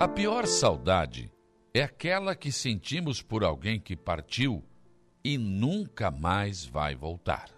A 0.00 0.08
pior 0.08 0.46
saudade 0.46 1.30
é 1.74 1.82
aquela 1.82 2.34
que 2.34 2.50
sentimos 2.50 3.20
por 3.20 3.44
alguém 3.44 3.78
que 3.78 3.94
partiu 3.94 4.64
e 5.22 5.36
nunca 5.36 6.10
mais 6.10 6.64
vai 6.64 6.94
voltar. 6.94 7.50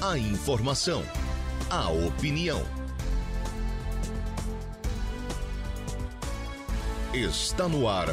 A 0.00 0.16
informação, 0.16 1.02
a 1.68 1.90
opinião. 1.90 2.62
Está 7.12 7.68
no 7.68 7.88
ar, 7.88 8.06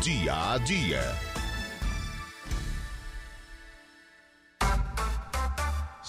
dia 0.00 0.52
a 0.52 0.58
dia. 0.58 1.33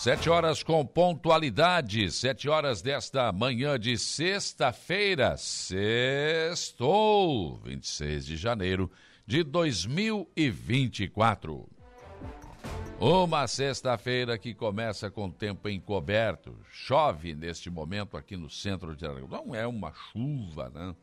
Sete 0.06 0.30
horas 0.30 0.62
com 0.62 0.86
pontualidade, 0.86 2.12
sete 2.12 2.48
horas 2.48 2.80
desta 2.80 3.32
manhã 3.32 3.80
de 3.80 3.98
sexta-feira, 3.98 5.36
sextou, 5.36 6.38
26 7.64 8.28
de 8.28 8.38
janeiro 8.38 8.92
de 9.26 9.44
2024. 9.44 11.68
Uma 13.00 13.48
sexta-feira 13.48 14.38
que 14.38 14.54
começa 14.54 15.10
com 15.10 15.28
tempo 15.28 15.68
encoberto. 15.68 16.56
Chove 16.70 17.34
neste 17.34 17.72
momento 17.72 18.16
aqui 18.16 18.38
no 18.38 18.48
centro 18.48 18.96
de 18.96 19.08
Aragão. 19.08 19.28
Não 19.28 19.56
é 19.56 19.66
uma 19.66 19.92
chuva, 19.92 20.70
né? 20.70 20.96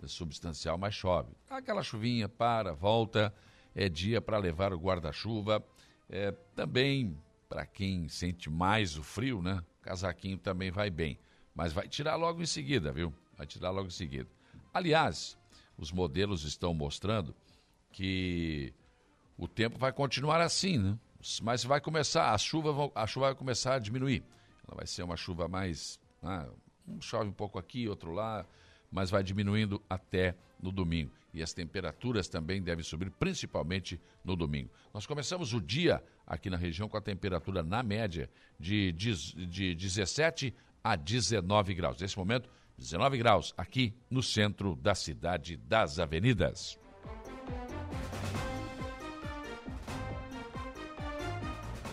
É 0.00 0.06
substancial, 0.06 0.78
mas 0.78 0.94
chove. 0.94 1.32
Aquela 1.50 1.82
chuvinha 1.82 2.28
para, 2.28 2.72
volta. 2.72 3.34
É 3.74 3.88
dia 3.88 4.20
para 4.20 4.38
levar 4.38 4.72
o 4.72 4.78
guarda-chuva. 4.78 5.60
É, 6.08 6.30
também 6.54 7.18
para 7.48 7.64
quem 7.64 8.08
sente 8.08 8.50
mais 8.50 8.96
o 8.96 9.02
frio, 9.02 9.42
né? 9.42 9.64
Casaquinho 9.82 10.36
também 10.36 10.70
vai 10.70 10.90
bem. 10.90 11.18
Mas 11.54 11.72
vai 11.72 11.88
tirar 11.88 12.16
logo 12.16 12.42
em 12.42 12.46
seguida, 12.46 12.92
viu? 12.92 13.12
Vai 13.36 13.46
tirar 13.46 13.70
logo 13.70 13.88
em 13.88 13.92
seguida. 13.92 14.28
Aliás, 14.72 15.36
os 15.76 15.90
modelos 15.90 16.44
estão 16.44 16.74
mostrando 16.74 17.34
que 17.90 18.72
o 19.36 19.48
tempo 19.48 19.78
vai 19.78 19.92
continuar 19.92 20.40
assim, 20.40 20.78
né? 20.78 20.98
Mas 21.42 21.64
vai 21.64 21.80
começar, 21.80 22.32
a 22.32 22.38
chuva, 22.38 22.92
a 22.94 23.06
chuva 23.06 23.26
vai 23.26 23.34
começar 23.34 23.74
a 23.74 23.78
diminuir. 23.78 24.22
Ela 24.66 24.76
vai 24.76 24.86
ser 24.86 25.02
uma 25.02 25.16
chuva 25.16 25.48
mais. 25.48 25.98
Ah, 26.22 26.46
um 26.86 27.00
chove 27.00 27.28
um 27.28 27.32
pouco 27.32 27.58
aqui, 27.58 27.88
outro 27.88 28.12
lá, 28.12 28.46
mas 28.90 29.10
vai 29.10 29.22
diminuindo 29.22 29.82
até 29.88 30.34
no 30.60 30.70
domingo. 30.70 31.12
E 31.32 31.42
as 31.42 31.52
temperaturas 31.52 32.28
também 32.28 32.62
devem 32.62 32.84
subir, 32.84 33.10
principalmente 33.10 34.00
no 34.24 34.34
domingo. 34.34 34.70
Nós 34.92 35.06
começamos 35.06 35.52
o 35.54 35.60
dia 35.60 36.02
aqui 36.28 36.50
na 36.50 36.56
região 36.56 36.88
com 36.88 36.96
a 36.96 37.00
temperatura 37.00 37.62
na 37.62 37.82
média 37.82 38.30
de, 38.60 38.92
de 38.92 39.74
17 39.74 40.54
a 40.84 40.94
19 40.94 41.74
graus. 41.74 42.00
Nesse 42.00 42.16
momento, 42.16 42.48
19 42.76 43.18
graus 43.18 43.54
aqui 43.56 43.94
no 44.10 44.22
centro 44.22 44.76
da 44.76 44.94
cidade 44.94 45.56
das 45.56 45.98
avenidas. 45.98 46.78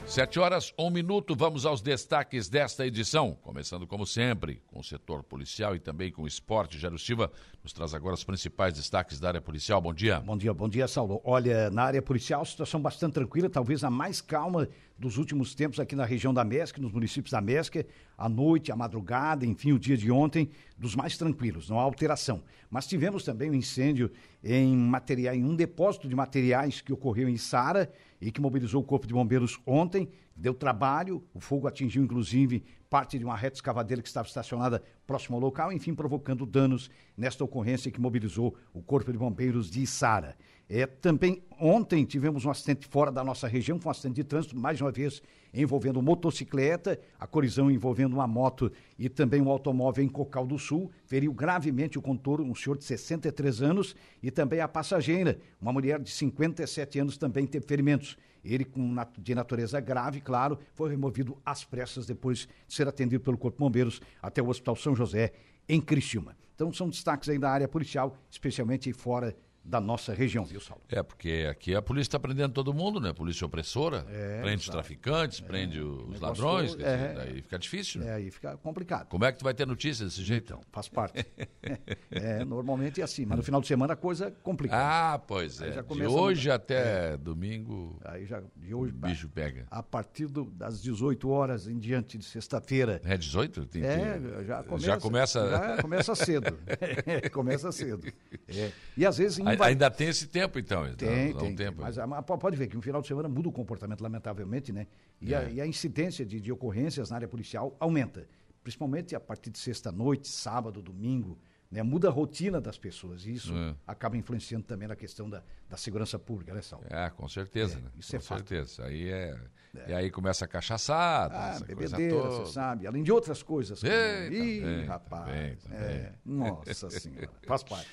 Sete 0.08 0.40
horas, 0.40 0.72
um 0.78 0.92
minuto, 0.92 1.36
vamos 1.36 1.66
aos 1.66 1.82
destaques 1.82 2.48
desta 2.48 2.86
edição. 2.86 3.36
Começando, 3.42 3.88
como 3.88 4.06
sempre, 4.06 4.62
com 4.68 4.80
o 4.80 4.84
setor 4.84 5.24
policial 5.24 5.76
e 5.76 5.80
também 5.80 6.12
com 6.12 6.22
o 6.22 6.28
esporte. 6.28 6.78
Jairo 6.78 7.00
Silva 7.00 7.32
nos 7.64 7.74
traz 7.74 7.94
agora 7.94 8.14
os 8.14 8.24
principais 8.24 8.76
destaques 8.76 9.20
da 9.20 9.30
área 9.30 9.42
policial. 9.42 9.82
Bom 9.82 9.94
dia. 9.94 10.20
Bom 10.20 10.38
dia, 10.38 10.54
bom 10.54 10.70
dia, 10.70 10.88
Saulo. 10.88 11.20
Olha, 11.24 11.72
na 11.72 11.84
área 11.84 12.04
policial, 12.04 12.46
situação 12.46 12.80
bastante 12.80 13.14
tranquila, 13.14 13.50
talvez 13.50 13.84
a 13.84 13.90
mais 13.90 14.22
calma 14.22 14.70
dos 14.98 15.18
últimos 15.18 15.54
tempos 15.54 15.80
aqui 15.80 15.96
na 15.96 16.06
região 16.06 16.34
da 16.34 16.44
Mesca, 16.44 16.82
nos 16.82 16.92
municípios 16.92 17.32
da 17.32 17.42
Mesca, 17.42 17.86
a 18.18 18.30
noite, 18.30 18.72
a 18.72 18.76
madrugada, 18.76 19.46
enfim, 19.46 19.74
o 19.74 19.80
dia 19.80 19.98
de 19.98 20.10
ontem, 20.10 20.50
dos 20.78 20.96
mais 20.96 21.18
tranquilos, 21.18 21.70
não 21.70 21.80
há 21.80 21.84
alteração. 21.84 22.42
Mas 22.70 22.88
tivemos 22.88 23.24
também 23.24 23.52
um 23.52 23.54
incêndio 23.54 24.10
em 24.44 24.76
material, 24.76 25.36
em 25.36 25.44
um 25.44 25.56
depósito 25.56 26.08
de 26.08 26.16
materiais 26.16 26.80
que 26.80 26.94
ocorreu 26.94 27.28
em 27.28 27.38
Sara 27.38 27.92
e 28.22 28.32
que 28.32 28.40
mobilizou 28.40 28.82
o 28.82 28.86
Corpo 28.86 29.06
de 29.06 29.14
Bombeiros 29.14 29.60
ontem, 29.66 30.10
deu 30.36 30.54
trabalho, 30.54 31.24
o 31.34 31.40
fogo 31.40 31.68
atingiu 31.68 32.04
inclusive 32.04 32.64
parte 32.90 33.18
de 33.18 33.26
uma 33.26 33.36
reta 33.36 33.58
escavadeira 33.58 34.02
que 34.02 34.08
estava 34.08 34.28
estacionada 34.28 34.82
próximo 35.06 35.36
ao 35.36 35.42
local, 35.42 35.72
enfim, 35.72 35.94
provocando 35.94 36.46
danos 36.46 36.90
nesta 37.18 37.44
ocorrência 37.44 37.92
que 37.92 38.00
mobilizou 38.00 38.56
o 38.74 38.82
Corpo 38.82 39.12
de 39.12 39.18
Bombeiros 39.18 39.70
de 39.70 39.86
Sara. 39.86 40.38
É, 40.68 40.88
também 40.88 41.44
ontem 41.60 42.04
tivemos 42.06 42.44
um 42.44 42.50
acidente 42.50 42.88
fora 42.88 43.12
da 43.12 43.24
nossa 43.24 43.48
região, 43.48 43.80
foi 43.80 43.90
um 43.90 43.92
acidente 43.92 44.16
de 44.16 44.24
trânsito, 44.24 44.58
mais 44.58 44.82
uma 44.82 44.92
vez 44.92 45.22
envolvendo 45.54 46.02
motocicleta, 46.02 47.00
a 47.20 47.28
colisão 47.28 47.70
envolvendo 47.70 48.14
uma 48.14 48.28
moto 48.28 48.72
e 48.98 49.08
também 49.08 49.42
um 49.42 49.50
automóvel 49.50 50.04
em 50.04 50.10
Cocal 50.10 50.46
do 50.46 50.58
Sul, 50.58 50.92
feriu 51.06 51.32
gravemente 51.32 52.00
o 52.00 52.02
contorno, 52.02 52.52
um 52.52 52.56
senhor 52.56 52.78
de 52.78 52.84
63 52.84 53.62
anos, 53.62 53.96
e 54.22 54.32
também 54.32 54.60
a 54.60 54.68
passageira, 54.68 55.40
uma 55.62 55.72
mulher 55.72 56.00
de 56.00 56.10
57 56.10 57.00
anos, 57.00 57.18
também 57.18 57.46
teve 57.46 57.66
ferimentos. 57.66 58.18
Ele, 58.44 58.66
com, 58.66 58.96
de 59.18 59.34
natureza 59.34 59.80
grave, 59.80 60.20
claro, 60.20 60.60
foi 60.74 60.90
removido 60.90 61.38
às 61.46 61.64
pressas 61.64 62.06
depois 62.06 62.48
de 62.68 62.74
ser 62.74 62.88
atendido 62.88 63.24
pelo 63.24 63.38
Corpo 63.38 63.58
de 63.58 63.60
Bombeiros 63.60 64.02
até 64.22 64.42
o 64.42 64.50
Hospital 64.50 64.76
São 64.76 64.96
José, 64.96 65.32
em 65.70 65.80
Criciúma. 65.80 66.36
Então, 66.54 66.72
são 66.72 66.90
destaques 66.90 67.28
aí 67.30 67.38
da 67.38 67.50
área 67.50 67.68
policial, 67.68 68.18
especialmente 68.30 68.92
fora 68.94 69.36
da 69.66 69.82
nossa 69.82 70.14
região, 70.14 70.46
viu, 70.46 70.60
Saulo? 70.60 70.84
É, 70.90 71.02
porque 71.02 71.48
aqui 71.50 71.74
a 71.74 71.82
polícia 71.82 72.10
está 72.10 72.20
prendendo 72.20 72.54
todo 72.54 72.72
mundo, 72.72 73.00
né? 73.00 73.12
Polícia 73.12 73.46
opressora, 73.46 74.06
é, 74.10 74.42
prende 74.42 74.62
os 74.62 74.70
traficantes, 74.70 75.42
é, 75.42 75.44
prende 75.44 75.82
os 75.82 76.20
ladrões, 76.20 76.72
todo, 76.72 76.86
é, 76.86 77.22
aí 77.22 77.42
fica 77.42 77.58
difícil, 77.58 78.02
né? 78.02 78.08
É, 78.08 78.14
aí 78.14 78.30
fica 78.30 78.56
complicado. 78.58 79.08
Como 79.08 79.26
é 79.26 79.32
que 79.32 79.40
tu 79.40 79.44
vai 79.44 79.56
ter 79.56 79.66
notícia 79.66 80.06
desse 80.06 80.24
jeito? 80.24 80.54
Então, 80.54 80.62
faz 80.72 80.88
parte. 80.88 81.26
é, 82.12 82.46
normalmente 82.46 83.02
é 83.02 83.04
assim, 83.04 83.26
mas 83.26 83.38
no 83.38 83.44
final 83.44 83.60
de 83.60 83.68
semana 83.68 83.94
a 83.94 83.96
coisa 83.96 84.30
complica. 84.44 84.76
Ah, 84.76 85.18
pois 85.18 85.60
é. 85.62 85.82
De 85.82 86.06
hoje 86.06 86.48
no... 86.48 86.54
até 86.54 87.14
é. 87.14 87.18
domingo, 87.18 88.00
aí 88.06 88.26
já, 88.26 88.44
de 88.56 88.74
hoje, 88.74 88.94
o 88.94 88.96
bicho 88.96 89.28
pega. 89.30 89.66
A 89.72 89.82
partir 89.82 90.28
do, 90.28 90.46
das 90.46 90.80
18 90.82 91.28
horas 91.28 91.68
em 91.68 91.80
diante 91.80 92.20
de 92.20 92.26
sexta-feira. 92.26 93.02
É 93.04 93.18
18? 93.18 93.66
Tem 93.66 93.84
é, 93.84 94.20
que... 94.20 94.46
já 94.46 94.64
começa. 94.64 94.86
Já 94.86 95.00
começa, 95.00 95.50
já 95.50 95.82
começa 95.82 96.16
cedo. 96.16 96.60
começa 97.34 97.72
cedo. 97.72 98.08
É. 98.48 98.72
E 98.96 99.06
às 99.06 99.18
vezes... 99.18 99.40
Vai... 99.56 99.70
Ainda 99.70 99.90
tem 99.90 100.08
esse 100.08 100.28
tempo, 100.28 100.60
então. 100.60 100.84
Tem, 100.96 101.34
dá, 101.34 101.40
tem, 101.40 101.52
um 101.52 101.56
tempo. 101.56 101.82
Mas, 101.82 101.98
mas, 101.98 102.26
pode 102.26 102.58
ver 102.58 102.68
que 102.68 102.76
no 102.76 102.82
final 102.82 103.02
de 103.02 103.08
semana 103.08 103.28
muda 103.28 103.50
o 103.50 103.52
comportamento, 103.52 104.02
lamentavelmente, 104.02 104.72
né? 104.72 104.88
E, 105.22 105.34
é. 105.34 105.38
a, 105.38 105.50
e 105.50 105.62
a, 105.62 105.68
incidência 105.68 106.26
de, 106.26 106.40
de, 106.40 106.52
ocorrências 106.52 107.10
na 107.10 107.18
área 107.18 107.28
policial 107.28 107.76
aumenta. 107.80 108.28
Principalmente 108.64 109.16
a 109.16 109.20
partir 109.20 109.50
de 109.50 109.60
sexta-noite, 109.60 110.28
sábado, 110.28 110.82
domingo. 110.82 111.38
Né? 111.72 111.84
Muda 111.84 112.08
a 112.08 112.12
rotina 112.12 112.62
das 112.62 112.78
pessoas. 112.78 113.26
E 113.26 113.34
isso 113.34 113.54
é. 113.56 113.76
acaba 113.86 114.18
influenciando 114.18 114.66
também 114.66 114.88
na 114.88 114.96
questão 114.96 115.30
da, 115.30 115.44
da 115.70 115.78
segurança 115.78 116.18
pública, 116.18 116.54
né, 116.54 116.62
Saulo? 116.62 116.86
É, 116.90 117.10
com 117.10 117.28
certeza. 117.28 117.78
É, 117.78 117.82
né? 117.82 117.90
Isso 117.98 118.12
com 118.12 118.18
é 118.18 118.20
certeza. 118.22 118.76
Fato. 118.78 118.88
Aí 118.88 119.10
é, 119.10 119.40
é. 119.76 119.92
E 119.92 119.94
aí 119.94 120.12
começa 120.12 120.46
a 120.46 120.48
cachaçada. 120.48 121.36
Ah, 121.36 121.60
bebedeira, 121.60 122.16
você 122.16 122.54
sabe. 122.54 122.88
Além 122.88 123.04
de 123.04 123.12
outras 123.12 123.44
coisas. 123.44 123.84
Ei, 123.84 124.30
Ih, 124.30 124.86
rapaz. 124.86 125.58
É, 125.72 126.14
nossa 126.26 126.90
Senhora. 126.90 127.30
Faz 127.46 127.64
parte. 127.64 127.90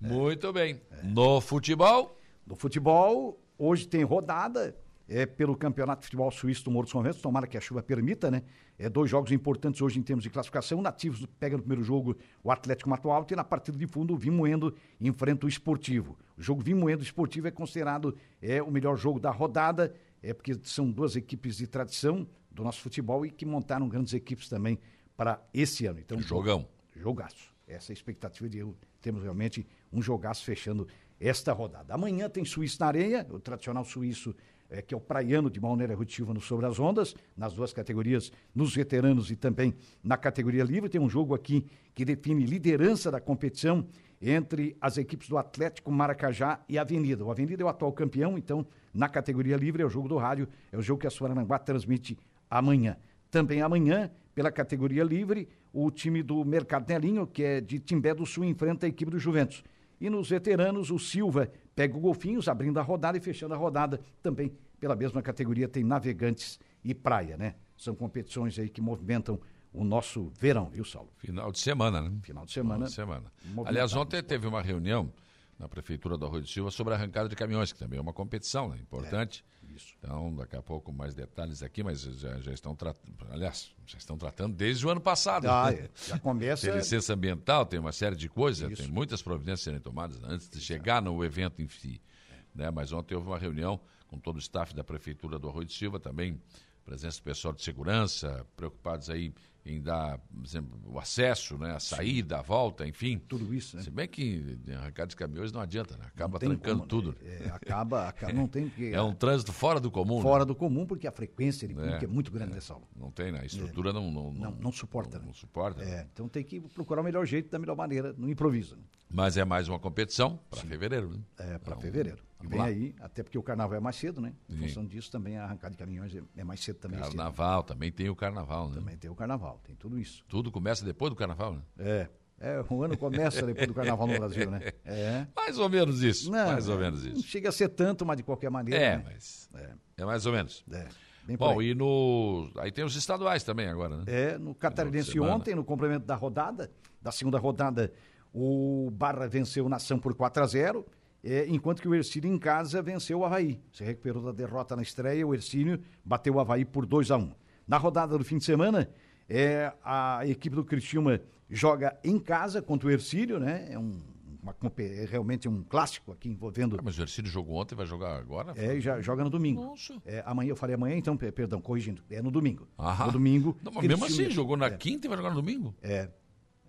Muito 0.00 0.50
bem. 0.52 0.80
No 1.04 1.40
futebol? 1.40 2.18
No 2.46 2.56
futebol, 2.56 3.38
hoje 3.58 3.86
tem 3.86 4.02
rodada 4.02 4.74
é, 5.06 5.26
pelo 5.26 5.54
Campeonato 5.54 6.00
de 6.00 6.06
Futebol 6.06 6.30
Suíço 6.30 6.64
do 6.64 6.70
Morro 6.70 6.84
dos 6.84 6.92
Conventos, 6.92 7.20
tomara 7.20 7.46
que 7.46 7.58
a 7.58 7.60
chuva 7.60 7.82
permita, 7.82 8.30
né? 8.30 8.42
É, 8.78 8.88
dois 8.88 9.10
jogos 9.10 9.30
importantes 9.30 9.82
hoje 9.82 9.98
em 9.98 10.02
termos 10.02 10.22
de 10.22 10.30
classificação. 10.30 10.80
Nativos 10.80 11.26
pega 11.38 11.56
no 11.56 11.62
primeiro 11.62 11.84
jogo 11.84 12.16
o 12.42 12.50
Atlético 12.50 12.88
Mato 12.88 13.10
Alto 13.10 13.34
e 13.34 13.36
na 13.36 13.44
partida 13.44 13.76
de 13.76 13.86
fundo 13.86 14.14
o 14.14 14.16
Vimoendo 14.16 14.74
enfrenta 14.98 15.44
o 15.44 15.48
Esportivo. 15.48 16.16
O 16.38 16.40
jogo 16.40 16.62
Vimoendo 16.62 17.02
Esportivo 17.02 17.48
é 17.48 17.50
considerado 17.50 18.16
é, 18.40 18.62
o 18.62 18.70
melhor 18.70 18.96
jogo 18.96 19.20
da 19.20 19.30
rodada, 19.30 19.94
é 20.22 20.32
porque 20.32 20.58
são 20.62 20.90
duas 20.90 21.14
equipes 21.14 21.58
de 21.58 21.66
tradição 21.66 22.26
do 22.50 22.64
nosso 22.64 22.80
futebol 22.80 23.26
e 23.26 23.30
que 23.30 23.44
montaram 23.44 23.86
grandes 23.86 24.14
equipes 24.14 24.48
também 24.48 24.78
para 25.14 25.42
esse 25.52 25.84
ano. 25.84 25.98
Então, 25.98 26.18
jogão. 26.22 26.66
Jogaço. 26.96 27.52
Essa 27.68 27.92
é 27.92 27.92
a 27.92 27.94
expectativa 27.94 28.48
de 28.48 28.64
temos 29.00 29.22
realmente 29.22 29.66
um 29.92 30.00
jogaço 30.00 30.44
fechando 30.44 30.86
esta 31.18 31.52
rodada. 31.52 31.94
Amanhã 31.94 32.28
tem 32.28 32.44
Suíço 32.44 32.78
na 32.80 32.86
areia, 32.86 33.26
o 33.30 33.38
tradicional 33.38 33.84
suíço 33.84 34.34
é, 34.70 34.80
que 34.80 34.94
é 34.94 34.96
o 34.96 35.00
praiano 35.00 35.50
de 35.50 35.60
maneira 35.60 35.94
Rutiva 35.94 36.32
no 36.32 36.40
Sobre 36.40 36.64
as 36.64 36.78
Ondas, 36.78 37.14
nas 37.36 37.52
duas 37.52 37.72
categorias, 37.72 38.32
nos 38.54 38.74
veteranos 38.74 39.30
e 39.30 39.36
também 39.36 39.74
na 40.02 40.16
categoria 40.16 40.62
livre. 40.62 40.88
Tem 40.88 41.00
um 41.00 41.10
jogo 41.10 41.34
aqui 41.34 41.66
que 41.94 42.04
define 42.04 42.46
liderança 42.46 43.10
da 43.10 43.20
competição 43.20 43.84
entre 44.22 44.76
as 44.80 44.96
equipes 44.96 45.28
do 45.28 45.36
Atlético 45.36 45.90
Maracajá 45.90 46.60
e 46.68 46.78
Avenida. 46.78 47.24
O 47.24 47.30
Avenida 47.30 47.62
é 47.62 47.66
o 47.66 47.68
atual 47.68 47.92
campeão, 47.92 48.38
então 48.38 48.64
na 48.94 49.08
categoria 49.08 49.56
livre 49.56 49.82
é 49.82 49.86
o 49.86 49.90
jogo 49.90 50.08
do 50.08 50.16
rádio, 50.16 50.48
é 50.70 50.76
o 50.76 50.82
jogo 50.82 51.00
que 51.00 51.06
a 51.06 51.10
Suarananguá 51.10 51.58
transmite 51.58 52.16
amanhã. 52.48 52.96
Também 53.30 53.62
amanhã, 53.62 54.10
pela 54.34 54.52
categoria 54.52 55.02
livre, 55.02 55.48
o 55.72 55.90
time 55.90 56.22
do 56.22 56.44
Mercado 56.44 56.88
Nelinho, 56.88 57.26
que 57.26 57.42
é 57.42 57.60
de 57.60 57.78
Timbé 57.78 58.14
do 58.14 58.26
Sul, 58.26 58.44
enfrenta 58.44 58.86
a 58.86 58.88
equipe 58.88 59.10
do 59.10 59.18
Juventus. 59.18 59.64
E 60.00 60.08
nos 60.08 60.30
veteranos, 60.30 60.90
o 60.90 60.98
Silva 60.98 61.50
pega 61.74 61.96
o 61.96 62.00
Golfinhos, 62.00 62.48
abrindo 62.48 62.78
a 62.78 62.82
rodada 62.82 63.18
e 63.18 63.20
fechando 63.20 63.54
a 63.54 63.56
rodada 63.56 64.00
também 64.22 64.50
pela 64.80 64.96
mesma 64.96 65.20
categoria 65.20 65.68
tem 65.68 65.84
Navegantes 65.84 66.58
e 66.82 66.94
Praia, 66.94 67.36
né? 67.36 67.54
São 67.76 67.94
competições 67.94 68.58
aí 68.58 68.68
que 68.68 68.80
movimentam 68.80 69.38
o 69.72 69.84
nosso 69.84 70.32
verão, 70.38 70.68
viu, 70.70 70.84
Saulo? 70.84 71.10
Final 71.18 71.52
de 71.52 71.58
semana, 71.58 72.00
né? 72.00 72.18
Final 72.22 72.44
de 72.46 72.52
semana. 72.52 72.86
Final 72.86 72.88
de 72.88 72.94
semana. 72.94 73.32
Aliás, 73.66 73.94
ontem 73.94 74.22
teve 74.22 74.46
uma 74.46 74.62
reunião 74.62 75.12
na 75.58 75.68
Prefeitura 75.68 76.16
do 76.16 76.24
Arroio 76.24 76.42
de 76.42 76.50
Silva 76.50 76.70
sobre 76.70 76.94
a 76.94 76.96
arrancada 76.96 77.28
de 77.28 77.36
caminhões, 77.36 77.70
que 77.72 77.78
também 77.78 77.98
é 77.98 78.02
uma 78.02 78.14
competição 78.14 78.70
né? 78.70 78.78
importante. 78.80 79.44
É, 79.59 79.59
isso. 79.80 79.94
Então, 79.98 80.34
daqui 80.34 80.56
a 80.56 80.62
pouco 80.62 80.92
mais 80.92 81.14
detalhes 81.14 81.62
aqui, 81.62 81.82
mas 81.82 82.02
já, 82.02 82.38
já 82.40 82.52
estão 82.52 82.74
tratando, 82.74 83.14
aliás, 83.30 83.70
já 83.86 83.98
estão 83.98 84.16
tratando 84.16 84.54
desde 84.54 84.86
o 84.86 84.90
ano 84.90 85.00
passado. 85.00 85.46
Ah, 85.48 85.72
é. 85.72 85.88
Já 86.06 86.18
começa... 86.18 86.66
tem 86.66 86.76
licença 86.76 87.14
ambiental, 87.14 87.66
tem 87.66 87.80
uma 87.80 87.92
série 87.92 88.16
de 88.16 88.28
coisas, 88.28 88.70
isso. 88.70 88.82
tem 88.82 88.90
muitas 88.90 89.22
providências 89.22 89.62
serem 89.62 89.80
tomadas 89.80 90.22
antes 90.24 90.48
de 90.48 90.60
chegar 90.60 91.00
no 91.00 91.24
evento 91.24 91.60
em 91.62 91.68
si. 91.68 92.00
É. 92.30 92.34
Né? 92.54 92.70
Mas 92.70 92.92
ontem 92.92 93.14
houve 93.14 93.28
uma 93.28 93.38
reunião 93.38 93.80
com 94.08 94.18
todo 94.18 94.36
o 94.36 94.40
staff 94.40 94.74
da 94.74 94.84
Prefeitura 94.84 95.38
do 95.38 95.48
Arroio 95.48 95.66
de 95.66 95.72
Silva, 95.72 95.98
também 95.98 96.40
presença 96.84 97.20
do 97.20 97.22
pessoal 97.22 97.54
de 97.54 97.62
segurança, 97.62 98.44
preocupados 98.56 99.08
aí 99.08 99.32
em 99.64 99.80
dar 99.80 100.20
exemplo, 100.42 100.80
o 100.86 100.98
acesso, 100.98 101.58
né, 101.58 101.72
a 101.72 101.80
saída, 101.80 102.38
a 102.38 102.42
volta, 102.42 102.86
enfim. 102.86 103.18
Tudo 103.28 103.54
isso, 103.54 103.76
né? 103.76 103.82
Se 103.82 103.90
bem 103.90 104.08
que 104.08 104.58
arrancar 104.76 105.06
de 105.06 105.14
caminhões 105.14 105.52
não 105.52 105.60
adianta, 105.60 105.96
né? 105.96 106.04
Acaba 106.06 106.38
trancando 106.38 106.78
como, 106.78 106.88
tudo. 106.88 107.16
Né? 107.22 107.46
É, 107.46 107.50
acaba, 107.50 108.08
acaba, 108.08 108.32
não 108.32 108.46
tem 108.46 108.68
que... 108.68 108.92
É 108.94 109.02
um 109.02 109.14
trânsito 109.14 109.52
fora 109.52 109.78
do 109.78 109.90
comum. 109.90 110.20
Fora 110.20 110.44
né? 110.44 110.46
do 110.46 110.54
comum, 110.54 110.86
porque 110.86 111.06
a 111.06 111.12
frequência 111.12 111.68
de 111.68 111.74
público 111.74 112.02
é, 112.02 112.04
é 112.04 112.08
muito 112.08 112.30
grande 112.30 112.54
nessa 112.54 112.72
aula. 112.72 112.86
Não 112.96 113.10
tem, 113.10 113.32
né? 113.32 113.40
A 113.42 113.44
estrutura 113.44 113.90
é. 113.90 113.92
não, 113.92 114.10
não, 114.10 114.32
não, 114.32 114.50
não, 114.52 114.72
suporta. 114.72 115.18
Não, 115.18 115.20
né? 115.20 115.26
não 115.26 115.34
suporta. 115.34 115.82
É, 115.82 116.06
então 116.12 116.28
tem 116.28 116.42
que 116.42 116.60
procurar 116.60 117.02
o 117.02 117.04
melhor 117.04 117.26
jeito, 117.26 117.50
da 117.50 117.58
melhor 117.58 117.76
maneira, 117.76 118.14
no 118.16 118.30
improviso. 118.30 118.76
Né? 118.76 118.82
Mas 119.10 119.36
é 119.36 119.44
mais 119.44 119.68
uma 119.68 119.78
competição 119.78 120.38
para 120.50 120.60
fevereiro, 120.60 121.10
né? 121.10 121.20
É, 121.38 121.58
para 121.58 121.72
então, 121.72 121.80
fevereiro. 121.80 122.29
E 122.42 122.46
vem 122.46 122.60
aí, 122.60 122.94
até 123.00 123.22
porque 123.22 123.36
o 123.36 123.42
carnaval 123.42 123.76
é 123.76 123.80
mais 123.80 123.96
cedo, 123.96 124.20
né? 124.20 124.32
Em 124.48 124.54
Sim. 124.54 124.60
função 124.62 124.86
disso, 124.86 125.10
também 125.10 125.36
a 125.36 125.44
arrancada 125.44 125.72
de 125.72 125.78
caminhões 125.78 126.14
é, 126.14 126.22
é 126.36 126.44
mais 126.44 126.60
cedo 126.60 126.78
também. 126.78 126.98
Carnaval, 126.98 127.62
também 127.62 127.92
tem 127.92 128.08
o 128.08 128.16
carnaval, 128.16 128.68
né? 128.68 128.76
Também 128.76 128.96
tem 128.96 129.10
o 129.10 129.14
carnaval, 129.14 129.60
tem 129.64 129.74
tudo 129.76 129.98
isso. 129.98 130.24
Tudo 130.28 130.50
começa 130.50 130.84
depois 130.84 131.10
do 131.10 131.16
carnaval, 131.16 131.54
né? 131.54 131.62
É. 131.78 132.08
É, 132.42 132.64
o 132.70 132.82
ano 132.82 132.96
começa 132.96 133.44
depois 133.44 133.66
do 133.66 133.74
carnaval 133.74 134.06
no 134.06 134.18
Brasil, 134.18 134.50
né? 134.50 134.60
É. 134.82 135.26
Mais 135.36 135.58
ou 135.58 135.68
menos 135.68 136.02
isso. 136.02 136.30
Não, 136.30 136.46
mais 136.46 136.68
ou 136.68 136.78
menos 136.78 137.04
isso. 137.04 137.16
Não 137.16 137.22
chega 137.22 137.50
a 137.50 137.52
ser 137.52 137.68
tanto, 137.68 138.06
mas 138.06 138.16
de 138.16 138.22
qualquer 138.22 138.50
maneira. 138.50 138.82
É, 138.82 138.96
né? 138.96 139.04
mas. 139.04 139.50
É. 139.54 139.70
é. 139.98 140.04
mais 140.06 140.24
ou 140.24 140.32
menos. 140.32 140.64
É. 140.72 140.88
Bom, 141.36 141.60
e 141.60 141.74
no. 141.74 142.50
Aí 142.56 142.72
tem 142.72 142.82
os 142.82 142.96
estaduais 142.96 143.44
também 143.44 143.68
agora, 143.68 143.98
né? 143.98 144.04
É, 144.06 144.38
no 144.38 144.54
Catarinense 144.54 145.20
ontem, 145.20 145.54
no 145.54 145.62
complemento 145.62 146.06
da 146.06 146.16
rodada, 146.16 146.70
da 147.00 147.12
segunda 147.12 147.38
rodada, 147.38 147.92
o 148.32 148.90
Barra 148.90 149.28
venceu 149.28 149.66
o 149.66 149.68
Nação 149.68 149.98
por 149.98 150.14
4 150.14 150.42
a 150.42 150.46
0 150.46 150.86
é, 151.22 151.46
enquanto 151.48 151.82
que 151.82 151.88
o 151.88 151.94
Ercílio 151.94 152.32
em 152.32 152.38
casa 152.38 152.80
venceu 152.82 153.20
o 153.20 153.24
Havaí. 153.24 153.60
Se 153.72 153.84
recuperou 153.84 154.22
da 154.22 154.32
derrota 154.32 154.74
na 154.74 154.82
estreia, 154.82 155.26
o 155.26 155.34
Ercílio 155.34 155.80
bateu 156.04 156.34
o 156.34 156.40
Havaí 156.40 156.64
por 156.64 156.86
2 156.86 157.10
a 157.10 157.16
1 157.16 157.32
Na 157.66 157.76
rodada 157.76 158.16
do 158.16 158.24
fim 158.24 158.38
de 158.38 158.44
semana, 158.44 158.90
é, 159.28 159.72
a 159.84 160.26
equipe 160.26 160.56
do 160.56 160.64
Criciúma 160.64 161.20
joga 161.48 161.98
em 162.02 162.18
casa 162.18 162.62
contra 162.62 162.88
o 162.88 162.90
Ercílio, 162.90 163.38
né? 163.38 163.68
É 163.70 163.78
um 163.78 164.00
uma, 164.42 164.54
é 164.78 165.04
realmente 165.04 165.48
um 165.48 165.62
clássico 165.62 166.12
aqui 166.12 166.28
envolvendo. 166.28 166.76
Ah, 166.78 166.82
mas 166.82 166.98
o 166.98 167.02
Ercílio 167.02 167.30
jogou 167.30 167.56
ontem, 167.56 167.74
vai 167.74 167.86
jogar 167.86 168.16
agora? 168.16 168.54
É, 168.56 168.80
já 168.80 169.00
joga 169.00 169.22
no 169.22 169.30
domingo. 169.30 169.62
Nossa. 169.62 170.00
É, 170.04 170.22
amanhã, 170.26 170.50
eu 170.50 170.56
falei 170.56 170.74
amanhã, 170.74 170.96
então, 170.96 171.16
perdão, 171.16 171.60
corrigindo. 171.60 172.02
É 172.10 172.22
no 172.22 172.30
domingo. 172.30 172.66
Ah, 172.78 173.06
no 173.06 173.12
domingo. 173.12 173.56
Não, 173.62 173.72
mas 173.72 173.86
mesmo 173.86 174.04
assim, 174.04 174.30
jogou 174.30 174.56
na 174.56 174.66
é. 174.66 174.70
quinta 174.70 175.06
e 175.06 175.08
vai 175.08 175.16
jogar 175.16 175.30
no 175.30 175.36
domingo? 175.36 175.74
É. 175.82 176.08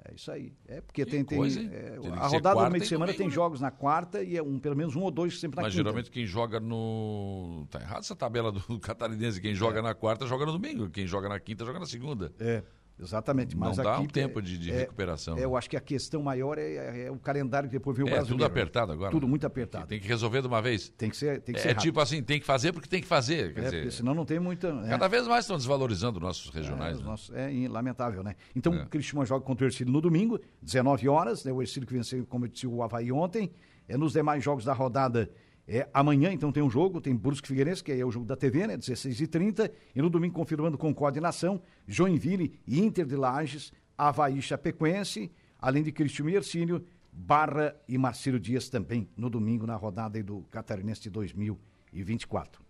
É 0.04 0.16
isso 0.16 0.32
aí. 0.32 0.52
É 0.68 0.82
porque 0.82 1.06
que 1.06 1.12
tem, 1.12 1.24
tem, 1.24 1.40
é, 1.40 1.98
a 2.18 2.28
rodada 2.28 2.64
do 2.64 2.72
meio 2.72 2.82
de 2.82 2.90
semana 2.90 3.14
tem 3.14 3.30
jogos 3.30 3.62
na 3.62 3.70
quarta 3.70 4.24
e 4.24 4.36
é 4.36 4.42
um, 4.42 4.58
pelo 4.58 4.76
menos 4.76 4.96
um 4.96 5.02
ou 5.02 5.12
dois 5.12 5.40
sempre 5.40 5.58
na 5.58 5.62
Mas 5.64 5.74
quinta. 5.74 5.84
geralmente 5.84 6.10
quem 6.10 6.26
joga 6.26 6.60
no. 6.60 7.68
Tá 7.70 7.80
errado 7.80 8.00
essa 8.00 8.16
tabela 8.16 8.52
do 8.52 8.62
catarinense. 8.82 9.40
Quem 9.40 9.54
joga 9.54 9.80
é. 9.80 9.82
na 9.82 9.94
quarta 9.94 10.26
joga 10.26 10.46
no 10.46 10.54
domingo. 10.54 10.90
Quem 10.90 11.06
joga 11.06 11.30
na 11.30 11.40
quinta 11.40 11.64
joga 11.64 11.80
na 11.80 11.86
segunda. 11.86 12.34
É. 12.40 12.64
Exatamente. 13.02 13.58
Mas 13.58 13.78
não 13.78 13.84
dá 13.84 13.96
aqui, 13.96 14.04
um 14.04 14.08
tempo 14.08 14.42
de, 14.42 14.58
de 14.58 14.72
é, 14.72 14.80
recuperação. 14.80 15.38
É, 15.38 15.44
eu 15.44 15.56
acho 15.58 15.70
que 15.70 15.76
a 15.76 15.82
questão 15.82 16.22
maior 16.22 16.58
é, 16.58 16.62
é, 16.62 17.06
é 17.08 17.12
o 17.12 17.18
calendário 17.18 17.70
que 17.70 17.78
depois 17.78 17.96
viu 17.96 18.06
o 18.06 18.10
é, 18.10 18.12
brasileiro. 18.12 18.38
tudo 18.38 18.46
apertado 18.46 18.92
agora. 18.92 19.12
Tudo 19.12 19.28
muito 19.28 19.46
apertado. 19.46 19.88
Tem 19.88 20.00
que 20.00 20.08
resolver 20.08 20.42
de 20.42 20.48
uma 20.48 20.62
vez. 20.62 20.90
Tem 20.90 21.10
que 21.10 21.18
ser, 21.18 21.42
tem 21.42 21.54
que 21.54 21.60
é 21.60 21.64
ser 21.64 21.70
É 21.70 21.74
tipo 21.74 22.00
assim, 22.00 22.22
tem 22.22 22.40
que 22.40 22.46
fazer 22.46 22.72
porque 22.72 22.88
tem 22.88 23.02
que 23.02 23.08
fazer. 23.08 23.54
Quer 23.54 23.62
é, 23.62 23.64
dizer, 23.64 23.92
senão 23.92 24.14
não 24.14 24.26
tem 24.26 24.40
muita... 24.40 24.72
Cada 24.88 25.08
vez 25.08 25.28
mais 25.28 25.46
estão 25.46 25.58
desvalorizando 25.58 26.20
nossos 26.20 26.50
regionais. 26.50 26.98
É, 26.98 27.00
né? 27.02 27.06
nossos, 27.06 27.32
é 27.36 27.68
lamentável, 27.68 28.24
né? 28.24 28.36
Então, 28.56 28.74
o 28.74 28.88
Cristiano 28.88 29.26
joga 29.26 29.44
contra 29.44 29.66
o 29.66 29.68
Ercílio 29.68 29.92
no 29.92 30.02
domingo, 30.02 30.40
19 30.62 31.08
horas. 31.10 31.44
Né? 31.44 31.52
O 31.52 31.62
Ercílio 31.62 31.88
que 31.88 31.94
venceu, 31.94 32.26
como 32.28 32.46
eu 32.46 32.50
disse, 32.50 32.68
o 32.68 32.84
Havaí 32.84 33.12
ontem. 33.12 33.52
É, 33.88 33.98
nos 33.98 34.14
demais 34.14 34.44
jogos 34.44 34.64
da 34.64 34.74
rodada 34.74 35.30
é, 35.68 35.88
amanhã, 35.94 36.32
então, 36.32 36.52
tem 36.52 36.62
um 36.62 36.70
jogo, 36.70 37.00
tem 37.00 37.16
Brusque 37.16 37.48
Figueirense, 37.48 37.84
que 37.84 37.92
é 37.92 38.06
o 38.06 38.12
jogo 38.12 38.26
da 38.26 38.36
TV, 38.36 38.68
né? 38.68 38.78
16h30. 38.78 39.72
E 39.96 40.02
no 40.02 40.10
domingo, 40.10 40.34
confirmando 40.34 40.78
Concorde 40.78 41.20
e 41.20 41.22
Nação, 41.22 41.62
Joinville 41.88 42.60
e 42.68 42.80
Inter 42.80 43.06
de 43.06 43.16
Lages, 43.16 43.72
Havaí 43.98 44.42
Chapecoense, 44.42 45.32
além 45.60 45.84
de 45.84 45.92
Cristiano 45.92 46.30
e 46.30 46.36
Ercílio, 46.36 46.86
Barra 47.12 47.76
e 47.88 47.98
Marcelo 47.98 48.40
Dias 48.40 48.70
também 48.70 49.10
no 49.16 49.30
domingo, 49.30 49.68
na 49.68 49.76
rodada 49.76 50.22
do 50.24 50.42
Catarinense 50.50 51.02
de 51.02 51.10
2024. 51.10 52.64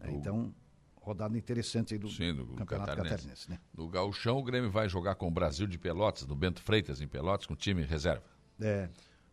É, 0.00 0.10
então, 0.10 0.52
rodada 0.96 1.36
interessante 1.36 1.94
aí 1.94 1.98
do, 1.98 2.08
Sim, 2.08 2.34
do 2.34 2.46
Campeonato 2.54 2.88
Catarinense. 2.88 3.14
Catarinense 3.16 3.50
né? 3.50 3.58
No 3.74 3.88
Gauchão, 3.88 4.38
o 4.38 4.42
Grêmio 4.42 4.70
vai 4.70 4.88
jogar 4.88 5.14
com 5.14 5.28
o 5.28 5.30
Brasil 5.30 5.66
de 5.66 5.78
Pelotas, 5.78 6.26
no 6.26 6.34
Bento 6.34 6.60
Freitas, 6.62 7.00
em 7.00 7.06
Pelotas, 7.06 7.46
com 7.46 7.54
time 7.54 7.82
reserva. 7.82 8.24
É. 8.60 8.88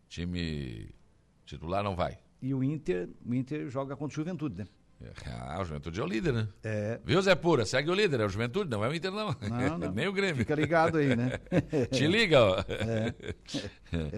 Time 0.08 0.94
titular 1.46 1.84
não 1.84 1.96
vai. 1.96 2.20
E 2.42 2.54
o 2.54 2.64
Inter, 2.64 3.10
o 3.26 3.34
Inter 3.34 3.70
joga 3.70 3.96
contra 3.96 4.14
o 4.14 4.16
Juventude, 4.16 4.58
né? 4.58 4.68
Ah, 5.26 5.62
o 5.62 5.66
Juventude 5.66 6.00
é 6.00 6.04
o 6.04 6.08
líder, 6.08 6.34
né? 6.34 6.48
É. 6.62 7.00
Viu, 7.06 7.22
Zé 7.22 7.34
Pura? 7.34 7.66
Segue 7.66 7.90
o 7.90 7.94
líder, 7.94 8.20
é 8.20 8.26
o 8.26 8.30
Juventude, 8.30 8.70
não 8.70 8.84
é 8.84 8.90
o 8.90 8.94
Inter, 8.94 9.12
não. 9.12 9.36
não, 9.50 9.78
não. 9.78 9.92
Nem 9.94 10.08
o 10.08 10.14
Grêmio. 10.14 10.36
Fica 10.36 10.56
ligado 10.56 10.98
aí, 10.98 11.16
né? 11.16 11.40
Te 11.92 12.06
liga, 12.06 12.44
ó. 12.44 12.60
É, 12.68 13.14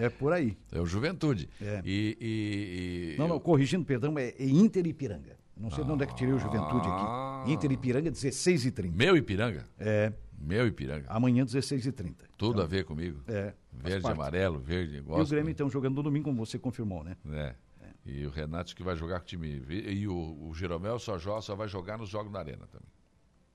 é 0.06 0.08
por 0.08 0.32
aí. 0.32 0.56
É 0.72 0.80
o 0.80 0.86
Juventude. 0.86 1.48
É. 1.60 1.82
E, 1.84 2.18
e, 2.20 3.14
e, 3.14 3.18
Não, 3.18 3.28
não, 3.28 3.38
corrigindo, 3.38 3.84
perdão, 3.84 4.18
é, 4.18 4.30
é 4.30 4.44
Inter 4.44 4.84
Ipiranga. 4.86 5.36
Não 5.56 5.70
sei 5.70 5.84
ah, 5.84 5.86
de 5.86 5.92
onde 5.92 6.02
é 6.02 6.06
que 6.06 6.16
tirei 6.16 6.34
o 6.34 6.38
Juventude 6.38 6.88
aqui. 6.88 7.04
Ah. 7.06 7.44
Inter 7.46 7.70
Ipiranga, 7.70 8.10
16 8.10 8.66
h 8.66 8.72
30 8.72 8.96
Meu 8.96 9.16
Ipiranga? 9.16 9.68
É. 9.78 10.12
Meu 10.36 10.66
Ipiranga. 10.66 11.06
Amanhã, 11.08 11.44
16 11.44 11.86
h 11.86 11.92
30 11.92 12.24
Tudo 12.36 12.54
então, 12.54 12.64
a 12.64 12.66
ver 12.66 12.84
comigo. 12.84 13.20
É. 13.28 13.52
Verde, 13.72 14.06
amarelo, 14.08 14.58
verde, 14.58 15.00
gosto. 15.00 15.20
E 15.20 15.22
o 15.22 15.28
Grêmio, 15.28 15.50
então, 15.50 15.70
jogando 15.70 15.94
no 15.94 16.02
domingo, 16.02 16.24
como 16.24 16.44
você 16.44 16.58
confirmou, 16.58 17.04
né? 17.04 17.16
É. 17.30 17.54
E 18.04 18.26
o 18.26 18.30
Renato 18.30 18.74
que 18.74 18.82
vai 18.82 18.96
jogar 18.96 19.20
com 19.20 19.24
o 19.24 19.28
time. 19.28 19.64
E 19.68 20.08
o, 20.08 20.48
o 20.48 20.54
Jeromel 20.54 20.98
só, 20.98 21.18
joga, 21.18 21.40
só 21.40 21.54
vai 21.54 21.68
jogar 21.68 21.98
nos 21.98 22.08
jogos 22.08 22.32
na 22.32 22.40
arena 22.40 22.66
também. 22.66 22.88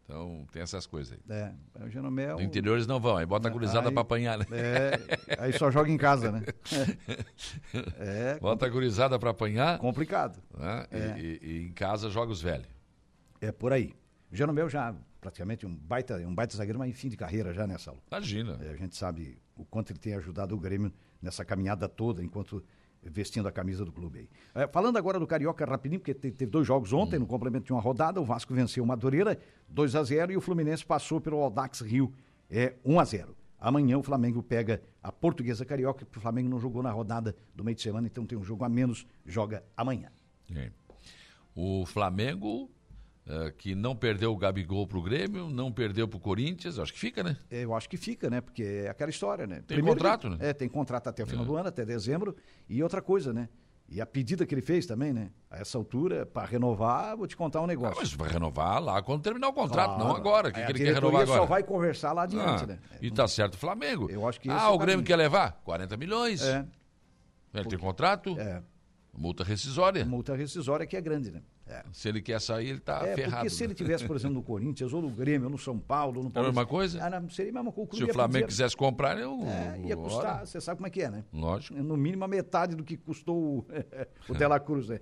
Então 0.08 0.48
tem 0.54 0.62
essas 0.62 0.88
coisas 0.88 1.14
aí. 1.14 1.38
É, 1.38 1.54
o 1.84 1.90
Jeromel. 1.90 2.38
No 2.38 2.42
interior 2.42 2.76
eles 2.76 2.88
não 2.88 2.98
vão, 2.98 3.18
aí 3.18 3.26
bota 3.26 3.50
a 3.50 3.52
gurizada 3.52 3.92
para 3.92 4.02
apanhar, 4.02 4.38
né? 4.38 4.46
É, 4.52 5.00
aí 5.38 5.52
só 5.52 5.70
joga 5.70 5.92
em 5.92 5.98
casa, 5.98 6.32
né? 6.32 6.44
É. 8.00 8.40
Bota 8.40 8.66
a 8.66 8.70
gurizada 8.70 9.20
para 9.20 9.32
apanhar. 9.32 9.78
Complicado. 9.80 10.42
Né? 10.58 10.88
É. 10.92 11.20
E, 11.20 11.22
e, 11.22 11.40
e, 11.42 11.68
em 11.68 11.72
casa 11.74 12.10
joga 12.10 12.32
os 12.32 12.42
velhos. 12.42 12.68
É 13.42 13.52
por 13.52 13.74
aí. 13.74 13.94
O 14.32 14.36
Jeromel 14.36 14.70
já 14.70 14.96
praticamente 15.20 15.66
um 15.66 15.76
baita, 15.76 16.16
um 16.20 16.34
baita 16.34 16.56
zagueiro, 16.56 16.80
mas 16.80 16.90
em 16.90 16.94
fim 16.94 17.10
de 17.10 17.18
carreira 17.18 17.54
já 17.54 17.68
nessa 17.68 17.92
aula. 17.92 18.02
Imagina. 18.10 18.58
É, 18.62 18.70
a 18.70 18.76
gente 18.76 18.96
sabe 18.96 19.38
o 19.58 19.66
quanto 19.66 19.92
ele 19.92 20.00
tem 20.00 20.14
ajudado 20.14 20.56
o 20.56 20.60
Grêmio 20.60 20.92
nessa 21.22 21.44
caminhada 21.44 21.90
toda, 21.90 22.24
enquanto 22.24 22.64
vestindo 23.10 23.48
a 23.48 23.52
camisa 23.52 23.84
do 23.84 23.92
clube 23.92 24.20
aí. 24.20 24.30
É, 24.64 24.68
falando 24.68 24.98
agora 24.98 25.20
do 25.20 25.28
Carioca 25.28 25.66
rapidinho, 25.66 26.00
porque 26.00 26.14
teve, 26.14 26.36
teve 26.36 26.52
dois 26.52 26.66
jogos 26.66 26.94
ontem, 26.94 27.18
hum. 27.18 27.22
no 27.22 27.28
complemento 27.28 27.66
de 27.66 27.74
uma 27.74 27.82
rodada, 27.82 28.20
o 28.22 28.26
Vasco 28.26 28.54
venceu 28.54 28.84
o 28.84 28.88
Madureira 28.88 29.40
2 29.70 29.96
a 29.96 30.04
0 30.04 30.32
e 30.32 30.38
o 30.38 30.42
Fluminense 30.42 30.86
passou 30.86 31.20
pelo 31.20 31.38
Audax 31.38 31.82
Rio 31.82 32.14
é, 32.50 32.76
1 32.86 33.00
a 33.00 33.04
0 33.04 33.36
Amanhã 33.60 33.98
o 33.98 34.04
Flamengo 34.04 34.44
pega 34.44 34.82
a 35.02 35.12
Portuguesa 35.12 35.66
Carioca, 35.66 36.06
porque 36.06 36.20
o 36.20 36.22
Flamengo 36.22 36.48
não 36.48 36.60
jogou 36.60 36.84
na 36.84 36.92
rodada 36.92 37.36
do 37.56 37.64
meio 37.64 37.76
de 37.76 37.82
semana, 37.82 38.06
então 38.06 38.26
tem 38.26 38.38
um 38.38 38.44
jogo 38.44 38.64
a 38.64 38.70
menos, 38.70 39.08
joga 39.26 39.64
amanhã. 39.76 40.12
É. 40.56 40.72
O 41.56 41.84
Flamengo 41.88 42.70
Uh, 43.28 43.52
que 43.58 43.76
não 43.76 43.94
perdeu 43.94 44.32
o 44.32 44.38
Gabigol 44.38 44.88
pro 44.88 45.02
Grêmio, 45.02 45.50
não 45.50 45.70
perdeu 45.70 46.08
pro 46.08 46.18
Corinthians, 46.18 46.80
acho 46.80 46.94
que 46.94 47.00
fica, 47.00 47.22
né? 47.22 47.36
É, 47.52 47.66
eu 47.66 47.76
acho 47.76 47.90
que 47.90 47.98
fica, 47.98 48.30
né? 48.30 48.40
Porque 48.40 48.64
é 48.64 48.90
aquela 48.90 49.10
história, 49.10 49.46
né? 49.46 49.56
Tem 49.68 49.76
Primeiro 49.76 50.00
contrato, 50.00 50.30
né? 50.30 50.38
É, 50.40 50.54
tem 50.54 50.70
contrato 50.70 51.10
até 51.10 51.24
o 51.24 51.28
final 51.28 51.44
é. 51.44 51.48
do 51.48 51.58
ano, 51.58 51.68
até 51.68 51.84
dezembro. 51.84 52.38
E 52.70 52.82
outra 52.82 53.02
coisa, 53.02 53.34
né? 53.34 53.50
E 53.90 54.00
a 54.00 54.06
pedida 54.06 54.46
que 54.46 54.54
ele 54.54 54.62
fez 54.62 54.86
também, 54.86 55.12
né? 55.12 55.30
A 55.52 55.60
essa 55.60 55.78
altura, 55.78 56.26
para 56.26 56.46
renovar, 56.48 57.18
vou 57.18 57.28
te 57.28 57.36
contar 57.36 57.62
um 57.62 57.68
negócio. 57.68 57.98
Ah, 57.98 58.02
mas 58.02 58.14
vai 58.14 58.30
renovar 58.30 58.82
lá 58.82 59.02
quando 59.02 59.22
terminar 59.22 59.50
o 59.50 59.54
contrato, 59.54 59.96
claro. 59.96 60.04
não 60.04 60.16
agora. 60.16 60.52
que, 60.52 60.64
que 60.64 60.72
ele 60.72 60.80
quer 60.80 60.94
renovar 60.96 61.22
agora? 61.24 61.40
só 61.40 61.46
vai 61.46 61.64
conversar 61.64 62.14
lá 62.14 62.24
adiante, 62.24 62.64
ah, 62.64 62.68
né? 62.68 62.80
E 63.02 63.12
tá 63.12 63.28
certo 63.28 63.56
o 63.56 63.58
Flamengo. 63.58 64.10
Eu 64.10 64.28
acho 64.28 64.40
que 64.40 64.50
Ah, 64.50 64.68
é 64.68 64.68
o 64.68 64.78
Grêmio 64.78 65.06
quer 65.06 65.18
levar? 65.18 65.62
40 65.66 65.96
milhões. 65.96 66.42
É. 66.44 66.60
Ele 66.60 66.68
Porque... 67.52 67.70
tem 67.70 67.80
contrato? 67.80 68.38
É. 68.40 68.62
Multa 69.14 69.44
rescisória. 69.44 70.06
Multa 70.06 70.36
rescisória 70.36 70.86
que 70.86 70.96
é 70.96 71.02
grande, 71.02 71.32
né? 71.32 71.42
É. 71.70 71.84
Se 71.92 72.08
ele 72.10 72.22
quer 72.22 72.40
sair, 72.40 72.70
ele 72.70 72.78
está 72.78 73.06
é, 73.06 73.16
ferrado. 73.16 73.36
Porque 73.36 73.50
se 73.50 73.64
ele 73.64 73.74
tivesse, 73.74 74.06
por 74.06 74.16
exemplo, 74.16 74.36
no 74.36 74.44
Corinthians, 74.44 74.94
ou 74.94 75.02
no 75.02 75.10
Grêmio, 75.10 75.46
ou 75.46 75.52
no 75.52 75.58
São 75.58 75.78
Paulo, 75.78 76.24
no 76.24 76.32
Palmeiras... 76.32 76.36
É 76.36 76.40
a 76.40 76.52
mesma 76.52 76.66
coisa? 76.66 77.04
Ah, 77.04 77.10
não, 77.10 77.30
seria 77.30 77.52
a 77.52 77.56
mesma 77.56 77.72
coisa. 77.72 77.96
Se 77.96 78.04
o 78.04 78.14
Flamengo 78.14 78.48
quisesse 78.48 78.76
comprar, 78.76 79.18
eu... 79.18 79.40
É, 79.44 79.82
ia 79.82 79.98
custar, 79.98 80.46
você 80.46 80.62
sabe 80.62 80.78
como 80.78 80.88
é 80.88 80.90
que 80.90 81.02
é, 81.02 81.10
né? 81.10 81.24
Lógico. 81.34 81.78
No 81.82 81.98
mínimo 81.98 82.24
a 82.24 82.28
metade 82.28 82.76
do 82.76 82.84
que 82.84 82.96
custou 82.96 83.36
o, 83.38 83.66
o 84.30 84.34
Dela 84.34 84.60
Cruz, 84.60 84.88
né? 84.90 85.00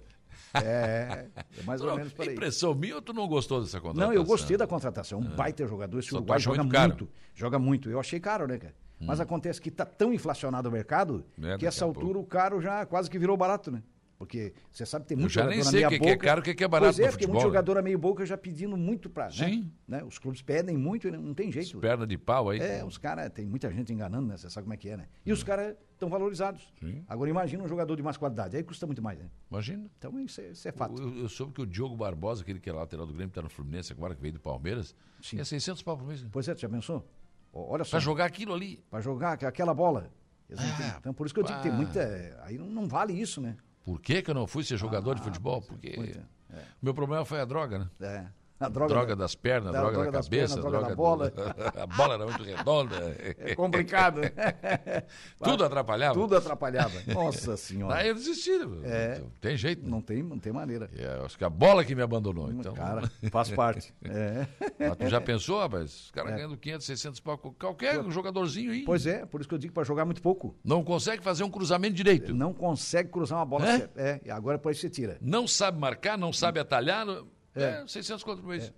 É, 0.53 1.27
é 1.57 1.63
mais 1.63 1.81
ou 1.81 1.88
Não, 1.88 1.95
menos 1.98 2.13
por 2.13 2.27
aí. 2.27 2.34
Impressão 2.34 2.74
minha 2.74 2.95
ou 2.95 3.01
tu 3.01 3.13
não 3.13 3.27
gostou 3.27 3.62
dessa 3.62 3.79
contratação? 3.79 4.07
Não, 4.07 4.13
eu 4.13 4.24
gostei 4.24 4.57
da 4.57 4.67
contratação. 4.67 5.19
Um 5.19 5.36
baita 5.36 5.65
jogador. 5.65 6.00
Esse 6.00 6.10
Só 6.10 6.17
tu 6.17 6.19
Uruguai 6.19 6.39
joga 6.39 6.63
muito 6.63 6.79
muito. 6.79 7.10
Joga 7.34 7.60
muito. 7.60 7.89
Eu 7.89 8.00
achei 8.00 8.19
caro, 8.19 8.48
né, 8.48 8.57
cara? 8.57 8.75
Mas 9.00 9.19
acontece 9.19 9.62
que 9.62 9.69
tá 9.69 9.86
tão 9.86 10.13
inflacionado 10.13 10.69
o 10.69 10.72
mercado 10.72 11.25
É, 11.41 11.57
que 11.57 11.65
essa 11.65 11.84
altura 11.84 12.17
o 12.17 12.24
caro 12.24 12.62
já 12.62 12.86
quase 12.86 13.10
que 13.10 13.19
virou 13.19 13.36
barato, 13.36 13.72
né? 13.72 13.84
Porque 14.17 14.53
você 14.72 14.86
sabe 14.86 15.03
que 15.03 15.10
tem 15.10 15.17
muito 15.17 15.31
já 15.34 15.43
nem 15.45 15.62
jogador 15.62 15.65
na 15.65 15.72
sei 15.72 15.79
meia 15.81 15.88
o 15.88 15.89
que 15.89 15.95
é 15.95 16.13
boca. 16.13 16.25
caro, 16.25 16.39
o 16.39 16.43
que 16.43 16.63
é 16.63 16.67
barato 16.69 16.88
Pois 16.93 17.00
é, 17.00 17.05
no 17.07 17.12
futebol, 17.12 17.34
muito 17.34 17.43
né? 17.43 17.50
jogador 17.50 17.77
a 17.77 17.81
meio 17.81 18.00
boca 18.00 18.25
já 18.25 18.38
pedindo 18.38 18.77
muito 18.77 19.10
pra. 19.10 19.25
né? 19.25 19.31
Sim. 19.31 19.72
Né? 19.86 20.03
Os 20.05 20.17
clubes 20.17 20.41
pedem 20.41 20.77
muito 20.77 21.07
e 21.10 21.12
não 21.12 21.34
tem 21.34 21.51
jeito. 21.51 21.77
Perna 21.79 22.07
de 22.07 22.17
pau 22.17 22.50
aí. 22.50 22.60
É, 22.60 22.84
os 22.86 22.98
caras, 22.98 23.29
tem 23.34 23.45
muita 23.45 23.69
gente 23.69 23.91
enganando, 23.91 24.27
né? 24.27 24.38
Você 24.38 24.50
sabe 24.50 24.63
como 24.63 24.74
é 24.74 24.77
que 24.77 24.88
é, 24.89 24.95
né? 24.95 25.07
E 25.25 25.34
os 25.34 25.43
caras 25.43 25.75
estão 25.91 26.07
valorizados. 26.10 26.74
Sim. 26.79 27.03
Agora 27.10 27.29
imagina 27.29 27.62
um 27.63 27.67
jogador 27.67 27.93
de 27.98 28.03
mais 28.03 28.15
qualidade, 28.15 28.55
aí 28.55 28.63
custa 28.63 28.86
muito 28.86 29.01
mais, 29.01 29.19
né? 29.19 29.25
Imagina. 29.51 29.86
Então 30.00 30.17
isso 30.22 30.39
é, 30.39 30.48
isso 30.51 30.65
é 30.67 30.72
fato. 30.72 31.01
Eu, 31.01 31.17
eu 31.17 31.27
soube 31.29 31.51
que 31.51 31.62
o 31.62 31.65
Diogo 31.65 31.98
Barbosa, 31.98 32.41
aquele 32.41 32.62
que 32.62 32.69
é 32.69 32.74
lateral 32.74 33.05
do 33.05 33.13
Grêmio, 33.13 33.34
tá 33.34 33.41
no 33.41 33.50
Fluminense 33.50 33.91
agora, 33.91 34.15
que 34.15 34.22
veio 34.22 34.34
do 34.34 34.39
Palmeiras, 34.39 34.95
Sim. 35.22 35.41
é 35.41 35.43
600 35.43 35.84
pau 35.84 35.98
por 35.98 36.07
mês. 36.07 36.24
né? 36.24 36.29
Pois 36.31 36.48
é, 36.48 36.55
já 36.55 36.69
pensou? 36.69 37.05
Olha 37.51 37.84
só. 37.84 37.91
Pra 37.91 38.00
jogar 38.00 38.25
aquilo 38.25 38.53
ali. 38.53 38.81
Pra 38.89 39.01
jogar 39.01 39.34
aqu- 39.34 39.45
aquela 39.45 39.74
bola. 39.74 40.10
Ah, 40.57 40.98
então, 41.00 41.12
por 41.12 41.25
isso 41.25 41.34
que 41.34 41.39
eu 41.39 41.43
digo 41.43 41.57
que 41.57 41.63
tem 41.63 41.72
muita. 41.72 42.39
Aí 42.43 42.55
não, 42.55 42.67
não 42.67 42.88
vale 42.88 43.13
isso, 43.19 43.41
né? 43.41 43.57
Por 43.85 44.01
que, 44.01 44.21
que 44.23 44.31
eu 44.31 44.35
não 44.35 44.47
fui 44.47 44.63
ser 44.63 44.77
jogador 44.77 45.13
de 45.15 45.21
Ah, 45.21 45.23
futebol? 45.23 45.61
pois 45.61 45.71
é, 45.83 45.95
Porque 45.95 46.19
é. 46.53 46.57
o 46.81 46.85
meu 46.85 46.93
problema 46.93 47.23
foi 47.23 47.39
a 47.39 47.45
droga, 47.45 47.77
né? 47.79 47.89
É. 48.01 48.25
A 48.57 48.69
droga, 48.69 48.93
Droga 48.93 49.15
da- 49.17 49.24
das 49.25 49.35
pernas, 49.35 49.74
da- 49.74 49.79
droga, 49.81 49.93
droga 49.95 50.12
da 50.12 50.24
cabeça, 50.24 50.55
pernas, 50.55 50.71
droga 50.71 50.79
da 50.81 50.89
do- 50.89 50.95
bola. 50.95 51.33
a 51.75 51.85
bola 51.88 52.13
era 52.13 52.24
muito 52.25 52.41
redonda. 52.43 52.95
É 53.38 53.53
complicado. 53.53 54.21
né? 54.21 54.31
Tudo 55.43 55.65
atrapalhava. 55.65 56.13
Tudo 56.13 56.38
atrapalhava. 56.38 56.93
Nossa 57.13 57.57
senhora. 57.57 57.95
Daí 57.95 58.07
eu 58.07 58.15
desisti. 58.15 58.51
É. 58.85 59.19
Não 59.19 59.29
tem 59.41 59.57
jeito. 59.57 59.83
né? 59.83 59.89
Não 59.89 60.01
tem, 60.01 60.24
não 60.24 60.39
tem 60.39 60.53
maneira. 60.53 60.89
É, 60.95 61.25
acho 61.25 61.38
que 61.38 61.43
a 61.43 61.50
bola 61.50 61.83
que 61.83 61.93
me 61.93 62.01
abandonou. 62.01 62.50
Então, 62.50 62.74
Cara, 62.74 63.12
faz 63.29 63.50
parte. 63.51 63.93
É. 64.05 64.47
Mas 64.79 64.97
tu 64.97 65.07
já 65.09 65.19
pensou, 65.19 65.59
rapaz? 65.59 66.05
Os 66.05 66.12
caras 66.12 66.31
É. 66.31 66.35
ganhando 66.38 66.55
500, 66.57 66.85
600 66.85 67.19
pau. 67.19 67.38
Qualquer 67.38 68.01
jogadorzinho 68.09 68.71
aí. 68.71 68.83
Pois 68.85 69.05
é, 69.05 69.25
por 69.25 69.41
isso 69.41 69.50
que 69.50 69.55
eu 69.55 69.59
digo 69.59 69.74
para 69.74 69.83
jogar 69.83 70.05
muito 70.05 70.21
pouco. 70.21 70.55
Não 70.63 70.81
consegue 70.81 71.21
fazer 71.21 71.43
um 71.43 71.50
cruzamento 71.51 71.93
direito. 71.95 72.33
Não 72.33 72.53
consegue 72.53 73.09
cruzar 73.09 73.38
uma 73.39 73.45
bola 73.45 73.65
É? 73.69 73.89
É, 73.97 74.21
e 74.25 74.31
agora 74.31 74.57
depois 74.57 74.79
você 74.79 74.89
tira. 74.89 75.17
Não 75.19 75.45
sabe 75.45 75.77
marcar, 75.77 76.17
não 76.17 76.31
sabe 76.31 76.57
atalhar. 76.59 77.05
não- 77.05 77.34
É, 77.55 77.85
600 77.88 78.24
conto 78.24 78.41
por 78.41 78.50
mês. 78.50 78.71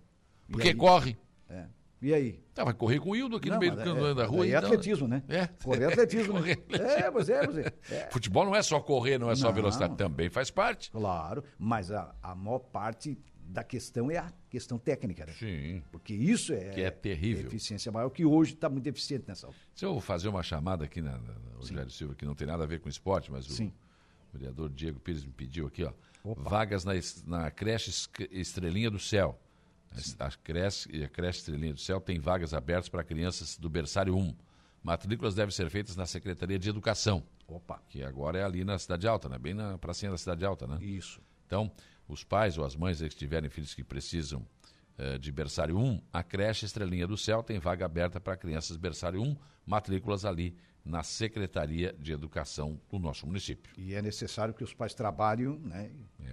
Porque 0.51 0.69
aí? 0.69 0.75
corre. 0.75 1.17
É. 1.49 1.65
E 1.99 2.13
aí? 2.13 2.39
Ah, 2.55 2.63
vai 2.63 2.73
correr 2.75 2.99
com 2.99 3.09
o 3.09 3.15
Hildo 3.15 3.37
aqui 3.37 3.47
no 3.47 3.53
Não, 3.55 3.59
meio 3.59 3.73
mas 3.75 3.83
do, 3.83 4.07
é- 4.07 4.13
da 4.13 4.25
rua. 4.27 4.45
é 4.45 4.49
então. 4.49 4.59
atletismo, 4.65 5.07
né? 5.07 5.23
É. 5.27 5.47
Correr 5.63 5.83
é 5.83 5.87
atletismo, 5.87 6.33
né? 6.39 6.55
Correr 6.55 6.77
é 6.79 6.83
atletismo. 6.85 7.05
É, 7.07 7.11
pois 7.11 7.29
é, 7.29 7.45
pois 7.45 7.57
é. 7.57 7.73
É. 7.89 8.09
Futebol 8.11 8.45
não 8.45 8.55
é 8.55 8.61
só 8.61 8.79
correr, 8.79 9.17
não 9.17 9.31
é 9.31 9.35
só 9.35 9.47
Não. 9.47 9.53
velocidade. 9.55 9.95
Também 9.97 10.29
faz 10.29 10.51
parte. 10.51 10.91
Claro, 10.91 11.43
mas 11.57 11.91
a, 11.91 12.13
a 12.21 12.35
maior 12.35 12.59
parte 12.59 13.17
da 13.49 13.63
questão 13.63 14.11
é 14.11 14.17
a 14.17 14.31
questão 14.49 14.77
técnica, 14.77 15.25
né? 15.25 15.33
Sim. 15.39 15.81
Porque 15.91 16.13
isso 16.13 16.53
é, 16.53 16.69
Que 16.69 16.81
é 16.81 16.91
terrível. 16.91 17.47
eficiência 17.47 17.91
maior, 17.91 18.09
que 18.11 18.23
hoje 18.25 18.53
está 18.53 18.69
muito 18.69 18.85
eficiente 18.85 19.23
nessa 19.27 19.47
hora. 19.47 19.55
Se 19.73 19.83
eu 19.83 19.99
fazer 19.99 20.27
uma 20.27 20.43
chamada 20.43 20.85
aqui 20.85 21.01
na, 21.01 21.13
na, 21.13 21.17
na 21.19 21.55
Rogério 21.55 21.89
Silva, 21.89 22.13
que 22.13 22.25
não 22.25 22.35
tem 22.35 22.45
nada 22.45 22.63
a 22.63 22.67
ver 22.67 22.79
com 22.79 22.89
esporte, 22.89 23.31
mas 23.31 23.47
o 23.47 23.53
Sim. 23.53 23.73
vereador 24.33 24.69
Diego 24.69 24.99
Pires 24.99 25.23
me 25.25 25.31
pediu 25.31 25.65
aqui, 25.65 25.83
ó. 25.83 25.91
Opa. 26.31 26.49
Vagas 26.49 26.83
na, 26.85 26.93
na 27.25 27.51
creche 27.51 27.89
Es- 27.89 28.09
Estrelinha 28.31 28.89
do 28.91 28.99
Céu. 28.99 29.39
A 30.19 30.29
creche, 30.31 31.03
a 31.03 31.07
creche 31.09 31.39
Estrelinha 31.39 31.73
do 31.73 31.79
Céu 31.79 31.99
tem 31.99 32.19
vagas 32.19 32.53
abertas 32.53 32.89
para 32.89 33.03
crianças 33.03 33.57
do 33.57 33.69
berçário 33.69 34.15
1. 34.15 34.35
Matrículas 34.83 35.33
devem 35.35 35.51
ser 35.51 35.69
feitas 35.69 35.95
na 35.95 36.05
Secretaria 36.05 36.59
de 36.59 36.69
Educação, 36.69 37.23
Opa, 37.47 37.81
que 37.89 38.03
agora 38.03 38.37
é 38.39 38.43
ali 38.43 38.63
na 38.63 38.77
Cidade 38.77 39.07
Alta, 39.07 39.27
né? 39.27 39.37
Bem 39.39 39.53
na 39.53 39.77
pracinha 39.77 40.11
da 40.11 40.17
Cidade 40.17 40.45
Alta, 40.45 40.67
né? 40.67 40.77
isso. 40.81 41.21
Então, 41.45 41.71
os 42.07 42.23
pais 42.23 42.57
ou 42.57 42.65
as 42.65 42.75
mães 42.75 43.01
que 43.01 43.09
tiverem 43.09 43.49
filhos 43.49 43.73
que 43.73 43.83
precisam 43.83 44.45
eh, 44.97 45.17
de 45.17 45.31
berçário 45.31 45.77
1, 45.77 46.01
a 46.13 46.21
creche 46.23 46.65
Estrelinha 46.65 47.07
do 47.07 47.17
Céu 47.17 47.41
tem 47.41 47.57
vaga 47.59 47.85
aberta 47.85 48.19
para 48.19 48.35
crianças 48.37 48.77
berçário 48.77 49.21
1, 49.21 49.35
matrículas 49.65 50.25
ali 50.25 50.55
na 50.87 51.03
Secretaria 51.03 51.93
de 51.99 52.13
Educação 52.13 52.79
do 52.89 52.97
nosso 52.97 53.27
município. 53.27 53.71
E 53.77 53.93
é 53.93 54.01
necessário 54.01 54.53
que 54.53 54.63
os 54.63 54.73
pais 54.73 54.93
trabalhem, 54.93 55.59
né? 55.59 55.91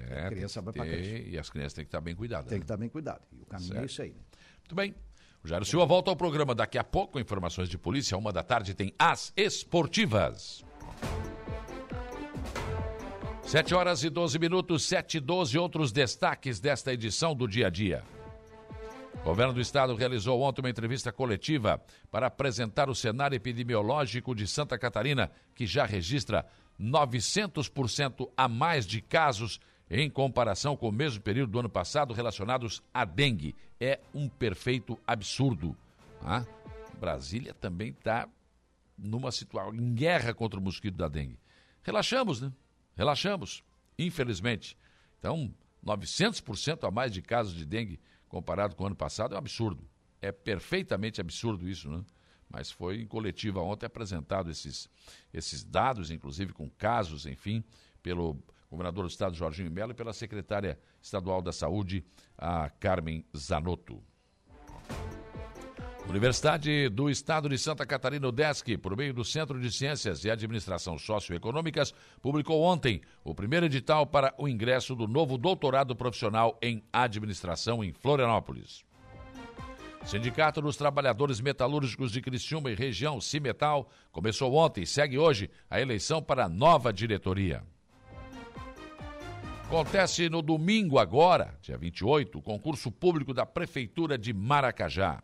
É, 0.08 0.26
a 0.26 0.28
criança 0.28 0.62
vai 0.62 0.72
para 0.72 0.86
creche. 0.86 1.28
E 1.28 1.38
as 1.38 1.50
crianças 1.50 1.74
têm 1.74 1.84
que 1.84 1.88
estar 1.88 2.00
bem 2.00 2.14
cuidadas. 2.14 2.46
Tem 2.46 2.56
né? 2.56 2.60
que 2.60 2.64
estar 2.64 2.76
bem 2.76 2.88
cuidado. 2.88 3.22
E 3.32 3.42
o 3.42 3.46
caminho 3.46 3.72
é 3.72 3.74
Certo. 3.74 3.90
isso 3.90 4.02
aí, 4.02 4.10
né? 4.10 4.22
Muito 4.60 4.74
bem. 4.74 4.94
O 5.42 5.48
Jairo 5.48 5.64
Silva 5.64 5.84
volta 5.84 6.10
ao 6.10 6.16
programa 6.16 6.54
daqui 6.54 6.78
a 6.78 6.84
pouco. 6.84 7.18
Informações 7.20 7.68
de 7.68 7.76
polícia. 7.76 8.16
Uma 8.16 8.32
da 8.32 8.42
tarde 8.42 8.72
tem 8.74 8.94
as 8.98 9.32
esportivas. 9.36 10.64
7 13.42 13.74
horas 13.74 14.02
e 14.02 14.08
12 14.08 14.38
minutos, 14.38 14.84
7 14.84 15.18
e 15.18 15.20
12. 15.20 15.58
Outros 15.58 15.92
destaques 15.92 16.58
desta 16.60 16.94
edição 16.94 17.34
do 17.34 17.46
dia 17.46 17.66
a 17.66 17.70
dia. 17.70 18.02
O 19.24 19.28
governo 19.28 19.54
do 19.54 19.60
estado 19.62 19.94
realizou 19.94 20.42
ontem 20.42 20.60
uma 20.60 20.68
entrevista 20.68 21.10
coletiva 21.10 21.82
para 22.10 22.26
apresentar 22.26 22.90
o 22.90 22.94
cenário 22.94 23.34
epidemiológico 23.34 24.34
de 24.34 24.46
Santa 24.46 24.76
Catarina, 24.76 25.30
que 25.54 25.66
já 25.66 25.86
registra 25.86 26.44
900% 26.78 28.30
a 28.36 28.46
mais 28.46 28.86
de 28.86 29.00
casos 29.00 29.58
em 29.90 30.10
comparação 30.10 30.76
com 30.76 30.90
o 30.90 30.92
mesmo 30.92 31.22
período 31.22 31.52
do 31.52 31.58
ano 31.58 31.70
passado 31.70 32.12
relacionados 32.12 32.82
à 32.92 33.06
dengue. 33.06 33.56
É 33.80 33.98
um 34.12 34.28
perfeito 34.28 34.98
absurdo. 35.06 35.74
tá? 36.20 36.46
Brasília 37.00 37.54
também 37.54 37.92
está 37.92 38.28
numa 38.96 39.32
situação 39.32 39.74
em 39.74 39.94
guerra 39.94 40.34
contra 40.34 40.60
o 40.60 40.62
mosquito 40.62 40.96
da 40.96 41.08
dengue. 41.08 41.38
Relaxamos, 41.82 42.42
né? 42.42 42.52
Relaxamos, 42.94 43.64
infelizmente. 43.98 44.76
Então, 45.18 45.50
900% 45.82 46.86
a 46.86 46.90
mais 46.90 47.10
de 47.10 47.22
casos 47.22 47.54
de 47.54 47.64
dengue 47.64 47.98
comparado 48.34 48.74
com 48.74 48.82
o 48.82 48.86
ano 48.88 48.96
passado 48.96 49.32
é 49.32 49.36
um 49.36 49.38
absurdo. 49.38 49.88
É 50.20 50.32
perfeitamente 50.32 51.20
absurdo 51.20 51.68
isso, 51.68 51.88
né? 51.88 52.04
Mas 52.50 52.68
foi 52.68 53.00
em 53.00 53.06
coletiva 53.06 53.60
ontem 53.60 53.86
apresentado 53.86 54.50
esses, 54.50 54.88
esses 55.32 55.62
dados, 55.62 56.10
inclusive 56.10 56.52
com 56.52 56.68
casos, 56.68 57.26
enfim, 57.26 57.62
pelo 58.02 58.36
governador 58.68 59.04
do 59.04 59.08
estado 59.08 59.36
Jorginho 59.36 59.70
Melo 59.70 59.92
e 59.92 59.94
pela 59.94 60.12
secretária 60.12 60.76
estadual 61.00 61.40
da 61.40 61.52
Saúde, 61.52 62.04
a 62.36 62.68
Carmen 62.70 63.24
Zanotto. 63.36 64.02
Universidade 66.08 66.88
do 66.90 67.08
Estado 67.08 67.48
de 67.48 67.58
Santa 67.58 67.84
Catarina, 67.86 68.28
UDESC, 68.28 68.76
por 68.76 68.96
meio 68.96 69.12
do 69.12 69.24
Centro 69.24 69.58
de 69.58 69.72
Ciências 69.72 70.24
e 70.24 70.30
Administração 70.30 70.98
Socioeconômicas, 70.98 71.92
publicou 72.20 72.62
ontem 72.62 73.00
o 73.24 73.34
primeiro 73.34 73.66
edital 73.66 74.06
para 74.06 74.32
o 74.38 74.46
ingresso 74.46 74.94
do 74.94 75.08
novo 75.08 75.38
doutorado 75.38 75.96
profissional 75.96 76.58
em 76.62 76.84
administração 76.92 77.82
em 77.82 77.92
Florianópolis. 77.92 78.84
Sindicato 80.04 80.60
dos 80.60 80.76
Trabalhadores 80.76 81.40
Metalúrgicos 81.40 82.12
de 82.12 82.20
Criciúma 82.20 82.70
e 82.70 82.74
região, 82.74 83.20
Cimetal, 83.20 83.88
começou 84.12 84.54
ontem 84.54 84.82
e 84.82 84.86
segue 84.86 85.18
hoje 85.18 85.50
a 85.70 85.80
eleição 85.80 86.22
para 86.22 86.44
a 86.44 86.48
nova 86.48 86.92
diretoria. 86.92 87.62
Acontece 89.64 90.28
no 90.28 90.42
domingo 90.42 90.98
agora, 90.98 91.58
dia 91.62 91.78
28, 91.78 92.38
o 92.38 92.42
concurso 92.42 92.92
público 92.92 93.32
da 93.32 93.46
Prefeitura 93.46 94.18
de 94.18 94.32
Maracajá. 94.32 95.22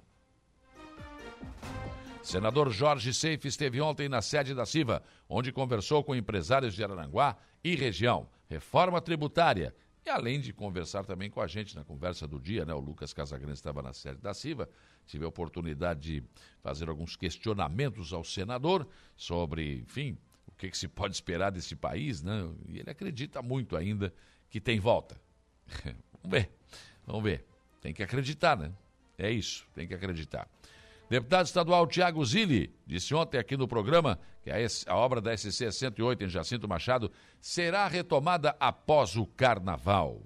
Senador 2.22 2.70
Jorge 2.70 3.12
Seife 3.14 3.48
esteve 3.48 3.80
ontem 3.80 4.08
na 4.08 4.22
sede 4.22 4.54
da 4.54 4.66
CIVA, 4.66 5.02
onde 5.28 5.50
conversou 5.50 6.04
com 6.04 6.14
empresários 6.14 6.74
de 6.74 6.84
Araranguá 6.84 7.36
e 7.64 7.74
região, 7.74 8.28
reforma 8.48 9.00
tributária, 9.00 9.74
e 10.04 10.08
além 10.08 10.40
de 10.40 10.52
conversar 10.52 11.04
também 11.04 11.30
com 11.30 11.40
a 11.40 11.46
gente 11.46 11.76
na 11.76 11.84
conversa 11.84 12.26
do 12.26 12.40
dia, 12.40 12.64
né? 12.64 12.72
O 12.72 12.80
Lucas 12.80 13.12
Casagrande 13.12 13.54
estava 13.54 13.82
na 13.82 13.92
sede 13.92 14.20
da 14.20 14.32
CIVA, 14.32 14.68
tive 15.06 15.24
a 15.24 15.28
oportunidade 15.28 16.00
de 16.00 16.24
fazer 16.62 16.88
alguns 16.88 17.16
questionamentos 17.16 18.12
ao 18.12 18.24
senador 18.24 18.88
sobre, 19.16 19.80
enfim, 19.80 20.16
o 20.46 20.52
que, 20.52 20.70
que 20.70 20.78
se 20.78 20.88
pode 20.88 21.14
esperar 21.14 21.50
desse 21.50 21.76
país, 21.76 22.22
né? 22.22 22.48
E 22.68 22.78
ele 22.78 22.90
acredita 22.90 23.42
muito 23.42 23.76
ainda 23.76 24.12
que 24.48 24.60
tem 24.60 24.80
volta. 24.80 25.20
vamos 26.22 26.30
ver, 26.30 26.50
vamos 27.06 27.22
ver. 27.22 27.44
Tem 27.80 27.92
que 27.92 28.02
acreditar, 28.02 28.56
né? 28.56 28.72
É 29.18 29.30
isso, 29.30 29.66
tem 29.74 29.86
que 29.86 29.94
acreditar. 29.94 30.48
Deputado 31.10 31.44
estadual 31.44 31.88
Tiago 31.88 32.24
Zilli 32.24 32.72
disse 32.86 33.12
ontem 33.16 33.36
aqui 33.36 33.56
no 33.56 33.66
programa 33.66 34.16
que 34.44 34.48
a, 34.48 34.94
obra 34.94 35.20
da 35.20 35.36
SC 35.36 35.72
108 35.72 36.22
em 36.22 36.28
Jacinto 36.28 36.68
Machado 36.68 37.10
será 37.40 37.88
retomada 37.88 38.54
após 38.60 39.16
o 39.16 39.26
carnaval. 39.26 40.22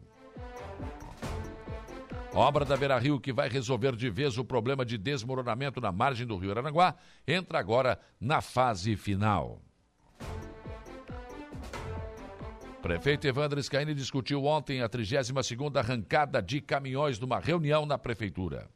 A 2.35 2.39
obra 2.39 2.67
da 2.67 2.77
Beira 2.77 2.99
Rio, 2.99 3.19
que 3.19 3.33
vai 3.33 3.49
resolver 3.49 3.97
de 3.97 4.11
vez 4.11 4.37
o 4.37 4.45
problema 4.45 4.85
de 4.85 4.99
desmoronamento 4.99 5.81
na 5.81 5.91
margem 5.91 6.27
do 6.27 6.37
rio 6.37 6.51
Aranaguá, 6.51 6.95
entra 7.27 7.59
agora 7.59 7.99
na 8.21 8.43
fase 8.43 8.95
final. 8.95 9.63
Prefeito 12.83 13.27
Evandro 13.27 13.63
Scaini 13.63 13.95
discutiu 13.95 14.45
ontem 14.45 14.83
a 14.83 14.89
32ª 14.91 15.79
arrancada 15.79 16.43
de 16.43 16.61
caminhões 16.61 17.19
numa 17.19 17.39
reunião 17.39 17.87
na 17.87 17.97
prefeitura. 17.97 18.69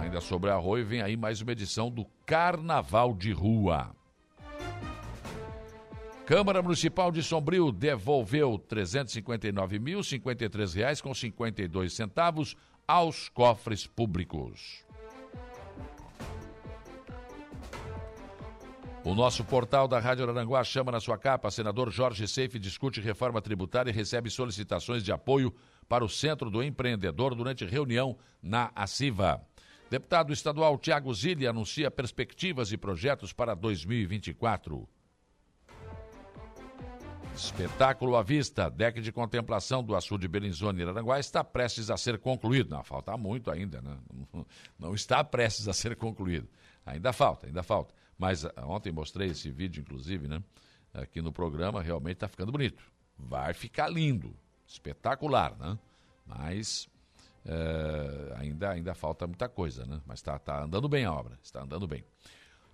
Ainda 0.00 0.18
sobre 0.18 0.50
Arroio, 0.50 0.86
vem 0.86 1.02
aí 1.02 1.14
mais 1.14 1.42
uma 1.42 1.52
edição 1.52 1.90
do 1.90 2.06
Carnaval 2.24 3.12
de 3.12 3.32
Rua. 3.32 3.94
Câmara 6.24 6.62
Municipal 6.62 7.12
de 7.12 7.22
Sombrio 7.22 7.70
devolveu 7.70 8.52
R$ 8.52 8.76
359.053 8.76 11.02
com 11.02 11.12
52 11.12 11.92
centavos 11.92 12.56
aos 12.88 13.28
cofres 13.28 13.86
públicos. 13.86 14.86
O 19.04 19.14
nosso 19.14 19.44
portal 19.44 19.86
da 19.86 19.98
Rádio 19.98 20.26
Aranguá 20.28 20.64
chama 20.64 20.90
na 20.90 21.00
sua 21.00 21.18
capa, 21.18 21.50
senador 21.50 21.90
Jorge 21.90 22.26
Seife 22.26 22.58
discute 22.58 23.02
reforma 23.02 23.42
tributária 23.42 23.90
e 23.90 23.94
recebe 23.94 24.30
solicitações 24.30 25.04
de 25.04 25.12
apoio 25.12 25.52
para 25.86 26.02
o 26.04 26.08
Centro 26.08 26.50
do 26.50 26.62
Empreendedor 26.62 27.34
durante 27.34 27.66
reunião 27.66 28.16
na 28.42 28.70
ACIVA. 28.74 29.49
Deputado 29.90 30.32
estadual 30.32 30.78
Tiago 30.78 31.12
Zilli 31.12 31.48
anuncia 31.48 31.90
perspectivas 31.90 32.70
e 32.70 32.76
projetos 32.76 33.32
para 33.32 33.56
2024. 33.56 34.88
Espetáculo 37.34 38.14
à 38.14 38.22
vista, 38.22 38.70
deck 38.70 39.00
de 39.00 39.10
contemplação 39.10 39.82
do 39.82 39.96
açude 39.96 40.28
em 40.28 40.88
Aranguá 40.88 41.18
está 41.18 41.42
prestes 41.42 41.90
a 41.90 41.96
ser 41.96 42.20
concluído. 42.20 42.70
Não, 42.70 42.84
falta 42.84 43.16
muito 43.16 43.50
ainda, 43.50 43.82
né? 43.82 43.98
Não 44.78 44.94
está 44.94 45.24
prestes 45.24 45.66
a 45.66 45.72
ser 45.72 45.96
concluído. 45.96 46.48
Ainda 46.86 47.12
falta, 47.12 47.48
ainda 47.48 47.64
falta. 47.64 47.92
Mas 48.16 48.44
ah, 48.44 48.52
ontem 48.66 48.92
mostrei 48.92 49.30
esse 49.30 49.50
vídeo, 49.50 49.80
inclusive, 49.80 50.28
né? 50.28 50.40
Aqui 50.94 51.20
no 51.20 51.32
programa, 51.32 51.82
realmente 51.82 52.14
está 52.14 52.28
ficando 52.28 52.52
bonito. 52.52 52.80
Vai 53.18 53.52
ficar 53.54 53.88
lindo, 53.88 54.36
espetacular, 54.68 55.56
né? 55.58 55.76
Mas 56.24 56.88
é, 57.44 58.34
ainda, 58.36 58.70
ainda 58.70 58.94
falta 58.94 59.26
muita 59.26 59.48
coisa, 59.48 59.84
né? 59.86 60.00
Mas 60.06 60.18
está 60.18 60.38
tá 60.38 60.62
andando 60.62 60.88
bem 60.88 61.04
a 61.04 61.12
obra, 61.12 61.38
está 61.42 61.62
andando 61.62 61.86
bem. 61.86 62.04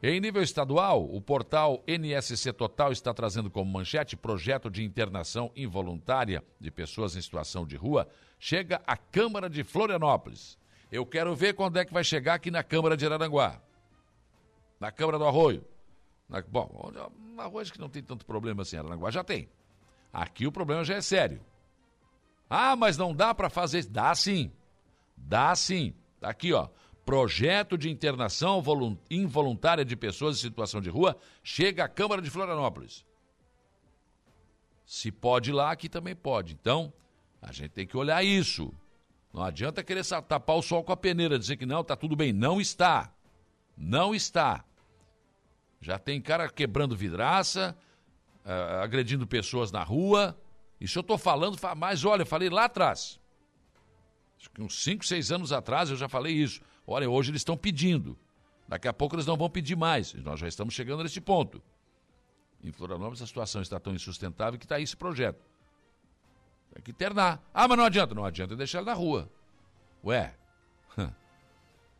Em 0.03 0.21
nível 0.21 0.43
estadual, 0.43 1.05
o 1.05 1.21
portal 1.21 1.83
NSC 1.87 2.53
Total 2.53 2.93
está 2.93 3.15
trazendo 3.15 3.51
como 3.51 3.71
manchete 3.71 4.17
projeto 4.17 4.71
de 4.71 4.85
internação 4.85 5.51
involuntária 5.57 6.45
de 6.61 6.71
pessoas 6.71 7.17
em 7.17 7.23
situação 7.23 7.67
de 7.67 7.77
rua 7.77 8.07
chega 8.39 8.83
à 8.87 8.97
Câmara 8.97 9.49
de 9.49 9.65
Florianópolis. 9.65 10.59
Eu 10.93 11.07
quero 11.07 11.35
ver 11.35 11.55
quando 11.55 11.79
é 11.79 11.85
que 11.85 11.95
vai 11.95 12.05
chegar 12.05 12.35
aqui 12.35 12.51
na 12.51 12.63
Câmara 12.63 12.97
de 12.97 13.07
Araranguá 13.07 13.61
na 14.79 14.91
Câmara 14.91 15.19
do 15.19 15.25
Arroio. 15.27 15.65
Na, 16.29 16.41
bom, 16.43 16.91
na 17.35 17.45
Arroio 17.45 17.73
que 17.73 17.81
não 17.81 17.89
tem 17.89 18.03
tanto 18.03 18.25
problema 18.27 18.63
assim, 18.63 18.77
Aranaguá 18.77 19.11
já 19.11 19.25
tem. 19.25 19.49
Aqui 20.13 20.47
o 20.47 20.53
problema 20.53 20.85
já 20.85 20.95
é 20.95 21.01
sério. 21.01 21.41
Ah, 22.49 22.77
mas 22.77 22.97
não 22.97 23.15
dá 23.15 23.35
para 23.35 23.51
fazer 23.51 23.81
isso. 23.81 23.91
Dá 23.91 24.15
sim. 24.15 24.53
Dá 25.17 25.55
sim. 25.55 25.95
Tá 26.21 26.31
aqui, 26.31 26.53
ó. 26.53 26.69
Projeto 27.05 27.79
de 27.79 27.89
internação 27.89 28.63
involuntária 29.09 29.85
de 29.85 29.95
pessoas 29.95 30.37
em 30.37 30.41
situação 30.41 30.81
de 30.81 30.91
rua 30.91 31.17
chega 31.43 31.85
à 31.85 31.89
Câmara 31.89 32.21
de 32.21 32.31
Florianópolis. 32.31 33.05
Se 34.85 35.11
pode 35.11 35.53
lá, 35.53 35.71
aqui 35.71 35.89
também 35.89 36.15
pode. 36.15 36.53
Então, 36.53 36.93
a 37.41 37.53
gente 37.53 37.71
tem 37.71 37.87
que 37.87 37.97
olhar 37.97 38.25
isso. 38.25 38.73
Não 39.33 39.43
adianta 39.43 39.85
querer 39.85 40.05
tapar 40.05 40.57
o 40.57 40.63
sol 40.63 40.83
com 40.83 40.93
a 40.93 40.97
peneira, 40.97 41.39
dizer 41.39 41.57
que 41.57 41.67
não, 41.67 41.85
tá 41.85 41.95
tudo 41.95 42.17
bem. 42.17 42.33
Não 42.33 42.61
está. 42.61 43.13
Não 43.77 44.15
está. 44.15 44.65
Já 45.81 45.99
tem 45.99 46.21
cara 46.21 46.49
quebrando 46.49 46.97
vidraça, 46.97 47.77
uh, 48.45 48.83
agredindo 48.83 49.27
pessoas 49.27 49.71
na 49.71 49.83
rua. 49.83 50.37
Isso 50.81 50.99
eu 50.99 51.01
estou 51.01 51.17
falando, 51.17 51.59
mas 51.77 52.05
olha, 52.05 52.23
eu 52.23 52.27
falei 52.27 52.51
lá 52.51 52.65
atrás. 52.65 53.19
Acho 54.39 54.51
que 54.51 54.63
uns 54.63 54.83
5, 54.83 55.05
6 55.05 55.33
anos 55.33 55.53
atrás 55.53 55.91
eu 55.91 55.97
já 55.97 56.09
falei 56.09 56.35
isso. 56.35 56.61
Olha, 56.87 57.09
hoje 57.09 57.31
eles 57.31 57.41
estão 57.41 57.57
pedindo. 57.57 58.19
Daqui 58.69 58.87
a 58.87 58.93
pouco 58.93 59.15
eles 59.17 59.27
não 59.27 59.37
vão 59.37 59.49
pedir 59.49 59.77
mais. 59.77 60.13
Nós 60.15 60.39
já 60.39 60.49
estamos 60.49 60.75
chegando 60.75 61.03
nesse 61.03 61.21
ponto. 61.21 61.63
Em 62.63 62.73
Florianópolis 62.73 63.23
a 63.23 63.27
situação 63.27 63.63
está 63.63 63.79
tão 63.79 63.95
insustentável 63.95 64.59
que 64.59 64.65
está 64.65 64.77
aí 64.77 64.83
esse 64.83 64.97
projeto. 64.97 65.45
Tem 66.75 66.83
que 66.83 66.91
internar. 66.91 67.43
Ah, 67.55 67.67
mas 67.67 67.79
não 67.79 67.85
adianta. 67.85 68.15
Não 68.15 68.25
adianta 68.25 68.55
deixar 68.55 68.79
ele 68.79 68.87
na 68.87 68.95
rua. 68.95 69.31
Ué, 70.05 70.37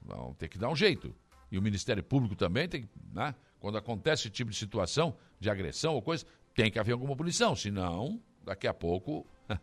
vamos 0.03 0.37
ter 0.37 0.49
que 0.49 0.59
dar 0.59 0.69
um 0.69 0.77
jeito. 0.77 1.15
E 1.51 1.59
o 1.59 1.63
Ministério 1.63 2.03
Público 2.03 2.37
também 2.37 2.69
tem, 2.69 2.89
né? 3.13 3.35
Quando 3.59 3.79
acontece 3.79 4.23
esse 4.23 4.31
tipo 4.31 4.51
de 4.51 4.57
situação, 4.57 5.17
de 5.41 5.49
agressão 5.49 5.95
ou 5.95 6.03
coisa, 6.03 6.27
tem 6.55 6.71
que 6.71 6.79
haver 6.79 6.93
alguma 6.93 7.17
punição. 7.17 7.57
Senão, 7.57 8.21
daqui 8.47 8.67
a 8.67 8.73
pouco, 8.73 9.27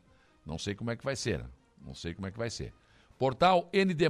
não 0.46 0.60
sei 0.60 0.76
como 0.76 0.91
é 0.91 0.96
que 0.96 1.04
vai 1.04 1.15
ser. 1.15 1.39
Né? 1.39 1.50
Não 1.84 1.96
sei 1.96 2.13
como 2.13 2.28
é 2.28 2.32
que 2.32 2.38
vai 2.38 2.50
ser. 2.50 2.74
Portal 3.17 3.69
ND, 3.74 4.10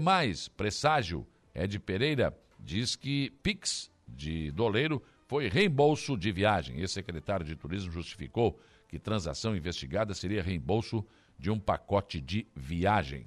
presságio 0.57 1.25
Ed 1.53 1.79
Pereira, 1.79 2.35
diz 2.59 2.95
que 2.95 3.29
Pix 3.41 3.91
de 4.07 4.51
doleiro 4.51 5.01
foi 5.27 5.47
reembolso 5.47 6.17
de 6.17 6.31
viagem. 6.31 6.79
Ex-secretário 6.79 7.45
de 7.45 7.55
Turismo 7.55 7.91
justificou 7.91 8.59
que 8.87 8.99
transação 8.99 9.55
investigada 9.55 10.13
seria 10.13 10.43
reembolso 10.43 11.05
de 11.37 11.49
um 11.49 11.59
pacote 11.59 12.21
de 12.21 12.47
viagem. 12.55 13.25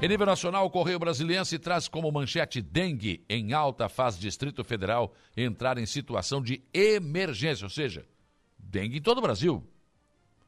Em 0.00 0.08
nível 0.08 0.26
nacional, 0.26 0.66
o 0.66 0.70
Correio 0.70 0.98
Brasiliense 0.98 1.58
traz 1.58 1.88
como 1.88 2.10
manchete 2.12 2.60
dengue 2.60 3.24
em 3.28 3.52
alta 3.52 3.88
faz 3.88 4.16
Distrito 4.18 4.62
Federal 4.62 5.12
entrar 5.36 5.76
em 5.78 5.86
situação 5.86 6.40
de 6.40 6.62
emergência, 6.72 7.64
ou 7.64 7.70
seja, 7.70 8.04
dengue 8.58 8.98
em 8.98 9.02
todo 9.02 9.18
o 9.18 9.22
Brasil. 9.22 9.64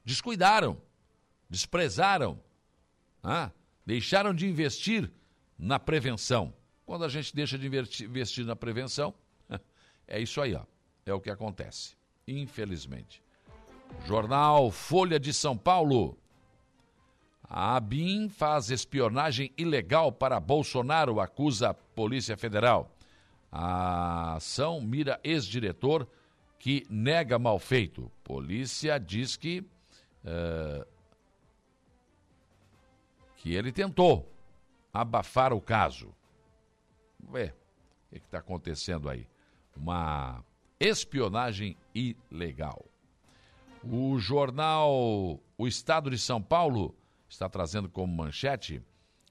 Descuidaram, 0.04 0.80
desprezaram, 1.48 2.40
ah, 3.22 3.50
deixaram 3.86 4.34
de 4.34 4.46
investir 4.46 5.10
na 5.58 5.78
prevenção. 5.78 6.52
Quando 6.84 7.04
a 7.04 7.08
gente 7.08 7.34
deixa 7.34 7.56
de 7.58 7.66
investir 7.66 8.44
na 8.44 8.56
prevenção, 8.56 9.14
é 10.06 10.20
isso 10.20 10.40
aí, 10.40 10.54
ó. 10.54 10.64
É 11.06 11.14
o 11.14 11.20
que 11.20 11.30
acontece, 11.30 11.96
infelizmente. 12.26 13.22
Jornal 14.06 14.70
Folha 14.70 15.18
de 15.18 15.32
São 15.32 15.56
Paulo. 15.56 16.16
A 17.42 17.76
ABIN 17.76 18.28
faz 18.28 18.70
espionagem 18.70 19.52
ilegal 19.56 20.12
para 20.12 20.38
Bolsonaro, 20.38 21.20
acusa 21.20 21.70
a 21.70 21.74
Polícia 21.74 22.36
Federal. 22.36 22.94
A 23.50 24.34
ação 24.34 24.80
mira 24.80 25.18
ex-diretor 25.24 26.06
que 26.60 26.86
nega 26.90 27.38
mal 27.38 27.58
feito. 27.58 28.12
Polícia 28.22 29.00
diz 29.00 29.34
que, 29.34 29.60
uh, 30.24 30.86
que 33.38 33.54
ele 33.54 33.72
tentou 33.72 34.30
abafar 34.92 35.54
o 35.54 35.60
caso. 35.60 36.14
Ué, 37.32 37.54
o 38.10 38.14
que 38.14 38.18
está 38.18 38.38
acontecendo 38.38 39.08
aí? 39.08 39.26
Uma 39.74 40.44
espionagem 40.78 41.76
ilegal. 41.94 42.84
O 43.82 44.18
jornal 44.18 45.40
O 45.56 45.66
Estado 45.66 46.10
de 46.10 46.18
São 46.18 46.42
Paulo 46.42 46.94
está 47.26 47.48
trazendo 47.48 47.88
como 47.88 48.14
manchete: 48.14 48.82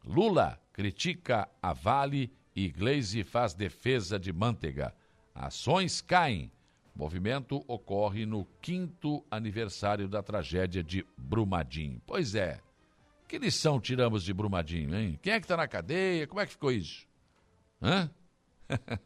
Lula 0.03 0.59
critica 0.73 1.47
a 1.61 1.73
Vale 1.73 2.33
e 2.55 2.69
Gleisi 2.69 3.23
faz 3.23 3.53
defesa 3.53 4.17
de 4.17 4.33
Manteiga. 4.33 4.95
Ações 5.35 6.01
caem. 6.01 6.51
Movimento 6.99 7.63
ocorre 7.65 8.25
no 8.25 8.43
quinto 8.61 9.25
aniversário 9.31 10.05
da 10.09 10.21
tragédia 10.21 10.83
de 10.83 11.05
Brumadinho. 11.17 12.01
Pois 12.05 12.35
é. 12.35 12.59
Que 13.25 13.39
lição 13.39 13.79
tiramos 13.79 14.21
de 14.21 14.33
Brumadinho, 14.33 14.93
hein? 14.93 15.17
Quem 15.21 15.31
é 15.31 15.39
que 15.39 15.45
está 15.45 15.55
na 15.55 15.65
cadeia? 15.65 16.27
Como 16.27 16.41
é 16.41 16.45
que 16.45 16.51
ficou 16.51 16.73
isso? 16.73 17.07
Hã? 17.81 18.11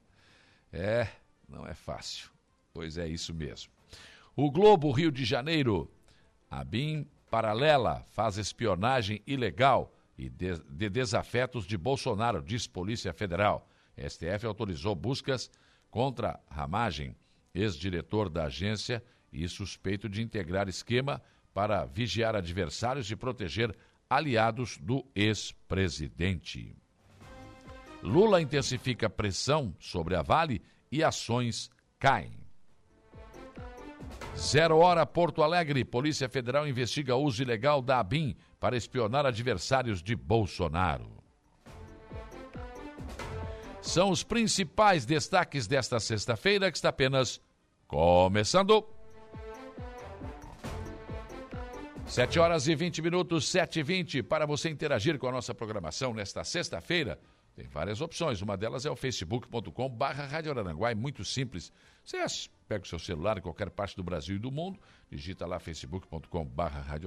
é, 0.74 1.08
não 1.48 1.68
é 1.68 1.76
fácil. 1.76 2.32
Pois 2.74 2.98
é 2.98 3.08
isso 3.08 3.32
mesmo. 3.32 3.72
O 4.36 4.50
Globo 4.50 4.90
Rio 4.92 5.12
de 5.12 5.24
Janeiro. 5.24 5.88
A 6.50 6.64
BIM 6.64 7.06
paralela 7.30 8.04
faz 8.10 8.40
espionagem 8.40 9.22
ilegal 9.28 9.94
e 10.18 10.30
de, 10.30 10.58
de 10.68 10.90
desafetos 10.90 11.64
de 11.68 11.78
Bolsonaro, 11.78 12.42
diz 12.42 12.66
Polícia 12.66 13.14
Federal. 13.14 13.70
STF 13.96 14.48
autorizou 14.48 14.96
buscas 14.96 15.52
contra 15.92 16.40
Ramagem, 16.50 17.16
ex-diretor 17.54 18.30
da 18.30 18.46
agência 18.46 19.04
e 19.32 19.48
suspeito 19.48 20.10
de 20.10 20.22
integrar 20.22 20.68
esquema 20.68 21.22
para 21.54 21.86
vigiar 21.86 22.36
adversários 22.36 23.10
e 23.12 23.16
proteger 23.16 23.76
aliados 24.10 24.78
do 24.78 25.06
ex-presidente. 25.16 26.76
Lula 28.02 28.42
intensifica 28.42 29.10
pressão 29.10 29.74
sobre 29.80 30.16
a 30.16 30.22
Vale 30.22 30.62
e 30.92 31.04
ações 31.04 31.70
caem. 31.98 32.44
Zero 34.36 34.78
hora 34.78 35.06
Porto 35.06 35.42
Alegre. 35.42 35.86
Polícia 35.86 36.28
Federal 36.28 36.68
investiga 36.68 37.16
uso 37.16 37.42
ilegal 37.42 37.82
da 37.82 38.00
ABIN 38.00 38.36
para 38.60 38.76
espionar 38.76 39.26
adversários 39.26 40.02
de 40.02 40.16
Bolsonaro. 40.16 41.13
São 43.84 44.10
os 44.10 44.24
principais 44.24 45.06
destaques 45.06 45.68
desta 45.68 46.00
sexta-feira 46.00 46.72
que 46.72 46.78
está 46.78 46.88
apenas 46.88 47.42
começando. 47.86 48.88
7 52.08 52.40
horas 52.40 52.68
e 52.70 52.76
20 52.76 53.02
minutos, 53.02 53.50
7 53.50 53.82
e 53.82 53.84
20. 53.84 54.24
Para 54.24 54.46
você 54.46 54.70
interagir 54.70 55.20
com 55.20 55.28
a 55.28 55.34
nossa 55.34 55.54
programação 55.54 56.14
nesta 56.14 56.46
sexta-feira, 56.46 57.20
tem 57.58 57.68
várias 57.68 58.00
opções. 58.00 58.42
Uma 58.42 58.56
delas 58.56 58.86
é 58.86 58.90
o 58.90 58.96
facebook.com/barra 58.96 60.28
Rádio 60.28 60.58
Aranguai, 60.58 60.96
muito 60.96 61.26
simples. 61.26 61.70
Você 62.06 62.18
pega 62.64 62.84
o 62.84 62.88
seu 62.88 63.00
celular 63.00 63.38
em 63.38 63.42
qualquer 63.42 63.70
parte 63.70 63.96
do 63.96 64.04
Brasil 64.04 64.36
e 64.36 64.40
do 64.40 64.52
mundo, 64.52 64.80
digita 65.10 65.46
lá 65.46 65.60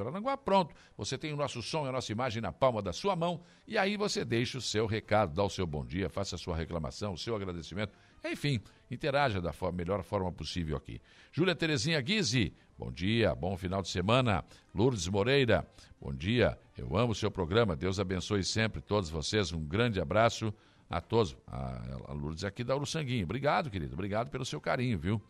Araranguá, 0.00 0.36
pronto, 0.36 0.74
você 0.96 1.18
tem 1.18 1.32
o 1.32 1.36
nosso 1.36 1.62
som 1.62 1.86
e 1.86 1.88
a 1.88 1.92
nossa 1.92 2.12
imagem 2.12 2.40
na 2.40 2.52
palma 2.52 2.82
da 2.82 2.92
sua 2.92 3.16
mão 3.16 3.42
e 3.66 3.76
aí 3.76 3.96
você 3.96 4.24
deixa 4.24 4.58
o 4.58 4.60
seu 4.60 4.86
recado, 4.86 5.34
dá 5.34 5.42
o 5.42 5.50
seu 5.50 5.66
bom 5.66 5.84
dia, 5.84 6.08
faça 6.08 6.36
a 6.36 6.38
sua 6.38 6.56
reclamação, 6.56 7.12
o 7.12 7.18
seu 7.18 7.34
agradecimento, 7.34 7.92
enfim, 8.24 8.60
interaja 8.90 9.40
da 9.40 9.52
forma, 9.52 9.78
melhor 9.78 10.02
forma 10.02 10.30
possível 10.32 10.76
aqui. 10.76 11.00
Júlia 11.32 11.54
Terezinha 11.54 12.00
Guise, 12.00 12.52
bom 12.78 12.90
dia, 12.90 13.34
bom 13.34 13.56
final 13.56 13.82
de 13.82 13.88
semana. 13.88 14.44
Lourdes 14.74 15.08
Moreira, 15.08 15.66
bom 16.00 16.12
dia, 16.12 16.58
eu 16.76 16.96
amo 16.96 17.12
o 17.12 17.14
seu 17.14 17.30
programa, 17.30 17.76
Deus 17.76 17.98
abençoe 17.98 18.44
sempre 18.44 18.80
todos 18.80 19.10
vocês, 19.10 19.52
um 19.52 19.64
grande 19.64 20.00
abraço 20.00 20.52
a 20.88 21.00
todos. 21.00 21.36
A, 21.46 21.82
a 22.08 22.12
Lourdes 22.12 22.44
aqui 22.44 22.64
da 22.64 22.76
Uruçanguinho. 22.76 23.24
Obrigado, 23.24 23.70
querido. 23.70 23.94
Obrigado 23.94 24.30
pelo 24.30 24.44
seu 24.44 24.60
carinho, 24.60 24.98
viu? 24.98 25.22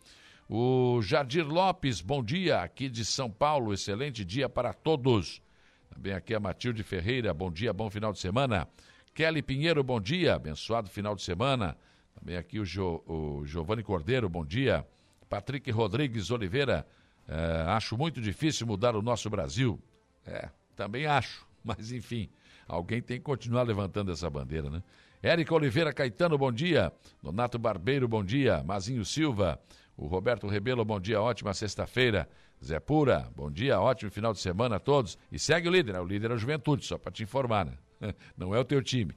O 0.49 1.01
Jardir 1.01 1.45
Lopes, 1.45 1.99
bom 1.99 2.23
dia, 2.23 2.61
aqui 2.61 2.87
de 2.87 3.03
São 3.03 3.29
Paulo. 3.29 3.73
Excelente 3.73 4.23
dia 4.23 4.47
para 4.47 4.73
todos. 4.73 5.41
Também 5.89 6.13
aqui 6.13 6.33
a 6.33 6.39
Matilde 6.39 6.83
Ferreira, 6.83 7.33
bom 7.33 7.51
dia, 7.51 7.73
bom 7.73 7.89
final 7.89 8.13
de 8.13 8.19
semana. 8.19 8.67
Kelly 9.13 9.41
Pinheiro, 9.41 9.83
bom 9.83 9.99
dia, 9.99 10.35
abençoado 10.35 10.89
final 10.89 11.15
de 11.15 11.21
semana. 11.21 11.75
Também 12.13 12.37
aqui 12.37 12.59
o, 12.59 12.65
jo, 12.65 13.03
o 13.05 13.45
Giovanni 13.45 13.83
Cordeiro, 13.83 14.29
bom 14.29 14.45
dia. 14.45 14.87
Patrick 15.27 15.69
Rodrigues 15.71 16.31
Oliveira, 16.31 16.87
é, 17.27 17.63
acho 17.67 17.97
muito 17.97 18.21
difícil 18.21 18.65
mudar 18.65 18.95
o 18.95 19.01
nosso 19.01 19.29
Brasil. 19.29 19.81
É, 20.25 20.49
também 20.75 21.05
acho, 21.05 21.45
mas 21.63 21.91
enfim, 21.91 22.29
alguém 22.67 23.01
tem 23.01 23.17
que 23.17 23.23
continuar 23.23 23.63
levantando 23.63 24.11
essa 24.11 24.29
bandeira, 24.29 24.69
né? 24.69 24.81
Érica 25.27 25.53
Oliveira 25.53 25.91
Caetano, 25.91 26.37
bom 26.37 26.49
dia. 26.49 26.89
Donato 27.21 27.59
Barbeiro, 27.59 28.07
bom 28.07 28.23
dia. 28.23 28.63
Mazinho 28.63 29.03
Silva. 29.03 29.59
O 29.97 30.07
Roberto 30.07 30.47
Rebelo, 30.47 30.85
bom 30.85 31.01
dia. 31.01 31.21
Ótima 31.21 31.53
sexta-feira. 31.53 32.29
Zé 32.63 32.79
Pura, 32.79 33.29
bom 33.35 33.51
dia. 33.51 33.77
Ótimo 33.77 34.09
final 34.09 34.31
de 34.31 34.39
semana 34.39 34.77
a 34.77 34.79
todos. 34.79 35.17
E 35.29 35.37
segue 35.37 35.67
o 35.67 35.71
líder, 35.71 35.95
né? 35.95 35.99
o 35.99 36.05
líder 36.05 36.31
é 36.31 36.33
a 36.35 36.37
juventude, 36.37 36.85
só 36.85 36.97
para 36.97 37.11
te 37.11 37.23
informar, 37.23 37.65
né? 37.65 37.73
Não 38.37 38.55
é 38.55 38.59
o 38.59 38.63
teu 38.63 38.81
time. 38.81 39.13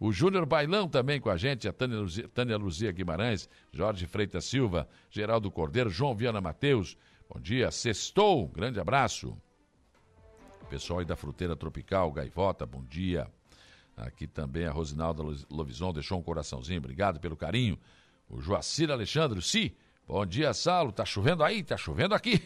O 0.00 0.10
Júnior 0.10 0.46
Bailão 0.46 0.88
também 0.88 1.20
com 1.20 1.30
a 1.30 1.36
gente, 1.36 1.68
a 1.68 1.72
Tânia 1.72 2.00
Luzia, 2.00 2.28
Tânia 2.28 2.56
Luzia 2.56 2.90
Guimarães, 2.90 3.48
Jorge 3.70 4.04
Freitas 4.04 4.46
Silva, 4.46 4.88
Geraldo 5.10 5.48
Cordeiro, 5.48 5.90
João 5.90 6.12
Viana 6.12 6.40
Mateus. 6.40 6.96
Bom 7.32 7.38
dia, 7.38 7.70
sextou, 7.70 8.48
grande 8.48 8.80
abraço. 8.80 9.38
Pessoal 10.68 10.98
aí 10.98 11.04
da 11.04 11.14
Fruteira 11.14 11.54
Tropical, 11.54 12.10
Gaivota, 12.10 12.66
bom 12.66 12.82
dia. 12.82 13.30
Aqui 13.96 14.26
também 14.26 14.64
a 14.64 14.72
Rosinalda 14.72 15.22
Lovison 15.50 15.92
deixou 15.92 16.18
um 16.18 16.22
coraçãozinho, 16.22 16.78
obrigado 16.78 17.20
pelo 17.20 17.36
carinho. 17.36 17.78
O 18.28 18.40
Joacir 18.40 18.90
Alexandre, 18.90 19.40
sim. 19.42 19.70
Bom 20.06 20.26
dia, 20.26 20.52
Saulo. 20.52 20.90
Tá 20.90 21.04
chovendo 21.04 21.44
aí? 21.44 21.62
Tá 21.62 21.76
chovendo 21.76 22.14
aqui. 22.14 22.42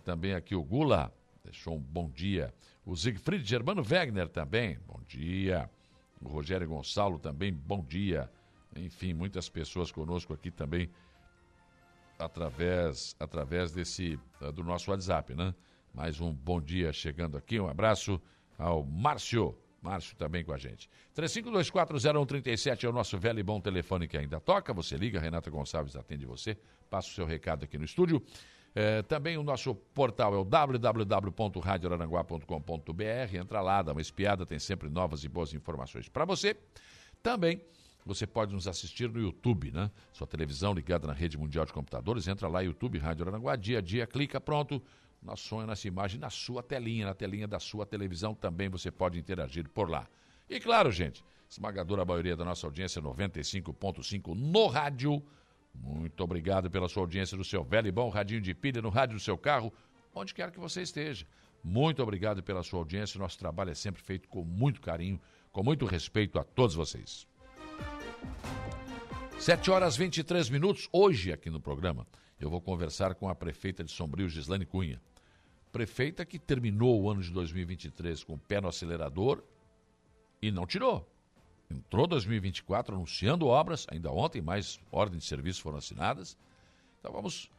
também 0.03 0.33
aqui 0.33 0.55
o 0.55 0.63
Gula, 0.63 1.13
deixou 1.43 1.75
um 1.75 1.79
bom 1.79 2.09
dia. 2.09 2.51
O 2.83 2.95
Siegfried 2.95 3.47
Germano 3.47 3.83
Wegner 3.83 4.27
também, 4.27 4.79
bom 4.88 4.99
dia. 5.07 5.69
O 6.19 6.27
Rogério 6.27 6.67
Gonçalo 6.67 7.19
também, 7.19 7.53
bom 7.53 7.83
dia. 7.83 8.27
Enfim, 8.75 9.13
muitas 9.13 9.47
pessoas 9.47 9.91
conosco 9.91 10.33
aqui 10.33 10.49
também 10.49 10.89
através 12.17 13.15
através 13.19 13.71
desse 13.71 14.19
uh, 14.41 14.51
do 14.51 14.63
nosso 14.63 14.89
WhatsApp, 14.89 15.36
né? 15.36 15.53
Mais 15.93 16.19
um 16.19 16.33
bom 16.33 16.59
dia 16.59 16.91
chegando 16.91 17.38
aqui, 17.38 17.59
um 17.59 17.67
abraço 17.67 18.19
ao 18.57 18.83
Márcio 18.83 19.55
Márcio 19.83 20.15
também 20.15 20.43
com 20.43 20.51
a 20.53 20.57
gente. 20.57 20.89
35240137 21.15 22.85
é 22.85 22.89
o 22.89 22.93
nosso 22.93 23.17
velho 23.17 23.39
e 23.39 23.43
bom 23.43 23.59
telefone 23.59 24.07
que 24.07 24.15
ainda 24.17 24.39
toca. 24.39 24.73
Você 24.73 24.95
liga, 24.95 25.19
Renata 25.19 25.51
Gonçalves 25.51 25.97
atende 25.97 26.25
você. 26.25 26.57
Passa 26.89 27.09
o 27.09 27.11
seu 27.11 27.25
recado 27.25 27.65
aqui 27.65 27.77
no 27.77 27.83
estúdio. 27.83 28.23
É, 28.73 29.01
também 29.03 29.37
o 29.37 29.43
nosso 29.43 29.75
portal 29.75 30.33
é 30.33 30.37
o 30.37 30.45
www.radioraranguá.com.br. 30.45 33.35
Entra 33.35 33.59
lá, 33.61 33.81
dá 33.81 33.91
uma 33.91 33.99
espiada, 34.01 34.45
tem 34.45 34.57
sempre 34.57 34.87
novas 34.89 35.25
e 35.25 35.29
boas 35.29 35.53
informações 35.53 36.07
para 36.07 36.23
você. 36.25 36.55
Também 37.21 37.61
você 38.05 38.25
pode 38.25 38.53
nos 38.53 38.67
assistir 38.67 39.09
no 39.09 39.19
YouTube, 39.19 39.71
né? 39.71 39.91
Sua 40.11 40.27
televisão 40.27 40.73
ligada 40.73 41.07
na 41.07 41.13
rede 41.13 41.37
mundial 41.37 41.65
de 41.65 41.71
computadores, 41.71 42.27
entra 42.27 42.47
lá, 42.47 42.61
YouTube, 42.61 42.97
Rádio 42.97 43.27
Aranguá, 43.27 43.55
dia 43.55 43.77
a 43.77 43.81
dia, 43.81 44.07
clica, 44.07 44.41
pronto 44.41 44.81
nosso 45.23 45.47
sonho 45.47 45.65
nessa 45.65 45.88
imagem 45.88 46.19
na 46.19 46.29
sua 46.29 46.62
telinha, 46.62 47.05
na 47.05 47.13
telinha 47.13 47.47
da 47.47 47.59
sua 47.59 47.86
televisão 47.86 48.36
também 48.36 48.69
você 48.69 48.91
pode 48.91 49.17
interagir 49.17 49.69
por 49.69 49.89
lá. 49.89 50.07
E 50.49 50.59
claro, 50.59 50.91
gente, 50.91 51.23
esmagadora 51.49 52.03
maioria 52.03 52.36
da 52.36 52.43
nossa 52.43 52.67
audiência 52.67 53.01
95.5 53.01 54.36
no 54.36 54.67
rádio. 54.67 55.23
Muito 55.73 56.23
obrigado 56.23 56.69
pela 56.69 56.89
sua 56.89 57.03
audiência 57.03 57.38
do 57.38 57.43
seu 57.43 57.63
velho 57.63 57.88
e 57.88 57.91
bom 57.91 58.09
radinho 58.09 58.41
de 58.41 58.53
pilha 58.53 58.81
no 58.81 58.89
rádio 58.89 59.15
do 59.15 59.21
seu 59.21 59.38
carro, 59.38 59.73
onde 60.13 60.33
quer 60.33 60.51
que 60.51 60.59
você 60.59 60.81
esteja. 60.81 61.25
Muito 61.63 62.03
obrigado 62.03 62.43
pela 62.43 62.62
sua 62.62 62.79
audiência. 62.79 63.17
Nosso 63.17 63.39
trabalho 63.39 63.71
é 63.71 63.75
sempre 63.75 64.01
feito 64.01 64.27
com 64.27 64.43
muito 64.43 64.81
carinho, 64.81 65.19
com 65.51 65.63
muito 65.63 65.86
respeito 65.86 66.38
a 66.38 66.43
todos 66.43 66.75
vocês. 66.75 67.25
7 69.39 69.71
horas 69.71 69.97
23 69.97 70.49
minutos, 70.49 70.88
hoje 70.91 71.31
aqui 71.31 71.49
no 71.49 71.59
programa, 71.59 72.05
eu 72.39 72.49
vou 72.49 72.62
conversar 72.62 73.15
com 73.15 73.27
a 73.27 73.36
prefeita 73.36 73.83
de 73.83 73.91
Sombrio, 73.91 74.29
Gislane 74.29 74.65
Cunha 74.65 75.01
prefeita 75.73 76.23
que 76.23 76.38
terminou 76.38 77.01
o 77.01 77.09
ano 77.09 77.21
de 77.21 77.31
2023 77.31 78.23
com 78.23 78.36
o 78.36 78.38
pé 78.38 78.62
no 78.62 78.67
acelerador 78.67 79.43
e 80.39 80.51
não 80.51 80.67
tirou. 80.67 81.09
Entrou 81.69 82.05
2024 82.05 82.95
anunciando 82.95 83.47
obras, 83.47 83.88
ainda 83.89 84.12
ontem 84.12 84.39
mais 84.39 84.79
ordens 84.91 85.23
de 85.23 85.29
serviço 85.29 85.63
foram 85.63 85.79
assinadas. 85.79 86.38
Então 86.99 87.12
vamos 87.12 87.49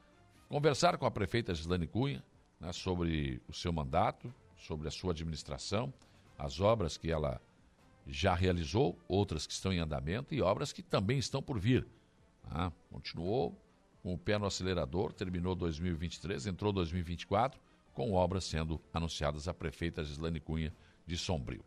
conversar 0.48 0.96
com 0.96 1.04
a 1.04 1.10
prefeita 1.10 1.52
Gislane 1.52 1.88
Cunha 1.88 2.24
né, 2.60 2.72
sobre 2.72 3.42
o 3.48 3.52
seu 3.52 3.72
mandato, 3.72 4.32
sobre 4.56 4.86
a 4.86 4.92
sua 4.92 5.10
administração, 5.10 5.92
as 6.38 6.60
obras 6.60 6.96
que 6.96 7.10
ela 7.10 7.42
já 8.06 8.32
realizou, 8.32 8.96
outras 9.08 9.44
que 9.44 9.52
estão 9.52 9.72
em 9.72 9.80
andamento 9.80 10.32
e 10.32 10.40
obras 10.40 10.72
que 10.72 10.82
também 10.82 11.18
estão 11.18 11.42
por 11.42 11.58
vir. 11.58 11.84
Ah, 12.44 12.70
continuou 12.92 13.60
com 14.04 14.14
o 14.14 14.18
pé 14.18 14.38
no 14.38 14.46
acelerador, 14.46 15.12
terminou 15.12 15.56
2023, 15.56 16.46
entrou 16.46 16.72
2024 16.72 17.63
com 17.94 18.12
obras 18.12 18.44
sendo 18.44 18.80
anunciadas 18.92 19.48
a 19.48 19.54
prefeita 19.54 20.04
Gislane 20.04 20.40
Cunha 20.40 20.74
de 21.06 21.16
Sombrio. 21.16 21.64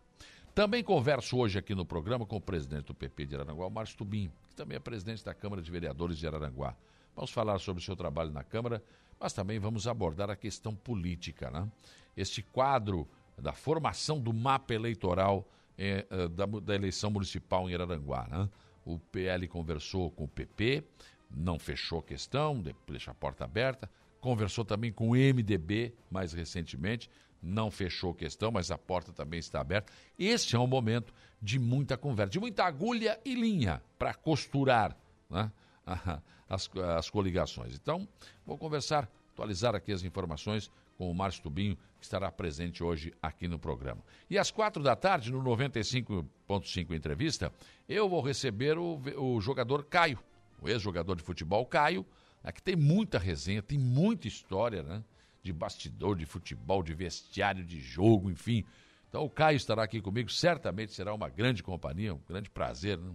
Também 0.54 0.84
converso 0.84 1.38
hoje 1.38 1.60
aqui 1.60 1.74
no 1.74 1.86
programa 1.86 2.26
com 2.26 2.36
o 2.36 2.42
presidente 2.42 2.86
do 2.86 2.94
PP 2.94 3.28
de 3.28 3.36
Araranguá, 3.36 3.70
Márcio 3.70 3.98
Tubim, 3.98 4.32
que 4.50 4.56
também 4.56 4.76
é 4.76 4.80
presidente 4.80 5.24
da 5.24 5.34
Câmara 5.34 5.62
de 5.62 5.72
Vereadores 5.72 6.18
de 6.18 6.28
Araranguá. 6.28 6.76
Vamos 7.16 7.32
falar 7.32 7.60
sobre 7.60 7.82
o 7.82 7.86
seu 7.86 7.96
trabalho 7.96 8.32
na 8.32 8.44
Câmara, 8.44 8.84
mas 9.20 9.34
também 9.34 9.60
vamos 9.60 9.88
abordar 9.88 10.30
a 10.30 10.36
questão 10.36 10.76
política, 10.76 11.50
né? 11.50 11.72
Este 12.16 12.42
quadro 12.42 13.08
da 13.38 13.54
formação 13.54 14.20
do 14.20 14.34
mapa 14.34 14.74
eleitoral 14.74 15.48
eh, 15.78 16.06
eh 16.10 16.28
da, 16.28 16.46
da, 16.46 16.76
eleição 16.76 17.12
municipal 17.12 17.70
em 17.70 17.74
Araranguá, 17.74 18.28
né? 18.28 18.50
O 18.84 18.98
PL 18.98 19.48
conversou 19.48 20.10
com 20.10 20.24
o 20.24 20.28
PP, 20.28 20.84
não 21.30 21.60
fechou 21.60 22.00
a 22.00 22.04
questão, 22.04 22.64
deixa 22.88 23.12
a 23.12 23.14
porta 23.14 23.44
aberta, 23.44 23.90
Conversou 24.20 24.66
também 24.66 24.92
com 24.92 25.10
o 25.10 25.16
MDB 25.16 25.94
mais 26.10 26.34
recentemente, 26.34 27.10
não 27.42 27.70
fechou 27.70 28.14
questão, 28.14 28.52
mas 28.52 28.72
a 28.72 28.78
porta 28.78 29.12
também 29.12 29.40
está 29.40 29.62
aberta. 29.62 29.92
Este 30.18 30.56
é 30.56 30.60
um 30.60 30.68
momento 30.68 31.14
de 31.42 31.60
muita 31.60 31.98
conversa, 31.98 32.32
de 32.32 32.40
muita 32.40 32.66
agulha 32.66 33.20
e 33.24 33.36
linha 33.36 33.82
para 33.98 34.14
costurar 34.14 34.98
né, 35.30 35.52
as, 36.50 36.70
as 36.98 37.10
coligações. 37.10 37.76
Então, 37.76 38.08
vou 38.46 38.58
conversar, 38.58 39.10
atualizar 39.34 39.76
aqui 39.76 39.92
as 39.92 40.04
informações 40.04 40.72
com 40.98 41.12
o 41.12 41.14
Márcio 41.14 41.44
Tubinho, 41.44 41.78
que 42.00 42.06
estará 42.06 42.32
presente 42.32 42.84
hoje 42.84 43.14
aqui 43.22 43.48
no 43.48 43.60
programa. 43.60 44.02
E 44.30 44.38
às 44.38 44.50
quatro 44.50 44.82
da 44.82 44.96
tarde, 44.96 45.32
no 45.32 45.42
95.5 45.44 46.92
Entrevista, 46.96 47.52
eu 47.88 48.10
vou 48.10 48.22
receber 48.22 48.78
o, 48.78 49.00
o 49.16 49.40
jogador 49.40 49.86
Caio, 49.86 50.20
o 50.62 50.68
ex-jogador 50.68 51.16
de 51.16 51.24
futebol 51.24 51.66
Caio, 51.66 52.06
que 52.52 52.62
tem 52.62 52.76
muita 52.76 53.18
resenha, 53.18 53.62
tem 53.62 53.78
muita 53.78 54.28
história, 54.28 54.84
né? 54.84 55.04
De 55.44 55.54
bastidor, 55.54 56.16
de 56.16 56.26
futebol, 56.26 56.84
de 56.84 56.94
vestiário, 56.94 57.64
de 57.64 57.80
jogo, 57.80 58.30
enfim. 58.30 58.66
Então 59.10 59.24
o 59.24 59.30
Caio 59.30 59.56
estará 59.56 59.84
aqui 59.84 60.02
comigo, 60.02 60.30
certamente 60.30 60.94
será 60.94 61.14
uma 61.14 61.30
grande 61.30 61.64
companhia, 61.64 62.14
um 62.14 62.22
grande 62.28 62.50
prazer, 62.50 62.98
né? 62.98 63.12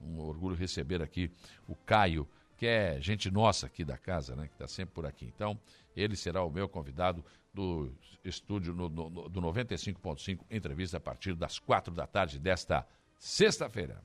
um 0.00 0.18
orgulho 0.20 0.56
receber 0.56 1.02
aqui 1.02 1.30
o 1.68 1.74
Caio, 1.74 2.28
que 2.56 2.66
é 2.66 3.00
gente 3.00 3.30
nossa 3.30 3.66
aqui 3.66 3.84
da 3.84 3.96
casa, 3.96 4.34
né? 4.34 4.46
Que 4.46 4.54
está 4.54 4.66
sempre 4.66 4.94
por 4.94 5.06
aqui. 5.06 5.26
Então, 5.26 5.58
ele 5.96 6.16
será 6.16 6.42
o 6.42 6.50
meu 6.50 6.68
convidado 6.68 7.24
do 7.52 7.92
estúdio 8.24 8.74
no, 8.74 8.88
no, 8.88 9.28
do 9.28 9.40
95.5, 9.40 10.40
entrevista 10.50 10.96
a 10.96 11.00
partir 11.00 11.34
das 11.34 11.58
quatro 11.58 11.94
da 11.94 12.06
tarde 12.06 12.38
desta 12.38 12.86
sexta-feira. 13.18 14.02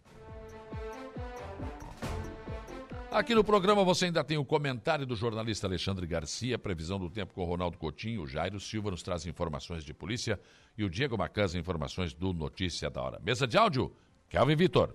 Aqui 3.15 3.33
no 3.33 3.45
programa 3.45 3.81
você 3.81 4.07
ainda 4.07 4.25
tem 4.25 4.37
o 4.37 4.43
comentário 4.43 5.05
do 5.05 5.15
jornalista 5.15 5.67
Alexandre 5.67 6.05
Garcia, 6.05 6.59
previsão 6.59 6.99
do 6.99 7.09
tempo 7.09 7.33
com 7.33 7.43
o 7.43 7.45
Ronaldo 7.45 7.77
Coutinho, 7.77 8.23
o 8.23 8.27
Jairo 8.27 8.59
Silva 8.59 8.91
nos 8.91 9.01
traz 9.01 9.25
informações 9.25 9.85
de 9.85 9.93
polícia 9.93 10.37
e 10.77 10.83
o 10.83 10.89
Diego 10.89 11.17
Macanza 11.17 11.57
informações 11.57 12.13
do 12.13 12.33
Notícia 12.33 12.89
da 12.89 13.01
Hora. 13.01 13.21
Mesa 13.23 13.47
de 13.47 13.57
áudio, 13.57 13.95
Kelvin 14.27 14.57
Vitor. 14.57 14.93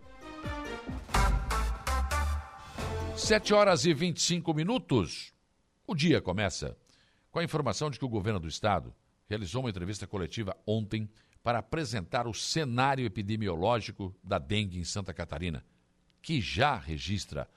7 3.16 3.54
horas 3.54 3.86
e 3.86 3.94
25 3.94 4.52
minutos. 4.52 5.32
O 5.86 5.94
dia 5.94 6.20
começa 6.20 6.76
com 7.30 7.38
a 7.38 7.44
informação 7.44 7.88
de 7.88 7.98
que 7.98 8.04
o 8.04 8.08
governo 8.10 8.38
do 8.38 8.48
estado 8.48 8.94
realizou 9.30 9.62
uma 9.62 9.70
entrevista 9.70 10.06
coletiva 10.06 10.54
ontem 10.66 11.08
para 11.42 11.60
apresentar 11.60 12.26
o 12.26 12.34
cenário 12.34 13.06
epidemiológico 13.06 14.14
da 14.22 14.38
dengue 14.38 14.78
em 14.78 14.84
Santa 14.84 15.14
Catarina, 15.14 15.64
que 16.20 16.38
já 16.38 16.76
registra 16.76 17.48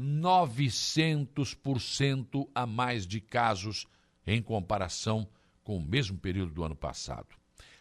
900% 0.00 2.48
a 2.54 2.64
mais 2.66 3.06
de 3.06 3.20
casos 3.20 3.86
em 4.26 4.42
comparação 4.42 5.28
com 5.62 5.76
o 5.76 5.82
mesmo 5.82 6.16
período 6.16 6.54
do 6.54 6.64
ano 6.64 6.74
passado. 6.74 7.36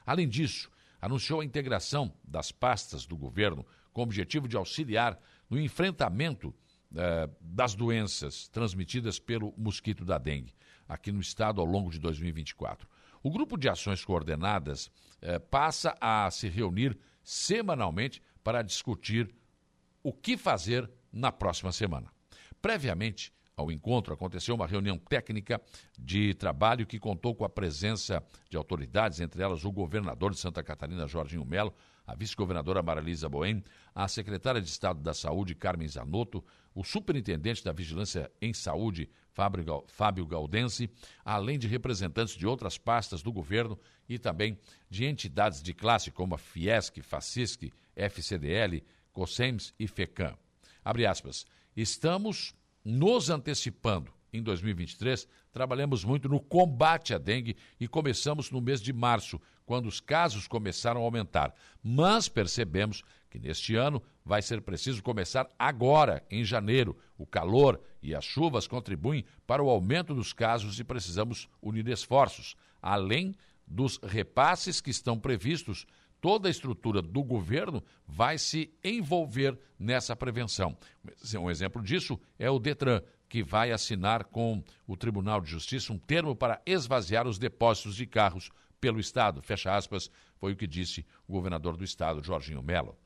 Além 0.05 0.27
disso, 0.27 0.69
anunciou 0.99 1.39
a 1.39 1.45
integração 1.45 2.13
das 2.23 2.51
pastas 2.51 3.05
do 3.05 3.15
governo 3.15 3.65
com 3.93 4.01
o 4.01 4.03
objetivo 4.03 4.49
de 4.49 4.57
auxiliar 4.57 5.17
no 5.49 5.57
enfrentamento 5.59 6.53
eh, 6.93 7.29
das 7.39 7.73
doenças 7.73 8.49
transmitidas 8.49 9.17
pelo 9.17 9.53
mosquito 9.57 10.03
da 10.03 10.17
dengue 10.17 10.53
aqui 10.87 11.11
no 11.11 11.21
estado 11.21 11.61
ao 11.61 11.67
longo 11.67 11.91
de 11.91 11.99
2024. 11.99 12.87
O 13.21 13.29
grupo 13.29 13.57
de 13.57 13.69
ações 13.69 14.03
coordenadas 14.03 14.91
eh, 15.21 15.39
passa 15.39 15.95
a 16.01 16.29
se 16.31 16.49
reunir 16.49 16.97
semanalmente 17.23 18.21
para 18.43 18.61
discutir 18.61 19.33
o 20.01 20.11
que 20.11 20.35
fazer 20.35 20.89
na 21.11 21.31
próxima 21.31 21.71
semana. 21.71 22.11
Previamente 22.61 23.31
ao 23.59 23.69
encontro, 23.69 24.13
aconteceu 24.13 24.55
uma 24.55 24.65
reunião 24.65 24.97
técnica 24.97 25.61
de 25.99 26.33
trabalho 26.33 26.87
que 26.87 26.97
contou 26.97 27.35
com 27.35 27.43
a 27.43 27.49
presença 27.49 28.23
de 28.49 28.55
autoridades, 28.55 29.19
entre 29.19 29.43
elas 29.43 29.65
o 29.65 29.71
governador 29.71 30.31
de 30.31 30.39
Santa 30.39 30.63
Catarina, 30.63 31.05
Jorginho 31.07 31.43
Melo, 31.43 31.73
a 32.07 32.15
vice-governadora 32.15 32.81
Maralisa 32.81 33.27
Boem, 33.27 33.61
a 33.93 34.07
secretária 34.07 34.61
de 34.61 34.69
Estado 34.69 35.01
da 35.01 35.13
Saúde, 35.13 35.55
Carmen 35.55 35.89
Zanotto, 35.89 36.41
o 36.73 36.85
superintendente 36.85 37.61
da 37.61 37.73
Vigilância 37.73 38.31
em 38.41 38.53
Saúde, 38.53 39.09
Fábio 39.87 40.25
Galdense, 40.25 40.89
além 41.25 41.59
de 41.59 41.67
representantes 41.67 42.35
de 42.35 42.47
outras 42.47 42.77
pastas 42.77 43.21
do 43.21 43.31
governo 43.31 43.77
e 44.07 44.17
também 44.17 44.57
de 44.89 45.05
entidades 45.05 45.61
de 45.61 45.73
classe 45.73 46.11
como 46.11 46.33
a 46.33 46.37
Fiesc, 46.37 47.01
Facisc, 47.01 47.69
FCDL, 47.93 48.81
COSEMS 49.11 49.73
e 49.77 49.85
FECAM. 49.85 50.37
Abre 50.89 51.05
aspas. 51.05 51.45
Estamos 51.77 52.55
nos 52.83 53.29
antecipando. 53.29 54.11
Em 54.33 54.41
2023, 54.41 55.27
trabalhamos 55.51 56.03
muito 56.03 56.27
no 56.27 56.39
combate 56.39 57.13
à 57.13 57.19
dengue 57.19 57.55
e 57.79 57.87
começamos 57.87 58.49
no 58.49 58.59
mês 58.59 58.81
de 58.81 58.91
março, 58.91 59.39
quando 59.67 59.85
os 59.85 59.99
casos 59.99 60.47
começaram 60.47 61.01
a 61.01 61.03
aumentar. 61.03 61.53
Mas 61.83 62.27
percebemos 62.27 63.03
que 63.29 63.37
neste 63.37 63.75
ano 63.75 64.01
vai 64.25 64.41
ser 64.41 64.63
preciso 64.63 65.03
começar 65.03 65.47
agora, 65.59 66.25
em 66.27 66.43
janeiro. 66.43 66.97
O 67.19 67.25
calor 67.27 67.79
e 68.01 68.15
as 68.15 68.25
chuvas 68.25 68.67
contribuem 68.67 69.23
para 69.45 69.61
o 69.61 69.69
aumento 69.69 70.15
dos 70.15 70.33
casos 70.33 70.79
e 70.79 70.83
precisamos 70.83 71.47
unir 71.61 71.87
esforços, 71.87 72.55
além 72.81 73.35
dos 73.67 73.99
repasses 74.01 74.81
que 74.81 74.89
estão 74.89 75.19
previstos 75.19 75.85
toda 76.21 76.47
a 76.47 76.51
estrutura 76.51 77.01
do 77.01 77.23
governo 77.23 77.83
vai 78.07 78.37
se 78.37 78.73
envolver 78.83 79.57
nessa 79.77 80.15
prevenção. 80.15 80.77
Um 81.39 81.49
exemplo 81.49 81.81
disso 81.81 82.19
é 82.37 82.49
o 82.49 82.59
Detran, 82.59 83.01
que 83.27 83.43
vai 83.43 83.71
assinar 83.71 84.25
com 84.25 84.63
o 84.87 84.97
Tribunal 84.97 85.39
de 85.39 85.51
Justiça 85.51 85.93
um 85.93 85.99
termo 85.99 86.35
para 86.35 86.61
esvaziar 86.65 87.27
os 87.27 87.37
depósitos 87.37 87.95
de 87.95 88.05
carros 88.05 88.49
pelo 88.81 88.99
Estado. 88.99 89.41
Fecha 89.41 89.75
aspas, 89.75 90.09
foi 90.37 90.53
o 90.53 90.55
que 90.55 90.65
disse 90.65 91.05
o 91.27 91.33
governador 91.33 91.77
do 91.77 91.83
Estado, 91.83 92.23
Jorginho 92.23 92.63
Mello. 92.63 92.97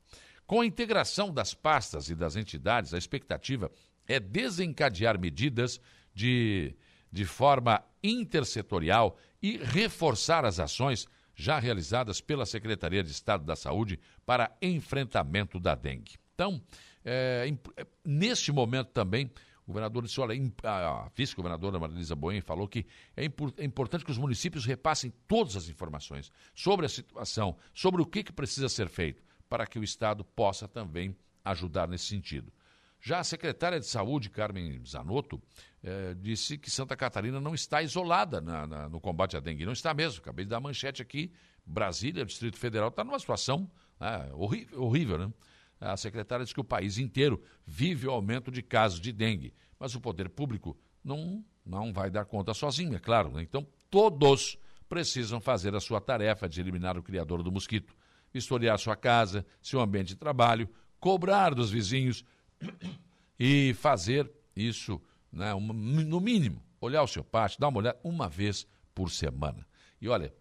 Com 0.46 0.62
a 0.62 0.66
integração 0.66 1.34
das 1.34 1.54
pastas 1.54 2.10
e 2.10 2.16
das 2.16 2.36
entidades, 2.36 2.94
a 2.94 2.98
expectativa 2.98 3.72
é 4.08 4.20
desencadear 4.20 5.20
medidas 5.20 5.80
de, 6.14 6.76
de 7.12 7.26
forma 7.26 7.84
intersetorial 8.04 9.18
e 9.42 9.58
reforçar 9.58 10.46
as 10.46 10.60
ações 10.60 11.08
já 11.36 11.60
realizadas 11.60 12.22
pela 12.22 12.46
Secretaria 12.46 13.04
de 13.04 13.12
Estado 13.12 13.44
da 13.44 13.56
Saúde 13.56 14.00
para 14.26 14.56
enfrentamento 14.62 15.60
da 15.60 15.76
dengue. 15.76 16.16
Então, 16.34 16.62
é, 17.04 17.52
é 17.78 17.86
neste 18.06 18.52
momento 18.52 18.90
também, 18.90 19.32
o 19.66 19.68
governador 19.68 20.04
disse, 20.04 20.20
olha, 20.20 20.36
a 20.64 21.10
vice-governadora 21.16 21.80
Marilisa 21.80 22.16
Boen 22.16 22.42
falou 22.42 22.68
que 22.68 22.86
é, 23.16 23.26
é, 23.26 23.64
importante 23.64 24.04
que 24.04 24.12
os 24.12 24.18
municípios 24.18 24.66
repassem 24.66 25.14
todas 25.28 25.56
as 25.56 25.70
informações 25.70 26.32
sobre 26.54 26.86
a 26.86 26.90
situação, 26.90 27.56
sobre 27.74 28.02
o 28.02 28.06
que, 28.06 28.24
que 28.24 28.34
precisa 28.34 28.68
ser 28.68 28.90
feito, 28.90 29.24
para 29.48 29.66
que 29.66 29.80
o 29.80 29.84
Estado 29.84 30.24
possa 30.24 30.68
também 30.68 31.16
ajudar 31.46 31.88
nesse 31.88 32.06
sentido. 32.06 32.52
Já 33.00 33.20
a 33.20 33.24
secretária 33.24 33.80
de 33.80 33.86
Saúde, 33.86 34.30
Carmen 34.30 34.82
Zanotto, 34.86 35.42
eh, 35.84 36.16
disse 36.20 36.58
que 36.58 36.72
Santa 36.72 36.96
Catarina 36.96 37.42
não 37.42 37.54
está 37.54 37.82
isolada 37.82 38.40
na, 38.40 38.66
na, 38.66 38.90
no 38.90 39.02
combate 39.02 39.36
à 39.36 39.40
dengue. 39.40 39.66
Não 39.66 39.74
está 39.74 39.94
mesmo. 39.94 40.22
Acabei 40.22 40.46
de 40.46 40.50
dar 40.50 40.60
manchete 40.60 41.02
aqui. 41.02 41.32
Brasília, 41.66 42.26
Distrito 42.26 42.58
Federal, 42.58 42.90
está 42.90 43.04
numa 43.04 43.20
situação 43.20 43.70
né, 44.00 44.30
horrível, 44.34 44.82
horrível, 44.82 45.18
né? 45.18 45.34
A 45.80 45.98
secretária 45.98 46.46
disse 46.46 46.54
que 46.54 46.62
o 46.62 46.64
país 46.64 46.98
inteiro 46.98 47.42
vive 47.66 48.08
o 48.08 48.12
aumento 48.12 48.50
de 48.50 48.62
casos 48.62 49.02
de 49.02 49.12
dengue, 49.12 49.54
mas 49.78 49.94
o 49.96 50.00
poder 50.00 50.30
público 50.30 50.78
não, 51.04 51.44
não 51.66 51.92
vai 51.92 52.10
dar 52.10 52.24
conta 52.24 52.54
sozinho, 52.54 52.96
é 52.96 53.00
claro. 53.00 53.32
Né? 53.34 53.42
Então, 53.42 53.68
todos 53.90 54.58
precisam 54.88 55.42
fazer 55.42 55.76
a 55.76 55.82
sua 55.82 56.00
tarefa 56.00 56.48
de 56.48 56.62
eliminar 56.62 56.98
o 56.98 57.04
criador 57.04 57.44
do 57.44 57.52
mosquito, 57.52 57.94
vistoriar 58.32 58.80
sua 58.80 58.96
casa, 58.96 59.46
seu 59.62 59.82
ambiente 59.82 60.10
de 60.10 60.16
trabalho, 60.16 60.70
cobrar 61.00 61.54
dos 61.54 61.70
vizinhos 61.70 62.24
e 63.38 63.74
fazer 63.74 64.32
isso, 64.56 65.02
né, 65.34 65.54
um, 65.54 65.62
no 65.62 66.22
mínimo, 66.22 66.64
olhar 66.80 67.04
o 67.04 67.08
seu 67.08 67.24
pátio, 67.24 67.60
dar 67.60 67.70
uma 67.70 67.80
olhada 67.80 68.00
uma 68.04 68.30
vez 68.30 68.68
por 68.94 69.10
semana. 69.10 69.68
E 70.00 70.08
olha, 70.08 70.34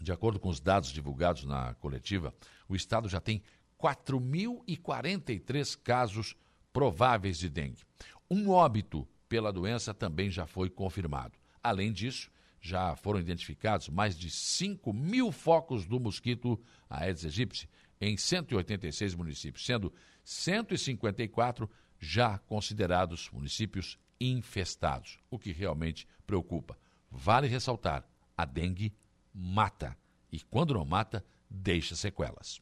de 0.00 0.12
acordo 0.12 0.38
com 0.38 0.48
os 0.48 0.60
dados 0.60 0.90
divulgados 0.90 1.44
na 1.44 1.74
coletiva, 1.74 2.32
o 2.68 2.76
Estado 2.76 3.08
já 3.08 3.20
tem 3.20 3.42
4.043 3.78 5.78
casos 5.82 6.36
prováveis 6.72 7.38
de 7.38 7.48
dengue. 7.48 7.82
Um 8.30 8.50
óbito 8.50 9.06
pela 9.28 9.52
doença 9.52 9.92
também 9.92 10.30
já 10.30 10.46
foi 10.46 10.70
confirmado. 10.70 11.36
Além 11.62 11.92
disso, 11.92 12.30
já 12.60 12.96
foram 12.96 13.20
identificados 13.20 13.88
mais 13.88 14.16
de 14.16 14.30
5 14.30 14.92
mil 14.92 15.30
focos 15.30 15.86
do 15.86 16.00
mosquito 16.00 16.60
Aedes 16.88 17.24
aegypti 17.24 17.68
em 18.00 18.16
186 18.16 19.14
municípios, 19.14 19.64
sendo 19.64 19.92
154 20.24 21.70
já 21.98 22.38
considerados 22.38 23.30
municípios 23.30 23.98
infestados, 24.20 25.18
o 25.30 25.38
que 25.38 25.52
realmente 25.52 26.06
preocupa. 26.26 26.78
Vale 27.10 27.46
ressaltar: 27.46 28.04
a 28.36 28.44
dengue 28.44 28.94
mata 29.32 29.96
e, 30.30 30.40
quando 30.40 30.74
não 30.74 30.84
mata, 30.84 31.24
deixa 31.48 31.94
sequelas. 31.94 32.60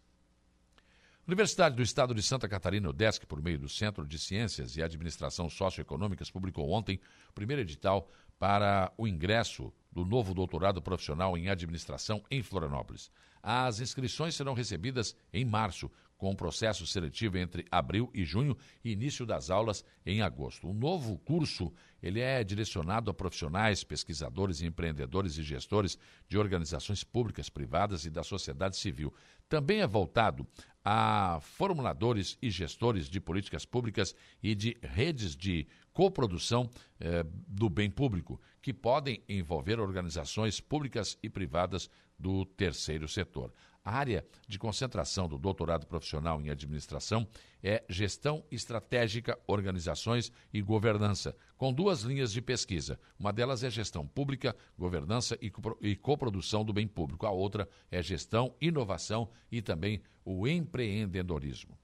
Universidade 1.26 1.76
do 1.76 1.82
Estado 1.82 2.14
de 2.14 2.22
Santa 2.22 2.48
Catarina, 2.48 2.90
o 2.90 2.92
DESC, 2.92 3.24
por 3.26 3.40
meio 3.40 3.58
do 3.58 3.68
Centro 3.68 4.04
de 4.04 4.18
Ciências 4.18 4.76
e 4.76 4.82
Administração 4.82 5.48
Socioeconômicas, 5.48 6.30
publicou 6.30 6.68
ontem 6.70 7.00
o 7.30 7.32
primeiro 7.32 7.62
edital 7.62 8.08
para 8.40 8.92
o 8.98 9.06
ingresso 9.06 9.72
do 9.92 10.04
novo 10.04 10.34
doutorado 10.34 10.82
profissional 10.82 11.38
em 11.38 11.48
administração 11.48 12.24
em 12.28 12.42
Florianópolis. 12.42 13.08
As 13.40 13.78
inscrições 13.78 14.34
serão 14.34 14.52
recebidas 14.52 15.14
em 15.32 15.44
março, 15.44 15.88
com 16.22 16.30
um 16.30 16.36
processo 16.36 16.86
seletivo 16.86 17.36
entre 17.36 17.66
abril 17.68 18.08
e 18.14 18.24
junho 18.24 18.56
e 18.84 18.92
início 18.92 19.26
das 19.26 19.50
aulas 19.50 19.84
em 20.06 20.22
agosto. 20.22 20.68
O 20.68 20.72
novo 20.72 21.18
curso 21.18 21.72
ele 22.00 22.20
é 22.20 22.44
direcionado 22.44 23.10
a 23.10 23.14
profissionais, 23.14 23.82
pesquisadores, 23.82 24.62
empreendedores 24.62 25.36
e 25.36 25.42
gestores 25.42 25.98
de 26.28 26.38
organizações 26.38 27.02
públicas, 27.02 27.48
privadas 27.48 28.04
e 28.04 28.10
da 28.10 28.22
sociedade 28.22 28.76
civil. 28.76 29.12
Também 29.48 29.80
é 29.80 29.86
voltado 29.86 30.46
a 30.84 31.40
formuladores 31.42 32.38
e 32.40 32.50
gestores 32.50 33.08
de 33.08 33.20
políticas 33.20 33.64
públicas 33.64 34.14
e 34.40 34.54
de 34.54 34.76
redes 34.80 35.34
de 35.34 35.66
coprodução 35.92 36.70
eh, 37.00 37.24
do 37.48 37.68
bem 37.68 37.90
público, 37.90 38.40
que 38.60 38.72
podem 38.72 39.20
envolver 39.28 39.80
organizações 39.80 40.60
públicas 40.60 41.18
e 41.20 41.28
privadas 41.28 41.90
do 42.16 42.44
terceiro 42.44 43.08
setor. 43.08 43.52
A 43.84 43.96
área 43.96 44.24
de 44.46 44.60
concentração 44.60 45.28
do 45.28 45.36
doutorado 45.36 45.86
profissional 45.86 46.40
em 46.40 46.50
administração 46.50 47.26
é 47.60 47.82
gestão 47.88 48.44
estratégica, 48.48 49.36
organizações 49.44 50.30
e 50.54 50.62
governança, 50.62 51.34
com 51.56 51.72
duas 51.72 52.02
linhas 52.02 52.32
de 52.32 52.40
pesquisa. 52.40 52.98
Uma 53.18 53.32
delas 53.32 53.64
é 53.64 53.70
gestão 53.70 54.06
pública, 54.06 54.54
governança 54.78 55.36
e 55.40 55.96
coprodução 55.96 56.64
do 56.64 56.72
bem 56.72 56.86
público. 56.86 57.26
A 57.26 57.32
outra 57.32 57.68
é 57.90 58.00
gestão, 58.00 58.54
inovação 58.60 59.28
e 59.50 59.60
também 59.60 60.00
o 60.24 60.46
empreendedorismo. 60.46 61.76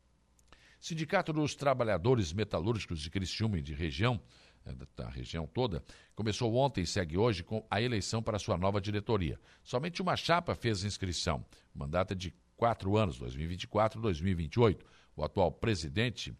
Sindicato 0.78 1.32
dos 1.32 1.56
Trabalhadores 1.56 2.32
Metalúrgicos 2.32 3.00
de 3.00 3.10
Criciúma 3.10 3.58
e 3.58 3.62
de 3.62 3.74
região 3.74 4.20
é, 4.68 4.74
da 4.96 5.08
região 5.08 5.46
toda, 5.46 5.82
começou 6.14 6.54
ontem 6.54 6.82
e 6.82 6.86
segue 6.86 7.16
hoje 7.16 7.42
com 7.42 7.66
a 7.70 7.80
eleição 7.80 8.22
para 8.22 8.38
sua 8.38 8.56
nova 8.56 8.80
diretoria. 8.80 9.40
Somente 9.62 10.02
uma 10.02 10.16
chapa 10.16 10.54
fez 10.54 10.84
inscrição. 10.84 11.44
Mandato 11.78 12.12
é 12.12 12.14
de 12.14 12.34
quatro 12.56 12.96
anos, 12.96 13.20
2024-2028. 13.20 14.80
O 15.16 15.24
atual 15.24 15.52
presidente, 15.52 16.36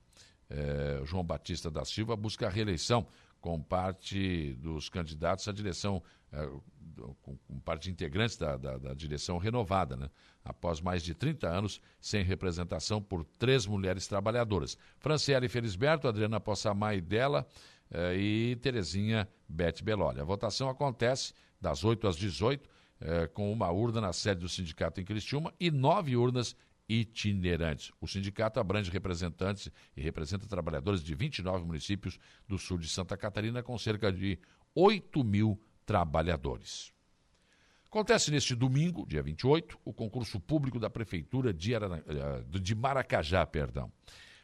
eh, 0.51 1.01
João 1.05 1.25
Batista 1.25 1.71
da 1.71 1.85
Silva, 1.85 2.17
busca 2.17 2.47
a 2.47 2.51
reeleição 2.51 3.07
com 3.41 3.63
parte 3.63 4.55
dos 4.55 4.89
candidatos 4.89 5.47
à 5.47 5.53
direção, 5.53 6.03
eh, 6.33 6.51
com, 7.23 7.37
com, 7.37 7.61
parte 7.61 7.91
integrantes 7.91 8.37
da, 8.37 8.57
da, 8.57 8.79
da, 8.79 8.95
direção 8.95 9.39
renovada, 9.39 9.97
né? 9.97 10.11
após 10.45 10.81
mais 10.81 11.03
de 11.03 11.15
30 11.15 11.47
anos 11.49 11.81
sem 12.01 12.25
representação 12.25 13.01
por 13.01 13.25
três 13.39 13.67
mulheres 13.67 14.09
trabalhadoras. 14.09 14.77
Franciele 14.99 15.49
Felisberto, 15.49 16.09
Adriana 16.09 16.41
Possamay 16.41 17.01
dela, 17.01 17.47
eh, 17.91 18.17
e 18.17 18.57
Terezinha 18.57 19.29
Bete 19.49 19.83
Beloli. 19.85 20.21
A 20.21 20.25
votação 20.25 20.69
acontece 20.69 21.33
das 21.61 21.85
8 21.85 22.07
às 22.07 22.17
18, 22.17 22.69
eh, 23.01 23.27
com 23.29 23.53
uma 23.53 23.71
urna 23.71 24.01
na 24.01 24.13
sede 24.13 24.41
do 24.41 24.49
sindicato 24.49 25.01
em 25.01 25.05
Criciúma 25.05 25.53
e 25.59 25.71
nove 25.71 26.17
urnas 26.17 26.57
itinerantes. 26.89 27.93
O 28.01 28.07
sindicato 28.07 28.59
abrange 28.59 28.91
representantes 28.91 29.71
e 29.97 30.01
representa 30.01 30.47
trabalhadores 30.47 31.03
de 31.03 31.15
29 31.15 31.65
municípios 31.65 32.19
do 32.47 32.59
sul 32.59 32.79
de 32.79 32.89
Santa 32.89 33.17
Catarina, 33.17 33.63
com 33.63 33.77
cerca 33.77 34.11
de 34.11 34.39
8 34.75 35.23
mil 35.23 35.61
trabalhadores. 35.85 36.93
Acontece 37.87 38.31
neste 38.31 38.55
domingo, 38.55 39.07
dia 39.07 39.23
28, 39.23 39.79
o 39.85 39.93
concurso 39.93 40.39
público 40.39 40.79
da 40.79 40.91
Prefeitura 40.91 41.55
de, 41.55 41.75
Arana... 41.75 42.03
Eh, 42.07 42.59
de 42.61 42.75
Maracajá. 42.75 43.47
Perdão. 43.47 43.91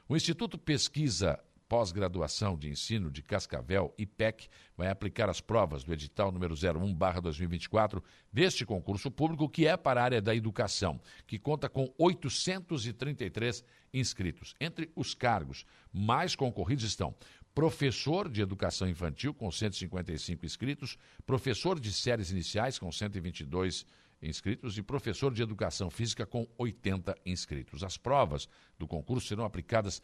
O 0.09 0.17
Instituto 0.17 0.57
Pesquisa 0.57 1.38
pós-graduação 1.68 2.57
de 2.57 2.68
ensino 2.68 3.11
de 3.11 3.22
Cascavel, 3.22 3.94
IPEC, 3.98 4.48
vai 4.77 4.88
aplicar 4.88 5.29
as 5.29 5.40
provas 5.40 5.85
do 5.85 5.92
edital 5.92 6.31
número 6.31 6.55
01/2024 6.55 8.03
deste 8.33 8.64
concurso 8.64 9.11
público 9.11 9.48
que 9.48 9.66
é 9.66 9.77
para 9.77 10.00
a 10.00 10.05
área 10.05 10.22
da 10.22 10.35
educação, 10.35 11.00
que 11.27 11.38
conta 11.38 11.68
com 11.68 11.92
833 11.98 13.64
inscritos. 13.92 14.55
Entre 14.61 14.90
os 14.94 15.14
cargos 15.14 15.64
mais 15.92 16.35
concorridos 16.35 16.85
estão 16.85 17.14
professor 17.55 18.29
de 18.29 18.42
educação 18.42 18.88
infantil 18.88 19.33
com 19.33 19.50
155 19.50 20.44
inscritos, 20.44 20.98
professor 21.24 21.79
de 21.79 21.92
séries 21.92 22.31
iniciais 22.31 22.79
com 22.79 22.90
122 22.90 23.87
inscritos 24.20 24.79
e 24.79 24.83
professor 24.83 25.33
de 25.33 25.42
educação 25.42 25.90
física 25.90 26.27
com 26.27 26.48
80 26.59 27.14
inscritos. 27.24 27.85
As 27.85 27.96
provas 27.96 28.48
do 28.79 28.88
concurso 28.88 29.29
serão 29.29 29.44
aplicadas 29.44 30.03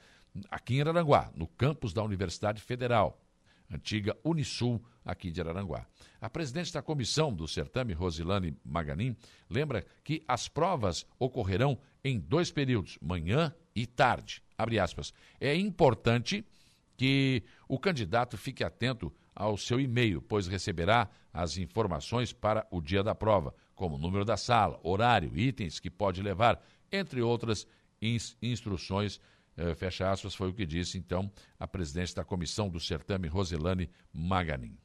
aqui 0.50 0.76
em 0.76 0.80
Araranguá, 0.80 1.30
no 1.34 1.46
campus 1.46 1.92
da 1.92 2.02
Universidade 2.02 2.60
Federal, 2.60 3.20
antiga 3.70 4.16
Unisul, 4.24 4.82
aqui 5.04 5.30
de 5.30 5.40
Araranguá. 5.40 5.86
A 6.20 6.28
presidente 6.28 6.72
da 6.72 6.82
comissão 6.82 7.32
do 7.32 7.48
certame, 7.48 7.92
Rosilane 7.92 8.56
Maganin, 8.64 9.16
lembra 9.48 9.84
que 10.04 10.22
as 10.26 10.48
provas 10.48 11.06
ocorrerão 11.18 11.78
em 12.04 12.18
dois 12.18 12.50
períodos, 12.50 12.98
manhã 13.00 13.54
e 13.74 13.86
tarde. 13.86 14.42
É 15.40 15.54
importante 15.54 16.44
que 16.96 17.42
o 17.66 17.78
candidato 17.78 18.36
fique 18.36 18.62
atento 18.62 19.12
ao 19.34 19.56
seu 19.56 19.80
e-mail, 19.80 20.20
pois 20.20 20.46
receberá 20.46 21.08
as 21.32 21.56
informações 21.56 22.32
para 22.32 22.66
o 22.70 22.80
dia 22.80 23.02
da 23.02 23.14
prova, 23.14 23.54
como 23.74 23.96
número 23.96 24.24
da 24.24 24.36
sala, 24.36 24.78
horário, 24.82 25.34
itens 25.34 25.80
que 25.80 25.90
pode 25.90 26.20
levar, 26.20 26.62
entre 26.92 27.22
outras 27.22 27.66
instruções 28.42 29.18
fecha 29.74 30.10
aspas, 30.10 30.34
foi 30.34 30.48
o 30.48 30.54
que 30.54 30.66
disse, 30.66 30.98
então, 30.98 31.30
a 31.58 31.66
presidente 31.66 32.14
da 32.14 32.24
comissão 32.24 32.68
do 32.68 32.80
certame, 32.80 33.28
Roselane 33.28 33.90
Maganin. 34.12 34.76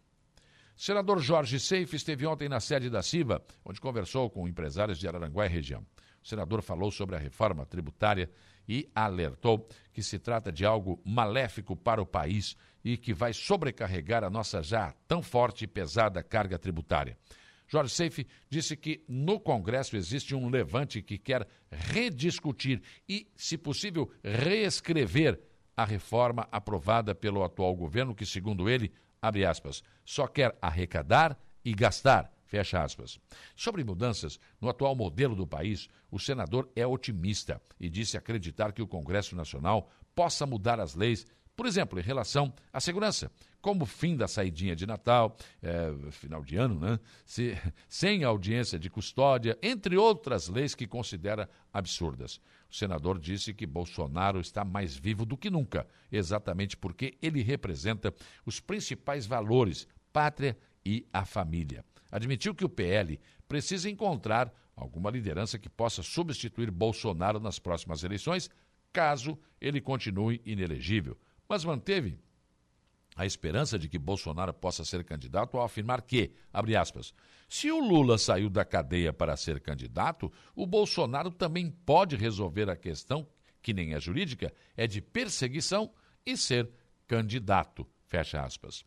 senador 0.76 1.20
Jorge 1.20 1.60
Seif 1.60 1.96
esteve 1.96 2.26
ontem 2.26 2.50
na 2.50 2.60
sede 2.60 2.90
da 2.90 3.02
CIVA, 3.02 3.44
onde 3.64 3.80
conversou 3.80 4.30
com 4.30 4.48
empresários 4.48 5.00
de 5.00 5.08
Araranguá 5.08 5.46
e 5.46 5.50
região. 5.50 5.86
O 6.24 6.28
senador 6.28 6.62
falou 6.62 6.92
sobre 6.92 7.16
a 7.16 7.20
reforma 7.20 7.66
tributária 7.66 8.30
e 8.68 8.90
alertou 8.96 9.68
que 9.94 10.02
se 10.02 10.18
trata 10.18 10.52
de 10.52 10.66
algo 10.66 11.00
maléfico 11.06 11.76
para 11.76 12.02
o 12.02 12.06
país 12.06 12.58
e 12.84 12.98
que 12.98 13.14
vai 13.14 13.32
sobrecarregar 13.32 14.24
a 14.24 14.30
nossa 14.30 14.62
já 14.62 14.94
tão 15.08 15.22
forte 15.22 15.66
e 15.66 15.68
pesada 15.68 16.24
carga 16.24 16.58
tributária. 16.58 17.18
Jorge 17.68 17.94
Seife 17.94 18.28
disse 18.50 18.76
que 18.76 19.04
no 19.08 19.40
Congresso 19.40 19.96
existe 19.96 20.36
um 20.36 20.50
levante 20.50 21.02
que 21.02 21.18
quer 21.18 21.48
rediscutir 21.72 22.82
e, 23.08 23.28
se 23.36 23.58
possível, 23.58 24.12
reescrever 24.24 25.40
a 25.76 25.84
reforma 25.84 26.48
aprovada 26.52 27.14
pelo 27.14 27.44
atual 27.44 27.76
governo, 27.76 28.16
que, 28.16 28.26
segundo 28.26 28.70
ele, 28.70 28.92
abre 29.22 29.46
aspas, 29.46 29.84
só 30.06 30.28
quer 30.28 30.58
arrecadar 30.62 31.38
e 31.64 31.74
gastar. 31.74 32.32
Fecha 32.46 32.84
aspas. 32.84 33.20
Sobre 33.56 33.84
mudanças 33.84 34.40
no 34.62 34.70
atual 34.70 34.96
modelo 34.96 35.36
do 35.36 35.48
país, 35.48 35.90
o 36.12 36.20
senador 36.20 36.70
é 36.76 36.86
otimista 36.86 37.60
e 37.80 37.90
disse 37.90 38.18
acreditar 38.18 38.72
que 38.72 38.84
o 38.84 38.88
Congresso 38.88 39.36
Nacional 39.36 39.90
possa 40.14 40.46
mudar 40.46 40.80
as 40.80 40.96
leis 40.96 41.26
por 41.56 41.66
exemplo, 41.66 41.98
em 41.98 42.04
relação 42.04 42.54
à 42.72 42.82
segurança, 42.82 43.32
como 43.62 43.86
fim 43.86 44.16
da 44.16 44.28
saidinha 44.28 44.76
de 44.76 44.86
Natal, 44.86 45.36
é, 45.62 46.12
final 46.12 46.44
de 46.44 46.58
ano, 46.58 46.80
né? 46.80 47.00
Se, 47.26 47.58
sem 47.88 48.24
audiência 48.24 48.78
de 48.78 48.90
custódia, 48.90 49.58
entre 49.62 49.96
outras 49.96 50.50
leis 50.50 50.76
que 50.76 50.86
considera 50.86 51.50
absurdas. 51.74 52.42
O 52.70 52.76
senador 52.76 53.18
disse 53.18 53.54
que 53.54 53.66
Bolsonaro 53.66 54.40
está 54.40 54.66
mais 54.66 54.96
vivo 54.96 55.26
do 55.26 55.38
que 55.38 55.50
nunca, 55.50 55.88
exatamente 56.12 56.76
porque 56.76 57.18
ele 57.22 57.42
representa 57.42 58.14
os 58.46 58.60
principais 58.60 59.26
valores, 59.26 59.88
pátria 60.12 60.58
e 60.86 61.08
a 61.14 61.26
família. 61.26 61.86
Admitiu 62.12 62.54
que 62.54 62.66
o 62.66 62.70
PL 62.70 63.20
precisa 63.48 63.90
encontrar 63.90 64.54
alguma 64.76 65.10
liderança 65.10 65.58
que 65.58 65.70
possa 65.70 66.04
substituir 66.04 66.70
Bolsonaro 66.70 67.40
nas 67.40 67.60
próximas 67.60 68.04
eleições, 68.04 68.50
caso 68.92 69.40
ele 69.60 69.80
continue 69.80 70.42
inelegível 70.46 71.18
mas 71.48 71.64
manteve 71.64 72.18
a 73.16 73.26
esperança 73.26 73.80
de 73.80 73.88
que 73.88 73.98
Bolsonaro 73.98 74.54
possa 74.54 74.84
ser 74.84 75.04
candidato 75.04 75.58
ao 75.58 75.64
afirmar 75.64 76.02
que, 76.02 76.34
abre 76.52 76.76
aspas, 76.76 77.14
se 77.48 77.72
o 77.72 77.80
Lula 77.80 78.18
saiu 78.18 78.50
da 78.50 78.66
cadeia 78.66 79.14
para 79.14 79.38
ser 79.38 79.62
candidato, 79.62 80.32
o 80.56 80.68
Bolsonaro 80.68 81.32
também 81.32 81.70
pode 81.70 82.16
resolver 82.16 82.70
a 82.70 82.76
questão, 82.76 83.28
que 83.62 83.74
nem 83.74 83.94
é 83.94 84.00
jurídica, 84.00 84.54
é 84.76 84.86
de 84.86 85.02
perseguição 85.02 85.94
e 86.26 86.36
ser 86.36 86.70
candidato, 87.08 87.88
fecha 88.06 88.44
aspas. 88.44 88.84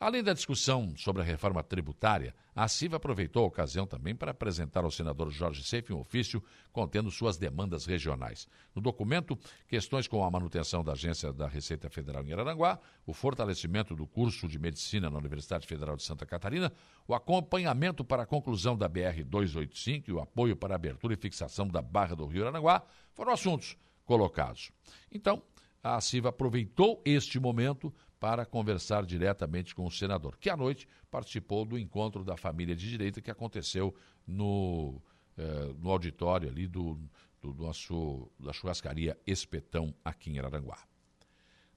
Além 0.00 0.22
da 0.22 0.32
discussão 0.32 0.96
sobre 0.96 1.20
a 1.20 1.24
reforma 1.26 1.62
tributária, 1.62 2.34
a 2.56 2.66
CIVA 2.66 2.96
aproveitou 2.96 3.44
a 3.44 3.48
ocasião 3.48 3.86
também 3.86 4.16
para 4.16 4.30
apresentar 4.30 4.82
ao 4.82 4.90
senador 4.90 5.30
Jorge 5.30 5.62
Seif 5.62 5.92
um 5.92 6.00
ofício 6.00 6.42
contendo 6.72 7.10
suas 7.10 7.36
demandas 7.36 7.84
regionais. 7.84 8.48
No 8.74 8.80
documento, 8.80 9.38
questões 9.68 10.08
como 10.08 10.24
a 10.24 10.30
manutenção 10.30 10.82
da 10.82 10.92
agência 10.92 11.34
da 11.34 11.46
Receita 11.46 11.90
Federal 11.90 12.24
em 12.24 12.32
Araranguá, 12.32 12.80
o 13.04 13.12
fortalecimento 13.12 13.94
do 13.94 14.06
curso 14.06 14.48
de 14.48 14.58
medicina 14.58 15.10
na 15.10 15.18
Universidade 15.18 15.66
Federal 15.66 15.96
de 15.96 16.02
Santa 16.02 16.24
Catarina, 16.24 16.72
o 17.06 17.14
acompanhamento 17.14 18.02
para 18.02 18.22
a 18.22 18.26
conclusão 18.26 18.78
da 18.78 18.88
BR-285 18.88 20.08
e 20.08 20.12
o 20.12 20.20
apoio 20.20 20.56
para 20.56 20.72
a 20.72 20.76
abertura 20.76 21.12
e 21.12 21.18
fixação 21.18 21.68
da 21.68 21.82
Barra 21.82 22.16
do 22.16 22.24
Rio 22.24 22.44
Araranguá 22.44 22.82
foram 23.12 23.34
assuntos 23.34 23.76
colocados. 24.06 24.72
Então, 25.12 25.42
a 25.82 26.00
CIVA 26.00 26.30
aproveitou 26.30 27.02
este 27.04 27.38
momento 27.38 27.92
para 28.20 28.46
conversar 28.46 29.04
diretamente 29.04 29.74
com 29.74 29.86
o 29.86 29.90
senador, 29.90 30.36
que 30.36 30.50
à 30.50 30.56
noite 30.56 30.86
participou 31.10 31.64
do 31.64 31.78
encontro 31.78 32.22
da 32.22 32.36
família 32.36 32.76
de 32.76 32.88
direita 32.88 33.20
que 33.20 33.30
aconteceu 33.30 33.94
no 34.26 35.00
eh, 35.40 35.74
no 35.78 35.90
auditório 35.90 36.50
ali 36.50 36.66
do, 36.66 36.98
do 37.40 37.54
nosso, 37.54 38.30
da 38.38 38.52
churrascaria 38.52 39.18
Espetão, 39.26 39.94
aqui 40.04 40.30
em 40.30 40.38
Araranguá. 40.38 40.78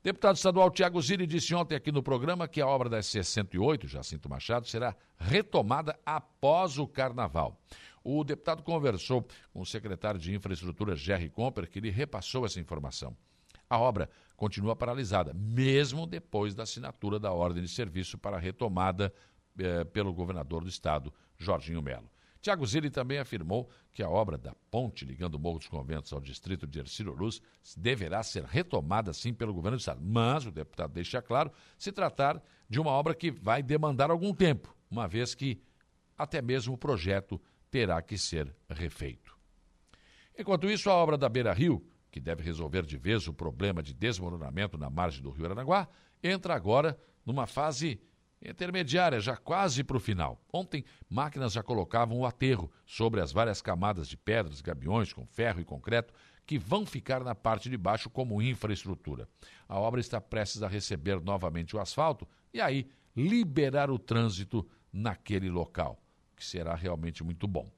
Deputado 0.03 0.35
estadual 0.35 0.69
Tiago 0.69 1.01
Zilli 1.01 1.25
disse 1.25 1.55
ontem 1.55 1.75
aqui 1.75 1.89
no 1.89 2.03
programa 2.03 2.45
que 2.45 2.59
a 2.59 2.67
obra 2.67 2.89
da 2.89 3.01
SC 3.01 3.23
108, 3.23 3.87
Jacinto 3.87 4.27
Machado, 4.27 4.67
será 4.67 4.93
retomada 5.17 5.97
após 6.05 6.77
o 6.77 6.85
carnaval. 6.85 7.57
O 8.03 8.21
deputado 8.25 8.63
conversou 8.63 9.25
com 9.53 9.61
o 9.61 9.65
secretário 9.65 10.19
de 10.19 10.35
Infraestrutura, 10.35 10.93
Jerry 10.93 11.29
Comper, 11.29 11.69
que 11.69 11.79
lhe 11.79 11.89
repassou 11.89 12.45
essa 12.45 12.59
informação. 12.59 13.15
A 13.73 13.79
obra 13.79 14.07
continua 14.35 14.75
paralisada, 14.75 15.33
mesmo 15.33 16.05
depois 16.05 16.53
da 16.53 16.61
assinatura 16.61 17.19
da 17.19 17.31
ordem 17.31 17.63
de 17.63 17.67
serviço 17.67 18.19
para 18.19 18.37
retomada 18.37 19.11
eh, 19.57 19.83
pelo 19.85 20.13
governador 20.13 20.61
do 20.61 20.69
estado, 20.69 21.11
Jorginho 21.39 21.81
Melo. 21.81 22.07
Tiago 22.39 22.67
Zilli 22.67 22.91
também 22.91 23.17
afirmou 23.17 23.67
que 23.91 24.03
a 24.03 24.09
obra 24.09 24.37
da 24.37 24.53
ponte 24.69 25.03
ligando 25.03 25.33
o 25.33 25.39
Morro 25.39 25.57
dos 25.57 25.67
Conventos 25.67 26.13
ao 26.13 26.21
distrito 26.21 26.67
de 26.67 26.77
Ercílio 26.77 27.13
Luz 27.13 27.41
deverá 27.75 28.21
ser 28.21 28.43
retomada 28.43 29.11
sim 29.11 29.33
pelo 29.33 29.55
governo 29.55 29.77
do 29.77 29.79
estado. 29.79 30.01
Mas 30.03 30.45
o 30.45 30.51
deputado 30.51 30.93
deixa 30.93 31.19
claro 31.19 31.51
se 31.75 31.91
tratar 31.91 32.39
de 32.69 32.79
uma 32.79 32.91
obra 32.91 33.15
que 33.15 33.31
vai 33.31 33.63
demandar 33.63 34.11
algum 34.11 34.35
tempo, 34.35 34.71
uma 34.87 35.07
vez 35.07 35.33
que 35.33 35.59
até 36.15 36.43
mesmo 36.43 36.75
o 36.75 36.77
projeto 36.77 37.41
terá 37.71 37.99
que 38.03 38.19
ser 38.19 38.55
refeito. 38.69 39.35
Enquanto 40.37 40.69
isso, 40.69 40.91
a 40.91 40.93
obra 40.93 41.17
da 41.17 41.27
Beira 41.27 41.53
Rio, 41.53 41.83
que 42.13 42.19
deve 42.19 42.43
resolver 42.43 42.85
de 42.85 42.95
vez 42.95 43.27
o 43.27 43.33
problema 43.33 43.81
de 43.81 43.91
desmoronamento 43.91 44.77
na 44.77 44.87
margem 44.87 45.23
do 45.23 45.31
rio 45.31 45.45
Aranaguá, 45.45 45.87
entra 46.21 46.53
agora 46.53 46.95
numa 47.25 47.47
fase 47.47 47.99
intermediária, 48.39 49.19
já 49.19 49.35
quase 49.35 49.83
para 49.83 49.97
o 49.97 49.99
final. 49.99 50.39
Ontem, 50.53 50.85
máquinas 51.09 51.53
já 51.53 51.63
colocavam 51.63 52.19
o 52.19 52.25
aterro 52.25 52.71
sobre 52.85 53.19
as 53.19 53.31
várias 53.31 53.63
camadas 53.63 54.07
de 54.07 54.15
pedras, 54.15 54.61
gabiões 54.61 55.11
com 55.11 55.25
ferro 55.25 55.59
e 55.59 55.65
concreto 55.65 56.13
que 56.45 56.59
vão 56.59 56.85
ficar 56.85 57.23
na 57.23 57.33
parte 57.33 57.67
de 57.67 57.77
baixo 57.77 58.11
como 58.11 58.43
infraestrutura. 58.43 59.27
A 59.67 59.79
obra 59.79 59.99
está 59.99 60.21
prestes 60.21 60.61
a 60.61 60.67
receber 60.67 61.19
novamente 61.19 61.75
o 61.75 61.79
asfalto 61.79 62.27
e 62.53 62.61
aí 62.61 62.87
liberar 63.15 63.89
o 63.89 63.97
trânsito 63.97 64.69
naquele 64.91 65.49
local, 65.49 65.99
que 66.35 66.45
será 66.45 66.75
realmente 66.75 67.23
muito 67.23 67.47
bom. 67.47 67.71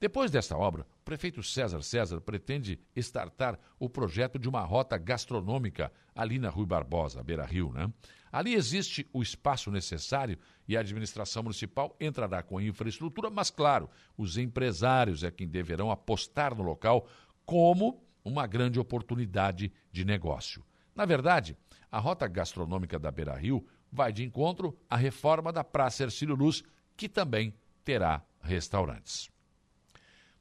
Depois 0.00 0.30
desta 0.30 0.56
obra, 0.56 0.86
o 1.02 1.04
prefeito 1.04 1.42
César 1.42 1.82
César 1.82 2.20
pretende 2.20 2.78
startar 2.94 3.58
o 3.76 3.90
projeto 3.90 4.38
de 4.38 4.48
uma 4.48 4.60
rota 4.60 4.96
gastronômica 4.96 5.92
ali 6.14 6.38
na 6.38 6.48
Rui 6.48 6.64
Barbosa, 6.64 7.24
Beira 7.24 7.44
Rio, 7.44 7.72
né? 7.72 7.92
Ali 8.30 8.54
existe 8.54 9.06
o 9.12 9.20
espaço 9.20 9.70
necessário 9.70 10.38
e 10.66 10.76
a 10.76 10.80
administração 10.80 11.42
municipal 11.42 11.96
entrará 12.00 12.40
com 12.40 12.56
a 12.56 12.62
infraestrutura, 12.62 13.28
mas, 13.28 13.50
claro, 13.50 13.90
os 14.16 14.38
empresários 14.38 15.24
é 15.24 15.30
quem 15.30 15.48
deverão 15.48 15.90
apostar 15.90 16.54
no 16.54 16.62
local 16.62 17.08
como 17.44 18.00
uma 18.24 18.46
grande 18.46 18.78
oportunidade 18.78 19.72
de 19.90 20.04
negócio. 20.04 20.64
Na 20.94 21.04
verdade, 21.04 21.56
a 21.90 21.98
rota 21.98 22.28
gastronômica 22.28 22.96
da 22.96 23.10
Beira 23.10 23.34
Rio 23.34 23.66
vai 23.90 24.12
de 24.12 24.22
encontro 24.22 24.78
à 24.88 24.96
reforma 24.96 25.52
da 25.52 25.64
Praça 25.64 26.04
Ercílio 26.04 26.36
Luz, 26.36 26.62
que 26.96 27.08
também 27.08 27.52
terá 27.84 28.22
restaurantes. 28.40 29.31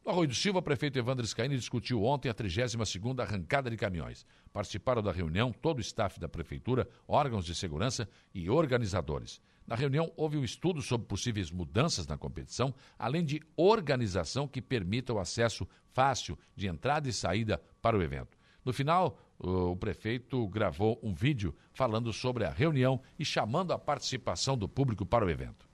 No 0.04 0.12
Arroio 0.12 0.30
do 0.30 0.34
Silva, 0.34 0.58
o 0.58 0.64
prefeito 0.64 0.98
Evandro 0.98 1.26
Scaini 1.28 1.56
discutiu 1.56 2.04
ontem 2.04 2.28
a 2.28 2.34
32ª 2.34 3.20
arrancada 3.20 3.70
de 3.70 3.78
caminhões. 3.78 4.26
Participaram 4.52 5.00
da 5.02 5.12
reunião 5.12 5.52
todo 5.52 5.78
o 5.78 5.82
staff 5.82 6.20
da 6.20 6.28
prefeitura, 6.28 6.90
órgãos 7.08 7.46
de 7.46 7.54
segurança 7.54 8.10
e 8.34 8.50
organizadores. 8.50 9.40
Na 9.68 9.76
reunião, 9.76 10.12
houve 10.18 10.38
um 10.38 10.44
estudo 10.44 10.82
sobre 10.82 11.06
possíveis 11.06 11.52
mudanças 11.52 12.08
na 12.08 12.18
competição, 12.18 12.74
além 12.98 13.24
de 13.24 13.44
organização 13.56 14.48
que 14.48 14.60
permita 14.60 15.14
o 15.14 15.20
acesso 15.20 15.68
fácil 15.94 16.36
de 16.56 16.68
entrada 16.68 17.08
e 17.08 17.14
saída 17.14 17.62
para 17.80 17.96
o 17.96 18.02
evento. 18.02 18.40
No 18.66 18.74
final, 18.74 19.20
o 19.38 19.76
prefeito 19.76 20.48
gravou 20.48 21.00
um 21.04 21.14
vídeo 21.14 21.54
falando 21.74 22.12
sobre 22.12 22.44
a 22.44 22.50
reunião 22.50 23.00
e 23.20 23.26
chamando 23.26 23.72
a 23.72 23.78
participação 23.78 24.58
do 24.58 24.68
público 24.68 25.06
para 25.06 25.24
o 25.24 25.30
evento. 25.30 25.70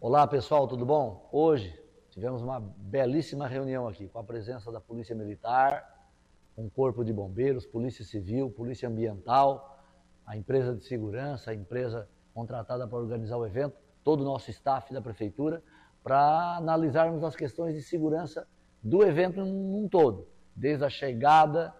Olá 0.00 0.26
pessoal, 0.26 0.66
tudo 0.66 0.84
bom? 0.84 1.28
Hoje 1.32 1.78
Tivemos 2.10 2.42
uma 2.42 2.58
belíssima 2.60 3.46
reunião 3.46 3.86
aqui, 3.86 4.08
com 4.08 4.18
a 4.18 4.24
presença 4.24 4.72
da 4.72 4.80
Polícia 4.80 5.14
Militar, 5.14 6.08
um 6.56 6.68
corpo 6.68 7.04
de 7.04 7.12
bombeiros, 7.12 7.64
Polícia 7.64 8.04
Civil, 8.04 8.50
Polícia 8.50 8.88
Ambiental, 8.88 9.78
a 10.26 10.36
empresa 10.36 10.74
de 10.74 10.84
segurança, 10.84 11.52
a 11.52 11.54
empresa 11.54 12.08
contratada 12.34 12.86
para 12.86 12.98
organizar 12.98 13.36
o 13.36 13.46
evento, 13.46 13.76
todo 14.02 14.22
o 14.22 14.24
nosso 14.24 14.50
staff 14.50 14.92
da 14.92 15.00
Prefeitura, 15.00 15.62
para 16.02 16.56
analisarmos 16.56 17.22
as 17.22 17.36
questões 17.36 17.76
de 17.76 17.82
segurança 17.82 18.46
do 18.82 19.04
evento 19.04 19.44
num 19.44 19.88
todo, 19.88 20.26
desde 20.54 20.84
a 20.84 20.90
chegada, 20.90 21.72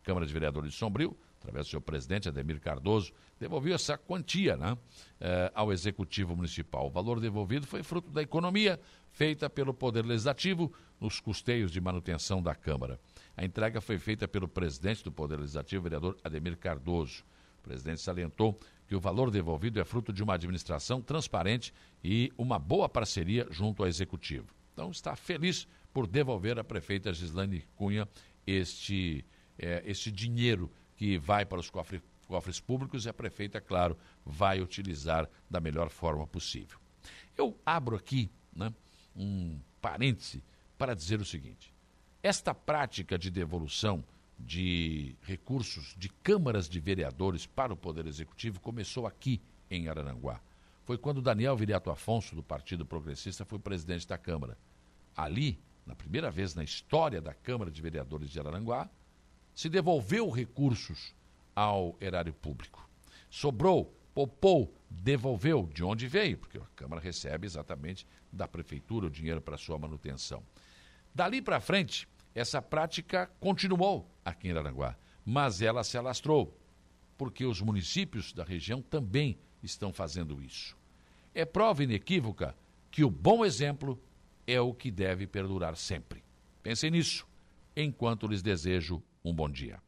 Câmara 0.02 0.26
de 0.26 0.32
Vereadores 0.32 0.72
de 0.72 0.76
Sombrio 0.76 1.16
através 1.46 1.66
do 1.66 1.70
seu 1.70 1.80
presidente, 1.80 2.28
Ademir 2.28 2.60
Cardoso, 2.60 3.12
devolveu 3.38 3.74
essa 3.74 3.96
quantia 3.96 4.56
né, 4.56 4.76
eh, 5.20 5.50
ao 5.54 5.72
Executivo 5.72 6.34
Municipal. 6.34 6.88
O 6.88 6.90
valor 6.90 7.20
devolvido 7.20 7.66
foi 7.66 7.84
fruto 7.84 8.10
da 8.10 8.20
economia 8.20 8.80
feita 9.10 9.48
pelo 9.48 9.72
Poder 9.72 10.04
Legislativo 10.04 10.72
nos 11.00 11.20
custeios 11.20 11.70
de 11.70 11.80
manutenção 11.80 12.42
da 12.42 12.54
Câmara. 12.54 12.98
A 13.36 13.44
entrega 13.44 13.80
foi 13.80 13.98
feita 13.98 14.26
pelo 14.26 14.48
presidente 14.48 15.04
do 15.04 15.12
Poder 15.12 15.38
Legislativo, 15.38 15.84
vereador 15.84 16.16
Ademir 16.24 16.56
Cardoso. 16.56 17.24
O 17.60 17.62
presidente 17.62 18.00
salientou 18.00 18.58
que 18.88 18.96
o 18.96 19.00
valor 19.00 19.30
devolvido 19.30 19.80
é 19.80 19.84
fruto 19.84 20.12
de 20.12 20.22
uma 20.22 20.34
administração 20.34 21.00
transparente 21.00 21.72
e 22.02 22.32
uma 22.36 22.58
boa 22.58 22.88
parceria 22.88 23.46
junto 23.50 23.82
ao 23.82 23.88
Executivo. 23.88 24.46
Então, 24.72 24.90
está 24.90 25.14
feliz 25.14 25.66
por 25.92 26.06
devolver 26.06 26.58
à 26.58 26.64
prefeita 26.64 27.12
Gislaine 27.12 27.64
Cunha 27.76 28.06
este, 28.46 29.24
eh, 29.58 29.82
este 29.86 30.12
dinheiro 30.12 30.70
que 30.96 31.18
vai 31.18 31.44
para 31.44 31.60
os 31.60 31.70
cofres, 31.70 32.02
cofres 32.26 32.60
públicos 32.60 33.04
e 33.04 33.08
a 33.08 33.14
prefeita, 33.14 33.60
claro, 33.60 33.96
vai 34.24 34.60
utilizar 34.60 35.28
da 35.48 35.60
melhor 35.60 35.90
forma 35.90 36.26
possível. 36.26 36.78
Eu 37.36 37.58
abro 37.64 37.96
aqui 37.96 38.30
né, 38.54 38.72
um 39.14 39.58
parêntese 39.80 40.42
para 40.78 40.94
dizer 40.94 41.20
o 41.20 41.24
seguinte: 41.24 41.72
esta 42.22 42.54
prática 42.54 43.18
de 43.18 43.30
devolução 43.30 44.04
de 44.38 45.16
recursos 45.22 45.94
de 45.96 46.08
câmaras 46.08 46.68
de 46.68 46.78
vereadores 46.80 47.46
para 47.46 47.72
o 47.72 47.76
Poder 47.76 48.06
Executivo 48.06 48.60
começou 48.60 49.06
aqui 49.06 49.40
em 49.70 49.88
Araranguá. 49.88 50.40
Foi 50.84 50.98
quando 50.98 51.22
Daniel 51.22 51.56
Viriato 51.56 51.90
Afonso, 51.90 52.34
do 52.34 52.42
Partido 52.42 52.84
Progressista, 52.84 53.44
foi 53.44 53.58
presidente 53.58 54.06
da 54.06 54.16
Câmara. 54.18 54.56
Ali, 55.16 55.58
na 55.86 55.94
primeira 55.94 56.30
vez 56.30 56.54
na 56.54 56.62
história 56.62 57.20
da 57.20 57.34
Câmara 57.34 57.70
de 57.70 57.80
Vereadores 57.80 58.30
de 58.30 58.38
Araranguá, 58.38 58.88
se 59.56 59.68
devolveu 59.68 60.30
recursos 60.30 61.12
ao 61.54 61.96
erário 62.00 62.32
público. 62.32 62.88
Sobrou 63.28 63.92
poupou, 64.16 64.74
devolveu 64.88 65.68
de 65.74 65.84
onde 65.84 66.06
veio, 66.06 66.38
porque 66.38 66.56
a 66.56 66.66
Câmara 66.74 67.02
recebe 67.02 67.44
exatamente 67.46 68.06
da 68.32 68.48
Prefeitura 68.48 69.08
o 69.08 69.10
dinheiro 69.10 69.42
para 69.42 69.58
sua 69.58 69.78
manutenção. 69.78 70.42
Dali 71.14 71.42
para 71.42 71.60
frente, 71.60 72.08
essa 72.34 72.62
prática 72.62 73.30
continuou 73.38 74.10
aqui 74.24 74.48
em 74.48 74.56
Aranguá, 74.56 74.96
mas 75.22 75.60
ela 75.60 75.84
se 75.84 75.98
alastrou, 75.98 76.58
porque 77.18 77.44
os 77.44 77.60
municípios 77.60 78.32
da 78.32 78.42
região 78.42 78.80
também 78.80 79.38
estão 79.62 79.92
fazendo 79.92 80.42
isso. 80.42 80.74
É 81.34 81.44
prova 81.44 81.84
inequívoca 81.84 82.56
que 82.90 83.04
o 83.04 83.10
bom 83.10 83.44
exemplo 83.44 84.00
é 84.46 84.58
o 84.58 84.72
que 84.72 84.90
deve 84.90 85.26
perdurar 85.26 85.76
sempre. 85.76 86.24
Pensem 86.62 86.90
nisso, 86.90 87.26
enquanto 87.76 88.26
lhes 88.26 88.42
desejo 88.42 89.02
um 89.26 89.34
bom 89.34 89.50
dia. 89.50 89.78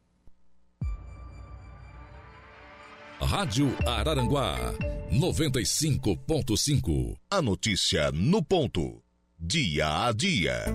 Rádio 3.21 3.73
Araranguá 3.87 4.73
95.5. 5.11 7.15
A 7.31 7.41
notícia 7.41 8.11
no 8.11 8.43
ponto. 8.43 9.01
Dia 9.39 10.07
a 10.07 10.11
dia. 10.11 10.65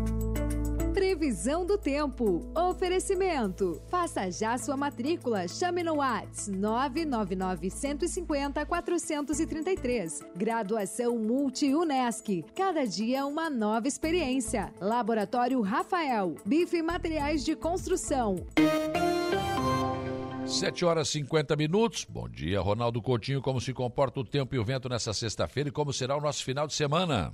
Previsão 1.25 1.65
do 1.65 1.79
tempo. 1.79 2.47
Oferecimento. 2.55 3.81
Faça 3.89 4.31
já 4.31 4.59
sua 4.59 4.77
matrícula. 4.77 5.49
Chame 5.49 5.83
no 5.83 5.95
Whats 5.95 6.49
999 6.49 7.71
150 7.71 8.67
433. 8.67 10.23
Graduação 10.37 11.17
Multi-UNESC. 11.17 12.45
Cada 12.55 12.85
dia 12.85 13.25
uma 13.25 13.49
nova 13.49 13.89
experiência. 13.89 14.71
Laboratório 14.79 15.63
Rafael. 15.63 16.35
Bife 16.45 16.83
Materiais 16.83 17.43
de 17.43 17.57
Construção. 17.57 18.37
7 20.47 20.85
horas 20.85 21.09
e 21.09 21.13
50 21.13 21.57
minutos. 21.57 22.05
Bom 22.07 22.29
dia, 22.29 22.61
Ronaldo 22.61 23.01
Coutinho. 23.01 23.41
Como 23.41 23.63
se 23.63 23.73
comporta 23.73 24.21
o 24.21 24.25
tempo 24.25 24.55
e 24.55 24.59
o 24.59 24.65
vento 24.65 24.91
nessa 24.91 25.15
sexta-feira 25.15 25.71
e 25.71 25.73
como 25.73 25.91
será 25.91 26.19
o 26.19 26.21
nosso 26.21 26.45
final 26.45 26.67
de 26.67 26.75
semana? 26.75 27.33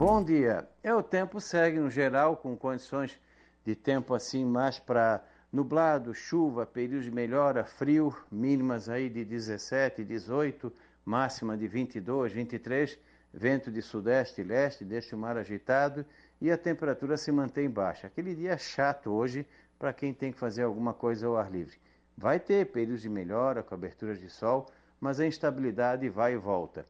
Bom 0.00 0.24
dia. 0.24 0.66
É, 0.82 0.94
o 0.94 1.02
tempo 1.02 1.38
segue 1.42 1.78
no 1.78 1.90
geral 1.90 2.34
com 2.34 2.56
condições 2.56 3.20
de 3.62 3.74
tempo 3.74 4.14
assim 4.14 4.46
mais 4.46 4.78
para 4.78 5.22
nublado, 5.52 6.14
chuva, 6.14 6.64
período 6.64 7.04
de 7.04 7.10
melhora, 7.10 7.64
frio, 7.64 8.16
mínimas 8.32 8.88
aí 8.88 9.10
de 9.10 9.26
17, 9.26 10.02
18, 10.02 10.72
máxima 11.04 11.54
de 11.54 11.68
22, 11.68 12.32
23, 12.32 12.98
vento 13.30 13.70
de 13.70 13.82
sudeste 13.82 14.40
e 14.40 14.44
leste, 14.44 14.86
deixa 14.86 15.14
o 15.14 15.18
mar 15.18 15.36
agitado 15.36 16.06
e 16.40 16.50
a 16.50 16.56
temperatura 16.56 17.18
se 17.18 17.30
mantém 17.30 17.68
baixa. 17.68 18.06
Aquele 18.06 18.34
dia 18.34 18.56
chato 18.56 19.10
hoje 19.10 19.46
para 19.78 19.92
quem 19.92 20.14
tem 20.14 20.32
que 20.32 20.38
fazer 20.38 20.62
alguma 20.62 20.94
coisa 20.94 21.26
ao 21.26 21.36
ar 21.36 21.52
livre. 21.52 21.76
Vai 22.16 22.40
ter 22.40 22.72
períodos 22.72 23.02
de 23.02 23.10
melhora, 23.10 23.62
coberturas 23.62 24.18
de 24.18 24.30
sol, 24.30 24.66
mas 24.98 25.20
a 25.20 25.26
instabilidade 25.26 26.08
vai 26.08 26.32
e 26.32 26.38
volta. 26.38 26.86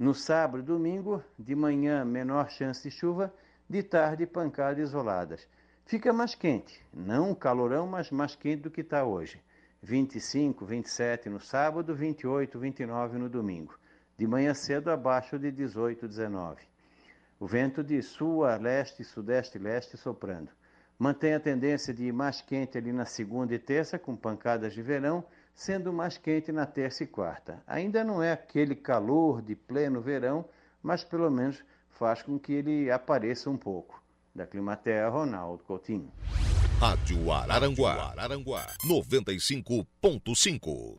No 0.00 0.14
sábado 0.14 0.62
e 0.62 0.66
domingo, 0.66 1.22
de 1.38 1.54
manhã, 1.54 2.06
menor 2.06 2.48
chance 2.48 2.82
de 2.82 2.90
chuva, 2.90 3.30
de 3.68 3.82
tarde, 3.82 4.24
pancadas 4.24 4.88
isoladas. 4.88 5.46
Fica 5.84 6.10
mais 6.10 6.34
quente, 6.34 6.82
não 6.90 7.34
calorão, 7.34 7.86
mas 7.86 8.10
mais 8.10 8.34
quente 8.34 8.62
do 8.62 8.70
que 8.70 8.80
está 8.80 9.04
hoje. 9.04 9.38
25, 9.82 10.64
27 10.64 11.28
no 11.28 11.38
sábado, 11.38 11.94
28, 11.94 12.58
29 12.58 13.18
no 13.18 13.28
domingo. 13.28 13.78
De 14.16 14.26
manhã 14.26 14.54
cedo, 14.54 14.90
abaixo 14.90 15.38
de 15.38 15.52
18, 15.52 16.08
19. 16.08 16.62
O 17.38 17.46
vento 17.46 17.84
de 17.84 18.00
sul 18.00 18.46
a 18.46 18.56
leste, 18.56 19.04
sudeste 19.04 19.58
e 19.58 19.60
leste 19.60 19.98
soprando. 19.98 20.50
Mantém 20.98 21.34
a 21.34 21.40
tendência 21.40 21.92
de 21.92 22.04
ir 22.04 22.12
mais 22.12 22.40
quente 22.40 22.78
ali 22.78 22.90
na 22.90 23.04
segunda 23.04 23.54
e 23.54 23.58
terça, 23.58 23.98
com 23.98 24.16
pancadas 24.16 24.72
de 24.72 24.80
verão, 24.80 25.22
sendo 25.54 25.92
mais 25.92 26.16
quente 26.16 26.52
na 26.52 26.66
terça 26.66 27.04
e 27.04 27.06
quarta. 27.06 27.62
Ainda 27.66 28.02
não 28.04 28.22
é 28.22 28.32
aquele 28.32 28.74
calor 28.74 29.42
de 29.42 29.54
pleno 29.54 30.00
verão, 30.00 30.44
mas 30.82 31.04
pelo 31.04 31.30
menos 31.30 31.62
faz 31.90 32.22
com 32.22 32.38
que 32.38 32.52
ele 32.52 32.90
apareça 32.90 33.50
um 33.50 33.56
pouco. 33.56 34.00
Da 34.34 34.46
Climaterra, 34.46 35.08
Ronaldo 35.08 35.64
Coutinho. 35.64 36.10
Rádio 36.78 37.32
Araranguá, 37.32 38.12
Araranguá 38.12 38.66
95.5 38.86 40.98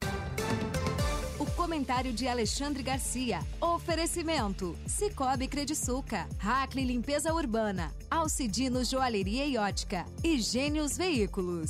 comentário 1.72 2.12
de 2.12 2.28
Alexandre 2.28 2.84
Garcia. 2.84 3.40
Oferecimento: 3.62 4.78
Cicobi 4.86 5.48
Crediçuca, 5.48 6.28
Hackley 6.38 6.84
Limpeza 6.84 7.34
Urbana, 7.34 7.94
Alcidino 8.10 8.84
Joalheria 8.84 9.46
e 9.46 9.58
Ótica 9.58 10.06
e 10.24 10.42
Gênios 10.42 10.98
Veículos. 10.98 11.70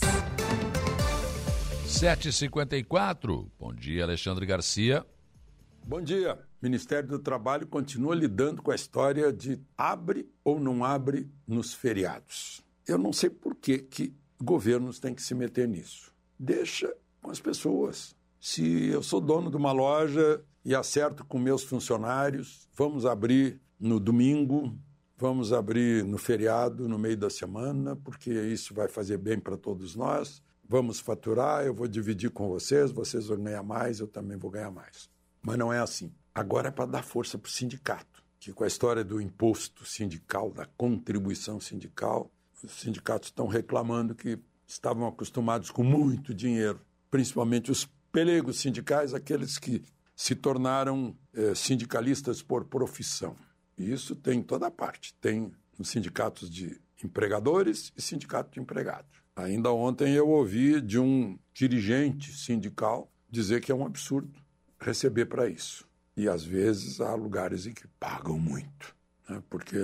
7h54. 1.91 3.47
Bom 3.59 3.73
dia, 3.73 4.03
Alexandre 4.03 4.45
Garcia. 4.45 5.05
Bom 5.83 6.01
dia. 6.01 6.39
Ministério 6.61 7.09
do 7.09 7.19
Trabalho 7.19 7.67
continua 7.67 8.15
lidando 8.15 8.61
com 8.61 8.71
a 8.71 8.75
história 8.75 9.31
de 9.31 9.59
abre 9.77 10.27
ou 10.43 10.59
não 10.59 10.85
abre 10.85 11.29
nos 11.45 11.73
feriados. 11.73 12.61
Eu 12.87 12.97
não 12.97 13.11
sei 13.11 13.29
por 13.29 13.55
que, 13.55 13.79
que 13.79 14.15
governos 14.41 14.99
têm 14.99 15.13
que 15.13 15.21
se 15.21 15.35
meter 15.35 15.67
nisso. 15.67 16.13
Deixa 16.39 16.91
com 17.21 17.29
as 17.29 17.39
pessoas. 17.39 18.15
Se 18.39 18.87
eu 18.87 19.03
sou 19.03 19.19
dono 19.19 19.51
de 19.51 19.57
uma 19.57 19.73
loja 19.73 20.41
e 20.63 20.73
acerto 20.73 21.25
com 21.25 21.37
meus 21.37 21.61
funcionários, 21.61 22.67
vamos 22.73 23.05
abrir 23.05 23.59
no 23.79 23.99
domingo, 23.99 24.75
vamos 25.17 25.51
abrir 25.51 26.05
no 26.05 26.17
feriado, 26.17 26.87
no 26.87 26.97
meio 26.97 27.17
da 27.17 27.29
semana, 27.29 27.95
porque 27.97 28.31
isso 28.31 28.73
vai 28.73 28.87
fazer 28.87 29.17
bem 29.17 29.39
para 29.39 29.57
todos 29.57 29.95
nós. 29.95 30.41
Vamos 30.71 31.01
faturar, 31.01 31.65
eu 31.65 31.73
vou 31.73 31.85
dividir 31.85 32.29
com 32.29 32.47
vocês, 32.47 32.91
vocês 32.91 33.27
vão 33.27 33.43
ganhar 33.43 33.61
mais, 33.61 33.99
eu 33.99 34.07
também 34.07 34.37
vou 34.37 34.49
ganhar 34.49 34.71
mais. 34.71 35.09
Mas 35.41 35.57
não 35.57 35.73
é 35.73 35.79
assim. 35.79 36.13
Agora 36.33 36.69
é 36.69 36.71
para 36.71 36.85
dar 36.85 37.03
força 37.03 37.37
para 37.37 37.49
o 37.49 37.51
sindicato, 37.51 38.23
que 38.39 38.53
com 38.53 38.63
a 38.63 38.67
história 38.67 39.03
do 39.03 39.19
imposto 39.19 39.85
sindical, 39.85 40.49
da 40.49 40.65
contribuição 40.65 41.59
sindical, 41.59 42.31
os 42.63 42.71
sindicatos 42.71 43.27
estão 43.27 43.47
reclamando 43.47 44.15
que 44.15 44.39
estavam 44.65 45.05
acostumados 45.05 45.69
com 45.69 45.83
muito 45.83 46.33
dinheiro, 46.33 46.79
principalmente 47.09 47.69
os 47.69 47.85
pelegos 48.09 48.61
sindicais, 48.61 49.13
aqueles 49.13 49.57
que 49.57 49.83
se 50.15 50.35
tornaram 50.35 51.13
eh, 51.33 51.53
sindicalistas 51.53 52.41
por 52.41 52.63
profissão. 52.63 53.35
E 53.77 53.91
isso 53.91 54.15
tem 54.15 54.39
em 54.39 54.43
toda 54.43 54.71
parte. 54.71 55.13
Tem 55.15 55.51
nos 55.77 55.89
sindicatos 55.89 56.49
de 56.49 56.79
empregadores 57.03 57.91
e 57.97 58.01
sindicato 58.01 58.51
de 58.51 58.61
empregados. 58.61 59.20
Ainda 59.35 59.71
ontem 59.71 60.13
eu 60.13 60.29
ouvi 60.29 60.81
de 60.81 60.99
um 60.99 61.37
dirigente 61.53 62.33
sindical 62.33 63.11
dizer 63.29 63.61
que 63.61 63.71
é 63.71 63.75
um 63.75 63.85
absurdo 63.85 64.31
receber 64.79 65.25
para 65.25 65.47
isso. 65.47 65.87
E 66.15 66.27
às 66.27 66.43
vezes 66.43 66.99
há 66.99 67.13
lugares 67.15 67.65
em 67.65 67.73
que 67.73 67.87
pagam 67.99 68.37
muito, 68.37 68.95
né? 69.29 69.41
porque 69.49 69.77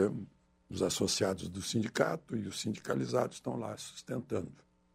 os 0.70 0.82
associados 0.82 1.48
do 1.48 1.62
sindicato 1.62 2.36
e 2.36 2.48
os 2.48 2.60
sindicalizados 2.60 3.38
estão 3.38 3.58
lá 3.58 3.78
sustentando. 3.78 4.52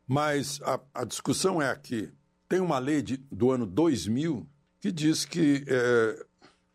Mas 0.06 0.60
a, 0.62 0.78
a 0.94 1.04
discussão 1.04 1.60
é 1.62 1.70
aqui: 1.70 2.12
tem 2.48 2.60
uma 2.60 2.78
lei 2.78 3.00
de, 3.00 3.16
do 3.30 3.50
ano 3.50 3.64
2000 3.64 4.46
que 4.78 4.92
diz 4.92 5.24
que 5.24 5.64
é, 5.66 6.26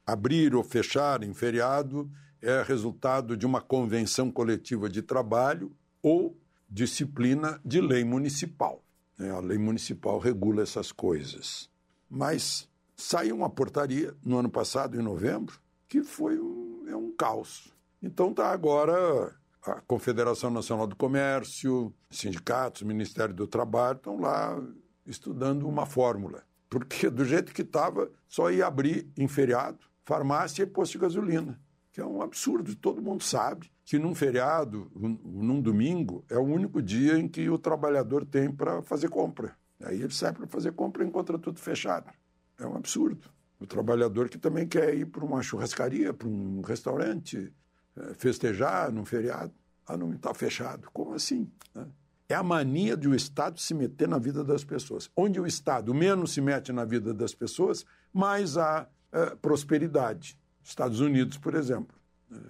abrir 0.05 0.55
ou 0.55 0.63
fechar 0.63 1.21
em 1.21 1.33
feriado 1.33 2.09
é 2.41 2.61
resultado 2.61 3.35
de 3.35 3.45
uma 3.45 3.59
convenção 3.59 4.31
coletiva 4.31 4.89
de 4.89 5.01
trabalho 5.01 5.75
ou 6.01 6.37
disciplina 6.69 7.59
de 7.63 7.81
lei 7.81 8.03
municipal. 8.03 8.83
É, 9.19 9.29
a 9.29 9.39
lei 9.39 9.57
municipal 9.57 10.19
regula 10.19 10.61
essas 10.61 10.91
coisas. 10.91 11.69
Mas 12.09 12.69
saiu 12.95 13.35
uma 13.35 13.49
portaria 13.49 14.15
no 14.23 14.37
ano 14.37 14.49
passado, 14.49 14.99
em 14.99 15.03
novembro, 15.03 15.59
que 15.87 16.03
foi 16.03 16.39
um, 16.39 16.85
é 16.87 16.95
um 16.95 17.11
caos. 17.11 17.73
Então 18.01 18.29
está 18.29 18.51
agora 18.51 19.35
a 19.63 19.81
Confederação 19.81 20.49
Nacional 20.49 20.87
do 20.87 20.95
Comércio, 20.95 21.93
sindicatos, 22.09 22.83
Ministério 22.83 23.33
do 23.33 23.47
Trabalho 23.47 23.97
estão 23.97 24.19
lá 24.19 24.61
estudando 25.05 25.67
uma 25.67 25.85
fórmula. 25.85 26.43
Porque 26.69 27.09
do 27.09 27.25
jeito 27.25 27.53
que 27.53 27.61
estava, 27.61 28.11
só 28.27 28.51
ia 28.51 28.67
abrir 28.67 29.09
em 29.17 29.27
feriado 29.27 29.79
farmácia 30.05 30.63
e 30.63 30.65
posto 30.65 30.93
de 30.93 30.99
gasolina, 30.99 31.59
que 31.91 31.99
é 31.99 32.05
um 32.05 32.21
absurdo. 32.21 32.73
Todo 32.75 33.01
mundo 33.01 33.23
sabe 33.23 33.69
que 33.87 33.97
num 33.97 34.13
feriado, 34.13 34.91
num 34.93 35.61
domingo, 35.61 36.25
é 36.29 36.37
o 36.37 36.43
único 36.43 36.81
dia 36.81 37.17
em 37.17 37.25
que 37.25 37.49
o 37.49 37.57
trabalhador 37.57 38.25
tem 38.25 38.51
para 38.51 38.81
fazer 38.81 39.09
compra. 39.09 39.55
Aí 39.81 40.01
ele 40.01 40.13
sai 40.13 40.33
para 40.33 40.45
fazer 40.45 40.73
compra 40.73 41.05
e 41.05 41.07
encontra 41.07 41.39
tudo 41.39 41.57
fechado. 41.57 42.11
É 42.59 42.67
um 42.67 42.75
absurdo. 42.75 43.29
O 43.57 43.65
trabalhador 43.65 44.27
que 44.27 44.37
também 44.37 44.67
quer 44.67 44.93
ir 44.93 45.05
para 45.05 45.23
uma 45.23 45.41
churrascaria, 45.41 46.13
para 46.13 46.27
um 46.27 46.59
restaurante, 46.59 47.53
eh, 47.95 48.13
festejar 48.17 48.91
num 48.91 49.05
feriado, 49.05 49.53
ah, 49.85 49.95
não 49.95 50.11
está 50.11 50.33
fechado. 50.33 50.89
Como 50.91 51.13
assim? 51.13 51.49
Né? 51.73 51.87
é 52.29 52.35
a 52.35 52.43
mania 52.43 52.97
de 52.97 53.07
o 53.07 53.15
Estado 53.15 53.57
se 53.57 53.73
meter 53.73 54.07
na 54.07 54.17
vida 54.17 54.43
das 54.43 54.65
pessoas. 54.65 55.09
Onde 55.15 55.39
o 55.39 55.47
Estado 55.47 55.93
menos 55.93 56.33
se 56.33 56.41
mete 56.41 56.73
na 56.73 56.83
vida 56.83 57.13
das 57.13 57.33
pessoas, 57.33 57.85
mais 58.13 58.57
há 58.57 58.85
é, 59.13 59.27
prosperidade. 59.37 60.37
Estados 60.61 60.99
Unidos, 60.99 61.37
por 61.37 61.55
exemplo. 61.55 61.95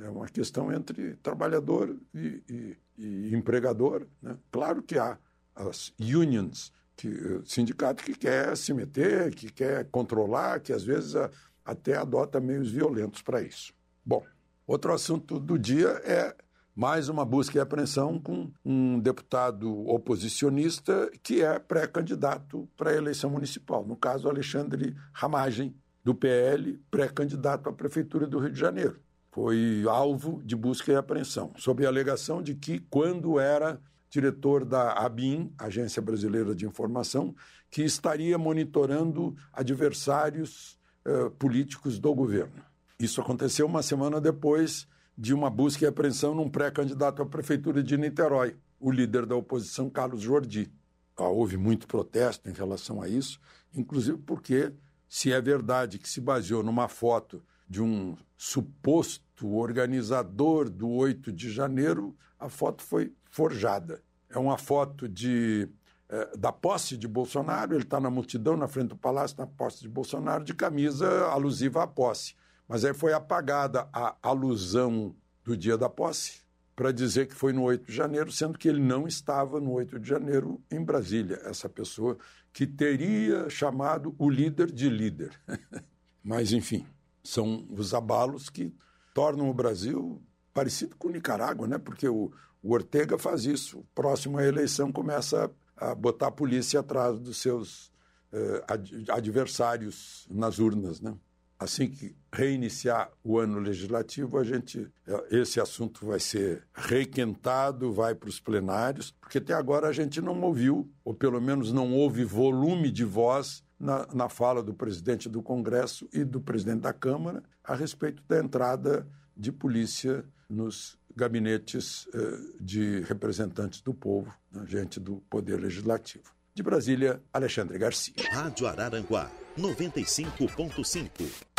É 0.02 0.10
uma 0.10 0.28
questão 0.28 0.72
entre 0.72 1.16
trabalhador 1.18 1.96
e, 2.14 2.44
e, 2.50 2.78
e 2.98 3.36
empregador. 3.36 4.08
Né? 4.22 4.36
Claro 4.52 4.82
que 4.82 4.98
há 4.98 5.18
as 5.56 5.94
unions 6.00 6.72
Que, 6.96 7.42
sindicato 7.46 8.04
que 8.04 8.16
quer 8.16 8.58
se 8.58 8.74
meter, 8.74 9.34
que 9.36 9.52
quer 9.52 9.86
controlar, 9.92 10.60
que 10.60 10.74
às 10.74 10.84
vezes 10.84 11.16
a, 11.16 11.30
até 11.64 11.96
adota 11.96 12.40
meios 12.40 12.72
violentos 12.72 13.22
para 13.22 13.40
isso. 13.40 13.72
Bom, 14.04 14.24
outro 14.66 14.92
assunto 14.92 15.40
do 15.40 15.60
dia 15.60 15.90
é 16.04 16.36
mais 16.76 17.10
uma 17.10 17.26
busca 17.26 17.58
e 17.58 17.62
apreensão 17.62 18.20
com 18.20 18.52
um 18.64 19.00
deputado 19.00 19.88
oposicionista 19.88 21.12
que 21.22 21.42
é 21.42 21.60
pré-candidato 21.60 22.70
para 22.78 22.92
a 22.92 22.96
eleição 22.96 23.30
municipal. 23.30 23.86
No 23.86 23.96
caso, 23.96 24.30
Alexandre 24.30 24.96
Ramagem, 25.12 25.76
do 26.04 26.16
PL, 26.16 26.80
pré-candidato 26.90 27.68
à 27.68 27.74
Prefeitura 27.74 28.26
do 28.26 28.40
Rio 28.40 28.52
de 28.52 28.60
Janeiro. 28.60 29.02
Foi 29.38 29.86
alvo 29.88 30.42
de 30.44 30.56
busca 30.56 30.92
e 30.92 30.96
apreensão, 30.96 31.54
sob 31.58 31.86
a 31.86 31.90
alegação 31.90 32.42
de 32.42 32.56
que, 32.56 32.80
quando 32.80 33.40
era 33.40 33.80
diretor 34.10 34.66
da 34.66 34.94
ABIN, 34.94 35.54
Agência 35.60 36.02
Brasileira 36.02 36.56
de 36.56 36.66
Informação, 36.66 37.36
que 37.70 37.84
estaria 37.84 38.36
monitorando 38.36 39.36
adversários 39.54 40.80
eh, 41.06 41.30
políticos 41.38 42.00
do 42.00 42.16
governo. 42.16 42.64
Isso 43.00 43.22
aconteceu 43.22 43.68
uma 43.68 43.84
semana 43.84 44.20
depois 44.20 44.88
de 45.16 45.36
uma 45.36 45.52
busca 45.52 45.86
e 45.86 45.88
apreensão 45.88 46.34
num 46.34 46.50
pré-candidato 46.50 47.22
à 47.22 47.26
prefeitura 47.28 47.84
de 47.84 47.96
Niterói, 47.96 48.56
o 48.80 48.90
líder 48.90 49.28
da 49.28 49.36
oposição, 49.36 49.88
Carlos 49.88 50.24
Jordi. 50.24 50.74
Ah, 51.16 51.30
houve 51.30 51.58
muito 51.58 51.86
protesto 51.86 52.50
em 52.50 52.54
relação 52.54 53.04
a 53.04 53.08
isso, 53.08 53.40
inclusive 53.72 54.18
porque, 54.18 54.74
se 55.08 55.32
é 55.32 55.40
verdade 55.40 56.00
que 56.00 56.10
se 56.10 56.20
baseou 56.20 56.64
numa 56.64 56.88
foto 56.88 57.44
de 57.68 57.82
um 57.82 58.16
suposto 58.36 59.54
organizador 59.54 60.70
do 60.70 60.90
8 60.90 61.32
de 61.32 61.52
janeiro, 61.52 62.16
a 62.40 62.50
foto 62.50 62.84
foi 62.84 63.14
forjada. 63.30 64.02
É 64.30 64.38
uma 64.38 64.58
foto 64.58 65.08
de, 65.08 65.70
eh, 66.10 66.38
da 66.38 66.52
posse 66.52 66.98
de 66.98 67.08
Bolsonaro, 67.08 67.74
ele 67.74 67.84
está 67.84 68.00
na 68.00 68.10
multidão 68.10 68.56
na 68.56 68.68
frente 68.68 68.90
do 68.90 68.98
palácio, 68.98 69.38
na 69.38 69.48
posse 69.48 69.82
de 69.82 69.90
Bolsonaro, 69.90 70.44
de 70.44 70.54
camisa 70.54 71.28
alusiva 71.28 71.84
à 71.84 71.88
posse. 71.88 72.36
Mas 72.68 72.84
aí 72.84 72.94
foi 72.94 73.14
apagada 73.14 73.88
a 73.94 74.16
alusão 74.22 75.16
do 75.44 75.56
dia 75.56 75.78
da 75.78 75.90
posse 75.90 76.42
para 76.76 76.92
dizer 76.92 77.28
que 77.28 77.34
foi 77.34 77.52
no 77.54 77.64
8 77.64 77.86
de 77.88 77.96
janeiro, 77.96 78.32
sendo 78.32 78.58
que 78.58 78.68
ele 78.68 78.80
não 78.80 79.08
estava 79.08 79.60
no 79.60 79.72
8 79.72 79.98
de 80.00 80.08
janeiro 80.08 80.62
em 80.70 80.84
Brasília, 80.84 81.42
essa 81.44 81.68
pessoa 81.68 82.18
que 82.54 82.68
teria 82.68 83.50
chamado 83.50 84.16
o 84.20 84.30
líder 84.30 84.72
de 84.72 84.90
líder. 84.90 85.32
Mas, 86.24 86.52
enfim, 86.52 86.86
são 87.28 87.68
os 87.70 87.94
abalos 87.94 88.50
que 88.50 88.74
tornam 89.14 89.50
o 89.50 89.54
Brasil 89.54 90.22
parecido 90.54 90.96
com 90.96 91.10
Nicarágua, 91.10 91.68
né? 91.68 91.78
porque 91.78 92.08
o, 92.08 92.32
o 92.64 92.74
Ortega 92.74 93.18
faz 93.18 93.46
isso. 93.46 93.86
Próximo 93.94 94.38
à 94.38 94.44
eleição 94.44 94.92
começa 94.92 95.52
a, 95.76 95.94
botar 95.94 96.28
a 96.28 96.32
polícia 96.32 96.80
atrás 96.80 97.20
dos 97.20 97.38
seus 97.38 97.92
eh, 98.32 98.64
ad, 98.68 99.06
adversários 99.12 100.28
nas 100.32 100.58
urnas. 100.58 101.00
Né? 101.02 101.16
assim 101.60 101.88
que 101.88 102.16
reiniciar 102.32 103.12
o 103.24 103.40
ano 103.40 103.60
legislativo, 103.60 104.38
a 104.38 104.44
gente 104.44 104.88
esse 105.32 105.60
assunto 105.60 106.06
vai 106.06 106.20
ser 106.20 106.68
requentado, 106.74 107.92
vai 107.92 108.14
para 108.14 108.30
os 108.30 108.40
plenários, 108.40 109.12
porque 109.20 109.40
até 109.40 109.54
agora 109.54 109.88
a 109.88 109.92
gente 109.92 110.22
não 110.22 110.40
ouviu, 110.42 110.90
ou 111.04 111.14
pelo 111.14 111.42
menos 111.42 111.72
não 111.72 111.94
houve 111.94 112.24
volume 112.24 112.92
de 112.92 113.04
voz 113.04 113.64
na, 113.80 114.08
na 114.14 114.30
fala 114.30 114.64
do 114.64 114.74
presidente 114.74 115.30
do 115.30 115.42
Congresso 115.42 116.08
e 116.12 116.24
do 116.24 116.42
presidente 116.42 116.82
da 116.82 116.94
Câmara 116.94 117.44
a 117.64 117.76
respeito 117.76 118.24
da 118.28 118.40
entrada 118.40 119.08
de 119.36 119.52
polícia 119.52 120.26
nos 120.50 120.98
gabinetes 121.16 122.08
eh, 122.14 122.38
de 122.60 123.02
representantes 123.02 123.82
do 123.82 123.94
povo, 123.94 124.34
né, 124.52 124.66
gente 124.68 125.00
do 125.00 125.18
Poder 125.30 125.60
Legislativo. 125.60 126.36
De 126.54 126.64
Brasília, 126.64 127.22
Alexandre 127.34 127.78
Garcia. 127.78 128.14
Rádio 128.32 128.68
Araranguá 128.68 129.32
95.5. 129.58 131.57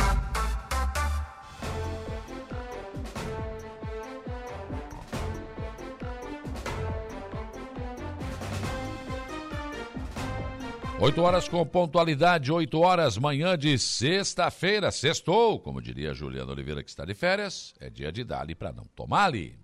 Oito 11.09 11.23
horas 11.23 11.49
com 11.49 11.65
pontualidade, 11.65 12.53
oito 12.53 12.81
horas, 12.81 13.17
manhã 13.17 13.57
de 13.57 13.79
sexta-feira, 13.79 14.91
sextou, 14.91 15.59
como 15.59 15.81
diria 15.81 16.13
Juliana 16.13 16.53
Oliveira 16.53 16.83
que 16.83 16.91
está 16.91 17.03
de 17.07 17.15
férias, 17.15 17.75
é 17.81 17.89
dia 17.89 18.13
de 18.13 18.23
dar 18.23 18.47
para 18.55 18.75
não 18.75 18.85
tomar 18.85 19.25
ali. 19.25 19.59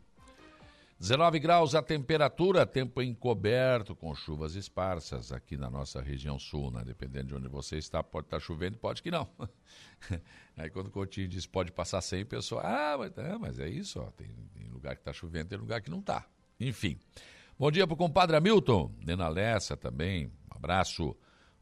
19 0.99 1.39
graus 1.39 1.75
a 1.75 1.83
temperatura, 1.83 2.65
tempo 2.65 3.03
encoberto, 3.03 3.95
com 3.95 4.15
chuvas 4.15 4.55
esparsas 4.55 5.33
aqui 5.33 5.59
na 5.59 5.69
nossa 5.69 6.01
região 6.01 6.39
sul, 6.39 6.71
né? 6.71 6.83
Dependendo 6.83 7.27
de 7.27 7.35
onde 7.35 7.49
você 7.49 7.77
está, 7.77 8.03
pode 8.03 8.27
estar 8.27 8.41
chovendo, 8.41 8.79
pode 8.79 9.03
que 9.03 9.11
não. 9.11 9.29
Aí 10.57 10.71
quando 10.71 10.87
o 10.87 10.91
Coutinho 10.91 11.29
diz 11.29 11.45
pode 11.45 11.71
passar 11.71 12.01
sem, 12.01 12.25
pessoa, 12.25 12.63
ah, 12.63 12.97
mas, 12.97 13.19
é, 13.19 13.37
mas 13.37 13.59
é 13.61 13.69
isso, 13.69 14.01
ó, 14.01 14.07
tem, 14.13 14.29
tem 14.55 14.67
lugar 14.71 14.95
que 14.95 15.03
está 15.03 15.13
chovendo, 15.13 15.51
tem 15.51 15.59
lugar 15.59 15.83
que 15.83 15.91
não 15.91 15.99
está. 15.99 16.25
Enfim. 16.59 16.99
Bom 17.59 17.71
dia 17.71 17.87
para 17.87 17.95
o 17.95 17.99
compadre 17.99 18.35
Hamilton, 18.35 18.91
Nena 19.05 19.29
Lessa 19.29 19.77
também, 19.77 20.29
um 20.51 20.57
abraço. 20.57 21.15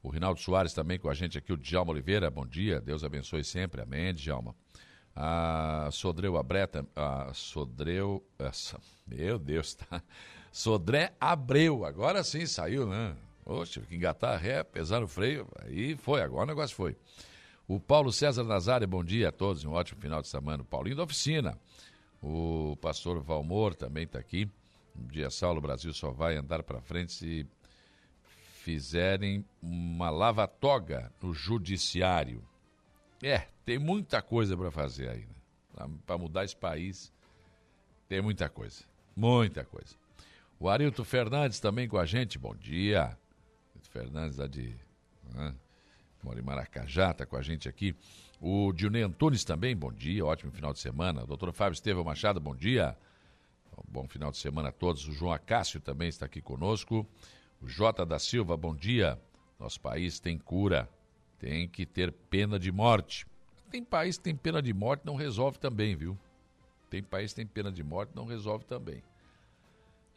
O 0.02 0.10
Rinaldo 0.10 0.40
Soares 0.40 0.72
também 0.72 0.98
com 0.98 1.08
a 1.08 1.14
gente 1.14 1.38
aqui, 1.38 1.52
o 1.52 1.56
Djalma 1.56 1.92
Oliveira, 1.92 2.28
bom 2.28 2.44
dia, 2.44 2.80
Deus 2.80 3.04
abençoe 3.04 3.44
sempre, 3.44 3.82
amém, 3.82 4.12
Djalma. 4.12 4.52
A 5.14 5.88
Sodreu 5.92 6.36
Abreta, 6.36 6.84
a 6.96 7.32
Sodreu, 7.32 8.20
essa, 8.36 8.80
meu 9.06 9.38
Deus, 9.38 9.74
tá? 9.74 10.02
Sodré 10.50 11.12
Abreu, 11.20 11.84
agora 11.84 12.24
sim 12.24 12.46
saiu, 12.46 12.86
né? 12.86 13.14
Oxe, 13.44 13.74
tive 13.74 13.86
que 13.86 13.94
engatar 13.94 14.34
a 14.34 14.36
ré, 14.36 14.64
pesar 14.64 15.00
no 15.00 15.06
freio, 15.06 15.46
aí 15.60 15.96
foi, 15.96 16.20
agora 16.20 16.44
o 16.44 16.46
negócio 16.46 16.74
foi. 16.74 16.96
O 17.68 17.78
Paulo 17.78 18.12
César 18.12 18.42
Nazário, 18.42 18.88
bom 18.88 19.04
dia 19.04 19.28
a 19.28 19.32
todos, 19.32 19.64
um 19.64 19.70
ótimo 19.70 20.00
final 20.00 20.20
de 20.20 20.26
semana. 20.26 20.62
O 20.62 20.66
Paulinho 20.66 20.96
da 20.96 21.04
oficina. 21.04 21.56
O 22.20 22.76
pastor 22.80 23.20
Valmor 23.20 23.74
também 23.74 24.04
está 24.04 24.18
aqui. 24.18 24.50
Um 24.96 25.06
dia 25.06 25.30
Saulo, 25.30 25.58
o 25.58 25.62
Brasil 25.62 25.92
só 25.94 26.10
vai 26.10 26.36
andar 26.36 26.62
para 26.64 26.80
frente 26.80 27.12
se 27.12 27.46
fizerem 28.62 29.44
uma 29.60 30.08
lava-toga 30.08 31.12
no 31.20 31.34
judiciário. 31.34 32.44
É, 33.20 33.48
tem 33.64 33.76
muita 33.76 34.22
coisa 34.22 34.56
para 34.56 34.70
fazer 34.70 35.08
aí, 35.08 35.26
né? 35.26 35.88
Para 36.06 36.16
mudar 36.16 36.44
esse 36.44 36.56
país, 36.56 37.12
tem 38.08 38.22
muita 38.22 38.48
coisa. 38.48 38.84
Muita 39.16 39.64
coisa. 39.64 39.96
O 40.60 40.68
Arilton 40.68 41.04
Fernandes 41.04 41.58
também 41.58 41.88
com 41.88 41.98
a 41.98 42.06
gente, 42.06 42.38
bom 42.38 42.54
dia. 42.54 43.18
Arilton 43.70 43.90
Fernandes 43.90 44.36
lá 44.36 44.46
de. 44.46 44.76
Né? 45.34 45.54
Mora 46.22 46.38
em 46.38 46.42
Maracajá, 46.42 47.10
está 47.10 47.26
com 47.26 47.36
a 47.36 47.42
gente 47.42 47.68
aqui. 47.68 47.96
O 48.40 48.72
Dionei 48.72 49.02
Antunes 49.02 49.44
também, 49.44 49.76
bom 49.76 49.92
dia, 49.92 50.24
ótimo 50.24 50.52
final 50.52 50.72
de 50.72 50.78
semana. 50.78 51.24
O 51.24 51.26
doutor 51.26 51.52
Fábio 51.52 51.74
Estevão 51.74 52.04
Machado, 52.04 52.40
bom 52.40 52.54
dia. 52.54 52.96
Bom 53.88 54.06
final 54.06 54.30
de 54.30 54.36
semana 54.36 54.68
a 54.68 54.72
todos. 54.72 55.08
O 55.08 55.12
João 55.12 55.32
Acácio 55.32 55.80
também 55.80 56.08
está 56.08 56.26
aqui 56.26 56.40
conosco. 56.40 57.04
O 57.62 57.68
Jota 57.68 58.04
da 58.04 58.18
Silva, 58.18 58.56
bom 58.56 58.74
dia. 58.74 59.20
Nosso 59.58 59.80
país 59.80 60.18
tem 60.18 60.36
cura, 60.36 60.90
tem 61.38 61.68
que 61.68 61.86
ter 61.86 62.10
pena 62.10 62.58
de 62.58 62.72
morte. 62.72 63.24
Tem 63.70 63.84
país 63.84 64.18
que 64.18 64.24
tem 64.24 64.34
pena 64.34 64.60
de 64.60 64.74
morte, 64.74 65.06
não 65.06 65.14
resolve 65.14 65.58
também, 65.58 65.94
viu? 65.94 66.18
Tem 66.90 67.00
país 67.02 67.30
que 67.32 67.36
tem 67.36 67.46
pena 67.46 67.70
de 67.70 67.84
morte, 67.84 68.10
não 68.16 68.24
resolve 68.24 68.64
também. 68.64 69.00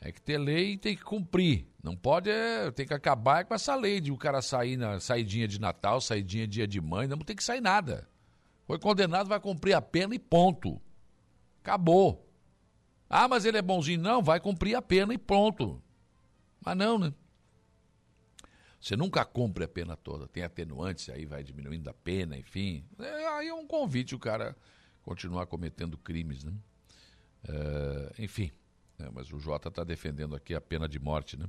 É 0.01 0.11
que 0.11 0.19
ter 0.19 0.39
lei 0.39 0.73
e 0.73 0.77
tem 0.77 0.95
que 0.95 1.03
cumprir. 1.03 1.67
Não 1.83 1.95
pode, 1.95 2.29
é, 2.29 2.71
tem 2.71 2.85
que 2.85 2.93
acabar 2.93 3.45
com 3.45 3.53
essa 3.53 3.75
lei 3.75 4.01
de 4.01 4.11
o 4.11 4.17
cara 4.17 4.41
sair 4.41 4.75
na 4.75 4.99
saidinha 4.99 5.47
de 5.47 5.61
Natal, 5.61 6.01
saidinha 6.01 6.47
dia 6.47 6.67
de 6.67 6.81
mãe, 6.81 7.07
não 7.07 7.19
tem 7.19 7.35
que 7.35 7.43
sair 7.43 7.61
nada. 7.61 8.09
Foi 8.65 8.79
condenado, 8.79 9.27
vai 9.27 9.39
cumprir 9.39 9.73
a 9.73 9.81
pena 9.81 10.15
e 10.15 10.19
ponto. 10.19 10.81
Acabou. 11.61 12.27
Ah, 13.07 13.27
mas 13.27 13.45
ele 13.45 13.59
é 13.59 13.61
bonzinho. 13.61 14.01
Não, 14.01 14.23
vai 14.23 14.39
cumprir 14.39 14.75
a 14.75 14.81
pena 14.81 15.13
e 15.13 15.17
ponto. 15.17 15.81
Mas 16.59 16.75
não, 16.75 16.97
né? 16.97 17.13
Você 18.85 18.95
nunca 18.95 19.25
cumpre 19.25 19.63
a 19.63 19.67
pena 19.67 19.97
toda, 19.97 20.27
tem 20.27 20.43
atenuantes, 20.43 21.09
aí 21.09 21.25
vai 21.25 21.43
diminuindo 21.43 21.89
a 21.89 21.93
pena, 21.93 22.37
enfim. 22.37 22.85
É, 22.99 23.27
aí 23.29 23.47
é 23.47 23.53
um 23.53 23.65
convite 23.65 24.13
o 24.13 24.19
cara 24.19 24.55
continuar 25.01 25.47
cometendo 25.47 25.97
crimes, 25.97 26.43
né? 26.43 26.53
É, 27.49 28.13
enfim, 28.19 28.51
né? 28.99 29.09
mas 29.11 29.33
o 29.33 29.39
Jota 29.39 29.69
está 29.69 29.83
defendendo 29.83 30.35
aqui 30.35 30.53
a 30.53 30.61
pena 30.61 30.87
de 30.87 30.99
morte, 30.99 31.35
né? 31.35 31.47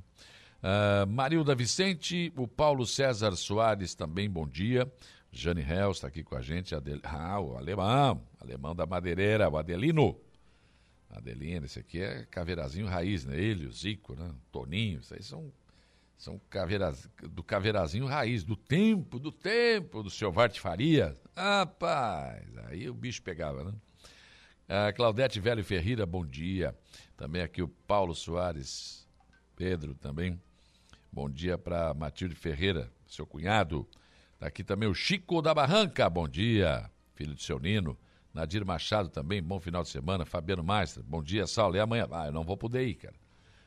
Uh, 0.63 1.07
Marilda 1.07 1.55
Vicente, 1.55 2.33
o 2.39 2.49
Paulo 2.49 2.87
César 2.87 3.37
Soares 3.37 3.95
também, 3.95 4.31
bom 4.31 4.49
dia. 4.49 4.91
Jane 5.31 5.61
Hells 5.61 5.99
está 5.99 6.09
aqui 6.09 6.25
com 6.25 6.37
a 6.37 6.41
gente. 6.41 6.75
Adel... 6.75 7.01
Ah, 7.03 7.39
o 7.39 7.59
alemão, 7.59 8.27
alemão 8.41 8.75
da 8.75 8.87
madeireira, 8.87 9.47
o 9.51 9.59
Adelino. 9.59 10.19
Adelino, 11.11 11.67
esse 11.67 11.81
aqui 11.81 12.01
é 12.01 12.25
caveirazinho 12.31 12.87
raiz, 12.87 13.27
né? 13.27 13.39
Ele, 13.39 13.67
o 13.67 13.73
Zico, 13.73 14.15
né? 14.15 14.35
Toninho, 14.51 15.01
isso 15.01 15.13
aí 15.13 15.23
são 15.23 15.53
são 16.17 16.41
caveiras, 16.49 17.09
do 17.31 17.43
caveirazinho 17.43 18.07
raiz, 18.07 18.43
do 18.43 18.57
tempo, 18.57 19.19
do 19.19 19.31
tempo 19.31 20.03
do 20.03 20.11
seu 20.11 20.33
Varte 20.33 20.61
Faria. 20.61 21.15
Rapaz, 21.37 22.57
aí 22.67 22.89
o 22.89 22.95
bicho 22.95 23.23
pegava, 23.23 23.65
né? 23.65 23.75
A 24.69 24.93
Claudete 24.93 25.39
Velho 25.39 25.63
Ferreira, 25.63 26.07
bom 26.07 26.25
dia. 26.25 26.77
Também 27.17 27.43
aqui 27.43 27.63
o 27.63 27.69
Paulo 27.69 28.15
Soares, 28.15 29.07
Pedro 29.55 29.95
também. 29.95 30.41
Bom 31.13 31.31
dia 31.31 31.57
para 31.57 31.95
Matilde 31.95 32.35
Ferreira, 32.35 32.91
seu 33.07 33.27
cunhado. 33.27 33.87
Tá 34.39 34.47
aqui 34.47 34.65
também 34.65 34.89
o 34.89 34.95
Chico 34.95 35.41
da 35.41 35.55
Barranca, 35.55 36.11
bom 36.11 36.27
dia, 36.27 36.91
filho 37.15 37.35
do 37.35 37.41
seu 37.41 37.59
Nino. 37.59 37.97
Nadir 38.35 38.65
Machado 38.67 39.09
também, 39.09 39.43
bom 39.43 39.59
final 39.59 39.83
de 39.83 39.89
semana. 39.89 40.27
Fabiano 40.27 40.63
Maestra, 40.63 41.03
bom 41.07 41.23
dia, 41.23 41.47
Saulo. 41.47 41.77
E 41.77 41.81
amanhã? 41.81 42.07
Ah, 42.11 42.27
eu 42.27 42.33
não 42.33 42.43
vou 42.43 42.57
poder 42.57 42.87
ir, 42.87 42.95
cara. 42.95 43.15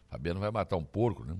Fabiano 0.10 0.39
vai 0.39 0.52
matar 0.52 0.76
um 0.78 0.84
porco, 0.84 1.24
né? 1.24 1.36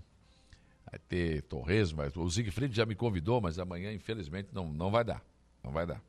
Vai 0.92 1.00
ter 1.08 1.44
torresmo, 1.44 1.98
mas 1.98 2.16
o 2.16 2.30
Siegfried 2.30 2.76
já 2.76 2.86
me 2.86 2.96
convidou, 2.96 3.40
mas 3.40 3.60
amanhã, 3.60 3.94
infelizmente, 3.94 4.50
não, 4.52 4.68
não 4.68 4.90
vai 4.90 5.04
dar. 5.04 5.24
Não 5.64 5.72
vai 5.72 5.86
dar. 5.86 6.02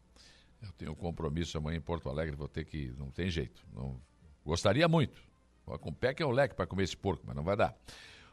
Eu 0.63 0.73
tenho 0.73 0.93
um 0.93 0.95
compromisso 0.95 1.59
amanhã 1.59 1.79
em 1.79 1.83
Porto 1.83 2.09
Alegre, 2.09 2.35
vou 2.35 2.49
ter 2.49 2.65
que. 2.65 2.93
Não 2.99 3.11
tem 3.11 3.29
jeito. 3.29 3.63
Não, 3.75 4.01
gostaria 4.45 4.89
muito. 4.89 5.21
Com 5.65 5.91
o 5.91 5.95
pé 5.95 6.15
que 6.15 6.23
é 6.23 6.27
o 6.27 6.31
leque 6.31 6.55
para 6.55 6.67
comer 6.67 6.85
esse 6.85 6.97
porco, 6.97 7.23
mas 7.27 7.37
não 7.37 7.43
vai 7.43 7.57
dar. 7.57 7.77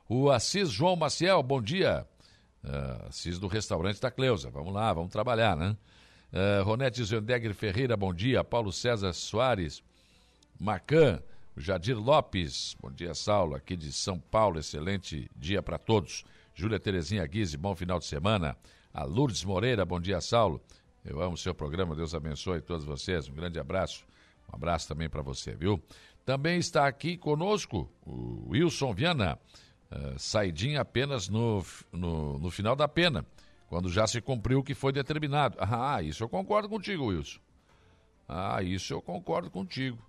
O 0.09 0.31
Assis 0.31 0.69
João 0.69 0.95
Maciel, 0.95 1.43
bom 1.43 1.61
dia. 1.61 2.07
Uh, 2.63 3.07
Assis 3.07 3.37
do 3.37 3.47
restaurante 3.47 3.99
da 3.99 4.09
Cleusa. 4.09 4.49
Vamos 4.49 4.73
lá, 4.73 4.91
vamos 4.93 5.11
trabalhar, 5.11 5.55
né? 5.55 5.77
Uh, 6.31 6.63
Ronete 6.63 7.03
Zendegger 7.03 7.53
Ferreira, 7.53 7.95
bom 7.95 8.13
dia. 8.13 8.43
Paulo 8.43 8.71
César 8.71 9.13
Soares, 9.13 9.83
Macan, 10.59 11.21
Jadir 11.55 11.97
Lopes, 11.97 12.75
bom 12.79 12.91
dia, 12.91 13.13
Saulo, 13.13 13.55
aqui 13.55 13.75
de 13.75 13.91
São 13.91 14.19
Paulo, 14.19 14.59
excelente 14.59 15.29
dia 15.35 15.61
para 15.61 15.77
todos. 15.77 16.23
Júlia 16.57 16.79
Terezinha 16.79 17.23
Guise, 17.27 17.55
bom 17.55 17.75
final 17.75 17.99
de 17.99 18.05
semana. 18.05 18.57
A 18.91 19.03
Lourdes 19.03 19.43
Moreira, 19.43 19.85
bom 19.85 19.99
dia, 19.99 20.19
Saulo. 20.19 20.59
Eu 21.05 21.21
amo 21.21 21.35
o 21.35 21.37
seu 21.37 21.53
programa, 21.53 21.95
Deus 21.95 22.15
abençoe 22.15 22.61
todos 22.61 22.83
vocês. 22.83 23.29
Um 23.29 23.33
grande 23.35 23.59
abraço. 23.59 24.03
Um 24.51 24.55
abraço 24.55 24.87
também 24.87 25.07
para 25.07 25.21
você, 25.21 25.53
viu? 25.53 25.79
Também 26.25 26.57
está 26.57 26.87
aqui 26.87 27.15
conosco 27.15 27.87
o 28.03 28.49
Wilson 28.49 28.91
Viana, 28.91 29.37
uh, 29.91 30.17
saidinha 30.17 30.81
apenas 30.81 31.29
no, 31.29 31.63
no, 31.91 32.39
no 32.39 32.49
final 32.49 32.75
da 32.75 32.87
pena, 32.87 33.23
quando 33.69 33.87
já 33.87 34.07
se 34.07 34.19
cumpriu 34.19 34.61
o 34.61 34.63
que 34.63 34.73
foi 34.73 34.91
determinado. 34.91 35.57
Ah, 35.59 36.01
isso 36.01 36.23
eu 36.23 36.27
concordo 36.27 36.67
contigo, 36.67 37.05
Wilson. 37.05 37.39
Ah, 38.27 38.63
isso 38.63 38.95
eu 38.95 39.01
concordo 39.01 39.51
contigo. 39.51 39.99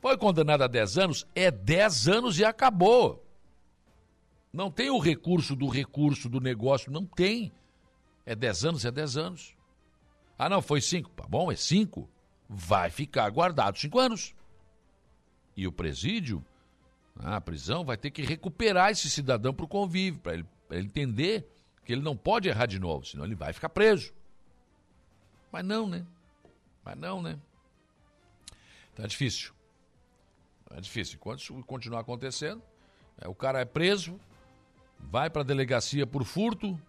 Foi 0.00 0.18
condenado 0.18 0.62
a 0.62 0.66
10 0.66 0.98
anos? 0.98 1.24
É 1.36 1.52
10 1.52 2.08
anos 2.08 2.36
e 2.40 2.44
acabou. 2.44 3.29
Não 4.52 4.70
tem 4.70 4.90
o 4.90 4.98
recurso 4.98 5.54
do 5.54 5.68
recurso 5.68 6.28
do 6.28 6.40
negócio, 6.40 6.90
não 6.90 7.06
tem. 7.06 7.52
É 8.26 8.34
10 8.34 8.64
anos, 8.64 8.84
é 8.84 8.90
10 8.90 9.16
anos. 9.16 9.56
Ah, 10.38 10.48
não, 10.48 10.60
foi 10.60 10.80
5. 10.80 11.10
Tá 11.10 11.24
bom, 11.28 11.52
é 11.52 11.56
5. 11.56 12.08
Vai 12.48 12.90
ficar 12.90 13.28
guardado 13.30 13.78
5 13.78 13.98
anos. 13.98 14.34
E 15.56 15.66
o 15.66 15.72
presídio, 15.72 16.44
a 17.16 17.40
prisão, 17.40 17.84
vai 17.84 17.96
ter 17.96 18.10
que 18.10 18.22
recuperar 18.22 18.90
esse 18.90 19.08
cidadão 19.08 19.52
para 19.52 19.64
o 19.64 19.68
convívio, 19.68 20.20
para 20.20 20.34
ele, 20.34 20.46
ele 20.70 20.86
entender 20.86 21.46
que 21.84 21.92
ele 21.92 22.02
não 22.02 22.16
pode 22.16 22.48
errar 22.48 22.66
de 22.66 22.78
novo, 22.78 23.04
senão 23.04 23.24
ele 23.24 23.34
vai 23.34 23.52
ficar 23.52 23.68
preso. 23.68 24.12
Mas 25.52 25.64
não, 25.64 25.86
né? 25.86 26.06
Mas 26.84 26.96
não, 26.96 27.20
né? 27.22 27.38
Tá 28.94 29.06
difícil. 29.06 29.52
É 30.70 30.80
difícil. 30.80 31.16
Enquanto 31.16 31.40
isso 31.40 31.62
continuar 31.64 32.00
acontecendo, 32.00 32.62
é, 33.18 33.28
o 33.28 33.34
cara 33.34 33.60
é 33.60 33.64
preso, 33.64 34.18
vai 35.10 35.30
para 35.30 35.42
a 35.42 35.44
delegacia 35.44 36.06
por 36.06 36.24
furto, 36.24 36.80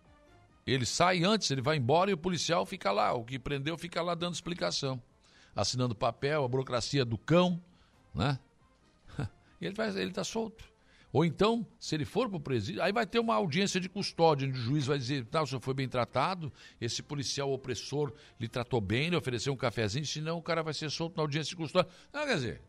ele 0.65 0.85
sai 0.85 1.23
antes, 1.23 1.49
ele 1.51 1.61
vai 1.61 1.77
embora 1.77 2.11
e 2.11 2.13
o 2.13 2.17
policial 2.17 2.65
fica 2.65 2.91
lá, 2.91 3.13
o 3.13 3.23
que 3.23 3.39
prendeu 3.39 3.77
fica 3.77 4.01
lá 4.01 4.13
dando 4.15 4.33
explicação, 4.33 5.01
assinando 5.55 5.95
papel, 5.95 6.43
a 6.43 6.47
burocracia 6.47 7.03
do 7.03 7.17
cão, 7.17 7.61
né? 8.13 8.39
E 9.59 9.65
ele 9.65 9.75
vai, 9.75 9.89
ele 9.89 10.09
está 10.09 10.23
solto. 10.23 10.71
Ou 11.13 11.25
então, 11.25 11.67
se 11.77 11.93
ele 11.93 12.05
for 12.05 12.29
para 12.29 12.37
o 12.37 12.39
presídio, 12.39 12.81
aí 12.81 12.93
vai 12.93 13.05
ter 13.05 13.19
uma 13.19 13.35
audiência 13.35 13.81
de 13.81 13.89
custódia, 13.89 14.47
onde 14.47 14.57
o 14.57 14.61
juiz 14.61 14.85
vai 14.85 14.97
dizer, 14.97 15.25
tá, 15.25 15.41
o 15.41 15.47
senhor 15.47 15.59
foi 15.59 15.73
bem 15.73 15.87
tratado, 15.87 16.51
esse 16.79 17.03
policial 17.03 17.51
opressor 17.51 18.13
lhe 18.39 18.47
tratou 18.47 18.79
bem, 18.79 19.09
lhe 19.09 19.15
ofereceu 19.15 19.51
um 19.51 19.57
cafezinho, 19.57 20.05
senão 20.05 20.37
o 20.37 20.41
cara 20.41 20.63
vai 20.63 20.73
ser 20.73 20.89
solto 20.89 21.17
na 21.17 21.23
audiência 21.23 21.49
de 21.49 21.57
custódia. 21.57 21.91
Não, 22.13 22.25
quer 22.25 22.35
dizer, 22.35 22.61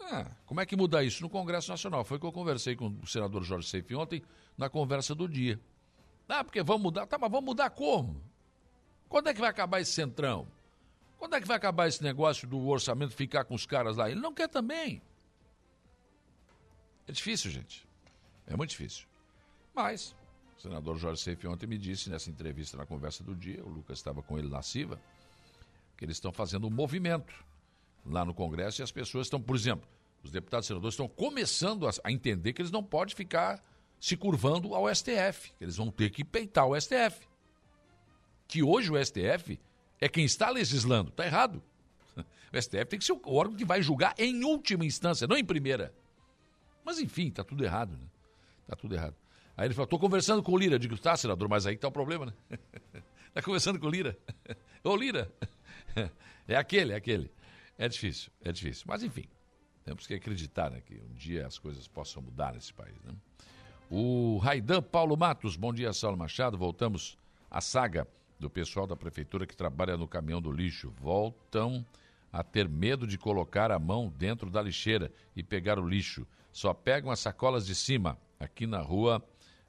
ah, 0.00 0.30
como 0.44 0.60
é 0.60 0.66
que 0.66 0.76
muda 0.76 1.02
isso? 1.02 1.22
No 1.22 1.30
Congresso 1.30 1.70
Nacional. 1.70 2.04
Foi 2.04 2.18
que 2.18 2.26
eu 2.26 2.32
conversei 2.32 2.76
com 2.76 2.88
o 3.02 3.06
senador 3.06 3.42
Jorge 3.42 3.68
Seife 3.68 3.94
ontem, 3.94 4.22
na 4.56 4.68
conversa 4.68 5.14
do 5.14 5.28
dia. 5.28 5.60
Ah, 6.28 6.44
porque 6.44 6.62
vamos 6.62 6.82
mudar. 6.82 7.06
Tá, 7.06 7.18
mas 7.18 7.30
vamos 7.30 7.46
mudar 7.46 7.70
como? 7.70 8.22
Quando 9.08 9.28
é 9.28 9.34
que 9.34 9.40
vai 9.40 9.50
acabar 9.50 9.80
esse 9.80 9.92
centrão? 9.92 10.48
Quando 11.18 11.34
é 11.34 11.40
que 11.40 11.46
vai 11.46 11.56
acabar 11.56 11.88
esse 11.88 12.02
negócio 12.02 12.46
do 12.46 12.66
orçamento 12.66 13.14
ficar 13.14 13.44
com 13.44 13.54
os 13.54 13.64
caras 13.64 13.96
lá? 13.96 14.10
Ele 14.10 14.20
não 14.20 14.34
quer 14.34 14.48
também. 14.48 15.00
É 17.08 17.12
difícil, 17.12 17.50
gente. 17.50 17.86
É 18.46 18.56
muito 18.56 18.70
difícil. 18.70 19.06
Mas, 19.74 20.14
o 20.58 20.60
senador 20.60 20.96
Jorge 20.96 21.22
Seife 21.22 21.46
ontem 21.46 21.66
me 21.66 21.78
disse, 21.78 22.10
nessa 22.10 22.28
entrevista 22.30 22.76
na 22.76 22.84
conversa 22.84 23.22
do 23.22 23.34
dia, 23.34 23.64
o 23.64 23.68
Lucas 23.68 23.98
estava 23.98 24.22
com 24.22 24.38
ele 24.38 24.48
na 24.48 24.62
CIVA, 24.62 25.00
que 25.96 26.04
eles 26.04 26.16
estão 26.16 26.32
fazendo 26.32 26.66
um 26.66 26.70
movimento 26.70 27.44
lá 28.08 28.24
no 28.24 28.34
Congresso 28.34 28.80
e 28.80 28.82
as 28.82 28.90
pessoas 28.90 29.26
estão, 29.26 29.40
por 29.40 29.56
exemplo, 29.56 29.88
os 30.22 30.30
deputados 30.30 30.66
e 30.66 30.68
senadores 30.68 30.94
estão 30.94 31.08
começando 31.08 31.86
a, 31.86 31.90
a 32.04 32.12
entender 32.12 32.52
que 32.52 32.62
eles 32.62 32.70
não 32.70 32.82
podem 32.82 33.14
ficar 33.14 33.62
se 34.00 34.16
curvando 34.16 34.74
ao 34.74 34.92
STF, 34.92 35.52
que 35.56 35.64
eles 35.64 35.76
vão 35.76 35.90
ter 35.90 36.10
que 36.10 36.24
peitar 36.24 36.66
o 36.66 36.78
STF. 36.78 37.26
Que 38.48 38.62
hoje 38.62 38.90
o 38.90 39.04
STF 39.04 39.58
é 40.00 40.08
quem 40.08 40.24
está 40.24 40.50
legislando. 40.50 41.10
Está 41.10 41.26
errado. 41.26 41.62
O 42.52 42.62
STF 42.62 42.84
tem 42.86 42.98
que 42.98 43.04
ser 43.04 43.12
o 43.12 43.20
órgão 43.24 43.56
que 43.56 43.64
vai 43.64 43.82
julgar 43.82 44.14
em 44.16 44.44
última 44.44 44.84
instância, 44.84 45.26
não 45.26 45.36
em 45.36 45.44
primeira. 45.44 45.92
Mas 46.84 47.00
enfim, 47.00 47.26
está 47.26 47.42
tudo 47.42 47.64
errado, 47.64 47.98
né? 47.98 48.06
Está 48.62 48.76
tudo 48.76 48.94
errado. 48.94 49.16
Aí 49.56 49.66
ele 49.66 49.74
falou, 49.74 49.84
estou 49.84 49.98
conversando 49.98 50.42
com 50.42 50.52
o 50.52 50.56
Lira. 50.56 50.76
Eu 50.76 50.78
digo, 50.78 50.96
tá, 50.96 51.16
senador, 51.16 51.48
mas 51.48 51.66
aí 51.66 51.74
está 51.74 51.88
o 51.88 51.92
problema, 51.92 52.26
né? 52.26 52.32
Está 53.28 53.42
conversando 53.44 53.80
com 53.80 53.86
o 53.86 53.90
Lira. 53.90 54.16
Ô, 54.84 54.94
Lira. 54.96 55.30
É 56.46 56.56
aquele, 56.56 56.92
é 56.92 56.96
aquele. 56.96 57.30
É 57.78 57.88
difícil, 57.88 58.30
é 58.42 58.52
difícil. 58.52 58.84
Mas 58.86 59.02
enfim, 59.02 59.24
temos 59.84 60.06
que 60.06 60.14
acreditar 60.14 60.70
né, 60.70 60.80
que 60.80 60.94
um 60.94 61.14
dia 61.14 61.46
as 61.46 61.58
coisas 61.58 61.86
possam 61.86 62.22
mudar 62.22 62.54
nesse 62.54 62.72
país. 62.72 62.96
Né? 63.04 63.14
O 63.90 64.38
Raidan 64.38 64.82
Paulo 64.82 65.16
Matos, 65.16 65.56
bom 65.56 65.72
dia, 65.72 65.92
Saulo 65.92 66.16
Machado. 66.16 66.56
Voltamos 66.56 67.16
à 67.50 67.60
saga 67.60 68.06
do 68.38 68.50
pessoal 68.50 68.86
da 68.86 68.96
prefeitura 68.96 69.46
que 69.46 69.56
trabalha 69.56 69.96
no 69.96 70.08
caminhão 70.08 70.40
do 70.40 70.50
lixo. 70.50 70.92
Voltam 70.98 71.84
a 72.32 72.42
ter 72.42 72.68
medo 72.68 73.06
de 73.06 73.16
colocar 73.16 73.70
a 73.70 73.78
mão 73.78 74.12
dentro 74.18 74.50
da 74.50 74.60
lixeira 74.60 75.12
e 75.34 75.42
pegar 75.42 75.78
o 75.78 75.88
lixo 75.88 76.26
só 76.56 76.72
pegam 76.72 77.10
as 77.10 77.20
sacolas 77.20 77.66
de 77.66 77.74
cima, 77.74 78.18
aqui 78.40 78.66
na 78.66 78.80
rua 78.80 79.22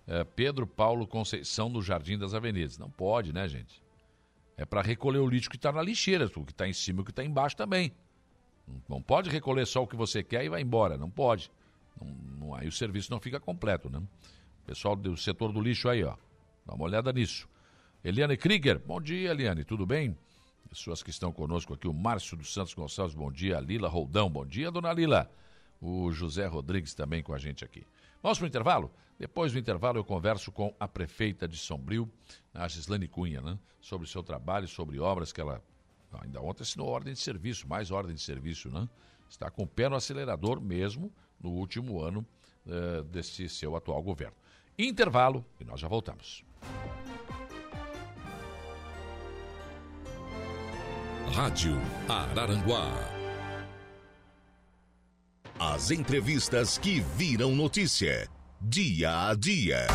eh, 0.08 0.24
Pedro 0.24 0.66
Paulo 0.66 1.06
Conceição, 1.06 1.68
no 1.68 1.82
Jardim 1.82 2.18
das 2.18 2.34
Avenidas. 2.34 2.78
Não 2.78 2.90
pode, 2.90 3.34
né, 3.34 3.46
gente? 3.46 3.84
É 4.58 4.66
para 4.66 4.82
recolher 4.82 5.20
o 5.20 5.28
lixo 5.28 5.50
que 5.50 5.56
está 5.56 5.72
na 5.72 5.82
lixeira, 5.82 6.26
o 6.26 6.44
que 6.44 6.52
está 6.52 6.68
em 6.68 6.74
cima 6.74 7.00
e 7.00 7.02
o 7.02 7.06
que 7.06 7.12
está 7.12 7.24
embaixo 7.24 7.56
também. 7.56 7.92
Não, 8.90 9.02
pode 9.02 9.30
recolher 9.30 9.66
só 9.66 9.84
o 9.84 9.88
que 9.88 9.96
você 9.96 10.22
quer 10.24 10.44
e 10.44 10.50
vai 10.50 10.62
embora, 10.62 10.98
não 10.98 11.10
pode. 11.10 11.50
Não, 12.02 12.08
não, 12.40 12.56
aí 12.56 12.68
o 12.68 12.72
serviço 12.72 13.12
não 13.12 13.20
fica 13.20 13.40
completo, 13.40 13.90
né? 13.90 14.02
Pessoal 14.66 14.96
do 14.96 15.16
setor 15.16 15.54
do 15.54 15.62
lixo 15.62 15.88
aí, 15.88 16.04
ó, 16.04 16.16
dá 16.66 16.74
uma 16.74 16.84
olhada 16.84 17.14
nisso. 17.14 17.48
Eliane 18.04 18.36
Krieger, 18.36 18.80
bom 18.80 19.00
dia, 19.00 19.32
Eliane, 19.32 19.64
tudo 19.64 19.86
bem? 19.86 20.18
Pessoas 20.68 21.02
que 21.02 21.10
estão 21.10 21.32
conosco 21.32 21.74
aqui, 21.74 21.88
o 21.88 21.94
Márcio 21.94 22.36
dos 22.36 22.54
Santos 22.54 22.74
Gonçalves, 22.74 23.16
bom 23.16 23.32
dia. 23.32 23.58
A 23.58 23.62
Lila 23.62 23.88
Roldão, 23.88 24.30
bom 24.30 24.46
dia, 24.46 24.70
dona 24.70 24.92
Lila 24.92 25.32
o 25.82 26.12
José 26.12 26.46
Rodrigues 26.46 26.94
também 26.94 27.22
com 27.22 27.34
a 27.34 27.38
gente 27.38 27.64
aqui. 27.64 27.84
Vamos 28.22 28.38
para 28.38 28.46
o 28.46 28.48
intervalo? 28.48 28.92
Depois 29.20 29.52
do 29.52 29.60
intervalo 29.60 29.98
eu 29.98 30.04
converso 30.04 30.52
com 30.52 30.76
a 30.80 30.88
prefeita 30.88 31.48
de 31.48 31.58
Sombrio, 31.58 32.10
a 32.54 32.68
Gislane 32.68 33.08
Cunha, 33.08 33.42
né? 33.42 33.58
sobre 33.82 34.06
o 34.06 34.10
seu 34.10 34.22
trabalho, 34.22 34.68
sobre 34.68 35.00
obras 35.00 35.32
que 35.32 35.42
ela 35.42 35.62
ainda 36.22 36.42
ontem 36.42 36.64
assinou 36.64 36.88
ordem 36.88 37.14
de 37.14 37.20
serviço, 37.20 37.68
mais 37.68 37.92
ordem 37.92 38.16
de 38.16 38.22
serviço, 38.22 38.70
né? 38.70 38.88
Está 39.30 39.50
com 39.50 39.64
o 39.64 39.68
pé 39.68 39.90
no 39.90 39.96
acelerador 39.96 40.62
mesmo 40.62 41.12
no 41.40 41.52
último 41.52 42.02
ano 42.02 42.26
uh, 42.66 43.04
desse 43.04 43.50
seu 43.50 43.76
atual 43.76 44.02
governo. 44.02 44.36
Intervalo 44.78 45.46
e 45.60 45.66
nós 45.66 45.80
já 45.80 45.88
voltamos. 45.88 46.44
Rádio 51.34 51.78
Araranguá. 52.08 53.17
As 55.60 55.90
entrevistas 55.90 56.78
que 56.78 57.00
viram 57.00 57.56
notícia. 57.56 58.30
Dia 58.62 59.30
a 59.30 59.34
dia. 59.34 59.88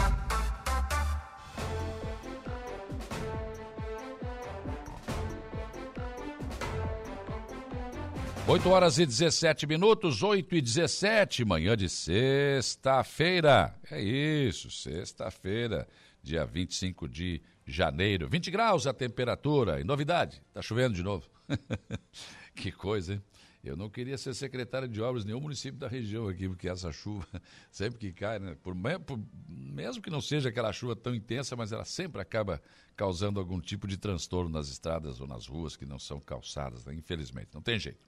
Oito 8.49 8.69
horas 8.71 8.99
e 8.99 9.07
17 9.07 9.65
minutos, 9.69 10.25
8 10.25 10.57
e 10.57 10.61
17, 10.61 11.45
manhã 11.45 11.77
de 11.77 11.89
sexta-feira. 11.89 13.73
É 13.89 14.03
isso, 14.03 14.69
sexta-feira, 14.69 15.87
dia 16.21 16.45
25 16.45 17.09
de 17.09 17.41
janeiro. 17.65 18.29
20 18.29 18.51
graus 18.51 18.85
a 18.85 18.93
temperatura. 18.93 19.81
E 19.81 19.85
novidade, 19.85 20.43
tá 20.53 20.61
chovendo 20.61 20.97
de 20.97 21.05
novo. 21.05 21.31
que 22.53 22.73
coisa, 22.73 23.15
hein? 23.15 23.23
Eu 23.63 23.77
não 23.77 23.89
queria 23.89 24.19
ser 24.19 24.35
secretário 24.35 24.89
de 24.89 25.01
obras 25.01 25.23
em 25.23 25.29
nenhum 25.29 25.41
município 25.41 25.79
da 25.79 25.87
região 25.87 26.27
aqui, 26.27 26.49
porque 26.49 26.69
essa 26.69 26.91
chuva, 26.91 27.27
sempre 27.71 27.99
que 27.99 28.13
cai, 28.13 28.41
né? 28.41 28.57
Por, 28.61 28.75
por, 29.07 29.21
mesmo 29.49 30.03
que 30.03 30.11
não 30.11 30.21
seja 30.21 30.49
aquela 30.49 30.73
chuva 30.73 30.97
tão 30.97 31.15
intensa, 31.15 31.55
mas 31.55 31.71
ela 31.71 31.85
sempre 31.85 32.21
acaba 32.21 32.61
causando 32.97 33.39
algum 33.39 33.61
tipo 33.61 33.87
de 33.87 33.97
transtorno 33.97 34.51
nas 34.51 34.69
estradas 34.69 35.21
ou 35.21 35.29
nas 35.29 35.47
ruas 35.47 35.77
que 35.77 35.87
não 35.87 35.99
são 35.99 36.21
calçadas, 36.21 36.85
né? 36.85 36.93
infelizmente. 36.93 37.51
Não 37.55 37.63
tem 37.63 37.79
jeito. 37.79 38.01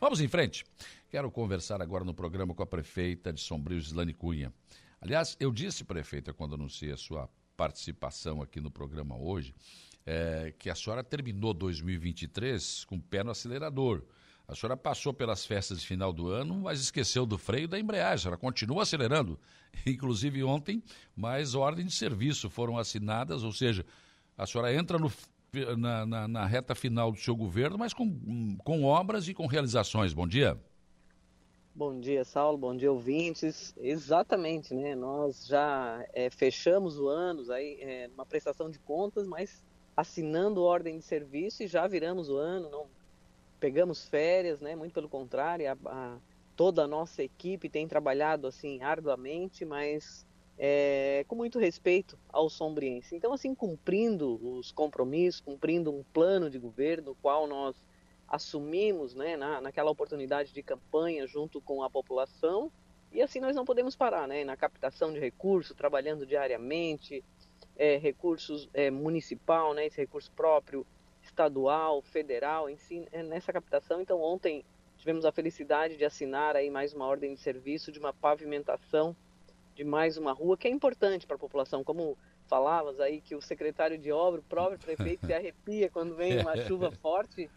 Vamos 0.00 0.20
em 0.20 0.28
frente. 0.28 0.64
Quero 1.10 1.30
conversar 1.30 1.82
agora 1.82 2.04
no 2.04 2.14
programa 2.14 2.54
com 2.54 2.62
a 2.62 2.66
prefeita 2.66 3.30
de 3.30 3.40
Sombrio, 3.40 3.80
Gislane 3.80 4.14
Cunha. 4.14 4.52
Aliás, 5.00 5.36
eu 5.38 5.52
disse, 5.52 5.84
prefeita, 5.84 6.32
quando 6.32 6.54
anunciei 6.54 6.92
a 6.92 6.96
sua 6.96 7.28
participação 7.56 8.40
aqui 8.40 8.60
no 8.60 8.70
programa 8.70 9.16
hoje, 9.16 9.54
é, 10.06 10.54
que 10.58 10.70
a 10.70 10.74
senhora 10.74 11.04
terminou 11.04 11.52
2023 11.52 12.84
com 12.84 12.96
o 12.96 13.02
pé 13.02 13.22
no 13.22 13.30
acelerador. 13.30 14.02
A 14.48 14.54
senhora 14.54 14.78
passou 14.78 15.12
pelas 15.12 15.44
festas 15.44 15.78
de 15.78 15.86
final 15.86 16.10
do 16.10 16.28
ano, 16.28 16.54
mas 16.54 16.80
esqueceu 16.80 17.26
do 17.26 17.36
freio 17.36 17.68
da 17.68 17.78
embreagem. 17.78 18.14
A 18.14 18.18
senhora 18.18 18.38
continua 18.38 18.82
acelerando. 18.82 19.38
Inclusive 19.86 20.42
ontem, 20.42 20.82
mais 21.14 21.54
ordens 21.54 21.88
de 21.88 21.94
serviço 21.94 22.48
foram 22.48 22.78
assinadas, 22.78 23.44
ou 23.44 23.52
seja, 23.52 23.84
a 24.38 24.46
senhora 24.46 24.72
entra 24.72 24.98
no, 24.98 25.12
na, 25.76 26.06
na, 26.06 26.26
na, 26.26 26.46
reta 26.46 26.74
final 26.74 27.12
do 27.12 27.18
seu 27.18 27.36
governo, 27.36 27.76
mas 27.76 27.92
com, 27.92 28.56
com 28.64 28.84
obras 28.84 29.28
e 29.28 29.34
com 29.34 29.46
realizações. 29.46 30.14
Bom 30.14 30.26
dia. 30.26 30.58
Bom 31.74 32.00
dia, 32.00 32.24
Saulo. 32.24 32.56
Bom 32.56 32.74
dia, 32.74 32.90
ouvintes. 32.90 33.74
Exatamente, 33.76 34.72
né? 34.72 34.94
Nós 34.94 35.46
já 35.46 36.02
é, 36.14 36.30
fechamos 36.30 36.98
o 36.98 37.06
ano 37.06 37.52
aí, 37.52 37.78
é, 37.82 38.10
uma 38.14 38.24
prestação 38.24 38.70
de 38.70 38.78
contas, 38.78 39.26
mas 39.26 39.62
assinando 39.94 40.62
ordem 40.62 40.96
de 40.96 41.04
serviço 41.04 41.62
e 41.62 41.66
já 41.66 41.86
viramos 41.86 42.30
o 42.30 42.38
ano, 42.38 42.70
não 42.70 42.97
pegamos 43.58 44.08
férias, 44.08 44.60
né? 44.60 44.74
Muito 44.76 44.92
pelo 44.92 45.08
contrário, 45.08 45.70
a, 45.70 45.76
a, 45.86 46.18
toda 46.56 46.84
a 46.84 46.88
nossa 46.88 47.22
equipe 47.22 47.68
tem 47.68 47.86
trabalhado 47.86 48.46
assim 48.46 48.82
arduamente, 48.82 49.64
mas 49.64 50.26
é, 50.58 51.24
com 51.28 51.36
muito 51.36 51.58
respeito 51.58 52.18
ao 52.28 52.50
sombriense. 52.50 53.14
Então, 53.14 53.32
assim, 53.32 53.54
cumprindo 53.54 54.34
os 54.42 54.72
compromissos, 54.72 55.40
cumprindo 55.40 55.92
um 55.92 56.02
plano 56.12 56.50
de 56.50 56.58
governo, 56.58 57.16
qual 57.22 57.46
nós 57.46 57.76
assumimos, 58.26 59.14
né, 59.14 59.36
na, 59.36 59.60
naquela 59.60 59.90
oportunidade 59.90 60.52
de 60.52 60.62
campanha 60.62 61.26
junto 61.26 61.60
com 61.60 61.82
a 61.82 61.88
população, 61.88 62.70
e 63.10 63.22
assim 63.22 63.40
nós 63.40 63.56
não 63.56 63.64
podemos 63.64 63.96
parar, 63.96 64.28
né, 64.28 64.44
na 64.44 64.56
captação 64.56 65.12
de 65.12 65.18
recursos, 65.18 65.74
trabalhando 65.74 66.26
diariamente, 66.26 67.24
é, 67.76 67.96
recursos 67.96 68.68
é, 68.74 68.90
municipal, 68.90 69.72
né, 69.72 69.86
esse 69.86 69.96
recurso 69.96 70.30
próprio, 70.32 70.86
estadual, 71.38 72.02
federal, 72.02 72.68
em 72.68 72.76
si, 72.76 73.06
é, 73.12 73.22
nessa 73.22 73.52
captação. 73.52 74.00
Então, 74.00 74.20
ontem 74.20 74.64
tivemos 74.96 75.24
a 75.24 75.30
felicidade 75.30 75.96
de 75.96 76.04
assinar 76.04 76.56
aí 76.56 76.68
mais 76.68 76.92
uma 76.92 77.06
ordem 77.06 77.34
de 77.34 77.40
serviço 77.40 77.92
de 77.92 78.00
uma 78.00 78.12
pavimentação 78.12 79.14
de 79.76 79.84
mais 79.84 80.16
uma 80.16 80.32
rua, 80.32 80.56
que 80.56 80.66
é 80.66 80.70
importante 80.70 81.24
para 81.24 81.36
a 81.36 81.38
população, 81.38 81.84
como 81.84 82.18
falavas 82.48 82.98
aí 82.98 83.20
que 83.20 83.36
o 83.36 83.40
secretário 83.40 83.96
de 83.96 84.10
obra, 84.10 84.40
o 84.40 84.44
próprio 84.44 84.78
prefeito 84.80 85.24
se 85.24 85.32
arrepia 85.32 85.88
quando 85.88 86.16
vem 86.16 86.40
uma 86.40 86.56
chuva 86.66 86.90
forte, 86.90 87.48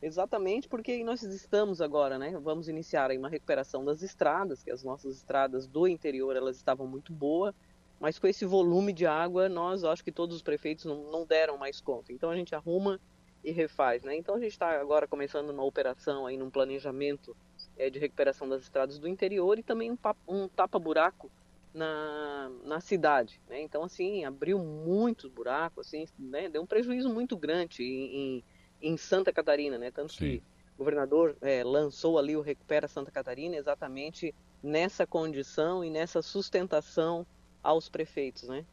exatamente 0.00 0.68
porque 0.68 1.02
nós 1.02 1.24
estamos 1.24 1.80
agora, 1.80 2.18
né? 2.18 2.38
Vamos 2.40 2.68
iniciar 2.68 3.10
aí 3.10 3.18
uma 3.18 3.28
recuperação 3.28 3.84
das 3.84 4.02
estradas, 4.02 4.62
que 4.62 4.70
as 4.70 4.84
nossas 4.84 5.16
estradas 5.16 5.66
do 5.66 5.88
interior 5.88 6.36
elas 6.36 6.56
estavam 6.56 6.86
muito 6.86 7.12
boas, 7.12 7.52
mas 7.98 8.16
com 8.16 8.28
esse 8.28 8.44
volume 8.44 8.92
de 8.92 9.06
água, 9.06 9.48
nós 9.48 9.82
acho 9.82 10.04
que 10.04 10.12
todos 10.12 10.36
os 10.36 10.42
prefeitos 10.42 10.84
não, 10.84 11.10
não 11.10 11.26
deram 11.26 11.58
mais 11.58 11.80
conta. 11.80 12.12
Então 12.12 12.30
a 12.30 12.36
gente 12.36 12.54
arruma 12.54 13.00
e 13.46 13.52
refaz, 13.52 14.02
né? 14.02 14.16
Então 14.16 14.34
a 14.34 14.40
gente 14.40 14.50
está 14.50 14.80
agora 14.80 15.06
começando 15.06 15.50
uma 15.50 15.62
operação 15.62 16.26
aí 16.26 16.36
num 16.36 16.50
planejamento 16.50 17.36
é, 17.78 17.88
de 17.88 17.96
recuperação 17.96 18.48
das 18.48 18.62
estradas 18.62 18.98
do 18.98 19.06
interior 19.06 19.56
e 19.56 19.62
também 19.62 19.92
um, 19.92 19.98
um 20.26 20.48
tapa-buraco 20.48 21.30
na, 21.72 22.50
na 22.64 22.80
cidade, 22.80 23.40
né? 23.48 23.62
Então 23.62 23.84
assim 23.84 24.24
abriu 24.24 24.58
muitos 24.58 25.30
buracos, 25.30 25.86
assim, 25.86 26.08
né? 26.18 26.48
Deu 26.48 26.60
um 26.60 26.66
prejuízo 26.66 27.08
muito 27.08 27.36
grande 27.36 27.84
em, 27.84 28.16
em, 28.16 28.44
em 28.82 28.96
Santa 28.96 29.32
Catarina, 29.32 29.78
né? 29.78 29.92
Tanto 29.92 30.14
Sim. 30.14 30.18
que 30.18 30.42
o 30.74 30.78
governador 30.78 31.36
é, 31.40 31.62
lançou 31.62 32.18
ali 32.18 32.36
o 32.36 32.40
Recupera 32.40 32.88
Santa 32.88 33.12
Catarina 33.12 33.54
exatamente 33.54 34.34
nessa 34.60 35.06
condição 35.06 35.84
e 35.84 35.90
nessa 35.90 36.20
sustentação 36.20 37.24
aos 37.62 37.88
prefeitos, 37.88 38.48
né? 38.48 38.64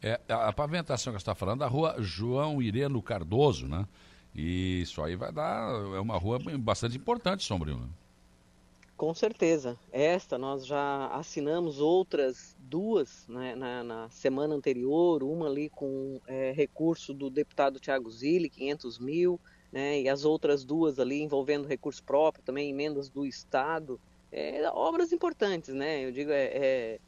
É, 0.00 0.18
a 0.28 0.50
pavimentação 0.50 1.12
que 1.12 1.18
você 1.18 1.22
está 1.22 1.34
falando, 1.34 1.62
a 1.62 1.66
rua 1.66 1.96
João 1.98 2.62
Ireno 2.62 3.02
Cardoso, 3.02 3.68
né? 3.68 3.86
E 4.34 4.82
isso 4.82 5.02
aí 5.02 5.14
vai 5.14 5.32
dar, 5.32 5.70
é 5.94 6.00
uma 6.00 6.18
rua 6.18 6.38
bastante 6.58 6.96
importante, 6.96 7.44
Sombrio? 7.44 7.88
Com 8.96 9.12
certeza. 9.12 9.78
Esta 9.92 10.38
nós 10.38 10.66
já 10.66 11.08
assinamos 11.08 11.80
outras 11.80 12.56
duas 12.58 13.26
né, 13.28 13.54
na, 13.54 13.82
na, 13.82 14.08
semana 14.10 14.54
anterior, 14.54 15.22
uma 15.22 15.46
ali 15.46 15.68
com 15.68 16.20
é, 16.26 16.52
recurso 16.52 17.12
do 17.12 17.28
deputado 17.28 17.80
Tiago 17.80 18.10
Zilli, 18.10 18.48
500 18.48 18.98
mil, 18.98 19.40
né, 19.72 20.00
e 20.00 20.08
as 20.08 20.24
outras 20.24 20.64
duas 20.64 20.98
ali 20.98 21.20
envolvendo 21.20 21.66
recurso 21.66 22.02
próprio, 22.02 22.44
também 22.44 22.70
emendas 22.70 23.08
do 23.08 23.26
Estado. 23.26 24.00
É, 24.30 24.68
obras 24.70 25.12
importantes, 25.12 25.74
né? 25.74 26.04
Eu 26.04 26.10
digo, 26.10 26.30
é, 26.30 26.44
é 26.44 27.00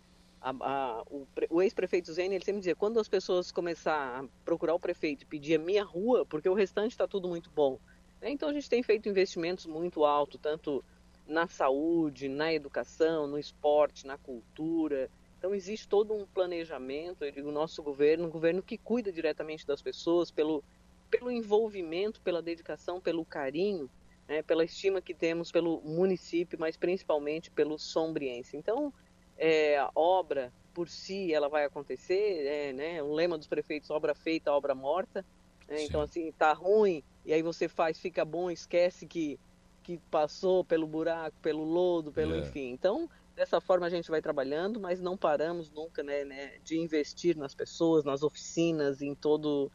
a, 0.46 0.50
a, 0.60 1.02
o, 1.10 1.26
o 1.50 1.60
ex-prefeito 1.60 2.12
Zene, 2.12 2.36
ele 2.36 2.44
sempre 2.44 2.60
dizia, 2.60 2.76
quando 2.76 3.00
as 3.00 3.08
pessoas 3.08 3.50
começar 3.50 4.20
a 4.20 4.24
procurar 4.44 4.74
o 4.74 4.80
prefeito 4.80 5.22
e 5.22 5.26
pedir 5.26 5.56
a 5.56 5.58
minha 5.58 5.82
rua, 5.82 6.24
porque 6.24 6.48
o 6.48 6.54
restante 6.54 6.92
está 6.92 7.08
tudo 7.08 7.26
muito 7.26 7.50
bom. 7.50 7.80
Né? 8.20 8.30
Então 8.30 8.48
a 8.48 8.52
gente 8.52 8.70
tem 8.70 8.80
feito 8.80 9.08
investimentos 9.08 9.66
muito 9.66 10.04
altos, 10.04 10.38
tanto 10.40 10.84
na 11.26 11.48
saúde, 11.48 12.28
na 12.28 12.52
educação, 12.52 13.26
no 13.26 13.36
esporte, 13.36 14.06
na 14.06 14.16
cultura. 14.16 15.10
Então 15.36 15.52
existe 15.52 15.88
todo 15.88 16.14
um 16.14 16.24
planejamento, 16.24 17.24
eu 17.24 17.32
digo, 17.32 17.50
nosso 17.50 17.82
governo, 17.82 18.26
um 18.26 18.30
governo 18.30 18.62
que 18.62 18.78
cuida 18.78 19.10
diretamente 19.10 19.66
das 19.66 19.82
pessoas, 19.82 20.30
pelo, 20.30 20.62
pelo 21.10 21.28
envolvimento, 21.28 22.20
pela 22.20 22.40
dedicação, 22.40 23.00
pelo 23.00 23.24
carinho, 23.24 23.90
né, 24.28 24.42
pela 24.42 24.64
estima 24.64 25.02
que 25.02 25.12
temos 25.12 25.50
pelo 25.50 25.80
município, 25.80 26.56
mas 26.56 26.76
principalmente 26.76 27.50
pelo 27.50 27.76
sombriense. 27.76 28.56
Então, 28.56 28.92
é, 29.38 29.86
obra 29.94 30.52
por 30.74 30.88
si 30.88 31.32
ela 31.32 31.48
vai 31.48 31.64
acontecer, 31.64 32.46
é, 32.46 32.72
né? 32.72 33.02
O 33.02 33.12
lema 33.12 33.38
dos 33.38 33.46
prefeitos, 33.46 33.90
obra 33.90 34.14
feita, 34.14 34.52
obra 34.52 34.74
morta. 34.74 35.24
Né? 35.68 35.84
Então 35.84 36.00
assim, 36.00 36.30
tá 36.32 36.52
ruim 36.52 37.02
e 37.24 37.32
aí 37.32 37.42
você 37.42 37.68
faz, 37.68 37.98
fica 37.98 38.24
bom, 38.24 38.50
esquece 38.50 39.06
que 39.06 39.38
que 39.82 39.98
passou 40.10 40.64
pelo 40.64 40.84
buraco, 40.84 41.36
pelo 41.40 41.62
lodo, 41.62 42.10
pelo 42.10 42.34
é. 42.34 42.38
enfim. 42.40 42.70
Então 42.70 43.08
dessa 43.34 43.60
forma 43.60 43.86
a 43.86 43.90
gente 43.90 44.10
vai 44.10 44.20
trabalhando, 44.20 44.80
mas 44.80 45.00
não 45.00 45.16
paramos 45.16 45.70
nunca, 45.70 46.02
né, 46.02 46.24
né 46.24 46.58
de 46.64 46.78
investir 46.78 47.36
nas 47.36 47.54
pessoas, 47.54 48.04
nas 48.04 48.22
oficinas, 48.22 49.00
em 49.00 49.14
todo 49.14 49.70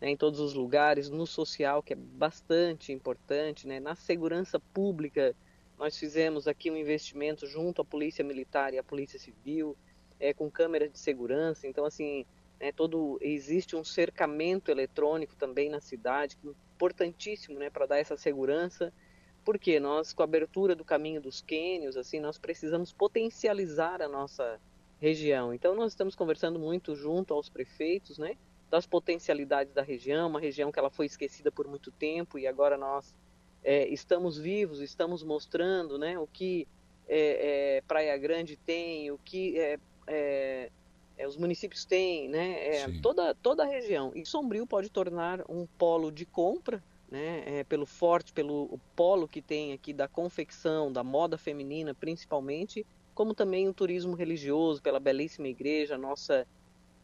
né, 0.00 0.10
em 0.10 0.16
todos 0.16 0.38
os 0.40 0.54
lugares, 0.54 1.08
no 1.08 1.26
social 1.26 1.82
que 1.82 1.92
é 1.92 1.96
bastante 1.96 2.92
importante, 2.92 3.66
né, 3.66 3.80
na 3.80 3.94
segurança 3.94 4.60
pública 4.60 5.34
nós 5.78 5.98
fizemos 5.98 6.46
aqui 6.46 6.70
um 6.70 6.76
investimento 6.76 7.46
junto 7.46 7.82
à 7.82 7.84
Polícia 7.84 8.24
Militar 8.24 8.72
e 8.72 8.78
à 8.78 8.82
Polícia 8.82 9.18
Civil, 9.18 9.76
é, 10.20 10.32
com 10.32 10.50
câmeras 10.50 10.90
de 10.90 10.98
segurança. 10.98 11.66
Então, 11.66 11.84
assim, 11.84 12.24
é, 12.60 12.70
todo 12.70 13.18
existe 13.20 13.74
um 13.74 13.84
cercamento 13.84 14.70
eletrônico 14.70 15.34
também 15.36 15.68
na 15.68 15.80
cidade, 15.80 16.36
que 16.36 16.48
é 16.48 16.50
importantíssimo 16.74 17.58
né, 17.58 17.70
para 17.70 17.86
dar 17.86 17.98
essa 17.98 18.16
segurança. 18.16 18.92
Porque 19.44 19.78
nós, 19.78 20.12
com 20.12 20.22
a 20.22 20.24
abertura 20.24 20.74
do 20.74 20.84
caminho 20.84 21.20
dos 21.20 21.42
quênios, 21.42 21.96
assim, 21.96 22.18
nós 22.18 22.38
precisamos 22.38 22.92
potencializar 22.92 24.00
a 24.00 24.08
nossa 24.08 24.58
região. 24.98 25.52
Então, 25.52 25.74
nós 25.74 25.92
estamos 25.92 26.14
conversando 26.14 26.58
muito 26.58 26.94
junto 26.94 27.34
aos 27.34 27.50
prefeitos, 27.50 28.16
né, 28.16 28.36
das 28.70 28.86
potencialidades 28.86 29.74
da 29.74 29.82
região, 29.82 30.28
uma 30.28 30.40
região 30.40 30.72
que 30.72 30.78
ela 30.78 30.90
foi 30.90 31.06
esquecida 31.06 31.52
por 31.52 31.68
muito 31.68 31.92
tempo 31.92 32.38
e 32.38 32.46
agora 32.46 32.78
nós 32.78 33.14
é, 33.64 33.88
estamos 33.88 34.38
vivos, 34.38 34.80
estamos 34.80 35.22
mostrando 35.22 35.98
né, 35.98 36.18
o 36.18 36.26
que 36.26 36.68
é, 37.08 37.76
é, 37.76 37.80
Praia 37.82 38.16
Grande 38.18 38.56
tem, 38.56 39.10
o 39.10 39.18
que 39.18 39.58
é, 39.58 39.78
é, 40.06 40.70
os 41.26 41.36
municípios 41.36 41.84
têm, 41.84 42.28
né, 42.28 42.86
toda, 43.00 43.34
toda 43.34 43.64
a 43.64 43.66
região. 43.66 44.12
E 44.14 44.26
Sombrio 44.26 44.66
pode 44.66 44.90
tornar 44.90 45.42
um 45.48 45.66
polo 45.78 46.12
de 46.12 46.26
compra, 46.26 46.82
né, 47.10 47.64
pelo 47.64 47.86
forte, 47.86 48.32
pelo 48.32 48.78
polo 48.94 49.26
que 49.26 49.40
tem 49.40 49.72
aqui 49.72 49.92
da 49.92 50.06
confecção, 50.06 50.92
da 50.92 51.02
moda 51.02 51.38
feminina 51.38 51.94
principalmente, 51.94 52.84
como 53.14 53.32
também 53.32 53.68
o 53.68 53.74
turismo 53.74 54.14
religioso, 54.14 54.82
pela 54.82 54.98
belíssima 54.98 55.48
igreja, 55.48 55.96
nossa 55.96 56.46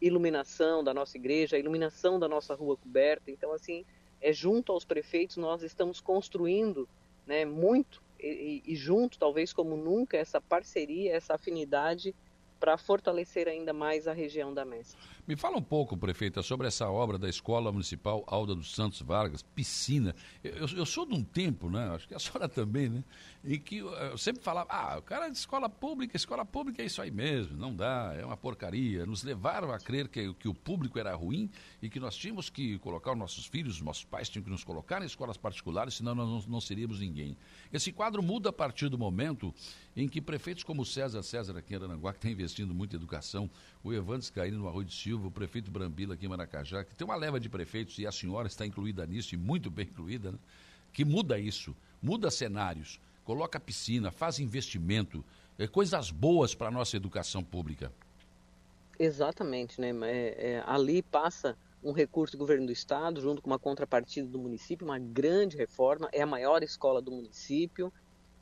iluminação 0.01 0.83
da 0.83 0.93
nossa 0.93 1.17
igreja, 1.17 1.57
a 1.57 1.59
iluminação 1.59 2.19
da 2.19 2.29
nossa 2.29 2.55
rua 2.55 2.77
coberta. 2.77 3.31
Então, 3.31 3.53
assim, 3.53 3.85
é, 4.21 4.33
junto 4.33 4.73
aos 4.73 4.85
prefeitos, 4.85 5.37
nós 5.37 5.63
estamos 5.63 6.01
construindo 6.01 6.89
né, 7.27 7.45
muito 7.45 8.03
e, 8.19 8.63
e, 8.67 8.77
junto, 8.77 9.19
talvez 9.19 9.53
como 9.53 9.77
nunca, 9.77 10.17
essa 10.17 10.41
parceria, 10.41 11.15
essa 11.15 11.35
afinidade 11.35 12.15
para 12.61 12.77
fortalecer 12.77 13.49
ainda 13.49 13.73
mais 13.73 14.07
a 14.07 14.13
região 14.13 14.53
da 14.53 14.67
Mestre. 14.67 15.01
Me 15.27 15.35
fala 15.35 15.57
um 15.57 15.63
pouco, 15.63 15.97
prefeita, 15.97 16.43
sobre 16.43 16.67
essa 16.67 16.91
obra 16.91 17.17
da 17.17 17.29
Escola 17.29 17.73
Municipal 17.73 18.23
Alda 18.27 18.55
dos 18.55 18.75
Santos 18.75 19.01
Vargas, 19.01 19.43
piscina. 19.43 20.15
Eu, 20.45 20.67
eu 20.77 20.85
sou 20.85 21.07
de 21.07 21.15
um 21.15 21.25
tempo, 21.25 21.71
né? 21.71 21.89
Acho 21.95 22.07
que 22.07 22.15
a 22.15 22.19
senhora 22.19 22.49
também, 22.51 22.89
né? 22.89 23.05
Em 23.43 23.59
que 23.59 23.79
eu 23.79 24.19
sempre 24.19 24.43
falava, 24.43 24.69
ah, 24.71 24.99
o 24.99 25.03
cara 25.03 25.27
é 25.27 25.31
de 25.31 25.39
escola 25.39 25.69
pública, 25.69 26.17
escola 26.17 26.45
pública 26.45 26.83
é 26.83 26.87
isso 26.87 27.01
aí 27.01 27.11
mesmo, 27.11 27.57
não 27.57 27.75
dá, 27.75 28.15
é 28.19 28.25
uma 28.25 28.37
porcaria. 28.37 29.07
Nos 29.07 29.23
levaram 29.23 29.73
a 29.73 29.79
crer 29.79 30.09
que, 30.09 30.35
que 30.35 30.49
o 30.49 30.55
público 30.55 30.99
era 30.99 31.15
ruim 31.15 31.49
e 31.81 31.89
que 31.89 31.99
nós 31.99 32.15
tínhamos 32.17 32.51
que 32.51 32.79
colocar 32.81 33.13
os 33.13 33.19
nossos 33.19 33.47
filhos, 33.47 33.77
os 33.77 33.83
nossos 33.83 34.05
pais 34.05 34.29
tinham 34.29 34.45
que 34.45 34.51
nos 34.51 34.65
colocar 34.65 35.01
em 35.01 35.07
escolas 35.07 35.39
particulares, 35.39 35.95
senão 35.95 36.15
nós 36.15 36.29
não, 36.29 36.53
não 36.55 36.61
seríamos 36.61 37.01
ninguém. 37.01 37.37
Esse 37.73 37.93
quadro 37.93 38.23
muda 38.23 38.51
a 38.51 38.53
partir 38.53 38.89
do 38.91 38.99
momento 38.99 39.55
em 39.97 40.09
que 40.09 40.21
prefeitos 40.21 40.63
como 40.63 40.85
César 40.85 41.23
César 41.23 41.57
aqui 41.59 41.75
em 41.75 41.77
Aranaguá, 41.77 42.13
que 42.13 42.19
está 42.19 42.31
investindo 42.31 42.73
muito 42.73 42.95
em 42.95 42.97
educação, 42.97 43.51
o 43.83 43.93
Evandro 43.93 44.23
Scaini 44.23 44.57
no 44.57 44.69
Arroio 44.69 44.87
de 44.87 44.95
Silva, 44.95 45.29
o 45.29 45.31
prefeito 45.31 45.71
Brambila 45.71 46.15
aqui 46.15 46.27
em 46.27 46.29
Maracajá, 46.29 46.85
que 46.85 46.95
tem 46.95 47.05
uma 47.05 47.17
leva 47.17 47.41
de 47.41 47.49
prefeitos, 47.49 47.99
e 47.99 48.07
a 48.07 48.13
senhora 48.13 48.47
está 48.47 48.65
incluída 48.65 49.05
nisso, 49.07 49.35
e 49.35 49.39
muito 49.39 49.71
bem 49.71 49.87
incluída, 49.87 50.33
né? 50.33 50.39
que 50.93 51.05
muda 51.05 51.39
isso, 51.39 51.75
muda 52.03 52.31
cenários, 52.31 53.01
coloca 53.25 53.61
piscina, 53.61 54.11
faz 54.11 54.39
investimento, 54.39 55.25
é, 55.59 55.67
coisas 55.67 56.11
boas 56.11 56.55
para 56.55 56.69
a 56.69 56.71
nossa 56.71 56.97
educação 56.97 57.43
pública. 57.43 57.93
Exatamente, 58.99 59.81
né? 59.81 59.91
É, 60.03 60.53
é, 60.53 60.65
ali 60.67 61.03
passa 61.03 61.57
um 61.83 61.93
recurso 61.93 62.37
do 62.37 62.39
governo 62.39 62.67
do 62.67 62.73
estado, 62.73 63.21
junto 63.21 63.41
com 63.41 63.49
uma 63.49 63.59
contrapartida 63.59 64.29
do 64.29 64.39
município, 64.39 64.87
uma 64.87 64.99
grande 64.99 65.57
reforma, 65.57 66.09
é 66.13 66.21
a 66.21 66.27
maior 66.27 66.63
escola 66.63 67.01
do 67.01 67.11
município, 67.11 67.93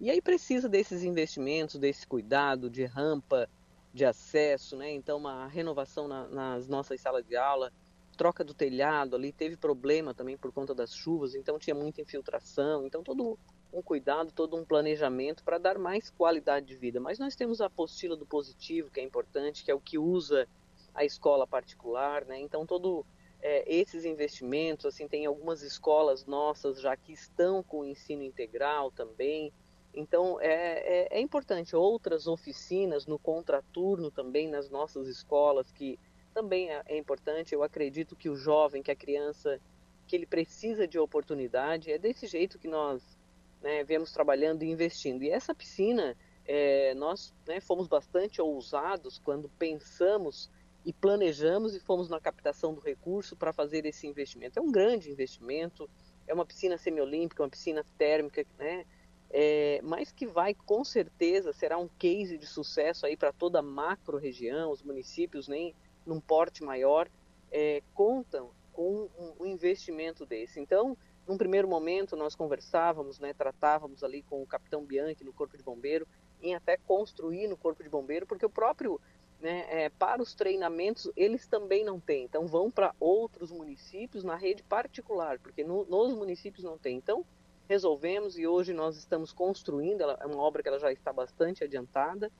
e 0.01 0.11
aí 0.11 0.21
precisa 0.21 0.69
desses 0.69 1.03
investimentos, 1.03 1.79
desse 1.79 2.07
cuidado 2.07 2.71
de 2.71 2.85
rampa, 2.85 3.49
de 3.93 4.05
acesso, 4.05 4.77
né? 4.77 4.91
Então 4.93 5.19
uma 5.19 5.47
renovação 5.47 6.07
na, 6.07 6.29
nas 6.29 6.69
nossas 6.69 7.01
salas 7.01 7.27
de 7.27 7.37
aula, 7.37 7.73
troca 8.17 8.45
do 8.45 8.55
telhado 8.55 9.17
ali, 9.17 9.33
teve 9.33 9.57
problema 9.57 10.15
também 10.15 10.37
por 10.37 10.53
conta 10.53 10.75
das 10.75 10.95
chuvas, 10.95 11.35
então 11.35 11.59
tinha 11.59 11.75
muita 11.75 12.01
infiltração, 12.01 12.85
então 12.85 13.03
todo 13.03 13.39
um 13.73 13.83
cuidado, 13.83 14.33
todo 14.33 14.57
um 14.57 14.65
planejamento 14.65 15.45
para 15.45 15.59
dar 15.59 15.79
mais 15.79 16.11
qualidade 16.11 16.67
de 16.67 16.77
vida. 16.77 17.01
Mas 17.01 17.19
nós 17.19 17.37
temos 17.37 17.61
a 17.61 17.67
apostila 17.67 18.17
do 18.17 18.27
positivo, 18.27 18.91
que 18.91 19.01
é 19.01 19.03
importante, 19.03 19.65
que 19.65 19.71
é 19.71 19.75
o 19.75 19.81
que 19.81 19.99
usa 19.99 20.49
a 20.95 21.05
escola 21.05 21.47
particular, 21.47 22.25
né? 22.25 22.39
Então 22.41 22.67
todo 22.67 23.05
é, 23.41 23.65
esses 23.73 24.05
investimentos, 24.05 24.87
assim, 24.87 25.07
tem 25.07 25.27
algumas 25.27 25.63
escolas 25.63 26.27
nossas 26.27 26.81
já 26.81 26.97
que 26.97 27.13
estão 27.13 27.63
com 27.63 27.81
o 27.81 27.85
ensino 27.85 28.23
integral 28.23 28.91
também. 28.91 29.53
Então 29.95 30.41
é, 30.41 31.07
é, 31.07 31.19
é, 31.19 31.21
importante 31.21 31.75
outras 31.75 32.27
oficinas 32.27 33.07
no 33.07 33.19
contraturno 33.19 34.11
também 34.11 34.49
nas 34.49 34.71
nossas 34.71 35.09
escolas 35.09 35.71
que 35.73 35.99
também 36.35 36.71
é, 36.71 36.83
é, 36.87 36.99
importante. 36.99 37.55
Eu 37.55 37.63
acredito 37.63 38.15
que 38.15 38.29
o 38.29 38.37
jovem, 38.37 38.83
que 38.83 38.91
a 38.91 38.97
criança, 38.97 39.61
que 40.07 40.15
ele 40.15 40.27
precisa 40.27 40.87
de 40.87 40.99
oportunidade. 40.99 41.91
É 41.91 41.99
desse 41.99 42.27
jeito 42.27 42.59
que 42.59 42.69
nós 42.69 43.19
né, 43.61 43.83
viemos 43.83 44.13
trabalhando 44.13 44.63
e 44.63 44.71
investindo. 44.71 45.23
E 45.23 45.31
essa 45.31 45.55
piscina, 45.55 46.17
é, 46.45 46.95
nós 46.95 47.35
né, 47.47 47.61
fomos 47.61 47.89
bastante 47.89 48.41
ousados 48.41 49.19
quando 49.19 49.49
pensamos 49.59 50.51
e 50.85 50.93
planejamos 50.93 51.75
e 51.75 51.81
fomos 51.81 52.09
na 52.09 52.21
captação 52.21 52.73
do 52.73 52.81
recurso 52.81 53.37
para 53.37 53.53
fazer 53.53 53.85
esse 53.85 54.07
investimento. 54.07 54.59
É 54.59 54.63
um 54.63 54.71
grande 54.71 55.11
investimento. 55.11 55.91
É 56.27 56.35
uma 56.35 56.47
piscina 56.47 56.79
semiolímpica, 56.79 57.43
uma 57.43 57.49
piscina 57.49 57.85
térmica, 57.97 58.45
né? 58.59 58.85
É, 59.31 59.81
mas 59.83 60.11
que 60.11 60.27
vai 60.27 60.55
com 60.55 60.85
certeza 60.85 61.53
será 61.53 61.77
um 61.77 61.89
case 61.99 62.39
de 62.39 62.47
sucesso 62.47 63.05
aí 63.05 63.17
para 63.17 63.33
toda 63.33 63.59
a 63.59 63.63
macro 63.63 64.17
região, 64.17 64.71
os 64.71 64.83
municípios 64.83 65.49
nem 65.49 65.75
num 66.07 66.21
porte 66.21 66.63
maior 66.63 67.09
é, 67.51 67.83
contam 67.95 68.51
com 68.73 69.09
um, 69.39 69.45
investimento 69.45 70.25
desse. 70.25 70.61
Então, 70.61 70.97
num 71.27 71.37
primeiro 71.37 71.69
momento 71.69 72.17
nós 72.17 72.35
conversávamos, 72.35 73.19
né, 73.19 73.35
tratávamos 73.35 74.03
ali 74.03 74.23
com 74.23 74.43
o 74.43 74.47
capitão 74.47 74.85
Bianchi 74.85 75.25
no 75.25 75.33
Corpo 75.33 75.57
de 75.57 75.63
Bombeiro 75.63 76.07
em 76.41 76.55
até 76.55 76.77
construir 76.77 77.49
no 77.49 77.57
Corpo 77.57 77.83
de 77.83 77.89
Bombeiro, 77.89 78.27
porque 78.27 78.47
o 78.47 78.51
próprio 78.51 79.01
né, 79.41 79.67
é, 79.69 79.89
para 79.89 80.23
os 80.23 80.35
treinamentos 80.35 81.11
eles 81.17 81.47
também 81.47 81.85
não 81.85 82.01
têm. 82.01 82.25
Então 82.25 82.47
vão 82.47 82.71
para 82.71 82.95
outros 82.99 83.51
municípios 83.51 84.25
na 84.25 84.37
rede 84.37 84.63
particular, 84.63 85.39
porque 85.39 85.63
no, 85.65 85.85
nos 85.85 86.15
municípios 86.15 86.65
não 86.65 86.79
tem. 86.79 86.97
Então 86.97 87.27
resolvemos 87.69 88.39
e 88.39 88.47
hoje 88.47 88.73
nós 88.73 88.97
estamos 88.97 89.33
construindo, 89.33 90.01
ela, 90.01 90.19
é 90.21 90.27
uma 90.27 90.41
obra 90.41 90.63
que 90.63 90.69
ela 90.69 90.79
já 90.79 90.91
está 90.91 91.13
bastante 91.13 91.63
adiantada, 91.63 92.33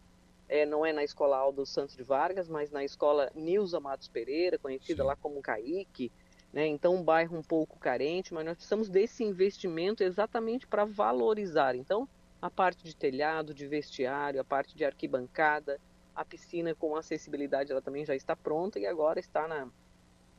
é, 0.49 0.65
não 0.65 0.87
é 0.87 0.93
na 0.93 1.05
escola 1.05 1.37
Aldo 1.37 1.67
Santos 1.67 1.95
de 1.95 2.03
Vargas, 2.03 2.49
mas 2.49 2.71
na 2.71 2.83
escola 2.83 3.31
Nilza 3.35 3.79
Matos 3.79 4.09
Pereira, 4.09 4.59
conhecida 4.59 5.03
Sim. 5.03 5.07
lá 5.07 5.15
como 5.17 5.43
Caíque, 5.43 6.11
né? 6.51 6.67
então 6.67 6.95
um 6.95 7.03
bairro 7.03 7.37
um 7.37 7.43
pouco 7.43 7.79
carente, 7.79 8.33
mas 8.33 8.47
nós 8.47 8.55
precisamos 8.55 8.89
desse 8.89 9.23
investimento 9.23 10.03
exatamente 10.03 10.67
para 10.67 10.87
valorizar, 10.87 11.75
então 11.75 12.09
a 12.41 12.49
parte 12.49 12.83
de 12.83 12.97
telhado, 12.97 13.53
de 13.53 13.67
vestiário, 13.67 14.41
a 14.41 14.45
parte 14.45 14.75
de 14.75 14.85
arquibancada, 14.85 15.79
a 16.15 16.25
piscina 16.25 16.75
com 16.75 16.97
acessibilidade 16.97 17.71
ela 17.71 17.83
também 17.83 18.05
já 18.05 18.15
está 18.15 18.35
pronta 18.35 18.79
e 18.79 18.87
agora 18.87 19.21
está 19.21 19.47
na, 19.47 19.69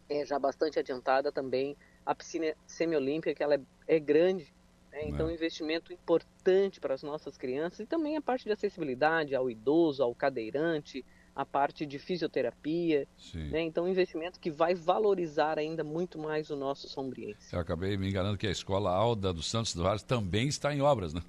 é, 0.09 0.25
já 0.25 0.39
bastante 0.39 0.79
adiantada 0.79 1.31
também 1.31 1.77
a 2.05 2.15
piscina 2.15 2.55
semiolímpica, 2.65 3.35
que 3.35 3.43
ela 3.43 3.55
é, 3.55 3.61
é 3.87 3.99
grande, 3.99 4.51
né? 4.99 5.07
Então, 5.07 5.27
um 5.27 5.31
investimento 5.31 5.93
importante 5.93 6.79
para 6.79 6.93
as 6.93 7.01
nossas 7.01 7.37
crianças 7.37 7.79
e 7.79 7.85
também 7.85 8.17
a 8.17 8.21
parte 8.21 8.43
de 8.43 8.51
acessibilidade 8.51 9.33
ao 9.33 9.49
idoso, 9.49 10.03
ao 10.03 10.13
cadeirante, 10.13 11.05
a 11.35 11.45
parte 11.45 11.85
de 11.85 11.97
fisioterapia. 11.97 13.07
Né? 13.33 13.61
Então, 13.61 13.85
um 13.85 13.87
investimento 13.87 14.39
que 14.39 14.51
vai 14.51 14.75
valorizar 14.75 15.57
ainda 15.57 15.83
muito 15.83 16.19
mais 16.19 16.49
o 16.49 16.55
nosso 16.55 16.89
sombriense. 16.89 17.53
Eu 17.53 17.59
acabei 17.59 17.95
me 17.97 18.09
enganando 18.09 18.37
que 18.37 18.47
a 18.47 18.51
escola 18.51 18.91
Alda 18.91 19.31
dos 19.31 19.49
Santos 19.49 19.73
Vales 19.73 20.03
também 20.03 20.47
está 20.47 20.73
em 20.73 20.81
obras, 20.81 21.13
né? 21.13 21.21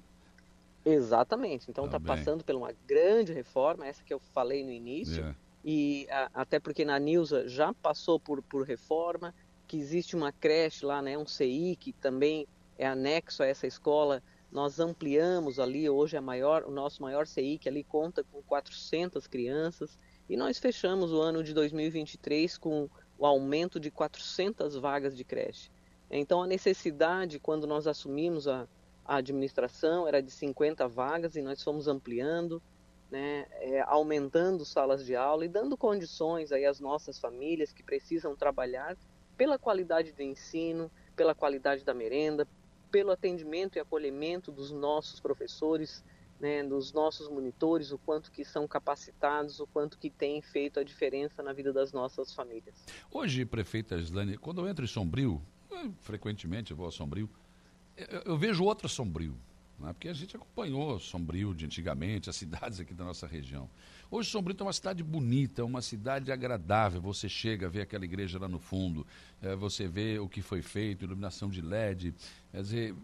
Exatamente. 0.83 1.69
Então, 1.69 1.85
está 1.85 1.99
passando 1.99 2.43
por 2.43 2.55
uma 2.55 2.73
grande 2.87 3.31
reforma, 3.31 3.87
essa 3.87 4.03
que 4.03 4.13
eu 4.13 4.19
falei 4.19 4.63
no 4.63 4.71
início. 4.71 5.17
Yeah. 5.17 5.35
E 5.63 6.07
a, 6.09 6.29
até 6.33 6.59
porque 6.59 6.83
na 6.83 6.97
Nilza 6.99 7.47
já 7.47 7.71
passou 7.71 8.19
por, 8.19 8.41
por 8.41 8.65
reforma, 8.65 9.33
que 9.67 9.77
existe 9.77 10.15
uma 10.15 10.31
creche 10.31 10.85
lá, 10.85 11.01
né, 11.01 11.17
um 11.17 11.25
CI, 11.25 11.77
que 11.79 11.93
também 11.93 12.47
é 12.81 12.87
anexo 12.87 13.43
a 13.43 13.45
essa 13.45 13.67
escola, 13.67 14.23
nós 14.51 14.79
ampliamos 14.79 15.59
ali, 15.59 15.87
hoje 15.87 16.17
é 16.17 16.19
maior, 16.19 16.63
o 16.63 16.71
nosso 16.71 16.99
maior 16.99 17.27
CI, 17.27 17.59
que 17.59 17.69
ali 17.69 17.83
conta 17.83 18.23
com 18.23 18.41
400 18.41 19.27
crianças, 19.27 19.99
e 20.27 20.35
nós 20.35 20.57
fechamos 20.57 21.13
o 21.13 21.21
ano 21.21 21.43
de 21.43 21.53
2023 21.53 22.57
com 22.57 22.89
o 23.19 23.25
aumento 23.25 23.79
de 23.79 23.91
400 23.91 24.75
vagas 24.77 25.15
de 25.15 25.23
creche. 25.23 25.69
Então, 26.09 26.41
a 26.41 26.47
necessidade, 26.47 27.39
quando 27.39 27.67
nós 27.67 27.85
assumimos 27.85 28.47
a, 28.47 28.67
a 29.05 29.17
administração, 29.17 30.07
era 30.07 30.19
de 30.19 30.31
50 30.31 30.87
vagas 30.87 31.35
e 31.35 31.41
nós 31.43 31.61
fomos 31.61 31.87
ampliando, 31.87 32.59
né, 33.11 33.45
é, 33.59 33.81
aumentando 33.81 34.65
salas 34.65 35.05
de 35.05 35.15
aula 35.15 35.45
e 35.45 35.49
dando 35.49 35.77
condições 35.77 36.51
aí 36.51 36.65
às 36.65 36.79
nossas 36.79 37.19
famílias 37.19 37.71
que 37.71 37.83
precisam 37.83 38.35
trabalhar 38.35 38.97
pela 39.37 39.59
qualidade 39.59 40.11
do 40.11 40.23
ensino, 40.23 40.89
pela 41.15 41.35
qualidade 41.35 41.83
da 41.85 41.93
merenda, 41.93 42.47
pelo 42.91 43.11
atendimento 43.11 43.77
e 43.77 43.79
acolhimento 43.79 44.51
dos 44.51 44.71
nossos 44.71 45.19
professores, 45.19 46.03
né, 46.39 46.63
dos 46.63 46.91
nossos 46.91 47.29
monitores, 47.29 47.91
o 47.91 47.97
quanto 47.99 48.31
que 48.31 48.43
são 48.43 48.67
capacitados, 48.67 49.59
o 49.59 49.67
quanto 49.67 49.97
que 49.97 50.09
tem 50.09 50.41
feito 50.41 50.79
a 50.79 50.83
diferença 50.83 51.41
na 51.41 51.53
vida 51.53 51.71
das 51.71 51.93
nossas 51.93 52.33
famílias. 52.33 52.83
Hoje, 53.11 53.45
prefeita 53.45 53.95
Islane, 53.95 54.37
quando 54.37 54.61
eu 54.61 54.67
entro 54.67 54.83
em 54.83 54.87
Sombrio, 54.87 55.41
frequentemente 55.99 56.71
eu 56.71 56.77
vou 56.77 56.87
a 56.87 56.91
Sombrio, 56.91 57.29
eu, 57.95 58.21
eu 58.25 58.37
vejo 58.37 58.63
outra 58.63 58.87
Sombrio, 58.87 59.37
né, 59.79 59.93
porque 59.93 60.07
a 60.07 60.13
gente 60.13 60.35
acompanhou 60.35 60.99
Sombrio 60.99 61.53
de 61.53 61.65
antigamente, 61.65 62.29
as 62.29 62.35
cidades 62.35 62.79
aqui 62.79 62.93
da 62.93 63.03
nossa 63.03 63.25
região. 63.25 63.69
Hoje 64.09 64.29
Sombrio 64.29 64.55
é 64.59 64.63
uma 64.63 64.73
cidade 64.73 65.03
bonita, 65.03 65.63
uma 65.63 65.81
cidade 65.81 66.31
agradável. 66.31 67.01
Você 67.01 67.29
chega, 67.29 67.69
vê 67.69 67.81
aquela 67.81 68.05
igreja 68.05 68.37
lá 68.37 68.47
no 68.47 68.59
fundo, 68.59 69.05
é, 69.41 69.55
você 69.55 69.87
vê 69.87 70.19
o 70.19 70.27
que 70.27 70.41
foi 70.41 70.61
feito, 70.61 71.05
iluminação 71.05 71.49
de 71.49 71.61
LED. 71.61 72.13
Quer 72.51 72.61
dizer, 72.61 72.95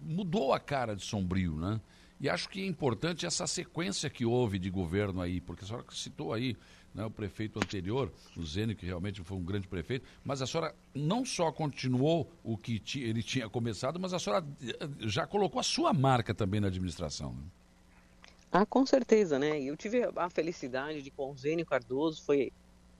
mudou 0.00 0.52
a 0.52 0.60
cara 0.60 0.94
de 0.94 1.04
Sombrio, 1.04 1.56
né? 1.56 1.80
E 2.20 2.28
acho 2.28 2.48
que 2.48 2.60
é 2.60 2.66
importante 2.66 3.26
essa 3.26 3.46
sequência 3.46 4.10
que 4.10 4.24
houve 4.24 4.58
de 4.58 4.70
governo 4.70 5.20
aí, 5.20 5.40
porque 5.40 5.64
a 5.64 5.68
senhora 5.68 5.84
citou 5.92 6.32
aí 6.32 6.56
né, 6.98 7.06
o 7.06 7.10
prefeito 7.10 7.60
anterior, 7.60 8.10
o 8.36 8.44
Zênio, 8.44 8.74
que 8.74 8.84
realmente 8.84 9.22
foi 9.22 9.36
um 9.36 9.42
grande 9.42 9.68
prefeito, 9.68 10.04
mas 10.24 10.42
a 10.42 10.46
senhora 10.48 10.74
não 10.92 11.24
só 11.24 11.52
continuou 11.52 12.28
o 12.42 12.56
que 12.56 12.82
ele 12.96 13.22
tinha 13.22 13.48
começado, 13.48 14.00
mas 14.00 14.12
a 14.12 14.18
senhora 14.18 14.44
eh, 14.60 14.88
já 15.00 15.24
colocou 15.24 15.60
a 15.60 15.62
sua 15.62 15.92
marca 15.92 16.34
também 16.34 16.60
na 16.60 16.66
administração. 16.66 17.32
Né? 17.34 17.42
Ah, 18.50 18.66
com 18.66 18.84
certeza, 18.84 19.38
né? 19.38 19.60
Eu 19.62 19.76
tive 19.76 20.02
a 20.16 20.28
felicidade 20.28 21.00
de 21.00 21.10
com 21.12 21.30
o 21.30 21.36
Zênio 21.36 21.64
Cardoso, 21.64 22.20
foi 22.20 22.52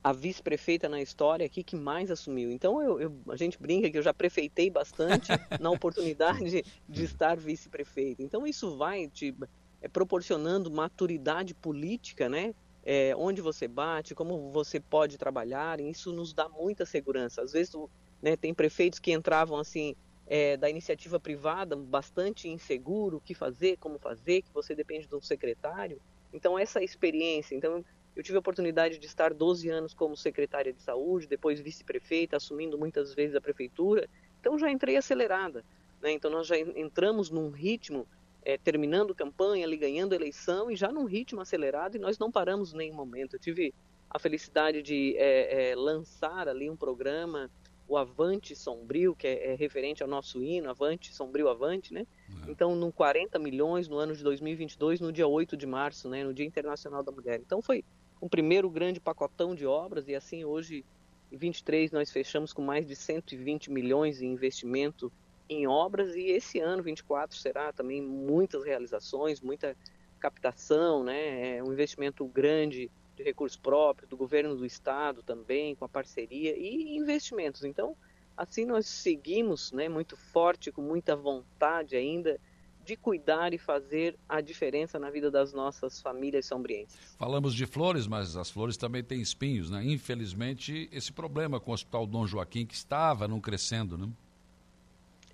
a 0.05 0.12
vice-prefeita 0.12 0.88
na 0.88 1.03
história 1.03 1.44
aqui 1.44 1.64
que 1.64 1.74
mais 1.74 2.09
assumiu. 2.09 2.53
Então 2.53 2.80
eu, 2.80 3.01
eu, 3.01 3.16
a 3.28 3.36
gente 3.36 3.61
brinca 3.61 3.90
que 3.90 3.99
eu 3.99 4.03
já 4.03 4.14
prefeitei 4.14 4.70
bastante 4.70 5.32
na 5.61 5.70
oportunidade 5.70 6.64
de 6.88 7.05
estar 7.05 7.36
vice-prefeito. 7.36 8.22
Então 8.22 8.46
isso 8.46 8.76
vai 8.76 9.09
te 9.09 9.34
é, 9.82 9.88
proporcionando 9.88 10.70
maturidade 10.70 11.53
política, 11.53 12.28
né? 12.28 12.55
É, 12.91 13.14
onde 13.14 13.43
você 13.43 13.68
bate, 13.68 14.14
como 14.14 14.51
você 14.51 14.80
pode 14.80 15.18
trabalhar, 15.18 15.78
e 15.78 15.91
isso 15.91 16.11
nos 16.11 16.32
dá 16.32 16.49
muita 16.49 16.86
segurança. 16.86 17.43
Às 17.43 17.53
vezes 17.53 17.74
né, 18.22 18.34
tem 18.34 18.55
prefeitos 18.55 18.99
que 18.99 19.12
entravam 19.12 19.59
assim 19.59 19.95
é, 20.26 20.57
da 20.57 20.70
iniciativa 20.70 21.20
privada, 21.20 21.76
bastante 21.76 22.49
inseguro, 22.49 23.18
o 23.18 23.20
que 23.20 23.34
fazer, 23.34 23.76
como 23.76 23.99
fazer, 23.99 24.41
que 24.41 24.51
você 24.55 24.74
depende 24.74 25.07
de 25.07 25.14
um 25.14 25.20
secretário. 25.20 26.01
Então 26.32 26.59
essa 26.59 26.82
experiência, 26.82 27.55
então 27.55 27.84
eu 28.16 28.22
tive 28.22 28.39
a 28.39 28.41
oportunidade 28.41 28.97
de 28.97 29.05
estar 29.05 29.34
12 29.34 29.68
anos 29.68 29.93
como 29.93 30.16
secretária 30.16 30.72
de 30.72 30.80
saúde, 30.80 31.26
depois 31.26 31.61
vice-prefeita, 31.61 32.39
assumindo 32.39 32.78
muitas 32.78 33.12
vezes 33.12 33.36
a 33.36 33.41
prefeitura, 33.41 34.09
então 34.41 34.59
já 34.59 34.70
entrei 34.70 34.97
acelerada. 34.97 35.62
Né? 36.01 36.12
Então 36.12 36.30
nós 36.30 36.47
já 36.47 36.59
entramos 36.59 37.28
num 37.28 37.51
ritmo 37.51 38.07
é, 38.45 38.57
terminando 38.57 39.14
campanha, 39.14 39.66
ali 39.66 39.76
ganhando 39.76 40.14
eleição 40.14 40.70
e 40.70 40.76
já 40.76 40.91
num 40.91 41.05
ritmo 41.05 41.41
acelerado 41.41 41.97
e 41.97 41.99
nós 41.99 42.18
não 42.18 42.30
paramos 42.30 42.72
em 42.72 42.78
nenhum 42.78 42.95
momento. 42.95 43.34
Eu 43.34 43.41
tive 43.41 43.74
a 44.11 44.18
felicidade 44.18 44.82
de 44.82 45.16
é, 45.16 45.70
é, 45.70 45.76
lançar 45.76 46.49
ali 46.49 46.70
um 46.70 46.76
programa, 46.76 47.51
o 47.86 47.97
Avante 47.97 48.55
Sombrio, 48.55 49.14
que 49.14 49.26
é, 49.26 49.53
é, 49.53 49.55
referente 49.55 50.03
ao 50.03 50.09
nosso 50.09 50.43
hino, 50.43 50.68
Avante 50.68 51.14
Sombrio 51.14 51.49
Avante, 51.49 51.93
né? 51.93 52.07
É. 52.47 52.51
Então, 52.51 52.74
no 52.74 52.93
40 52.93 53.39
milhões 53.39 53.89
no 53.89 53.97
ano 53.97 54.14
de 54.14 54.22
2022, 54.22 55.01
no 55.01 55.12
dia 55.12 55.26
8 55.26 55.57
de 55.57 55.66
março, 55.66 56.09
né, 56.09 56.22
no 56.24 56.34
Dia 56.34 56.47
Internacional 56.47 57.03
da 57.03 57.11
Mulher. 57.11 57.41
Então, 57.41 57.62
foi 57.62 57.84
um 58.20 58.28
primeiro 58.28 58.68
grande 58.68 59.01
pacotão 59.01 59.55
de 59.55 59.66
obras 59.66 60.09
e 60.09 60.14
assim 60.14 60.45
hoje, 60.45 60.84
em 61.32 61.36
23, 61.36 61.91
nós 61.91 62.11
fechamos 62.11 62.53
com 62.53 62.62
mais 62.62 62.86
de 62.86 62.97
120 62.97 63.70
milhões 63.70 64.20
em 64.20 64.32
investimento 64.32 65.12
em 65.49 65.66
obras 65.66 66.14
e 66.14 66.26
esse 66.26 66.61
ano 66.61 66.82
24 66.82 67.36
será 67.36 67.72
também 67.72 68.03
muitas 68.03 68.64
realizações, 68.64 69.40
muita 69.40 69.76
captação, 70.20 71.03
né? 71.03 71.57
É 71.57 71.62
um 71.62 71.72
investimento 71.72 72.24
grande 72.26 72.90
de 73.16 73.22
recursos 73.22 73.59
próprios 73.59 74.09
do 74.09 74.16
governo 74.16 74.55
do 74.57 74.66
estado 74.66 75.22
também 75.22 75.74
com 75.74 75.84
a 75.84 75.88
parceria 75.88 76.57
e 76.57 76.96
investimentos. 76.96 77.64
Então, 77.64 77.96
assim 78.36 78.64
nós 78.64 78.86
seguimos, 78.86 79.72
né, 79.72 79.88
muito 79.88 80.16
forte, 80.16 80.70
com 80.70 80.82
muita 80.82 81.16
vontade 81.16 81.96
ainda 81.96 82.38
de 82.84 82.96
cuidar 82.96 83.53
e 83.53 83.59
fazer 83.59 84.18
a 84.26 84.40
diferença 84.40 84.99
na 84.99 85.11
vida 85.11 85.30
das 85.30 85.53
nossas 85.53 86.01
famílias 86.01 86.46
sombrienses. 86.46 86.99
Falamos 87.18 87.55
de 87.55 87.66
flores, 87.66 88.07
mas 88.07 88.34
as 88.34 88.51
flores 88.51 88.78
também 88.78 89.05
têm 89.05 89.20
espinhos, 89.20 89.68
né? 89.68 89.84
Infelizmente, 89.84 90.88
esse 90.90 91.12
problema 91.12 91.61
com 91.61 91.70
o 91.70 91.74
Hospital 91.74 92.07
Dom 92.07 92.26
Joaquim 92.26 92.64
que 92.64 92.74
estava 92.74 93.28
não 93.28 93.40
crescendo, 93.40 93.99
né? 93.99 94.09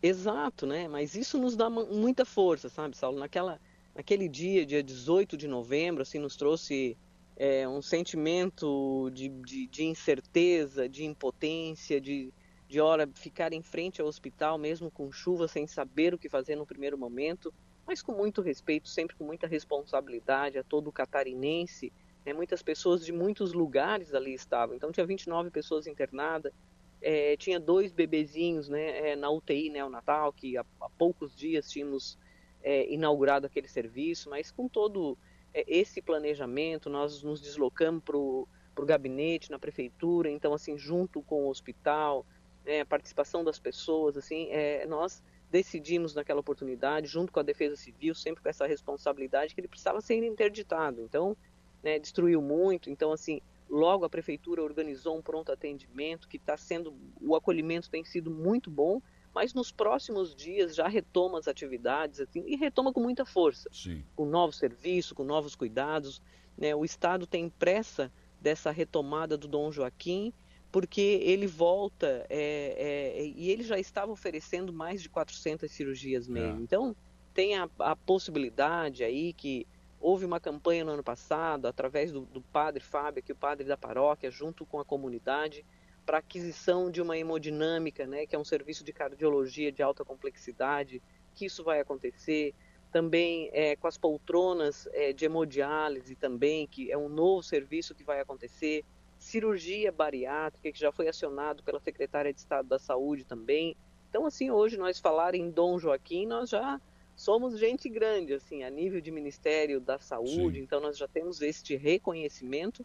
Exato, 0.06 0.66
né? 0.66 0.86
Mas 0.86 1.14
isso 1.14 1.38
nos 1.38 1.56
dá 1.56 1.70
muita 1.70 2.26
força, 2.26 2.68
sabe, 2.68 2.94
Saulo? 2.94 3.18
Naquela, 3.18 3.58
naquele 3.94 4.28
dia, 4.28 4.66
dia 4.66 4.82
18 4.82 5.34
de 5.34 5.48
novembro, 5.48 6.02
assim, 6.02 6.18
nos 6.18 6.36
trouxe 6.36 6.94
é, 7.34 7.66
um 7.66 7.80
sentimento 7.80 9.10
de, 9.14 9.30
de, 9.30 9.66
de, 9.66 9.84
incerteza, 9.84 10.86
de 10.86 11.06
impotência, 11.06 11.98
de, 11.98 12.34
de 12.68 12.80
hora 12.82 13.08
ficar 13.14 13.54
em 13.54 13.62
frente 13.62 14.02
ao 14.02 14.06
hospital, 14.06 14.58
mesmo 14.58 14.90
com 14.90 15.10
chuva, 15.10 15.48
sem 15.48 15.66
saber 15.66 16.12
o 16.12 16.18
que 16.18 16.28
fazer 16.28 16.54
no 16.54 16.66
primeiro 16.66 16.98
momento, 16.98 17.50
mas 17.86 18.02
com 18.02 18.12
muito 18.12 18.42
respeito, 18.42 18.90
sempre 18.90 19.16
com 19.16 19.24
muita 19.24 19.46
responsabilidade 19.46 20.58
a 20.58 20.62
todo 20.62 20.88
o 20.88 20.92
catarinense. 20.92 21.90
Né? 22.26 22.34
Muitas 22.34 22.62
pessoas 22.62 23.06
de 23.06 23.10
muitos 23.10 23.54
lugares 23.54 24.12
ali 24.12 24.34
estavam. 24.34 24.76
Então, 24.76 24.92
tinha 24.92 25.06
29 25.06 25.50
pessoas 25.50 25.86
internadas, 25.86 26.52
é, 27.00 27.36
tinha 27.36 27.60
dois 27.60 27.92
bebezinhos 27.92 28.68
né, 28.68 29.10
é, 29.10 29.16
na 29.16 29.30
UTI 29.30 29.70
neonatal, 29.70 30.32
que 30.32 30.56
há, 30.56 30.64
há 30.80 30.88
poucos 30.90 31.34
dias 31.36 31.70
tínhamos 31.70 32.18
é, 32.62 32.90
inaugurado 32.92 33.46
aquele 33.46 33.68
serviço, 33.68 34.30
mas 34.30 34.50
com 34.50 34.68
todo 34.68 35.18
é, 35.52 35.64
esse 35.68 36.00
planejamento, 36.00 36.88
nós 36.88 37.22
nos 37.22 37.40
deslocamos 37.40 38.02
para 38.02 38.16
o 38.16 38.48
gabinete, 38.84 39.50
na 39.50 39.58
prefeitura, 39.58 40.30
então, 40.30 40.54
assim, 40.54 40.76
junto 40.76 41.22
com 41.22 41.44
o 41.44 41.48
hospital, 41.48 42.26
né, 42.64 42.80
a 42.80 42.86
participação 42.86 43.44
das 43.44 43.58
pessoas, 43.58 44.16
assim, 44.16 44.48
é, 44.50 44.86
nós 44.86 45.22
decidimos 45.50 46.14
naquela 46.14 46.40
oportunidade, 46.40 47.06
junto 47.06 47.32
com 47.32 47.38
a 47.38 47.44
Defesa 47.44 47.76
Civil, 47.76 48.14
sempre 48.14 48.42
com 48.42 48.48
essa 48.48 48.66
responsabilidade, 48.66 49.54
que 49.54 49.60
ele 49.60 49.68
precisava 49.68 50.00
ser 50.00 50.16
interditado. 50.24 51.00
Então, 51.02 51.36
né, 51.82 51.98
destruiu 51.98 52.42
muito, 52.42 52.90
então, 52.90 53.12
assim, 53.12 53.40
Logo, 53.68 54.04
a 54.04 54.10
prefeitura 54.10 54.62
organizou 54.62 55.16
um 55.16 55.22
pronto 55.22 55.50
atendimento 55.50 56.28
que 56.28 56.36
está 56.36 56.56
sendo, 56.56 56.94
o 57.20 57.34
acolhimento 57.34 57.90
tem 57.90 58.04
sido 58.04 58.30
muito 58.30 58.70
bom, 58.70 59.00
mas 59.34 59.52
nos 59.52 59.72
próximos 59.72 60.34
dias 60.34 60.74
já 60.74 60.86
retoma 60.86 61.38
as 61.38 61.48
atividades 61.48 62.20
assim, 62.20 62.44
e 62.46 62.56
retoma 62.56 62.92
com 62.92 63.00
muita 63.00 63.24
força, 63.24 63.68
Sim. 63.72 64.04
com 64.14 64.24
novos 64.24 64.58
serviços, 64.58 65.12
com 65.12 65.24
novos 65.24 65.56
cuidados. 65.56 66.22
Né? 66.56 66.74
O 66.74 66.84
Estado 66.84 67.26
tem 67.26 67.48
pressa 67.48 68.12
dessa 68.40 68.70
retomada 68.70 69.36
do 69.36 69.48
Dom 69.48 69.72
Joaquim, 69.72 70.32
porque 70.70 71.20
ele 71.22 71.46
volta 71.46 72.26
é, 72.28 73.16
é, 73.18 73.26
e 73.26 73.50
ele 73.50 73.62
já 73.62 73.78
estava 73.78 74.12
oferecendo 74.12 74.72
mais 74.72 75.02
de 75.02 75.08
400 75.08 75.70
cirurgias 75.70 76.28
mesmo. 76.28 76.60
É. 76.60 76.62
Então, 76.62 76.94
tem 77.32 77.56
a, 77.56 77.68
a 77.80 77.96
possibilidade 77.96 79.02
aí 79.02 79.32
que 79.32 79.66
Houve 80.04 80.26
uma 80.26 80.38
campanha 80.38 80.84
no 80.84 80.92
ano 80.92 81.02
passado, 81.02 81.66
através 81.66 82.12
do, 82.12 82.26
do 82.26 82.42
padre 82.42 82.84
Fábio, 82.84 83.22
que 83.22 83.32
é 83.32 83.34
o 83.34 83.38
padre 83.38 83.66
da 83.66 83.74
paróquia, 83.74 84.30
junto 84.30 84.66
com 84.66 84.78
a 84.78 84.84
comunidade, 84.84 85.64
para 86.04 86.18
aquisição 86.18 86.90
de 86.90 87.00
uma 87.00 87.16
hemodinâmica, 87.16 88.06
né, 88.06 88.26
que 88.26 88.36
é 88.36 88.38
um 88.38 88.44
serviço 88.44 88.84
de 88.84 88.92
cardiologia 88.92 89.72
de 89.72 89.82
alta 89.82 90.04
complexidade, 90.04 91.00
que 91.34 91.46
isso 91.46 91.64
vai 91.64 91.80
acontecer. 91.80 92.54
Também 92.92 93.48
é, 93.54 93.76
com 93.76 93.86
as 93.86 93.96
poltronas 93.96 94.86
é, 94.92 95.14
de 95.14 95.24
hemodiálise 95.24 96.14
também, 96.14 96.66
que 96.66 96.92
é 96.92 96.98
um 96.98 97.08
novo 97.08 97.42
serviço 97.42 97.94
que 97.94 98.04
vai 98.04 98.20
acontecer. 98.20 98.84
Cirurgia 99.18 99.90
bariátrica, 99.90 100.70
que 100.70 100.78
já 100.78 100.92
foi 100.92 101.08
acionado 101.08 101.62
pela 101.62 101.80
Secretária 101.80 102.30
de 102.30 102.40
Estado 102.40 102.68
da 102.68 102.78
Saúde 102.78 103.24
também. 103.24 103.74
Então, 104.10 104.26
assim, 104.26 104.50
hoje 104.50 104.76
nós 104.76 105.00
falar 105.00 105.34
em 105.34 105.50
Dom 105.50 105.78
Joaquim, 105.78 106.26
nós 106.26 106.50
já 106.50 106.78
somos 107.16 107.58
gente 107.58 107.88
grande, 107.88 108.34
assim, 108.34 108.64
a 108.64 108.70
nível 108.70 109.00
de 109.00 109.10
Ministério 109.10 109.80
da 109.80 109.98
Saúde, 109.98 110.58
Sim. 110.58 110.64
então 110.64 110.80
nós 110.80 110.98
já 110.98 111.06
temos 111.06 111.40
este 111.40 111.76
reconhecimento 111.76 112.84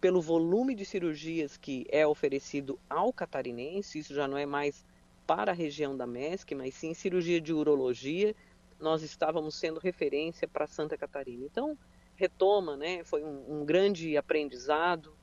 pelo 0.00 0.20
volume 0.20 0.74
de 0.74 0.84
cirurgias 0.84 1.56
que 1.56 1.86
é 1.88 2.06
oferecido 2.06 2.78
ao 2.90 3.12
catarinense, 3.12 3.98
isso 3.98 4.12
já 4.12 4.26
não 4.26 4.36
é 4.36 4.44
mais 4.44 4.84
para 5.26 5.52
a 5.52 5.54
região 5.54 5.96
da 5.96 6.06
MESC, 6.06 6.54
mas 6.54 6.74
sim 6.74 6.92
cirurgia 6.92 7.40
de 7.40 7.52
urologia, 7.52 8.34
nós 8.80 9.02
estávamos 9.02 9.54
sendo 9.54 9.78
referência 9.78 10.48
para 10.48 10.66
Santa 10.66 10.98
Catarina. 10.98 11.44
Então, 11.44 11.78
retoma, 12.16 12.76
né, 12.76 13.04
foi 13.04 13.22
um, 13.22 13.60
um 13.60 13.64
grande 13.64 14.16
aprendizado, 14.16 15.14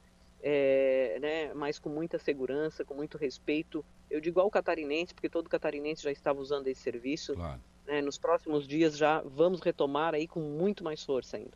é, 0.41 1.19
né, 1.21 1.53
mas 1.53 1.77
com 1.77 1.89
muita 1.89 2.17
segurança, 2.17 2.85
com 2.85 2.93
muito 2.93 3.17
respeito. 3.17 3.83
Eu 4.09 4.21
digo 4.21 4.39
ao 4.39 4.49
catarinense, 4.49 5.13
porque 5.13 5.29
todo 5.29 5.49
catarinense 5.49 6.03
já 6.03 6.11
estava 6.11 6.39
usando 6.39 6.67
esse 6.67 6.81
serviço. 6.81 7.35
Claro 7.35 7.61
né, 7.89 8.01
nos 8.01 8.17
próximos 8.17 8.67
dias 8.67 8.95
já 8.95 9.21
vamos 9.21 9.59
retomar 9.59 10.13
aí 10.13 10.27
com 10.27 10.39
muito 10.39 10.83
mais 10.83 11.03
força 11.03 11.37
ainda. 11.37 11.51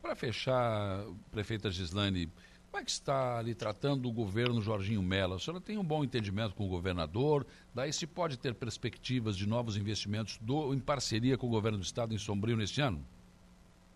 Para 0.00 0.14
fechar, 0.14 1.04
prefeita 1.30 1.70
Gislane, 1.70 2.30
como 2.70 2.82
é 2.82 2.84
que 2.84 2.90
está 2.90 3.38
ali 3.38 3.54
tratando 3.54 4.08
o 4.08 4.12
governo 4.12 4.60
Jorginho 4.60 5.02
Mello? 5.02 5.34
A 5.34 5.38
senhora 5.38 5.60
tem 5.60 5.76
um 5.76 5.84
bom 5.84 6.02
entendimento 6.02 6.54
com 6.54 6.64
o 6.64 6.68
governador, 6.68 7.46
daí 7.74 7.92
se 7.92 8.06
pode 8.06 8.38
ter 8.38 8.54
perspectivas 8.54 9.36
de 9.36 9.46
novos 9.46 9.76
investimentos 9.76 10.38
do, 10.38 10.72
em 10.72 10.78
parceria 10.78 11.36
com 11.36 11.46
o 11.46 11.50
governo 11.50 11.78
do 11.78 11.84
estado 11.84 12.14
em 12.14 12.18
Sombrio 12.18 12.56
neste 12.56 12.80
ano? 12.80 13.04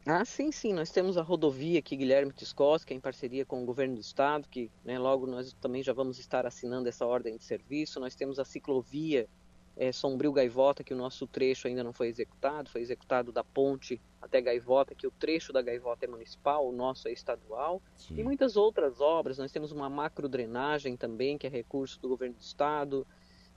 Ah, 0.05 0.25
sim, 0.25 0.51
sim. 0.51 0.73
Nós 0.73 0.91
temos 0.91 1.17
a 1.17 1.23
rodovia 1.23 1.79
aqui, 1.79 1.95
Guilherme 1.97 2.33
Tiscos, 2.33 2.85
que 2.85 2.93
é 2.93 2.97
em 2.97 3.01
parceria 3.01 3.45
com 3.45 3.63
o 3.63 3.65
governo 3.65 3.95
do 3.95 4.01
estado, 4.01 4.49
que 4.49 4.69
né, 4.85 4.99
logo 4.99 5.27
nós 5.29 5.53
também 5.61 5.81
já 5.83 5.93
vamos 5.93 6.19
estar 6.19 6.45
assinando 6.45 6.89
essa 6.89 7.07
ordem 7.07 7.37
de 7.37 7.45
serviço. 7.45 8.01
Nós 8.01 8.17
temos 8.17 8.41
a 8.41 8.45
ciclovia 8.45 9.29
é, 9.77 9.91
Sombrio 9.91 10.33
Gaivota, 10.33 10.85
que 10.85 10.93
o 10.93 10.97
nosso 10.97 11.27
trecho 11.27 11.67
ainda 11.67 11.83
não 11.83 11.93
foi 11.93 12.09
executado, 12.09 12.71
foi 12.71 12.81
executado 12.81 13.33
da 13.33 13.43
ponte 13.43 14.01
até 14.21 14.41
Gaivota, 14.41 14.95
que 14.95 15.07
o 15.07 15.11
trecho 15.11 15.53
da 15.53 15.63
Gaivota 15.63 16.05
é 16.05 16.09
municipal, 16.09 16.69
o 16.69 16.73
nosso 16.73 17.09
é 17.09 17.13
estadual, 17.13 17.83
Sim. 17.97 18.17
e 18.19 18.23
muitas 18.23 18.57
outras 18.57 19.01
obras. 19.01 19.39
Nós 19.39 19.51
temos 19.51 19.73
uma 19.73 19.89
macro 19.91 20.29
drenagem 20.29 20.97
também, 20.97 21.39
que 21.39 21.47
é 21.47 21.51
recurso 21.51 22.01
do 22.01 22.09
governo 22.09 22.37
do 22.37 22.43
estado. 22.43 23.07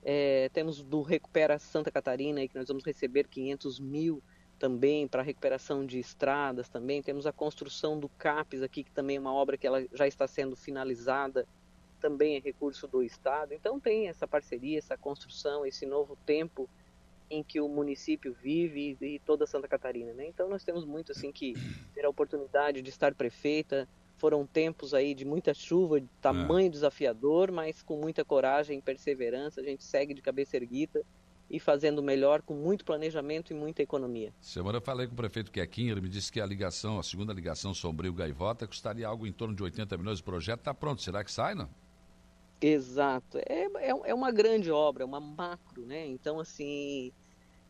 É, 0.02 0.48
temos 0.52 0.82
do 0.82 1.02
Recupera 1.02 1.58
Santa 1.58 1.90
Catarina, 1.90 2.46
que 2.48 2.56
nós 2.56 2.68
vamos 2.68 2.84
receber 2.84 3.28
500 3.28 3.78
mil 3.78 4.22
também 4.58 5.06
para 5.06 5.22
recuperação 5.22 5.84
de 5.84 5.98
estradas 5.98 6.68
também. 6.68 7.02
Temos 7.02 7.26
a 7.26 7.32
construção 7.32 7.98
do 7.98 8.08
CAPES 8.08 8.62
aqui, 8.62 8.82
que 8.82 8.90
também 8.90 9.16
é 9.16 9.20
uma 9.20 9.32
obra 9.32 9.56
que 9.56 9.66
ela 9.66 9.84
já 9.92 10.06
está 10.06 10.26
sendo 10.26 10.56
finalizada 10.56 11.46
também 11.96 12.36
é 12.36 12.40
recurso 12.40 12.86
do 12.86 13.02
Estado. 13.02 13.52
Então 13.54 13.80
tem 13.80 14.08
essa 14.08 14.26
parceria, 14.26 14.78
essa 14.78 14.96
construção, 14.96 15.64
esse 15.64 15.86
novo 15.86 16.16
tempo 16.24 16.68
em 17.30 17.42
que 17.42 17.60
o 17.60 17.68
município 17.68 18.34
vive 18.40 18.96
e, 19.00 19.18
toda 19.18 19.46
Santa 19.46 19.66
Catarina, 19.66 20.12
né? 20.12 20.26
Então 20.28 20.48
nós 20.48 20.62
temos 20.62 20.84
muito 20.84 21.12
assim 21.12 21.32
que 21.32 21.54
ter 21.94 22.04
a 22.04 22.08
oportunidade 22.08 22.82
de 22.82 22.90
estar 22.90 23.14
prefeita. 23.14 23.88
Foram 24.16 24.46
tempos 24.46 24.94
aí 24.94 25.14
de 25.14 25.24
muita 25.24 25.52
chuva, 25.52 26.00
de 26.00 26.08
tamanho 26.20 26.68
é. 26.68 26.70
desafiador, 26.70 27.50
mas 27.50 27.82
com 27.82 27.96
muita 27.96 28.24
coragem 28.24 28.78
e 28.78 28.82
perseverança, 28.82 29.60
a 29.60 29.64
gente 29.64 29.84
segue 29.84 30.14
de 30.14 30.22
cabeça 30.22 30.56
erguida 30.56 31.04
e 31.50 31.60
fazendo 31.60 32.02
melhor 32.02 32.42
com 32.42 32.54
muito 32.54 32.84
planejamento 32.84 33.52
e 33.52 33.54
muita 33.54 33.82
economia. 33.82 34.32
Semana 34.40 34.78
eu 34.78 34.82
falei 34.82 35.06
com 35.06 35.12
o 35.12 35.16
prefeito 35.16 35.50
Quequinha, 35.50 35.92
ele 35.92 36.00
me 36.00 36.08
disse 36.08 36.32
que 36.32 36.40
a 36.40 36.46
ligação, 36.46 36.98
a 36.98 37.02
segunda 37.02 37.32
ligação 37.32 37.72
Sombrio 37.72 38.12
Gaivota 38.12 38.66
custaria 38.66 39.06
algo 39.06 39.26
em 39.26 39.32
torno 39.32 39.54
de 39.54 39.62
80 39.62 39.96
milhões. 39.96 40.18
O 40.18 40.24
projeto 40.24 40.60
está 40.60 40.74
pronto, 40.74 41.02
será 41.02 41.22
que 41.22 41.30
sai, 41.30 41.54
não? 41.54 41.68
Exato, 42.60 43.38
é, 43.38 43.66
é, 43.76 43.90
é, 43.90 44.14
uma 44.14 44.30
grande 44.30 44.70
obra, 44.70 45.02
é 45.02 45.06
uma 45.06 45.20
macro, 45.20 45.84
né? 45.84 46.06
Então, 46.06 46.40
assim, 46.40 47.12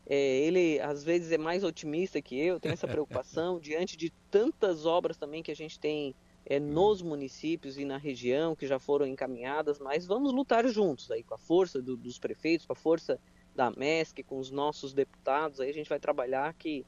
é, 0.07 0.39
ele 0.39 0.79
às 0.81 1.03
vezes 1.03 1.33
é 1.33 1.39
mais 1.39 1.65
otimista 1.65 2.23
que 2.23 2.39
eu, 2.39 2.61
tem 2.61 2.71
essa 2.71 2.87
preocupação 2.87 3.59
diante 3.61 3.97
de 3.97 4.11
tantas 4.31 4.87
obras 4.87 5.17
também 5.17 5.43
que 5.43 5.51
a 5.51 5.57
gente 5.57 5.79
tem 5.81 6.15
é, 6.45 6.61
nos 6.61 7.03
municípios 7.03 7.77
e 7.77 7.85
na 7.85 7.97
região 7.97 8.55
que 8.55 8.67
já 8.67 8.79
foram 8.79 9.07
encaminhadas, 9.07 9.81
mas 9.81 10.07
vamos 10.07 10.33
lutar 10.33 10.65
juntos 10.69 11.11
aí 11.11 11.25
com 11.25 11.35
a 11.35 11.39
força 11.39 11.83
do, 11.83 11.97
dos 11.97 12.19
prefeitos, 12.19 12.65
com 12.65 12.73
a 12.73 12.77
força 12.77 13.19
da 13.57 13.73
MESC, 13.73 14.23
com 14.23 14.39
os 14.39 14.53
nossos 14.53 14.93
deputados, 14.93 15.59
aí 15.61 15.71
a 15.71 15.75
gente 15.75 15.89
vai 15.89 15.99
trabalhar 15.99 16.55
que, 16.55 16.87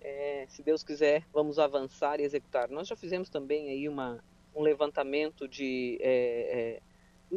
é, 0.00 0.46
se 0.48 0.62
Deus 0.62 0.82
quiser, 0.82 1.26
vamos 1.30 1.58
avançar 1.58 2.20
e 2.20 2.22
executar. 2.22 2.70
Nós 2.70 2.88
já 2.88 2.96
fizemos 2.96 3.28
também 3.28 3.68
aí 3.68 3.86
uma, 3.86 4.24
um 4.54 4.62
levantamento 4.62 5.46
de, 5.46 5.98
é, 6.00 6.78
é, 6.78 6.87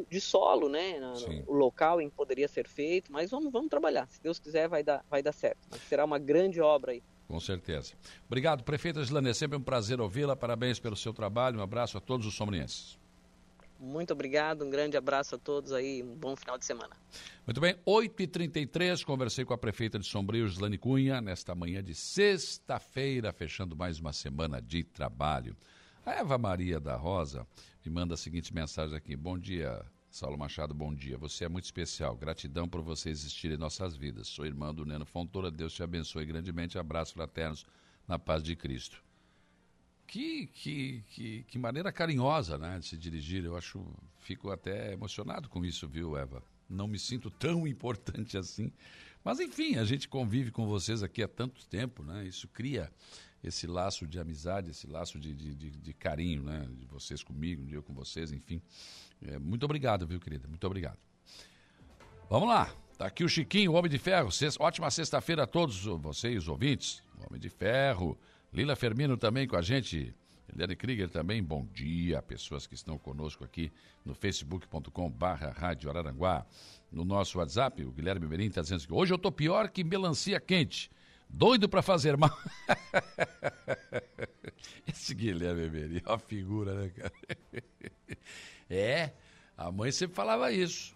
de 0.10 0.22
solo, 0.22 0.70
né, 0.70 1.00
o 1.48 1.54
local 1.54 2.02
em 2.02 2.10
que 2.10 2.16
poderia 2.16 2.48
ser 2.48 2.68
feito, 2.68 3.12
mas 3.12 3.32
vamos, 3.32 3.52
vamos 3.52 3.70
trabalhar, 3.70 4.08
se 4.08 4.22
Deus 4.22 4.40
quiser 4.40 4.68
vai 4.68 4.84
dar, 4.84 5.06
vai 5.10 5.22
dar 5.22 5.34
certo, 5.34 5.68
mas 5.70 5.82
será 5.82 6.06
uma 6.06 6.18
grande 6.18 6.62
obra 6.62 6.92
aí. 6.92 7.04
Com 7.28 7.40
certeza. 7.40 7.94
Obrigado, 8.28 8.64
prefeita 8.64 9.02
Gislane, 9.02 9.30
é 9.30 9.34
sempre 9.34 9.58
um 9.58 9.62
prazer 9.62 10.02
ouvi-la, 10.02 10.36
parabéns 10.36 10.80
pelo 10.80 10.96
seu 10.96 11.14
trabalho, 11.14 11.60
um 11.60 11.64
abraço 11.64 11.98
a 11.98 12.02
todos 12.02 12.26
os 12.26 12.36
sombrienses. 12.36 13.00
Muito 13.82 14.14
obrigado, 14.14 14.64
um 14.64 14.70
grande 14.70 14.96
abraço 14.96 15.34
a 15.34 15.38
todos 15.40 15.74
aí, 15.74 16.04
um 16.04 16.14
bom 16.14 16.36
final 16.36 16.56
de 16.56 16.64
semana. 16.64 16.96
Muito 17.48 17.60
bem, 17.60 17.76
8h33, 17.84 19.04
conversei 19.04 19.44
com 19.44 19.56
a 19.56 19.58
prefeita 19.58 19.98
de 19.98 20.06
Sombrio, 20.06 20.48
Gislane 20.48 20.78
Cunha, 20.78 21.20
nesta 21.20 21.56
manhã 21.56 21.84
de 21.84 21.96
sexta-feira, 21.96 23.34
fechando 23.34 23.76
mais 23.76 24.00
uma 24.00 24.14
semana 24.14 24.62
de 24.62 24.84
trabalho. 24.84 25.58
A 26.06 26.14
Eva 26.14 26.38
Maria 26.38 26.80
da 26.80 26.96
Rosa 26.96 27.48
me 27.86 27.92
manda 27.92 28.14
a 28.14 28.18
seguinte 28.18 28.54
mensagem 28.54 28.96
aqui: 28.96 29.16
Bom 29.16 29.38
dia, 29.38 29.86
Saulo 30.10 30.38
Machado, 30.38 30.74
bom 30.74 30.94
dia. 30.94 31.18
Você 31.18 31.46
é 31.46 31.50
muito 31.50 31.66
especial. 31.66 32.16
Gratidão 32.16 32.68
por 32.68 32.82
você 32.82 33.10
existir 33.10 33.52
em 33.52 33.58
nossas 33.58 33.96
vidas. 33.96 34.28
Sou 34.28 34.46
irmã 34.46 34.74
do 34.74 34.86
Neno 34.86 35.06
Fontoura. 35.06 35.50
Deus 35.50 35.74
te 35.74 35.84
abençoe 35.84 36.26
grandemente. 36.26 36.78
Abraços 36.78 37.14
fraternos 37.14 37.66
na 38.08 38.20
paz 38.20 38.44
de 38.44 38.56
Cristo 38.56 39.02
que, 40.12 40.48
que, 40.48 41.04
que, 41.08 41.44
que, 41.44 41.58
maneira 41.58 41.90
carinhosa 41.90 42.58
né, 42.58 42.78
de 42.80 42.86
se 42.86 42.98
dirigir. 42.98 43.46
Eu 43.46 43.56
acho, 43.56 43.82
fico 44.20 44.52
até 44.52 44.92
emocionado 44.92 45.48
com 45.48 45.64
isso, 45.64 45.88
viu, 45.88 46.18
Eva? 46.18 46.44
Não 46.70 46.86
me 46.86 47.00
sinto 47.00 47.32
tão 47.32 47.66
importante 47.66 48.38
assim. 48.38 48.74
Mas, 49.24 49.40
enfim, 49.40 49.78
a 49.78 49.86
gente 49.86 50.10
convive 50.10 50.52
com 50.52 50.68
vocês 50.68 51.02
aqui 51.02 51.24
há 51.24 51.30
tanto 51.30 51.66
tempo, 51.66 52.04
né? 52.04 52.26
Isso 52.26 52.46
cria 52.50 52.92
esse 53.44 53.66
laço 53.66 54.08
de 54.08 54.20
amizade, 54.20 54.72
esse 54.72 54.88
laço 54.88 55.20
de, 55.20 55.34
de, 55.34 55.56
de, 55.56 55.70
de 55.72 55.94
carinho, 55.94 56.44
né? 56.44 56.68
De 56.78 56.86
vocês 56.86 57.24
comigo, 57.24 57.66
de 57.66 57.74
eu 57.74 57.84
com 57.84 57.94
vocês, 57.94 58.32
enfim. 58.32 58.62
É, 59.22 59.40
muito 59.40 59.64
obrigado, 59.64 60.06
viu, 60.06 60.20
querida? 60.20 60.48
Muito 60.48 60.66
obrigado. 60.66 60.98
Vamos 62.30 62.48
lá. 62.48 62.74
Tá 62.98 63.08
aqui 63.08 63.24
o 63.24 63.30
Chiquinho, 63.30 63.72
o 63.72 63.76
Homem 63.76 63.90
de 63.90 63.98
Ferro. 63.98 64.32
Sexta, 64.32 64.64
ótima 64.64 64.90
sexta-feira 64.92 65.44
a 65.44 65.48
todos 65.48 65.84
vocês, 65.86 66.48
ouvintes. 66.48 67.02
Homem 67.28 67.40
de 67.40 67.50
Ferro. 67.50 68.18
Lila 68.54 68.76
Fermino 68.76 69.18
também 69.18 69.48
com 69.48 69.56
a 69.56 69.62
gente. 69.62 70.14
Eliane 70.54 70.76
Krieger 70.76 71.10
também, 71.10 71.42
bom 71.42 71.66
dia. 71.74 72.22
Pessoas 72.22 72.68
que 72.68 72.76
estão 72.76 72.98
conosco 72.98 73.44
aqui 73.44 73.72
no 74.06 74.14
facebook.com 74.14 75.10
barra 75.10 75.50
Rádio 75.50 75.90
Araranguá. 75.90 76.46
No 76.92 77.06
nosso 77.06 77.38
WhatsApp, 77.40 77.84
o 77.86 77.92
Guilherme 77.92 78.28
Merim 78.28 78.48
está 78.48 78.62
dizendo 78.62 78.86
que 78.86 78.94
hoje 78.94 79.14
eu 79.14 79.18
tô 79.18 79.32
pior 79.32 79.70
que 79.70 79.84
melancia 79.84 80.40
quente. 80.40 80.92
Doido 81.34 81.70
para 81.70 81.82
fazer 81.82 82.18
mal. 82.18 82.38
Esse 84.88 85.16
Guilherme 85.16 86.02
é 86.04 86.10
uma 86.10 86.20
figura, 86.20 86.74
né, 86.76 86.90
cara? 86.90 87.14
É, 88.70 89.12
a 89.58 89.72
mãe 89.72 89.92
sempre 89.92 90.16
falava 90.16 90.52
isso. 90.52 90.96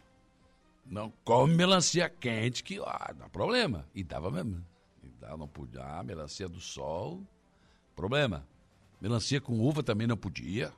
Não 0.86 1.12
come 1.24 1.56
melancia 1.56 2.07
quente 2.10 2.64
que 2.64 2.80
ah, 2.80 3.14
dá 3.18 3.28
problema. 3.30 3.88
E 3.95 4.03
dava 4.03 4.30
mesmo. 4.30 4.64
E 5.03 5.10
dá, 5.20 5.36
não 5.36 5.48
podia. 5.48 5.82
Ah, 5.82 6.03
melancia 6.03 6.48
do 6.48 6.60
sol 6.60 7.24
Problema. 7.95 8.45
Melancia 8.99 9.40
com 9.40 9.60
uva 9.60 9.82
também 9.82 10.06
não 10.06 10.18
podia. 10.18 10.72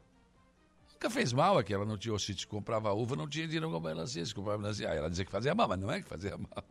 Nunca 0.93 1.09
fez 1.09 1.33
mal 1.33 1.57
aquela, 1.57 1.85
não 1.85 1.97
tinha, 1.97 2.17
se 2.17 2.47
comprava 2.47 2.91
uva, 2.93 3.15
não 3.15 3.27
tinha 3.27 3.45
dinheiro 3.45 3.69
para 3.69 3.93
melancia, 3.93 4.25
se 4.25 4.33
comprava 4.33 4.59
melancia. 4.59 4.89
Ah, 4.89 4.95
ela 4.95 5.09
dizia 5.09 5.25
que 5.25 5.31
fazia 5.31 5.53
mal, 5.53 5.67
mas 5.67 5.79
não 5.79 5.91
é 5.91 6.01
que 6.01 6.07
fazia 6.07 6.37
mal. 6.37 6.63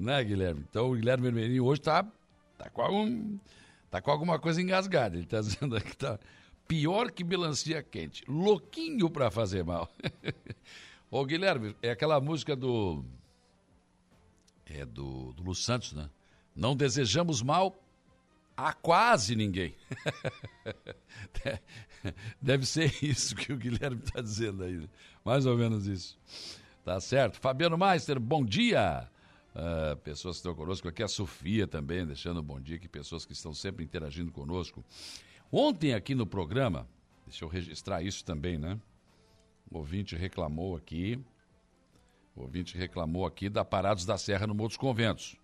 Né, 0.00 0.22
Guilherme? 0.24 0.64
Então 0.68 0.90
o 0.90 0.94
Guilherme 0.94 1.24
Vermelhinho 1.24 1.64
hoje 1.64 1.80
tá, 1.80 2.04
tá, 2.56 2.70
com 2.70 2.82
algum, 2.82 3.38
tá 3.90 4.00
com 4.00 4.10
alguma 4.10 4.38
coisa 4.38 4.60
engasgada. 4.60 5.16
Ele 5.16 5.26
tá 5.26 5.40
dizendo 5.40 5.80
que 5.80 5.96
tá 5.96 6.18
pior 6.66 7.10
que 7.10 7.24
melancia 7.24 7.82
quente. 7.82 8.24
Louquinho 8.28 9.10
para 9.10 9.30
fazer 9.30 9.64
mal. 9.64 9.92
Ô, 11.10 11.24
Guilherme, 11.24 11.74
é 11.82 11.90
aquela 11.90 12.20
música 12.20 12.54
do. 12.54 13.04
É 14.64 14.86
do, 14.86 15.32
do 15.32 15.42
Lu 15.42 15.54
Santos, 15.54 15.92
né? 15.92 16.08
Não 16.54 16.76
desejamos 16.76 17.42
mal 17.42 17.76
a 18.56 18.72
quase 18.72 19.34
ninguém. 19.34 19.74
Deve 22.40 22.64
ser 22.64 23.02
isso 23.02 23.34
que 23.34 23.52
o 23.52 23.56
Guilherme 23.56 24.00
está 24.04 24.20
dizendo 24.20 24.62
aí. 24.62 24.76
Né? 24.76 24.88
Mais 25.24 25.46
ou 25.46 25.56
menos 25.56 25.86
isso. 25.86 26.16
Tá 26.84 27.00
certo. 27.00 27.40
Fabiano 27.40 27.76
Meister, 27.76 28.20
bom 28.20 28.44
dia. 28.44 29.08
Uh, 29.54 29.96
pessoas 29.96 30.36
que 30.36 30.40
estão 30.40 30.54
conosco 30.54 30.88
aqui, 30.88 31.02
a 31.02 31.08
Sofia 31.08 31.66
também, 31.66 32.06
deixando 32.06 32.40
um 32.40 32.42
bom 32.42 32.60
dia, 32.60 32.78
que 32.78 32.88
pessoas 32.88 33.24
que 33.24 33.32
estão 33.32 33.52
sempre 33.52 33.84
interagindo 33.84 34.30
conosco. 34.30 34.84
Ontem 35.50 35.92
aqui 35.92 36.14
no 36.14 36.24
programa, 36.24 36.86
deixa 37.26 37.44
eu 37.44 37.48
registrar 37.48 38.02
isso 38.02 38.24
também, 38.24 38.58
né? 38.58 38.78
O 39.68 39.78
ouvinte 39.78 40.14
reclamou 40.14 40.76
aqui, 40.76 41.20
o 42.36 42.42
ouvinte 42.42 42.78
reclamou 42.78 43.26
aqui 43.26 43.48
da 43.48 43.64
Parados 43.64 44.04
da 44.04 44.16
Serra 44.16 44.46
no 44.46 44.54
Morro 44.54 44.68
dos 44.68 44.76
Conventos. 44.76 45.36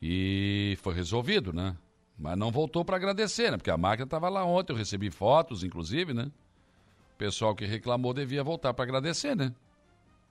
E 0.00 0.78
foi 0.80 0.94
resolvido, 0.94 1.52
né? 1.52 1.76
Mas 2.18 2.38
não 2.38 2.50
voltou 2.50 2.84
para 2.84 2.96
agradecer, 2.96 3.50
né? 3.50 3.58
Porque 3.58 3.70
a 3.70 3.76
máquina 3.76 4.04
estava 4.04 4.28
lá 4.28 4.44
ontem, 4.44 4.72
eu 4.72 4.76
recebi 4.76 5.10
fotos, 5.10 5.62
inclusive, 5.62 6.14
né? 6.14 6.30
O 7.14 7.16
pessoal 7.18 7.54
que 7.54 7.66
reclamou 7.66 8.14
devia 8.14 8.42
voltar 8.42 8.72
para 8.72 8.84
agradecer, 8.84 9.36
né? 9.36 9.54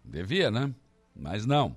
Devia, 0.04 0.50
né? 0.50 0.74
Mas 1.16 1.46
não. 1.46 1.76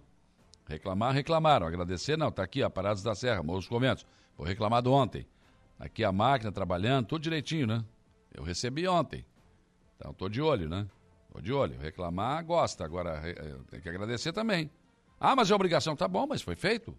Reclamar, 0.69 1.15
reclamaram. 1.15 1.67
Agradecer, 1.67 2.19
não. 2.19 2.31
Tá 2.31 2.43
aqui, 2.43 2.69
Parados 2.69 3.03
da 3.03 3.15
Serra, 3.15 3.43
Morros 3.43 3.67
Comentos. 3.67 4.05
Foi 4.37 4.47
reclamado 4.47 4.93
ontem. 4.93 5.27
Aqui 5.79 6.05
a 6.05 6.13
máquina 6.13 6.53
trabalhando, 6.53 7.07
tudo 7.07 7.23
direitinho, 7.23 7.67
né? 7.67 7.83
Eu 8.35 8.43
recebi 8.43 8.87
ontem. 8.87 9.25
Então, 9.97 10.13
tô 10.13 10.29
de 10.29 10.43
olho, 10.43 10.69
né? 10.69 10.87
Tô 11.33 11.41
de 11.41 11.53
olho. 11.53 11.79
Reclamar, 11.81 12.45
gosta. 12.45 12.85
Agora, 12.85 13.23
eh, 13.25 13.57
tem 13.71 13.81
que 13.81 13.89
agradecer 13.89 14.33
também. 14.33 14.71
Ah, 15.19 15.35
mas 15.35 15.51
é 15.51 15.55
obrigação. 15.55 15.97
Tá 15.97 16.07
bom, 16.07 16.27
mas 16.27 16.43
foi 16.43 16.55
feito. 16.55 16.95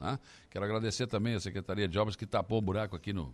Né? 0.00 0.18
Quero 0.50 0.64
agradecer 0.64 1.06
também 1.06 1.34
a 1.34 1.40
Secretaria 1.40 1.86
de 1.86 1.96
Obras 1.96 2.16
que 2.16 2.26
tapou 2.26 2.58
o 2.58 2.62
buraco 2.62 2.96
aqui 2.96 3.12
no, 3.12 3.32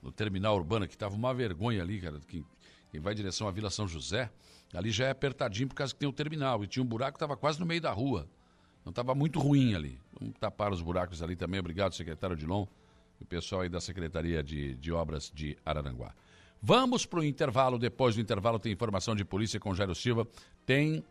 no 0.00 0.12
terminal 0.12 0.54
urbano, 0.54 0.86
que 0.86 0.94
estava 0.94 1.16
uma 1.16 1.34
vergonha 1.34 1.82
ali, 1.82 2.00
cara. 2.00 2.20
Quem, 2.28 2.46
quem 2.92 3.00
vai 3.00 3.14
em 3.14 3.16
direção 3.16 3.48
à 3.48 3.50
Vila 3.50 3.68
São 3.68 3.88
José, 3.88 4.30
ali 4.72 4.92
já 4.92 5.06
é 5.06 5.10
apertadinho 5.10 5.68
por 5.68 5.74
causa 5.74 5.92
que 5.92 5.98
tem 5.98 6.08
o 6.08 6.12
terminal. 6.12 6.62
E 6.62 6.68
tinha 6.68 6.84
um 6.84 6.86
buraco 6.86 7.12
que 7.12 7.16
estava 7.16 7.36
quase 7.36 7.58
no 7.58 7.66
meio 7.66 7.80
da 7.80 7.90
rua. 7.90 8.28
Então 8.82 8.90
estava 8.90 9.14
muito 9.14 9.38
ruim 9.40 9.74
ali. 9.74 9.98
Vamos 10.18 10.34
tapar 10.38 10.72
os 10.72 10.82
buracos 10.82 11.22
ali 11.22 11.34
também. 11.34 11.58
Obrigado, 11.58 11.94
secretário 11.94 12.36
Dilon 12.36 12.66
e 13.20 13.24
o 13.24 13.26
pessoal 13.26 13.62
aí 13.62 13.68
da 13.68 13.80
Secretaria 13.80 14.42
de, 14.42 14.74
de 14.74 14.92
Obras 14.92 15.30
de 15.34 15.56
Araranguá. 15.64 16.12
Vamos 16.60 17.06
para 17.06 17.20
o 17.20 17.24
intervalo. 17.24 17.78
Depois 17.78 18.14
do 18.14 18.20
intervalo 18.20 18.58
tem 18.58 18.72
informação 18.72 19.16
de 19.16 19.24
polícia 19.24 19.58
com 19.58 19.74
Jairo 19.74 19.94
Silva. 19.94 20.26
Tem 20.66 21.04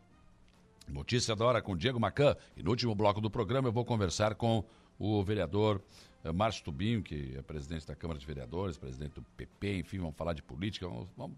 Notícia 0.88 1.36
da 1.36 1.46
hora 1.46 1.62
com 1.62 1.76
Diego 1.76 2.00
Macan. 2.00 2.36
E 2.56 2.64
no 2.64 2.70
último 2.70 2.94
bloco 2.94 3.22
do 3.22 3.30
programa 3.30 3.68
eu 3.68 3.72
vou 3.72 3.86
conversar 3.86 4.36
com 4.36 4.64
o 5.00 5.24
vereador 5.24 5.82
eh, 6.24 6.32
Márcio 6.32 6.64
Tubinho, 6.64 7.02
que 7.02 7.34
é 7.38 7.42
presidente 7.42 7.88
da 7.88 7.96
Câmara 7.96 8.20
de 8.20 8.26
Vereadores, 8.26 8.78
presidente 8.78 9.14
do 9.16 9.24
PP, 9.38 9.80
enfim, 9.80 10.00
vamos 10.00 10.16
falar 10.16 10.34
de 10.34 10.44
política. 10.44 10.88
Vamos, 10.88 11.08
vamos, 11.16 11.38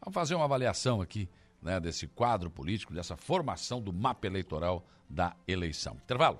vamos 0.00 0.14
fazer 0.14 0.34
uma 0.34 0.44
avaliação 0.44 1.00
aqui 1.00 1.28
né, 1.62 1.78
desse 1.80 2.06
quadro 2.06 2.50
político, 2.50 2.94
dessa 2.94 3.16
formação 3.16 3.80
do 3.80 3.92
mapa 3.92 4.26
eleitoral 4.26 4.84
da 5.08 5.34
eleição. 5.46 5.96
Intervalo. 6.04 6.38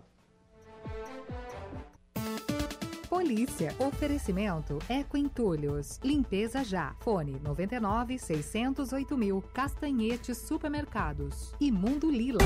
Polícia. 3.09 3.75
Oferecimento 3.79 4.79
Eco 4.89 5.17
Entulhos. 5.17 5.99
Limpeza 6.03 6.63
já. 6.63 6.95
Fone 7.01 7.41
99 7.43 8.19
608 8.19 9.19
mil. 9.19 9.43
Castanhetes 9.53 10.39
Supermercados. 10.39 11.53
E 11.61 11.73
Mundo 11.73 12.09
Lila. 12.09 12.39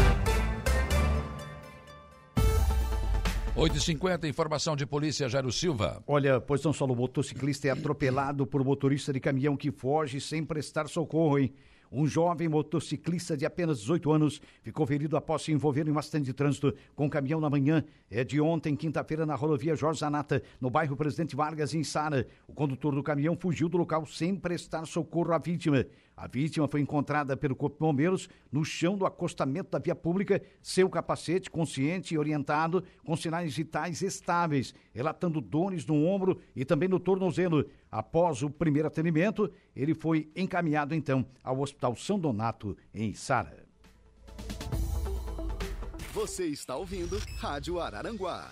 8h50, 3.55 4.29
informação 4.29 4.75
de 4.75 4.85
polícia, 4.85 5.29
Jairo 5.29 5.53
Silva. 5.53 6.03
Olha, 6.09 6.41
pois 6.41 6.61
não 6.65 6.73
só 6.73 6.87
o 6.87 6.97
motociclista 6.97 7.69
é 7.69 7.71
atropelado 7.71 8.45
por 8.45 8.65
motorista 8.65 9.13
de 9.13 9.21
caminhão 9.21 9.57
que 9.57 9.71
foge 9.71 10.21
sem 10.21 10.43
prestar 10.43 10.89
socorro, 10.89 11.39
hein? 11.39 11.53
Um 11.97 12.09
jovem 12.09 12.49
motociclista 12.49 13.37
de 13.37 13.47
apenas 13.47 13.79
18 13.79 14.11
anos 14.11 14.41
ficou 14.63 14.85
ferido 14.85 15.17
após 15.17 15.43
se 15.43 15.53
envolver 15.53 15.87
em 15.87 15.93
um 15.93 15.99
acidente 15.99 16.25
de 16.25 16.33
trânsito 16.33 16.75
com 16.93 17.07
um 17.07 17.09
caminhão 17.09 17.41
na 17.41 17.49
manhã 17.49 17.85
é 18.11 18.25
de 18.25 18.41
ontem, 18.41 18.75
quinta-feira, 18.75 19.25
na 19.25 19.37
rodovia 19.37 19.77
Jorge 19.77 20.01
Zanata, 20.01 20.43
no 20.61 20.69
bairro 20.69 20.97
Presidente 20.97 21.37
Vargas, 21.37 21.73
em 21.73 21.85
Sara. 21.85 22.27
O 22.49 22.53
condutor 22.53 22.97
do 22.97 23.03
caminhão 23.03 23.37
fugiu 23.37 23.69
do 23.69 23.77
local 23.77 24.05
sem 24.07 24.35
prestar 24.35 24.87
socorro 24.87 25.33
à 25.33 25.39
vítima. 25.39 25.87
A 26.17 26.29
vítima 26.29 26.69
foi 26.69 26.81
encontrada 26.81 27.37
pelo 27.37 27.57
Corpo 27.57 27.77
de 27.77 27.81
Bombeiros 27.81 28.29
no 28.51 28.65
chão 28.65 28.97
do 28.97 29.05
acostamento 29.05 29.71
da 29.71 29.79
via 29.79 29.95
pública, 29.95 30.41
seu 30.63 30.89
capacete 30.89 31.51
consciente 31.51 32.15
e 32.15 32.19
orientado, 32.19 32.85
com 33.05 33.17
sinais 33.17 33.57
vitais 33.57 34.01
estáveis, 34.01 34.73
relatando 34.93 35.41
dores 35.41 35.85
no 35.85 36.05
ombro 36.07 36.41
e 36.55 36.65
também 36.65 36.89
no 36.89 37.01
tornozelo. 37.01 37.69
Após 37.91 38.43
o 38.43 38.51
primeiro 38.51 38.89
atendimento, 38.89 39.51
ele 39.75 39.95
foi 39.95 40.31
encaminhado 40.37 40.95
então 40.95 41.27
ao 41.43 41.61
Hospital 41.61 41.97
São 41.97 42.19
Donato, 42.19 42.77
em 42.95 43.13
Sara. 43.13 43.65
Você 46.13 46.47
está 46.47 46.77
ouvindo 46.77 47.19
Rádio 47.39 47.81
Araranguá. 47.81 48.49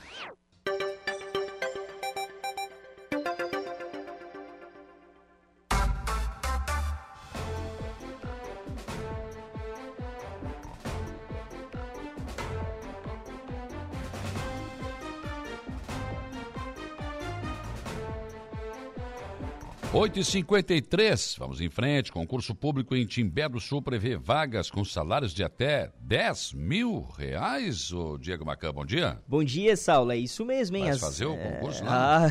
8h53, 19.93 21.39
vamos 21.39 21.61
em 21.61 21.69
frente. 21.69 22.11
Concurso 22.11 22.55
público 22.55 22.97
em 22.97 23.05
Timbé 23.05 23.47
do 23.47 23.61
Sul 23.61 23.83
prevê 23.83 24.17
vagas 24.17 24.71
com 24.71 24.83
salários 24.83 25.35
de 25.35 25.45
até 25.45 25.93
10 26.01 26.55
mil 26.55 27.03
reais. 27.15 27.93
Ô 27.93 28.17
Diego 28.17 28.43
Macan, 28.43 28.73
bom 28.73 28.87
dia. 28.87 29.21
Bom 29.29 29.45
dia, 29.45 29.77
Saulo. 29.77 30.11
É 30.11 30.17
isso 30.17 30.47
mesmo, 30.47 30.79
hein? 30.79 30.85
Vai 30.85 30.93
As... 30.93 31.01
fazer 31.01 31.27
o 31.27 31.37
concurso 31.37 31.83
é... 31.83 31.87
lá? 31.87 32.27
Ah... 32.27 32.31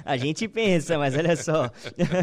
a 0.02 0.16
gente 0.16 0.48
pensa, 0.48 0.96
mas 0.96 1.14
olha 1.14 1.36
só. 1.36 1.70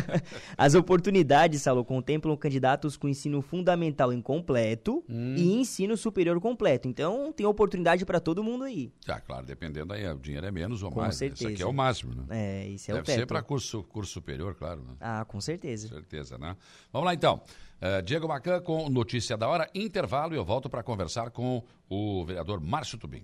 As 0.57 0.73
oportunidades, 0.73 1.61
Saulo, 1.61 1.85
contemplam 1.85 2.35
candidatos 2.35 2.97
com 2.97 3.07
ensino 3.07 3.39
fundamental 3.43 4.11
incompleto 4.11 5.05
hum. 5.07 5.35
e 5.37 5.59
ensino 5.59 5.95
superior 5.95 6.41
completo. 6.41 6.87
Então, 6.87 7.31
tem 7.31 7.45
oportunidade 7.45 8.03
para 8.03 8.19
todo 8.19 8.43
mundo 8.43 8.63
aí. 8.63 8.91
Ah, 9.07 9.21
claro, 9.21 9.45
dependendo 9.45 9.93
aí, 9.93 10.07
o 10.07 10.17
dinheiro 10.17 10.47
é 10.47 10.51
menos 10.51 10.81
ou 10.81 10.89
com 10.89 11.01
mais. 11.01 11.15
Certeza. 11.15 11.43
Isso 11.43 11.53
aqui 11.53 11.61
é 11.61 11.67
o 11.67 11.73
máximo, 11.73 12.15
né? 12.15 12.23
É, 12.31 12.67
isso 12.67 12.89
é 12.89 12.95
Deve 12.95 13.03
o 13.03 13.05
teto. 13.05 13.19
ser 13.19 13.27
para 13.27 13.43
curso, 13.43 13.83
curso 13.83 14.06
superior, 14.07 14.55
claro. 14.55 14.81
Né? 14.81 14.95
Ah, 14.99 15.25
com 15.25 15.39
certeza. 15.39 15.87
Certeza, 15.87 16.37
né? 16.37 16.55
Vamos 16.91 17.05
lá 17.05 17.13
então. 17.13 17.41
Uh, 17.79 18.01
Diego 18.01 18.27
Macan 18.27 18.59
com 18.61 18.89
notícia 18.89 19.37
da 19.37 19.47
hora, 19.47 19.69
intervalo 19.75 20.33
e 20.33 20.37
eu 20.37 20.43
volto 20.43 20.69
para 20.69 20.81
conversar 20.81 21.29
com 21.29 21.63
o 21.89 22.25
vereador 22.25 22.59
Márcio 22.59 22.97
Tubim. 22.97 23.23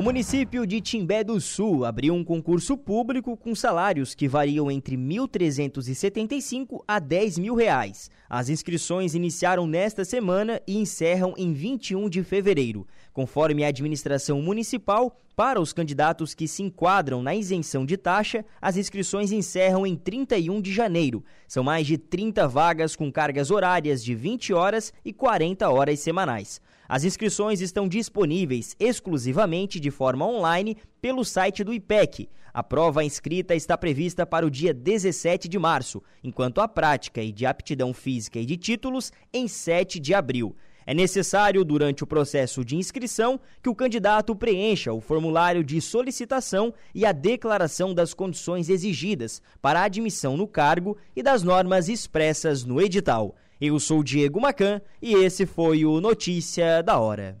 O 0.00 0.02
município 0.02 0.66
de 0.66 0.80
Timbé 0.80 1.22
do 1.22 1.38
Sul 1.38 1.84
abriu 1.84 2.14
um 2.14 2.24
concurso 2.24 2.74
público 2.74 3.36
com 3.36 3.54
salários 3.54 4.14
que 4.14 4.26
variam 4.26 4.70
entre 4.70 4.96
R$ 4.96 5.02
1.375 5.02 6.82
a 6.88 6.98
10 6.98 7.38
mil 7.38 7.54
reais. 7.54 8.10
As 8.26 8.48
inscrições 8.48 9.14
iniciaram 9.14 9.66
nesta 9.66 10.02
semana 10.02 10.58
e 10.66 10.78
encerram 10.78 11.34
em 11.36 11.52
21 11.52 12.08
de 12.08 12.24
fevereiro. 12.24 12.86
Conforme 13.12 13.64
a 13.64 13.68
administração 13.68 14.40
municipal, 14.40 15.16
para 15.34 15.60
os 15.60 15.72
candidatos 15.72 16.34
que 16.34 16.46
se 16.46 16.62
enquadram 16.62 17.22
na 17.22 17.34
isenção 17.34 17.86
de 17.86 17.96
taxa, 17.96 18.44
as 18.60 18.76
inscrições 18.76 19.32
encerram 19.32 19.86
em 19.86 19.96
31 19.96 20.60
de 20.60 20.72
janeiro. 20.72 21.24
São 21.48 21.64
mais 21.64 21.86
de 21.86 21.96
30 21.96 22.46
vagas 22.46 22.94
com 22.94 23.10
cargas 23.10 23.50
horárias 23.50 24.04
de 24.04 24.14
20 24.14 24.52
horas 24.52 24.92
e 25.04 25.12
40 25.12 25.68
horas 25.70 25.98
semanais. 26.00 26.60
As 26.86 27.04
inscrições 27.04 27.60
estão 27.60 27.88
disponíveis 27.88 28.76
exclusivamente 28.78 29.80
de 29.80 29.90
forma 29.90 30.26
online 30.26 30.76
pelo 31.00 31.24
site 31.24 31.64
do 31.64 31.72
IPEC. 31.72 32.28
A 32.52 32.62
prova 32.62 33.04
inscrita 33.04 33.54
está 33.54 33.78
prevista 33.78 34.26
para 34.26 34.44
o 34.44 34.50
dia 34.50 34.74
17 34.74 35.48
de 35.48 35.58
março, 35.58 36.02
enquanto 36.22 36.60
a 36.60 36.66
prática 36.66 37.22
e 37.22 37.30
de 37.30 37.46
aptidão 37.46 37.94
física 37.94 38.40
e 38.40 38.44
de 38.44 38.56
títulos 38.56 39.12
em 39.32 39.46
7 39.46 40.00
de 40.00 40.12
abril. 40.12 40.54
É 40.90 40.94
necessário, 40.94 41.64
durante 41.64 42.02
o 42.02 42.06
processo 42.06 42.64
de 42.64 42.74
inscrição, 42.74 43.38
que 43.62 43.68
o 43.68 43.74
candidato 43.76 44.34
preencha 44.34 44.92
o 44.92 45.00
formulário 45.00 45.62
de 45.62 45.80
solicitação 45.80 46.74
e 46.92 47.06
a 47.06 47.12
declaração 47.12 47.94
das 47.94 48.12
condições 48.12 48.68
exigidas 48.68 49.40
para 49.62 49.78
a 49.78 49.84
admissão 49.84 50.36
no 50.36 50.48
cargo 50.48 50.98
e 51.14 51.22
das 51.22 51.44
normas 51.44 51.88
expressas 51.88 52.64
no 52.64 52.82
edital. 52.82 53.36
Eu 53.60 53.78
sou 53.78 54.02
Diego 54.02 54.40
Macan 54.40 54.82
e 55.00 55.14
esse 55.14 55.46
foi 55.46 55.84
o 55.84 56.00
Notícia 56.00 56.82
da 56.82 56.98
Hora. 56.98 57.38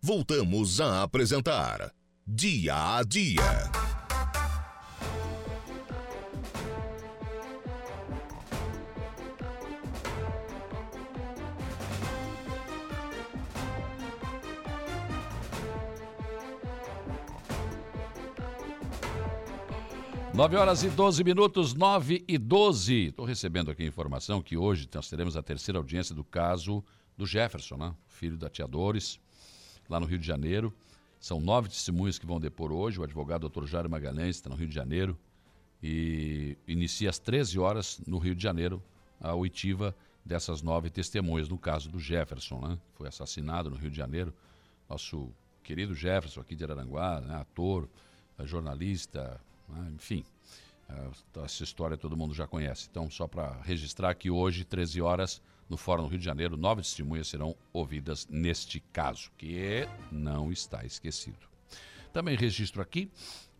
Voltamos 0.00 0.80
a 0.80 1.02
apresentar 1.02 1.90
Dia 2.24 2.98
a 2.98 3.02
Dia. 3.02 3.42
Nove 20.36 20.54
horas 20.54 20.82
e 20.82 20.90
12 20.90 21.24
minutos, 21.24 21.72
9 21.72 22.22
e 22.28 22.36
12. 22.36 23.06
Estou 23.06 23.24
recebendo 23.24 23.70
aqui 23.70 23.82
a 23.82 23.86
informação 23.86 24.42
que 24.42 24.54
hoje 24.54 24.86
nós 24.94 25.08
teremos 25.08 25.34
a 25.34 25.42
terceira 25.42 25.78
audiência 25.78 26.14
do 26.14 26.22
caso 26.22 26.84
do 27.16 27.24
Jefferson, 27.24 27.78
né? 27.78 27.94
filho 28.06 28.36
da 28.36 28.50
Tia 28.50 28.66
Dores, 28.66 29.18
lá 29.88 29.98
no 29.98 30.04
Rio 30.04 30.18
de 30.18 30.26
Janeiro. 30.26 30.74
São 31.18 31.40
nove 31.40 31.70
testemunhas 31.70 32.18
que 32.18 32.26
vão 32.26 32.38
depor 32.38 32.70
hoje. 32.70 33.00
O 33.00 33.02
advogado 33.02 33.48
Dr. 33.48 33.64
Jário 33.64 33.88
Magalhães 33.88 34.36
está 34.36 34.50
no 34.50 34.56
Rio 34.56 34.68
de 34.68 34.74
Janeiro 34.74 35.18
e 35.82 36.58
inicia 36.68 37.08
às 37.08 37.18
13 37.18 37.58
horas 37.58 37.98
no 38.06 38.18
Rio 38.18 38.34
de 38.34 38.42
Janeiro 38.42 38.82
a 39.18 39.34
oitiva 39.34 39.96
dessas 40.22 40.60
nove 40.60 40.90
testemunhas 40.90 41.48
no 41.48 41.56
caso 41.56 41.88
do 41.88 41.98
Jefferson, 41.98 42.60
né? 42.60 42.78
Foi 42.92 43.08
assassinado 43.08 43.70
no 43.70 43.76
Rio 43.76 43.90
de 43.90 43.96
Janeiro. 43.96 44.34
Nosso 44.86 45.32
querido 45.62 45.94
Jefferson 45.94 46.42
aqui 46.42 46.54
de 46.54 46.62
Araranguá, 46.62 47.22
né? 47.22 47.36
ator, 47.36 47.88
jornalista, 48.44 49.40
né? 49.68 49.92
enfim. 49.94 50.24
Essa 51.44 51.64
história 51.64 51.96
todo 51.96 52.16
mundo 52.16 52.32
já 52.32 52.46
conhece. 52.46 52.86
Então, 52.90 53.10
só 53.10 53.26
para 53.26 53.60
registrar 53.62 54.14
que 54.14 54.30
hoje, 54.30 54.64
13 54.64 55.02
horas, 55.02 55.42
no 55.68 55.76
Fórum 55.76 56.04
do 56.04 56.08
Rio 56.08 56.18
de 56.18 56.24
Janeiro, 56.24 56.56
nove 56.56 56.82
testemunhas 56.82 57.26
serão 57.26 57.56
ouvidas 57.72 58.26
neste 58.28 58.78
caso, 58.92 59.32
que 59.36 59.88
não 60.12 60.52
está 60.52 60.84
esquecido. 60.84 61.48
Também 62.12 62.36
registro 62.36 62.80
aqui 62.80 63.10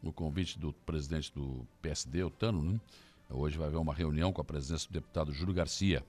o 0.03 0.13
convite 0.13 0.57
do 0.59 0.73
presidente 0.73 1.33
do 1.33 1.67
PSD, 1.83 2.23
o 2.23 2.31
Tano, 2.31 2.63
né? 2.63 2.81
Hoje 3.29 3.59
vai 3.59 3.67
haver 3.67 3.79
uma 3.79 3.93
reunião 3.93 4.33
com 4.33 4.41
a 4.41 4.45
presença 4.45 4.87
do 4.87 4.93
deputado 4.93 5.33
Júlio 5.33 5.53
Garcia. 5.53 6.05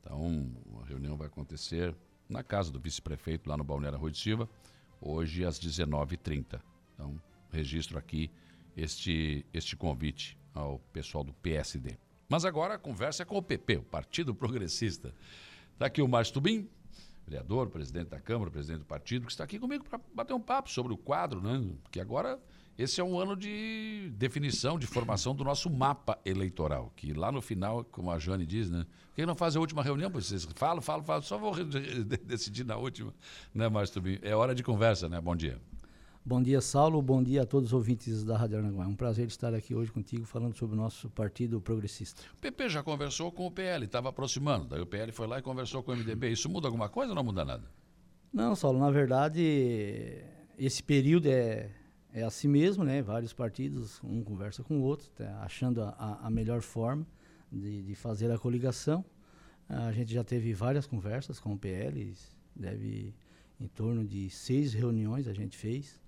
Então, 0.00 0.50
a 0.82 0.86
reunião 0.86 1.16
vai 1.16 1.28
acontecer 1.28 1.94
na 2.28 2.42
casa 2.42 2.72
do 2.72 2.80
vice-prefeito, 2.80 3.48
lá 3.48 3.56
no 3.56 3.62
Balneário 3.62 3.98
Rui 3.98 4.10
de 4.10 4.18
Silva, 4.18 4.48
hoje 5.00 5.44
às 5.44 5.60
19h30. 5.60 6.60
Então, 6.94 7.20
registro 7.52 7.96
aqui 7.96 8.28
este, 8.76 9.44
este 9.52 9.76
convite 9.76 10.38
ao 10.54 10.78
pessoal 10.92 11.24
do 11.24 11.32
PSD. 11.34 11.96
Mas 12.28 12.44
agora 12.44 12.74
a 12.74 12.78
conversa 12.78 13.22
é 13.22 13.26
com 13.26 13.36
o 13.36 13.42
PP, 13.42 13.76
o 13.76 13.82
Partido 13.82 14.34
Progressista. 14.34 15.14
Está 15.72 15.86
aqui 15.86 16.00
o 16.00 16.08
Márcio 16.08 16.34
Tubim, 16.34 16.68
vereador, 17.26 17.68
presidente 17.68 18.08
da 18.08 18.20
Câmara, 18.20 18.50
presidente 18.50 18.80
do 18.80 18.86
partido, 18.86 19.26
que 19.26 19.32
está 19.32 19.44
aqui 19.44 19.58
comigo 19.58 19.84
para 19.84 20.00
bater 20.14 20.32
um 20.34 20.40
papo 20.40 20.70
sobre 20.70 20.92
o 20.92 20.96
quadro, 20.96 21.40
né? 21.42 21.62
Que 21.90 22.00
agora 22.00 22.40
esse 22.76 23.00
é 23.00 23.04
um 23.04 23.18
ano 23.18 23.36
de 23.36 24.10
definição, 24.16 24.78
de 24.78 24.86
formação 24.86 25.34
do 25.34 25.44
nosso 25.44 25.68
mapa 25.68 26.18
eleitoral. 26.24 26.92
Que 26.96 27.12
lá 27.12 27.30
no 27.30 27.42
final, 27.42 27.84
como 27.84 28.10
a 28.10 28.18
Jane 28.18 28.46
diz, 28.46 28.70
né? 28.70 28.86
Por 29.08 29.16
que 29.16 29.26
não 29.26 29.36
faz 29.36 29.56
a 29.56 29.60
última 29.60 29.82
reunião? 29.82 30.10
Vocês 30.10 30.48
falam, 30.54 30.80
falam, 30.80 31.04
falam, 31.04 31.22
só 31.22 31.36
vou 31.36 31.54
decidir 32.24 32.64
na 32.64 32.76
última, 32.76 33.14
né, 33.54 33.68
Márcio 33.68 33.94
Tubim? 33.94 34.18
É 34.22 34.34
hora 34.34 34.54
de 34.54 34.62
conversa, 34.62 35.08
né? 35.08 35.20
Bom 35.20 35.36
dia. 35.36 35.60
Bom 36.24 36.40
dia, 36.40 36.60
Saulo. 36.60 37.02
Bom 37.02 37.20
dia 37.20 37.42
a 37.42 37.44
todos 37.44 37.70
os 37.70 37.72
ouvintes 37.72 38.22
da 38.22 38.36
Rádio 38.36 38.58
Aranaguá. 38.58 38.84
É 38.84 38.86
um 38.86 38.94
prazer 38.94 39.26
estar 39.26 39.52
aqui 39.52 39.74
hoje 39.74 39.90
contigo 39.90 40.24
falando 40.24 40.56
sobre 40.56 40.76
o 40.76 40.78
nosso 40.78 41.10
partido 41.10 41.60
progressista. 41.60 42.22
O 42.32 42.36
PP 42.36 42.68
já 42.68 42.80
conversou 42.80 43.32
com 43.32 43.44
o 43.44 43.50
PL, 43.50 43.84
estava 43.84 44.08
aproximando. 44.08 44.66
Daí 44.66 44.80
o 44.80 44.86
PL 44.86 45.10
foi 45.10 45.26
lá 45.26 45.40
e 45.40 45.42
conversou 45.42 45.82
com 45.82 45.90
o 45.90 45.96
MDB. 45.96 46.30
Isso 46.30 46.48
muda 46.48 46.68
alguma 46.68 46.88
coisa 46.88 47.10
ou 47.10 47.16
não 47.16 47.24
muda 47.24 47.44
nada? 47.44 47.68
Não, 48.32 48.54
Saulo, 48.54 48.78
na 48.78 48.88
verdade, 48.88 50.22
esse 50.56 50.80
período 50.80 51.26
é, 51.26 51.72
é 52.12 52.22
assim 52.22 52.46
mesmo, 52.46 52.84
né? 52.84 53.02
Vários 53.02 53.32
partidos, 53.32 54.00
um 54.04 54.22
conversa 54.22 54.62
com 54.62 54.78
o 54.78 54.82
outro, 54.82 55.10
tá 55.10 55.42
achando 55.42 55.82
a, 55.82 56.20
a 56.22 56.30
melhor 56.30 56.60
forma 56.60 57.04
de, 57.50 57.82
de, 57.82 57.94
fazer 57.96 58.30
a 58.30 58.38
coligação. 58.38 59.04
A 59.68 59.90
gente 59.90 60.14
já 60.14 60.22
teve 60.22 60.54
várias 60.54 60.86
conversas 60.86 61.40
com 61.40 61.52
o 61.52 61.58
PL, 61.58 62.14
deve 62.54 63.12
em 63.60 63.66
torno 63.66 64.04
de 64.04 64.30
seis 64.30 64.72
reuniões 64.72 65.26
a 65.26 65.32
gente 65.32 65.56
fez. 65.56 66.00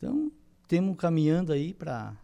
Então, 0.00 0.32
temos 0.66 0.96
caminhando 0.96 1.52
aí 1.52 1.74
para 1.74 2.16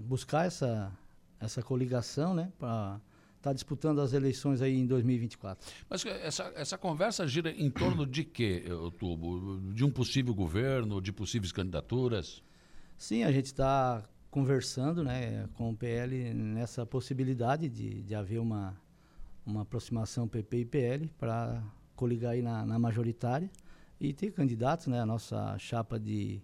buscar 0.00 0.46
essa, 0.46 0.90
essa 1.38 1.62
coligação, 1.62 2.34
né? 2.34 2.50
Para 2.58 2.98
está 3.36 3.52
disputando 3.52 4.00
as 4.00 4.12
eleições 4.12 4.62
aí 4.62 4.78
em 4.78 4.86
2024. 4.86 5.68
Mas 5.90 6.06
essa, 6.06 6.52
essa 6.54 6.78
conversa 6.78 7.26
gira 7.26 7.50
em 7.50 7.68
torno 7.68 8.06
de 8.06 8.22
quê, 8.22 8.64
Tubo? 8.98 9.60
De 9.74 9.84
um 9.84 9.90
possível 9.90 10.32
governo, 10.32 11.00
de 11.00 11.12
possíveis 11.12 11.50
candidaturas? 11.50 12.40
Sim, 12.96 13.24
a 13.24 13.32
gente 13.32 13.46
está 13.46 14.08
conversando 14.30 15.02
né, 15.02 15.48
com 15.54 15.70
o 15.70 15.76
PL 15.76 16.32
nessa 16.32 16.86
possibilidade 16.86 17.68
de, 17.68 18.02
de 18.02 18.14
haver 18.14 18.38
uma, 18.38 18.80
uma 19.44 19.62
aproximação 19.62 20.28
PP 20.28 20.58
e 20.58 20.64
PL 20.64 21.10
para 21.18 21.62
coligar 21.96 22.32
aí 22.32 22.42
na, 22.42 22.64
na, 22.64 22.78
majoritária 22.78 23.50
e 24.02 24.12
ter 24.12 24.32
candidatos, 24.32 24.88
né? 24.88 25.00
A 25.00 25.06
nossa 25.06 25.56
chapa 25.58 25.96
de, 25.96 26.42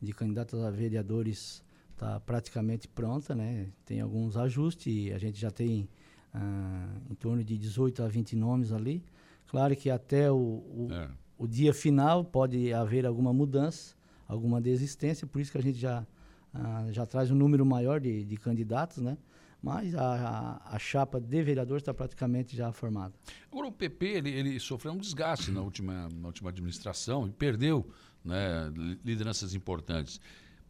de 0.00 0.14
candidatos 0.14 0.64
a 0.64 0.70
vereadores 0.70 1.62
está 1.92 2.18
praticamente 2.18 2.88
pronta, 2.88 3.34
né? 3.34 3.68
Tem 3.84 4.00
alguns 4.00 4.34
ajustes, 4.34 5.12
a 5.12 5.18
gente 5.18 5.38
já 5.38 5.50
tem 5.50 5.90
ah, 6.32 6.88
em 7.10 7.14
torno 7.14 7.44
de 7.44 7.58
18 7.58 8.02
a 8.02 8.08
20 8.08 8.34
nomes 8.34 8.72
ali. 8.72 9.04
Claro 9.46 9.76
que 9.76 9.90
até 9.90 10.32
o, 10.32 10.36
o, 10.36 10.88
é. 10.90 11.10
o, 11.36 11.46
dia 11.46 11.74
final 11.74 12.24
pode 12.24 12.72
haver 12.72 13.04
alguma 13.04 13.30
mudança, 13.30 13.94
alguma 14.26 14.58
desistência, 14.58 15.26
por 15.26 15.38
isso 15.38 15.52
que 15.52 15.58
a 15.58 15.62
gente 15.62 15.78
já, 15.78 16.06
ah, 16.54 16.86
já 16.92 17.04
traz 17.04 17.30
um 17.30 17.34
número 17.34 17.66
maior 17.66 18.00
de, 18.00 18.24
de 18.24 18.36
candidatos, 18.38 19.02
né? 19.02 19.18
Mas 19.66 19.96
a, 19.96 20.60
a, 20.62 20.76
a, 20.76 20.78
chapa 20.78 21.20
de 21.20 21.42
vereadores 21.42 21.82
está 21.82 21.92
praticamente 21.92 22.56
já 22.56 22.70
formada. 22.70 23.12
Agora, 23.50 23.66
o 23.66 23.72
PP 23.72 24.06
ele, 24.06 24.30
ele 24.30 24.60
sofreu 24.60 24.92
um 24.92 24.96
desgaste 24.96 25.50
na 25.50 25.60
última, 25.60 26.08
na 26.08 26.28
última 26.28 26.50
administração 26.50 27.26
e 27.26 27.32
perdeu 27.32 27.84
né, 28.24 28.72
lideranças 29.04 29.56
importantes. 29.56 30.20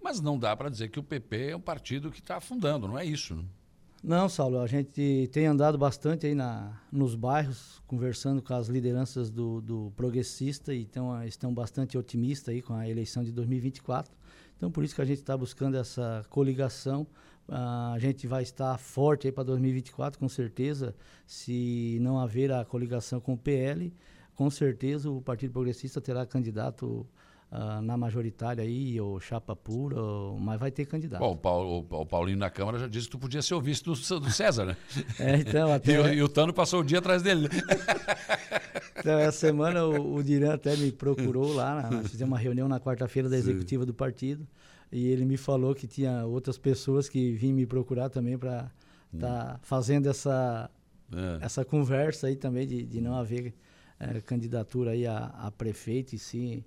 Mas 0.03 0.19
não 0.19 0.39
dá 0.39 0.57
para 0.57 0.71
dizer 0.71 0.89
que 0.89 0.99
o 0.99 1.03
PP 1.03 1.51
é 1.51 1.57
um 1.57 1.61
partido 1.61 2.11
que 2.11 2.21
está 2.21 2.39
afundando, 2.39 2.89
não 2.89 2.99
é 2.99 3.05
isso. 3.05 3.35
Né? 3.35 3.45
Não, 4.03 4.31
Saulo, 4.31 4.61
a 4.61 4.67
gente 4.67 5.29
tem 5.31 5.45
andado 5.45 5.77
bastante 5.77 6.27
aí 6.27 6.35
na, 6.35 6.81
nos 6.91 7.15
bairros, 7.15 7.83
conversando 7.87 8.41
com 8.41 8.55
as 8.55 8.69
lideranças 8.69 9.29
do, 9.31 9.61
do 9.61 9.93
progressista 9.95 10.73
e 10.73 10.81
então, 10.81 11.23
estão 11.25 11.53
bastante 11.53 11.99
otimistas 11.99 12.55
aí 12.55 12.63
com 12.63 12.73
a 12.73 12.89
eleição 12.89 13.23
de 13.23 13.31
2024. 13.31 14.17
Então, 14.57 14.71
por 14.71 14.83
isso 14.85 14.95
que 14.95 15.03
a 15.03 15.05
gente 15.05 15.19
está 15.19 15.37
buscando 15.37 15.77
essa 15.77 16.25
coligação. 16.31 17.07
A 17.49 17.97
gente 17.99 18.27
vai 18.27 18.43
estar 18.43 18.77
forte 18.79 19.29
aí 19.29 19.33
para 19.33 19.45
2024, 19.45 20.19
com 20.19 20.29
certeza. 20.29 20.95
Se 21.27 21.99
não 22.01 22.19
haver 22.19 22.53
a 22.53 22.65
coligação 22.65 23.21
com 23.21 23.35
o 23.35 23.39
PL, 23.39 23.93
com 24.35 24.51
certeza 24.51 25.11
o 25.11 25.23
Partido 25.23 25.53
Progressista 25.53 26.01
terá 26.01 26.27
candidato 26.27 27.07
uh, 27.51 27.81
na 27.83 27.97
majoritária 27.97 28.63
aí, 28.63 29.01
ou 29.01 29.21
chapa 29.21 29.55
pura, 29.55 30.01
ou, 30.01 30.39
mas 30.39 30.59
vai 30.59 30.71
ter 30.71 30.87
candidato. 30.87 31.21
Bom, 31.21 31.33
o, 31.33 31.37
Paulo, 31.37 31.87
o, 31.89 32.07
Paulinho 32.07 32.39
na 32.39 32.51
Câmara 32.51 32.79
já 32.79 32.87
disse 32.87 33.07
que 33.07 33.13
tu 33.13 33.19
podia 33.19 33.43
ser 33.43 33.55
o 33.55 33.61
vice 33.61 33.83
do, 33.83 33.93
do 33.93 34.31
César, 34.31 34.67
né? 34.67 34.77
é, 35.19 35.37
então, 35.37 35.73
até... 35.73 35.93
e, 35.95 35.99
o, 35.99 36.15
e 36.15 36.23
o 36.23 36.29
Tano 36.29 36.53
passou 36.53 36.81
o 36.81 36.85
dia 36.85 36.99
atrás 36.99 37.23
dele. 37.23 37.49
então, 38.99 39.19
essa 39.19 39.39
semana 39.39 39.85
o, 39.87 40.17
o 40.17 40.23
Diran 40.23 40.55
até 40.55 40.77
me 40.77 40.93
procurou 40.93 41.55
lá, 41.55 41.89
nós 41.91 42.11
fizemos 42.11 42.33
uma 42.33 42.39
reunião 42.39 42.69
na 42.69 42.81
quarta-feira 42.81 43.29
da 43.29 43.37
executiva 43.37 43.85
Sim. 43.85 43.87
do 43.87 43.95
partido, 43.95 44.47
e 44.91 45.09
ele 45.09 45.25
me 45.25 45.37
falou 45.37 45.75
que 45.75 45.87
tinha 45.87 46.25
outras 46.25 46.59
pessoas 46.59 47.09
que 47.09 47.33
vinham 47.33 47.57
me 47.57 47.67
procurar 47.67 48.09
também 48.09 48.39
para 48.39 48.71
estar 49.13 49.15
hum. 49.15 49.19
tá 49.21 49.61
fazendo 49.63 50.09
essa, 50.09 50.71
é. 51.13 51.45
essa 51.45 51.65
conversa 51.65 52.29
aí 52.29 52.37
também 52.37 52.67
de, 52.67 52.85
de 52.85 53.01
não 53.01 53.15
haver 53.15 53.55
é, 53.99 54.21
candidatura 54.21 54.93
aí 54.93 55.07
a, 55.07 55.27
a 55.27 55.51
prefeito 55.51 56.15
e 56.15 56.19
sim 56.19 56.65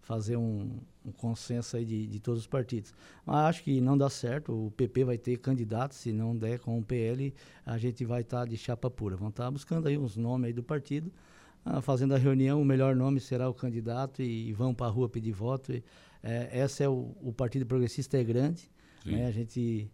fazer 0.00 0.36
um, 0.36 0.80
um 1.04 1.12
consenso 1.12 1.76
aí 1.76 1.84
de, 1.84 2.06
de, 2.06 2.18
todos 2.18 2.40
os 2.40 2.46
partidos. 2.46 2.92
Mas 3.24 3.36
acho 3.36 3.62
que 3.62 3.80
não 3.80 3.96
dá 3.96 4.10
certo, 4.10 4.66
o 4.66 4.70
PP 4.72 5.04
vai 5.04 5.18
ter 5.18 5.36
candidato, 5.38 5.94
se 5.94 6.12
não 6.12 6.36
der 6.36 6.58
com 6.58 6.78
o 6.78 6.82
PL, 6.82 7.32
a 7.64 7.78
gente 7.78 8.04
vai 8.04 8.22
estar 8.22 8.40
tá 8.40 8.44
de 8.44 8.56
chapa 8.56 8.90
pura. 8.90 9.16
Vão 9.16 9.28
estar 9.28 9.44
tá 9.44 9.50
buscando 9.50 9.86
aí 9.86 9.96
uns 9.96 10.16
nomes 10.16 10.48
aí 10.48 10.52
do 10.52 10.62
partido, 10.62 11.12
ah, 11.64 11.80
fazendo 11.80 12.14
a 12.14 12.18
reunião, 12.18 12.60
o 12.60 12.64
melhor 12.64 12.96
nome 12.96 13.20
será 13.20 13.48
o 13.48 13.54
candidato 13.54 14.22
e, 14.22 14.48
e 14.48 14.52
vão 14.52 14.74
para 14.74 14.86
a 14.86 14.90
rua 14.90 15.08
pedir 15.08 15.32
voto. 15.32 15.72
E, 15.72 15.84
é, 16.22 16.48
essa 16.52 16.84
é 16.84 16.88
o, 16.88 17.14
o, 17.20 17.32
Partido 17.32 17.66
Progressista 17.66 18.18
é 18.18 18.24
grande, 18.24 18.70
né? 19.04 19.26
a 19.26 19.30
gente 19.30 19.90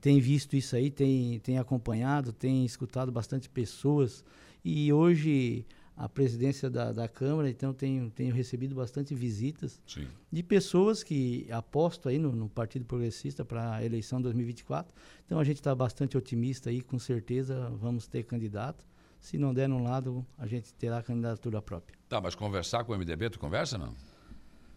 tem 0.00 0.20
visto 0.20 0.54
isso 0.54 0.76
aí, 0.76 0.90
tem, 0.90 1.40
tem 1.40 1.58
acompanhado, 1.58 2.32
tem 2.32 2.64
escutado 2.64 3.10
bastante 3.10 3.48
pessoas 3.48 4.24
e 4.64 4.92
hoje 4.92 5.66
a 5.96 6.08
presidência 6.08 6.68
da, 6.68 6.92
da 6.92 7.08
Câmara, 7.08 7.48
então 7.48 7.72
tenho, 7.72 8.10
tenho 8.10 8.34
recebido 8.34 8.74
bastante 8.74 9.14
visitas 9.14 9.80
Sim. 9.86 10.06
de 10.30 10.42
pessoas 10.42 11.02
que 11.02 11.46
apostam 11.50 12.12
aí 12.12 12.18
no, 12.18 12.32
no 12.32 12.50
Partido 12.50 12.84
Progressista 12.84 13.44
para 13.44 13.76
a 13.76 13.84
eleição 13.84 14.20
2024. 14.20 14.94
Então 15.24 15.38
a 15.38 15.44
gente 15.44 15.56
está 15.56 15.74
bastante 15.74 16.16
otimista 16.16 16.68
aí, 16.68 16.82
com 16.82 16.98
certeza 16.98 17.70
vamos 17.70 18.06
ter 18.06 18.24
candidato. 18.24 18.84
Se 19.18 19.38
não 19.38 19.54
der 19.54 19.68
num 19.68 19.82
lado, 19.82 20.24
a 20.36 20.46
gente 20.46 20.72
terá 20.74 21.02
candidatura 21.02 21.62
própria. 21.62 21.98
Tá, 22.08 22.20
mas 22.20 22.34
conversar 22.34 22.84
com 22.84 22.92
o 22.92 22.98
MDB, 22.98 23.30
tu 23.30 23.38
conversa 23.38 23.78
não? 23.78 23.94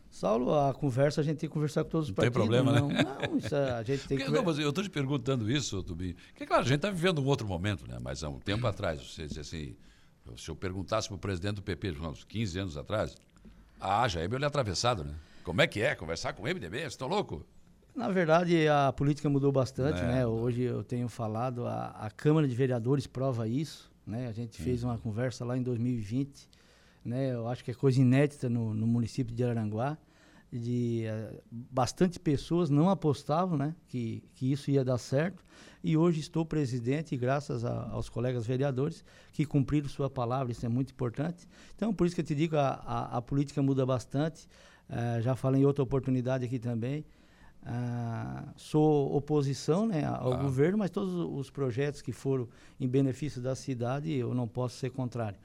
Saulo, 0.10 0.54
a 0.54 0.74
conversa 0.74 1.22
a 1.22 1.24
gente 1.24 1.38
tem 1.38 1.50
que 1.50 1.54
conversar 1.54 1.84
com 1.84 1.90
todos 1.92 2.10
os 2.10 2.10
não 2.10 2.16
partidos. 2.16 2.38
Tem 2.38 2.64
problema, 2.64 2.80
não, 2.80 2.88
né? 2.88 3.04
Não, 3.04 3.38
isso 3.38 3.56
é, 3.56 3.72
a 3.72 3.84
gente 3.84 4.06
tem 4.08 4.18
Porque, 4.18 4.32
que. 4.32 4.38
Não, 4.38 4.44
mas 4.44 4.58
eu 4.58 4.70
estou 4.70 4.84
te 4.84 4.90
perguntando 4.90 5.50
isso, 5.50 5.84
Tubinho. 5.84 6.16
Porque, 6.32 6.46
claro, 6.46 6.64
a 6.64 6.66
gente 6.66 6.78
está 6.78 6.90
vivendo 6.90 7.22
um 7.22 7.26
outro 7.26 7.48
momento, 7.48 7.88
né? 7.88 8.00
Mas 8.02 8.24
há 8.24 8.30
um 8.30 8.40
tempo 8.40 8.66
atrás, 8.66 9.02
você 9.02 9.28
disse 9.28 9.40
assim 9.40 9.76
se 10.38 10.50
eu 10.50 10.56
perguntasse 10.56 11.08
para 11.08 11.16
o 11.16 11.20
presidente 11.20 11.56
do 11.56 11.62
PP, 11.62 11.92
uns 12.02 12.24
15 12.24 12.60
anos 12.60 12.78
atrás, 12.78 13.16
ah, 13.80 14.08
já 14.08 14.22
é 14.22 14.28
meu 14.28 14.44
atravessado, 14.46 15.04
né? 15.04 15.16
Como 15.44 15.62
é 15.62 15.68
que 15.68 15.82
é 15.82 15.96
conversar 15.96 16.34
com 16.34 16.44
o 16.44 16.46
MDB? 16.46 16.80
Vocês 16.80 16.94
estão 16.94 17.08
louco? 17.08 17.46
Na 17.96 18.10
verdade, 18.10 18.68
a 18.68 18.94
política 18.94 19.30
mudou 19.30 19.52
bastante, 19.52 20.00
é. 20.00 20.06
né? 20.06 20.28
Hoje 20.28 20.62
eu 20.62 20.84
tenho 20.84 21.10
falado, 21.10 21.66
a, 21.66 21.88
a, 21.88 22.12
Câmara 22.12 22.48
de 22.48 22.54
Vereadores 22.54 23.08
prova 23.08 23.48
isso, 23.48 23.92
né? 24.06 24.28
A 24.28 24.32
gente 24.32 24.62
fez 24.62 24.84
uma 24.84 24.98
conversa 24.98 25.44
lá 25.44 25.58
em 25.58 25.64
2020, 25.64 26.48
né? 27.04 27.34
Eu 27.34 27.48
acho 27.48 27.64
que 27.64 27.72
é 27.72 27.74
coisa 27.74 28.00
inédita 28.02 28.50
no, 28.50 28.74
no 28.74 28.88
município 28.88 29.34
de 29.36 29.44
Aranguá, 29.44 29.98
de 30.52 31.06
uh, 31.08 31.42
bastante 31.52 32.20
pessoas 32.20 32.70
não 32.70 32.90
apostavam, 32.90 33.58
né? 33.58 33.76
Que, 33.88 34.24
que 34.34 34.52
isso 34.52 34.72
ia 34.72 34.84
dar 34.84 34.98
certo 34.98 35.44
e 35.84 35.96
hoje 35.96 36.20
estou 36.20 36.46
presidente, 36.46 37.16
graças 37.16 37.64
a, 37.64 37.90
aos 37.92 38.10
colegas 38.10 38.46
vereadores 38.46 39.04
que 39.32 39.46
cumpriram 39.46 39.88
sua 39.88 40.10
palavra, 40.10 40.52
isso 40.52 40.66
é 40.66 40.70
muito 40.70 40.92
importante. 40.92 41.48
Então, 41.76 41.94
por 41.94 42.06
isso 42.06 42.16
que 42.16 42.22
eu 42.22 42.26
te 42.26 42.36
digo, 42.36 42.58
a, 42.58 42.82
a, 42.86 43.18
a 43.18 43.22
política 43.22 43.62
muda 43.62 43.86
bastante. 43.86 44.48
Uh, 44.90 45.22
já 45.22 45.36
falei 45.36 45.62
em 45.62 45.66
outra 45.66 45.84
oportunidade 45.84 46.44
aqui 46.44 46.60
também. 46.60 47.06
Uh, 47.62 48.50
sou 48.56 49.16
oposição 49.16 49.86
né, 49.86 50.06
ao 50.06 50.34
ah. 50.34 50.38
governo, 50.38 50.78
mas 50.78 50.90
todos 50.90 51.14
os 51.14 51.50
projetos 51.50 52.02
que 52.02 52.12
foram 52.12 52.48
em 52.80 52.88
benefício 52.88 53.42
da 53.42 53.56
cidade, 53.56 54.12
eu 54.12 54.34
não 54.34 54.48
posso 54.48 54.78
ser 54.78 54.90
contrário. 54.90 55.40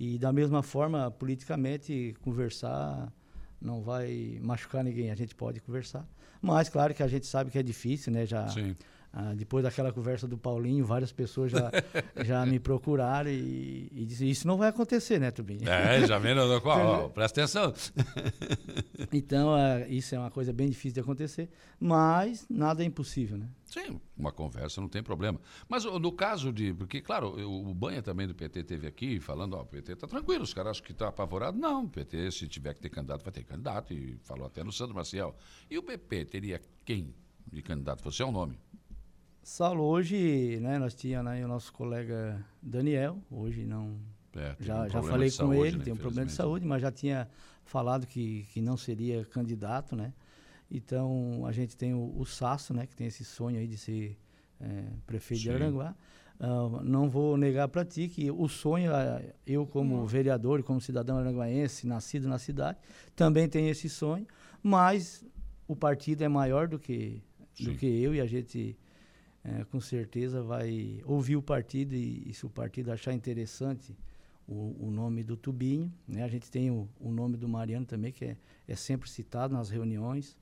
E 0.00 0.18
da 0.18 0.32
mesma 0.32 0.62
forma, 0.62 1.10
politicamente, 1.10 2.16
conversar 2.22 3.12
não 3.60 3.82
vai 3.82 4.38
machucar 4.42 4.82
ninguém, 4.82 5.10
a 5.10 5.14
gente 5.14 5.34
pode 5.34 5.60
conversar. 5.60 6.08
Mas 6.40 6.70
claro 6.70 6.94
que 6.94 7.02
a 7.02 7.06
gente 7.06 7.26
sabe 7.26 7.50
que 7.50 7.58
é 7.58 7.62
difícil, 7.62 8.10
né? 8.10 8.24
Já 8.24 8.48
Sim. 8.48 8.74
Ah, 9.12 9.34
depois 9.34 9.64
daquela 9.64 9.92
conversa 9.92 10.28
do 10.28 10.38
Paulinho, 10.38 10.84
várias 10.84 11.10
pessoas 11.10 11.50
já, 11.50 11.70
já 12.24 12.46
me 12.46 12.60
procuraram 12.60 13.28
e, 13.28 13.88
e 13.90 14.04
disseram, 14.06 14.30
isso 14.30 14.46
não 14.46 14.56
vai 14.56 14.68
acontecer, 14.68 15.18
né, 15.18 15.32
Tubinho? 15.32 15.68
É, 15.68 16.06
já 16.06 16.16
vendo 16.16 16.40
qual, 16.62 17.10
presta 17.10 17.40
atenção. 17.40 17.74
então, 19.12 19.54
uh, 19.54 19.84
isso 19.88 20.14
é 20.14 20.18
uma 20.18 20.30
coisa 20.30 20.52
bem 20.52 20.68
difícil 20.68 20.94
de 20.94 21.00
acontecer, 21.00 21.48
mas 21.80 22.46
nada 22.48 22.84
é 22.84 22.86
impossível, 22.86 23.36
né? 23.36 23.48
Sim, 23.64 24.00
uma 24.16 24.30
conversa 24.30 24.80
não 24.80 24.88
tem 24.88 25.02
problema. 25.02 25.40
Mas 25.68 25.84
no 25.84 26.12
caso 26.12 26.52
de. 26.52 26.72
Porque, 26.74 27.00
claro, 27.00 27.28
o 27.48 27.72
Banha 27.74 28.02
também 28.02 28.26
do 28.26 28.34
PT 28.34 28.64
teve 28.64 28.86
aqui 28.86 29.20
falando, 29.20 29.54
ó, 29.54 29.62
o 29.62 29.66
PT 29.66 29.92
está 29.92 30.06
tranquilo, 30.06 30.42
os 30.42 30.54
caras 30.54 30.72
acham 30.72 30.84
que 30.84 30.92
está 30.92 31.08
apavorado. 31.08 31.58
Não, 31.58 31.84
o 31.84 31.88
PT, 31.88 32.32
se 32.32 32.48
tiver 32.48 32.74
que 32.74 32.80
ter 32.80 32.90
candidato, 32.90 33.22
vai 33.22 33.32
ter 33.32 33.44
candidato, 33.44 33.92
e 33.92 34.18
falou 34.22 34.46
até 34.46 34.64
no 34.64 34.72
Sandro 34.72 34.94
Maciel. 34.94 35.36
E 35.70 35.78
o 35.78 35.82
PP 35.82 36.24
teria 36.26 36.60
quem 36.84 37.14
de 37.52 37.62
candidato? 37.62 38.02
Você 38.02 38.22
é 38.22 38.26
o 38.26 38.32
nome? 38.32 38.58
Saulo, 39.42 39.82
hoje, 39.84 40.58
né, 40.60 40.78
nós 40.78 40.94
tínhamos 40.94 41.32
né, 41.32 41.44
o 41.44 41.48
nosso 41.48 41.72
colega 41.72 42.44
Daniel, 42.62 43.18
hoje 43.30 43.64
não. 43.64 43.96
É, 44.36 44.54
já, 44.60 44.82
um 44.84 44.88
já 44.88 45.02
falei 45.02 45.30
com 45.30 45.36
saúde, 45.36 45.60
ele, 45.60 45.78
né, 45.78 45.84
tem 45.84 45.92
um 45.92 45.96
problema 45.96 46.26
de 46.26 46.32
saúde, 46.32 46.66
mas 46.66 46.82
já 46.82 46.92
tinha 46.92 47.28
falado 47.64 48.06
que, 48.06 48.46
que 48.52 48.60
não 48.60 48.76
seria 48.76 49.24
candidato, 49.24 49.96
né? 49.96 50.12
Então 50.70 51.44
a 51.46 51.52
gente 51.52 51.76
tem 51.76 51.94
o, 51.94 52.14
o 52.16 52.24
Sasso, 52.24 52.72
né, 52.72 52.86
que 52.86 52.94
tem 52.94 53.06
esse 53.06 53.24
sonho 53.24 53.58
aí 53.58 53.66
de 53.66 53.76
ser 53.76 54.16
é, 54.60 54.84
prefeito 55.06 55.42
Sim. 55.42 55.48
de 55.48 55.54
Aranguá. 55.54 55.94
Uh, 56.38 56.82
não 56.82 57.10
vou 57.10 57.36
negar 57.36 57.68
para 57.68 57.84
ti 57.84 58.08
que 58.08 58.30
o 58.30 58.48
sonho, 58.48 58.92
uh, 58.92 59.22
eu 59.46 59.66
como 59.66 59.96
uhum. 59.96 60.06
vereador 60.06 60.62
como 60.62 60.80
cidadão 60.80 61.18
aranguaense, 61.18 61.86
nascido 61.86 62.28
na 62.28 62.38
cidade, 62.38 62.78
também 63.14 63.46
tenho 63.46 63.68
esse 63.68 63.90
sonho, 63.90 64.26
mas 64.62 65.22
o 65.68 65.76
partido 65.76 66.22
é 66.22 66.28
maior 66.28 66.66
do 66.66 66.78
que, 66.78 67.22
do 67.58 67.74
que 67.74 67.86
eu 67.86 68.14
e 68.14 68.22
a 68.22 68.26
gente 68.26 68.74
é, 69.42 69.64
com 69.64 69.80
certeza 69.80 70.42
vai 70.42 71.00
ouvir 71.04 71.36
o 71.36 71.42
partido 71.42 71.94
e, 71.94 72.28
e, 72.28 72.34
se 72.34 72.44
o 72.44 72.50
partido 72.50 72.92
achar 72.92 73.12
interessante 73.12 73.96
o, 74.46 74.76
o 74.78 74.90
nome 74.90 75.22
do 75.22 75.36
Tubinho, 75.36 75.92
né? 76.06 76.24
A 76.24 76.28
gente 76.28 76.50
tem 76.50 76.70
o, 76.70 76.88
o, 76.98 77.10
nome 77.10 77.36
do 77.36 77.48
Mariano 77.48 77.86
também, 77.86 78.12
que 78.12 78.24
é, 78.24 78.36
é 78.68 78.76
sempre 78.76 79.08
citado 79.08 79.54
nas 79.54 79.70
reuniões, 79.70 80.36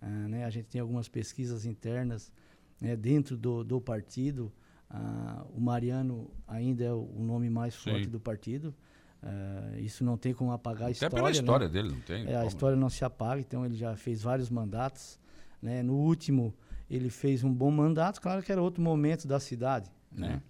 uh, 0.00 0.28
né? 0.28 0.44
A 0.44 0.50
gente 0.50 0.66
tem 0.66 0.80
algumas 0.80 1.08
pesquisas 1.08 1.64
internas 1.64 2.32
né, 2.80 2.94
dentro 2.94 3.36
do, 3.36 3.64
do 3.64 3.80
partido, 3.80 4.52
uh, 4.90 5.44
o 5.52 5.60
Mariano 5.60 6.30
ainda 6.46 6.84
é 6.84 6.92
o, 6.92 7.10
o 7.16 7.24
nome 7.24 7.50
mais 7.50 7.74
Sim. 7.74 7.90
forte 7.90 8.06
do 8.06 8.20
partido, 8.20 8.74
uh, 9.22 9.80
isso 9.80 10.04
não 10.04 10.16
tem 10.16 10.32
como 10.32 10.52
apagar 10.52 10.88
a 10.88 10.90
história. 10.92 11.08
Até 11.08 11.16
pela 11.16 11.30
história 11.30 11.66
né? 11.66 11.72
dele, 11.72 11.88
não 11.88 12.00
tem. 12.02 12.26
É, 12.26 12.36
a 12.36 12.46
história 12.46 12.76
não 12.76 12.88
se 12.88 13.04
apaga, 13.04 13.40
então 13.40 13.64
ele 13.66 13.74
já 13.74 13.96
fez 13.96 14.22
vários 14.22 14.48
mandatos, 14.48 15.18
né? 15.60 15.82
No 15.82 15.94
último 15.94 16.54
ele 16.88 17.10
fez 17.10 17.42
um 17.42 17.52
bom 17.52 17.70
mandato, 17.70 18.20
claro 18.20 18.42
que 18.42 18.52
era 18.52 18.60
outro 18.60 18.82
momento 18.82 19.26
da 19.26 19.40
cidade, 19.40 19.90
né? 20.12 20.42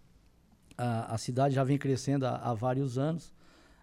A, 0.77 1.15
a 1.15 1.19
cidade 1.19 1.55
já 1.55 1.63
vem 1.63 1.79
crescendo 1.79 2.27
há, 2.27 2.37
há 2.37 2.53
vários 2.53 2.99
anos, 2.99 3.33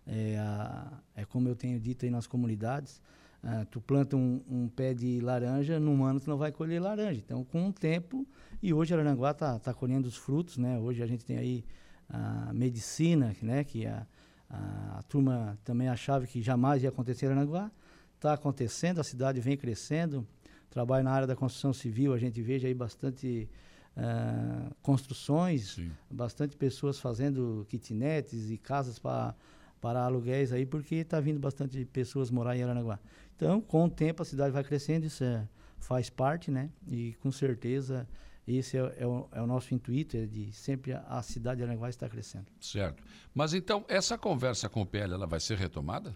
é, 0.05 0.37
a, 0.37 0.99
é, 1.15 1.25
como 1.25 1.47
eu 1.47 1.55
tenho 1.55 1.79
dito 1.79 2.05
aí 2.05 2.11
nas 2.11 2.27
comunidades, 2.27 3.01
a, 3.41 3.65
tu 3.65 3.79
planta 3.79 4.17
um, 4.17 4.41
um, 4.49 4.67
pé 4.67 4.93
de 4.93 5.19
laranja, 5.21 5.79
num 5.79 6.03
ano 6.03 6.19
tu 6.19 6.29
não 6.29 6.37
vai 6.37 6.51
colher 6.51 6.81
laranja, 6.81 7.21
então 7.25 7.43
com 7.43 7.69
o 7.69 7.73
tempo, 7.73 8.27
e 8.61 8.73
hoje 8.73 8.93
Aranguá 8.93 9.31
está 9.31 9.57
tá 9.57 9.73
colhendo 9.73 10.07
os 10.07 10.17
frutos, 10.17 10.57
né? 10.57 10.77
Hoje 10.77 11.01
a 11.01 11.07
gente 11.07 11.25
tem 11.25 11.37
aí 11.37 11.65
a 12.09 12.53
medicina, 12.53 13.35
né? 13.41 13.63
Que 13.63 13.85
a, 13.85 14.05
a, 14.49 14.99
a 14.99 15.03
turma 15.03 15.57
também 15.63 15.87
achava 15.87 16.27
que 16.27 16.41
jamais 16.41 16.83
ia 16.83 16.89
acontecer 16.89 17.27
em 17.27 17.29
Aranguá, 17.29 17.71
está 18.15 18.33
acontecendo, 18.33 18.99
a 18.99 19.03
cidade 19.03 19.39
vem 19.39 19.57
crescendo, 19.57 20.27
trabalho 20.71 21.03
na 21.03 21.11
área 21.11 21.27
da 21.27 21.35
construção 21.35 21.73
civil, 21.73 22.13
a 22.13 22.17
gente 22.17 22.41
veja 22.41 22.67
aí 22.67 22.73
bastante 22.73 23.47
uh, 23.95 24.73
construções, 24.81 25.75
Sim. 25.75 25.91
bastante 26.09 26.57
pessoas 26.57 26.99
fazendo 26.99 27.65
kitnets 27.69 28.49
e 28.49 28.57
casas 28.57 28.97
para 28.97 29.35
para 29.79 30.03
aluguéis 30.03 30.53
aí, 30.53 30.63
porque 30.63 30.93
está 30.97 31.19
vindo 31.19 31.39
bastante 31.39 31.83
pessoas 31.85 32.29
morar 32.29 32.55
em 32.55 32.61
Aranaguá. 32.61 32.99
Então, 33.35 33.59
com 33.59 33.85
o 33.85 33.89
tempo, 33.89 34.21
a 34.21 34.25
cidade 34.25 34.51
vai 34.51 34.63
crescendo, 34.63 35.07
isso 35.07 35.23
é, 35.23 35.47
faz 35.79 36.07
parte, 36.07 36.51
né? 36.51 36.69
E 36.87 37.15
com 37.19 37.31
certeza 37.31 38.07
esse 38.47 38.77
é, 38.77 38.95
é, 38.99 39.07
o, 39.07 39.27
é, 39.31 39.41
o, 39.41 39.47
nosso 39.47 39.73
intuito, 39.73 40.15
é 40.15 40.27
de 40.27 40.51
sempre 40.53 40.93
a, 40.93 40.99
a 41.07 41.23
cidade 41.23 41.57
de 41.57 41.63
Aranaguá 41.63 41.89
estar 41.89 42.07
crescendo. 42.09 42.45
Certo. 42.59 43.01
Mas 43.33 43.55
então, 43.55 43.83
essa 43.87 44.19
conversa 44.19 44.69
com 44.69 44.83
o 44.83 44.85
PL, 44.85 45.13
ela 45.13 45.25
vai 45.25 45.39
ser 45.39 45.57
retomada? 45.57 46.13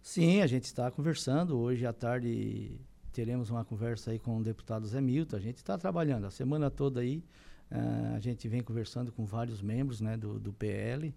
Sim, 0.00 0.40
a 0.40 0.46
gente 0.46 0.64
está 0.64 0.88
conversando. 0.88 1.58
Hoje 1.58 1.84
à 1.84 1.92
tarde 1.92 2.78
teremos 3.12 3.50
uma 3.50 3.64
conversa 3.64 4.10
aí 4.10 4.18
com 4.18 4.38
o 4.38 4.42
deputado 4.42 4.86
Zé 4.86 5.00
Milton. 5.00 5.36
A 5.36 5.40
gente 5.40 5.58
está 5.58 5.76
trabalhando 5.78 6.26
a 6.26 6.30
semana 6.30 6.70
toda 6.70 7.00
aí. 7.00 7.22
Uh, 7.70 8.16
a 8.16 8.20
gente 8.20 8.48
vem 8.48 8.62
conversando 8.62 9.12
com 9.12 9.24
vários 9.24 9.62
membros 9.62 10.00
né, 10.00 10.16
do, 10.16 10.38
do 10.38 10.52
PL 10.52 11.14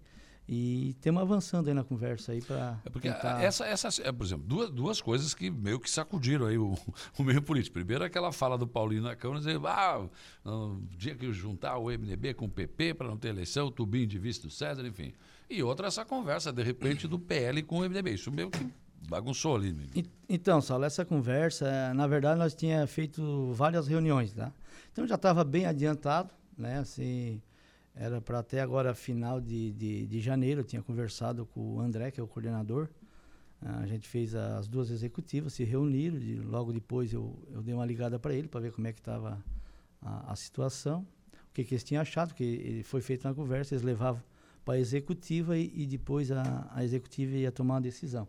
e 0.48 0.90
estamos 0.90 1.20
avançando 1.20 1.66
aí 1.66 1.74
na 1.74 1.82
conversa 1.82 2.30
aí 2.30 2.40
para. 2.40 2.80
É 2.84 2.90
porque 2.90 3.10
tentar... 3.10 3.42
essa, 3.42 3.66
essa, 3.66 3.88
é, 4.02 4.12
por 4.12 4.24
exemplo, 4.24 4.46
duas, 4.46 4.70
duas 4.70 5.00
coisas 5.00 5.34
que 5.34 5.50
meio 5.50 5.80
que 5.80 5.90
sacudiram 5.90 6.46
aí 6.46 6.56
o, 6.56 6.78
o 7.18 7.24
meio 7.24 7.42
político. 7.42 7.74
Primeiro, 7.74 8.04
aquela 8.04 8.30
fala 8.30 8.56
do 8.56 8.66
Paulinho 8.66 9.02
na 9.02 9.16
Câmara, 9.16 9.40
dizendo, 9.40 9.66
ah, 9.66 10.08
no 10.44 10.80
dia 10.96 11.16
que 11.16 11.32
juntar 11.32 11.78
o 11.78 11.86
MDB 11.86 12.34
com 12.34 12.44
o 12.44 12.50
PP 12.50 12.94
para 12.94 13.08
não 13.08 13.16
ter 13.16 13.28
eleição, 13.28 13.66
o 13.66 13.70
Tubinho 13.72 14.06
de 14.06 14.18
vice 14.18 14.40
do 14.40 14.50
César, 14.50 14.86
enfim. 14.86 15.12
E 15.50 15.62
outra, 15.64 15.88
essa 15.88 16.04
conversa, 16.04 16.52
de 16.52 16.62
repente, 16.62 17.08
do 17.08 17.18
PL 17.18 17.62
com 17.64 17.80
o 17.80 17.80
MDB. 17.80 18.14
Isso 18.14 18.30
meio 18.30 18.48
que 18.48 18.64
bagunçou 19.08 19.56
ali. 19.56 19.74
Então, 20.28 20.60
Saulo, 20.60 20.84
essa 20.84 21.04
conversa, 21.04 21.94
na 21.94 22.06
verdade, 22.06 22.38
nós 22.38 22.54
tínhamos 22.54 22.90
feito 22.90 23.52
várias 23.52 23.86
reuniões, 23.86 24.32
tá? 24.32 24.52
Então 24.92 25.06
já 25.06 25.14
estava 25.14 25.44
bem 25.44 25.66
adiantado, 25.66 26.30
né? 26.56 26.78
Assim, 26.78 27.40
era 27.94 28.20
para 28.20 28.40
até 28.40 28.60
agora, 28.60 28.94
final 28.94 29.40
de, 29.40 29.72
de, 29.72 30.06
de, 30.06 30.20
janeiro, 30.20 30.60
eu 30.60 30.64
tinha 30.64 30.82
conversado 30.82 31.46
com 31.46 31.76
o 31.76 31.80
André, 31.80 32.10
que 32.10 32.20
é 32.20 32.22
o 32.22 32.26
coordenador. 32.26 32.88
A 33.60 33.86
gente 33.86 34.06
fez 34.06 34.34
as 34.34 34.68
duas 34.68 34.90
executivas, 34.90 35.54
se 35.54 35.64
reuniram, 35.64 36.18
logo 36.44 36.72
depois 36.72 37.12
eu, 37.12 37.42
eu 37.50 37.62
dei 37.62 37.72
uma 37.72 37.86
ligada 37.86 38.18
para 38.18 38.34
ele 38.34 38.48
para 38.48 38.60
ver 38.60 38.72
como 38.72 38.86
é 38.86 38.92
que 38.92 39.00
estava 39.00 39.42
a, 40.02 40.32
a, 40.32 40.36
situação, 40.36 41.06
o 41.32 41.54
que, 41.54 41.64
que 41.64 41.72
eles 41.72 41.82
tinham 41.82 42.02
achado, 42.02 42.34
que 42.34 42.82
foi 42.84 43.00
feita 43.00 43.28
uma 43.28 43.34
conversa, 43.34 43.74
eles 43.74 43.82
levavam 43.82 44.22
para 44.62 44.74
a 44.74 44.78
executiva 44.78 45.56
e, 45.56 45.72
e 45.74 45.86
depois 45.86 46.30
a, 46.30 46.70
a 46.70 46.84
executiva 46.84 47.34
ia 47.34 47.50
tomar 47.50 47.74
uma 47.74 47.80
decisão. 47.80 48.28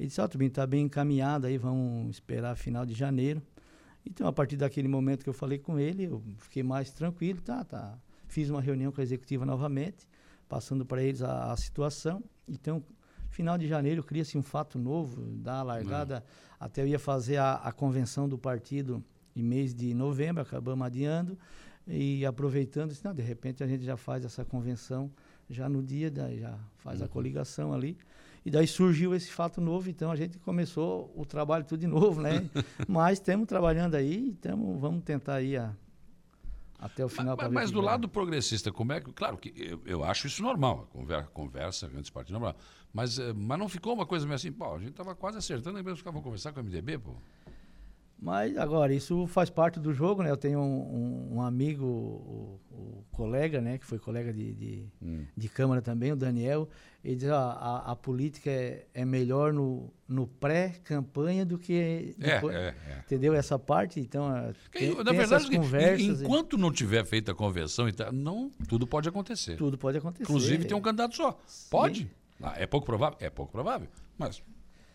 Ele 0.00 0.06
disse, 0.06 0.18
ó, 0.18 0.24
oh, 0.24 0.42
está 0.42 0.66
bem 0.66 0.86
encaminhado, 0.86 1.46
aí 1.46 1.58
vamos 1.58 2.08
esperar 2.16 2.56
final 2.56 2.86
de 2.86 2.94
janeiro. 2.94 3.42
Então, 4.02 4.26
a 4.26 4.32
partir 4.32 4.56
daquele 4.56 4.88
momento 4.88 5.22
que 5.22 5.28
eu 5.28 5.34
falei 5.34 5.58
com 5.58 5.78
ele, 5.78 6.04
eu 6.04 6.22
fiquei 6.38 6.62
mais 6.62 6.90
tranquilo, 6.90 7.42
tá, 7.42 7.62
tá. 7.62 7.98
Fiz 8.26 8.48
uma 8.48 8.62
reunião 8.62 8.90
com 8.90 9.02
a 9.02 9.04
executiva 9.04 9.44
novamente, 9.44 10.08
passando 10.48 10.86
para 10.86 11.02
eles 11.02 11.20
a, 11.20 11.52
a, 11.52 11.56
situação. 11.58 12.24
Então, 12.48 12.82
final 13.28 13.58
de 13.58 13.68
janeiro 13.68 14.02
cria-se 14.02 14.38
um 14.38 14.42
fato 14.42 14.78
novo, 14.78 15.20
da 15.36 15.62
largada. 15.62 16.24
Hum. 16.26 16.54
Até 16.58 16.80
eu 16.80 16.86
ia 16.86 16.98
fazer 16.98 17.36
a, 17.36 17.56
a 17.56 17.70
convenção 17.70 18.26
do 18.26 18.38
partido 18.38 19.04
em 19.36 19.42
mês 19.42 19.74
de 19.74 19.92
novembro, 19.92 20.42
acabamos 20.42 20.86
adiando. 20.86 21.38
E 21.86 22.24
aproveitando, 22.24 22.88
disse, 22.88 23.04
não, 23.04 23.14
de 23.14 23.20
repente 23.20 23.62
a 23.62 23.66
gente 23.66 23.84
já 23.84 23.98
faz 23.98 24.24
essa 24.24 24.46
convenção 24.46 25.10
já 25.46 25.68
no 25.68 25.82
dia, 25.82 26.10
da, 26.10 26.34
já 26.34 26.58
faz 26.78 27.00
uhum. 27.00 27.06
a 27.06 27.08
coligação 27.10 27.74
ali. 27.74 27.98
E 28.44 28.50
daí 28.50 28.66
surgiu 28.66 29.14
esse 29.14 29.30
fato 29.30 29.60
novo, 29.60 29.90
então 29.90 30.10
a 30.10 30.16
gente 30.16 30.38
começou 30.38 31.12
o 31.14 31.26
trabalho 31.26 31.64
tudo 31.64 31.80
de 31.80 31.86
novo, 31.86 32.20
né? 32.22 32.48
Mas 32.88 33.18
estamos 33.18 33.46
trabalhando 33.46 33.94
aí, 33.94 34.32
tamo, 34.40 34.78
vamos 34.78 35.04
tentar 35.04 35.42
ir 35.42 35.58
a, 35.58 35.74
até 36.78 37.04
o 37.04 37.08
final. 37.08 37.36
Mas, 37.36 37.52
mas 37.52 37.70
do 37.70 37.80
lado 37.80 38.08
progressista, 38.08 38.72
como 38.72 38.92
é 38.92 39.00
que. 39.00 39.12
Claro 39.12 39.36
que 39.36 39.52
eu, 39.56 39.82
eu 39.84 40.02
acho 40.02 40.26
isso 40.26 40.42
normal, 40.42 40.88
conversa, 40.90 41.28
conversa 41.32 41.90
antes 41.94 42.08
partido 42.10 42.32
normal. 42.32 42.56
Mas, 42.92 43.18
eh, 43.18 43.32
mas 43.34 43.58
não 43.58 43.68
ficou 43.68 43.92
uma 43.92 44.06
coisa 44.06 44.24
meio 44.24 44.36
assim, 44.36 44.50
pô, 44.50 44.74
a 44.74 44.78
gente 44.78 44.90
estava 44.90 45.14
quase 45.14 45.36
acertando, 45.36 45.76
aí 45.76 45.84
mesmo 45.84 46.02
vão 46.10 46.22
conversar 46.22 46.52
com 46.52 46.60
o 46.60 46.64
MDB, 46.64 46.98
pô. 46.98 47.14
Mas 48.22 48.54
agora, 48.58 48.92
isso 48.92 49.26
faz 49.26 49.48
parte 49.48 49.80
do 49.80 49.94
jogo, 49.94 50.22
né? 50.22 50.30
Eu 50.30 50.36
tenho 50.36 50.60
um, 50.60 51.32
um, 51.32 51.36
um 51.36 51.42
amigo, 51.42 51.86
o, 51.86 52.60
o, 52.70 53.04
colega, 53.10 53.62
né? 53.62 53.78
Que 53.78 53.86
foi 53.86 53.98
colega 53.98 54.30
de, 54.30 54.52
de, 54.52 54.86
hum. 55.00 55.24
de 55.34 55.48
Câmara 55.48 55.80
também, 55.80 56.12
o 56.12 56.16
Daniel. 56.16 56.68
Ele 57.02 57.16
diz, 57.16 57.30
a, 57.30 57.82
a, 57.86 57.96
política 57.96 58.50
é, 58.50 58.86
é 58.92 59.04
melhor 59.06 59.54
no, 59.54 59.90
no 60.06 60.26
pré-campanha 60.26 61.46
do 61.46 61.58
que 61.58 61.72
é, 61.72 62.34
depois. 62.34 62.54
É, 62.54 62.74
é, 62.88 62.98
entendeu? 63.06 63.32
Essa 63.32 63.58
parte, 63.58 63.98
então, 63.98 64.36
é, 64.36 64.52
tem, 64.70 64.94
Na 64.94 65.04
tem 65.04 65.16
verdade, 65.16 65.56
conversas. 65.56 66.20
Enquanto 66.20 66.58
e... 66.58 66.60
não 66.60 66.70
tiver 66.70 67.06
feita 67.06 67.32
a 67.32 67.34
convenção, 67.34 67.88
então, 67.88 68.12
não, 68.12 68.50
tudo 68.68 68.86
pode 68.86 69.08
acontecer. 69.08 69.56
Tudo 69.56 69.78
pode 69.78 69.96
acontecer. 69.96 70.24
Inclusive 70.24 70.66
tem 70.66 70.76
um 70.76 70.82
candidato 70.82 71.16
só. 71.16 71.38
Pode? 71.70 72.10
Ah, 72.42 72.54
é 72.58 72.66
pouco 72.66 72.84
provável? 72.84 73.16
É 73.18 73.30
pouco 73.30 73.50
provável. 73.50 73.88
Mas 74.18 74.42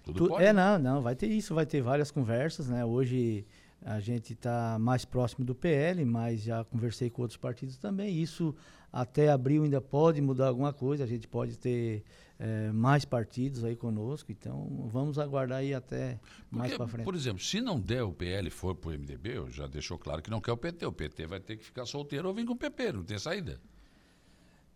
tudo 0.06 0.18
tu, 0.18 0.28
pode? 0.30 0.46
É, 0.46 0.54
não, 0.54 0.80
não, 0.80 1.02
vai 1.02 1.16
ter 1.16 1.28
isso, 1.28 1.54
vai 1.54 1.66
ter 1.66 1.82
várias 1.82 2.12
conversas, 2.12 2.68
né? 2.70 2.86
Hoje 2.86 3.46
a 3.82 4.00
gente 4.00 4.34
está 4.34 4.78
mais 4.80 5.06
próximo 5.06 5.44
do 5.44 5.54
PL, 5.54 6.04
mas 6.06 6.42
já 6.42 6.64
conversei 6.64 7.10
com 7.10 7.22
outros 7.22 7.38
partidos 7.38 7.78
também. 7.78 8.22
Isso 8.22 8.56
até 8.92 9.30
abril 9.30 9.64
ainda 9.64 9.82
pode 9.82 10.22
mudar 10.22 10.48
alguma 10.48 10.72
coisa, 10.72 11.04
a 11.04 11.08
gente 11.08 11.28
pode 11.28 11.58
ter 11.58 12.04
é, 12.40 12.72
mais 12.72 13.04
partidos 13.04 13.64
aí 13.64 13.76
conosco, 13.76 14.32
então 14.32 14.88
vamos 14.92 15.20
aguardar 15.20 15.60
aí 15.60 15.74
até 15.74 16.20
Porque, 16.50 16.56
mais 16.56 16.74
para 16.76 16.88
frente. 16.88 17.06
Por 17.06 17.16
exemplo, 17.16 17.44
se 17.44 17.60
não 17.60 17.80
der 17.80 18.04
o 18.04 18.14
PL 18.14 18.50
for 18.50 18.74
para 18.74 18.92
o 18.92 18.94
MDB, 18.94 19.52
já 19.52 19.68
deixou 19.68 19.98
claro 19.98 20.22
que 20.22 20.30
não 20.30 20.40
quer 20.40 20.52
o 20.52 20.58
PT, 20.58 20.86
o 20.86 20.92
PT 20.92 21.28
vai 21.28 21.40
ter 21.40 21.58
que 21.58 21.66
ficar 21.66 21.86
solteiro 21.86 22.28
ou 22.28 22.34
vir 22.34 22.46
com 22.46 22.54
o 22.54 22.58
PP, 22.58 22.94
não 22.94 23.04
tem 23.04 23.20
saída. 23.20 23.60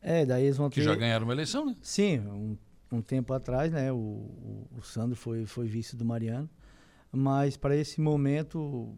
É, 0.01 0.25
daí 0.25 0.45
eles 0.45 0.57
vão 0.57 0.69
que 0.69 0.81
ter... 0.81 0.85
já 0.85 0.95
ganharam 0.95 1.25
uma 1.25 1.33
eleição, 1.33 1.65
né? 1.65 1.75
Sim, 1.81 2.19
um 2.19 2.57
um 2.91 3.01
tempo 3.01 3.33
atrás, 3.33 3.71
né? 3.71 3.91
O, 3.91 3.95
o, 3.95 4.67
o 4.77 4.81
Sandro 4.81 5.15
foi, 5.15 5.45
foi 5.45 5.67
vice 5.67 5.95
do 5.95 6.05
Mariano. 6.05 6.49
Mas 7.11 7.57
para 7.57 7.75
esse 7.75 7.99
momento, 7.99 8.97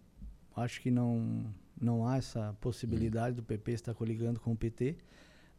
acho 0.56 0.82
que 0.82 0.92
não, 0.92 1.54
não 1.80 2.08
há 2.08 2.18
essa 2.18 2.56
possibilidade 2.60 3.36
do 3.36 3.44
PP 3.44 3.72
estar 3.72 3.94
coligando 3.94 4.40
com 4.40 4.52
o 4.52 4.56
PT 4.56 4.98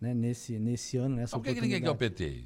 né? 0.00 0.12
nesse, 0.12 0.58
nesse 0.58 0.96
ano. 0.96 1.16
Nessa 1.16 1.36
Por 1.36 1.44
que, 1.44 1.54
que 1.54 1.60
ninguém 1.60 1.80
quer 1.80 1.90
o 1.90 1.96
PT? 1.96 2.44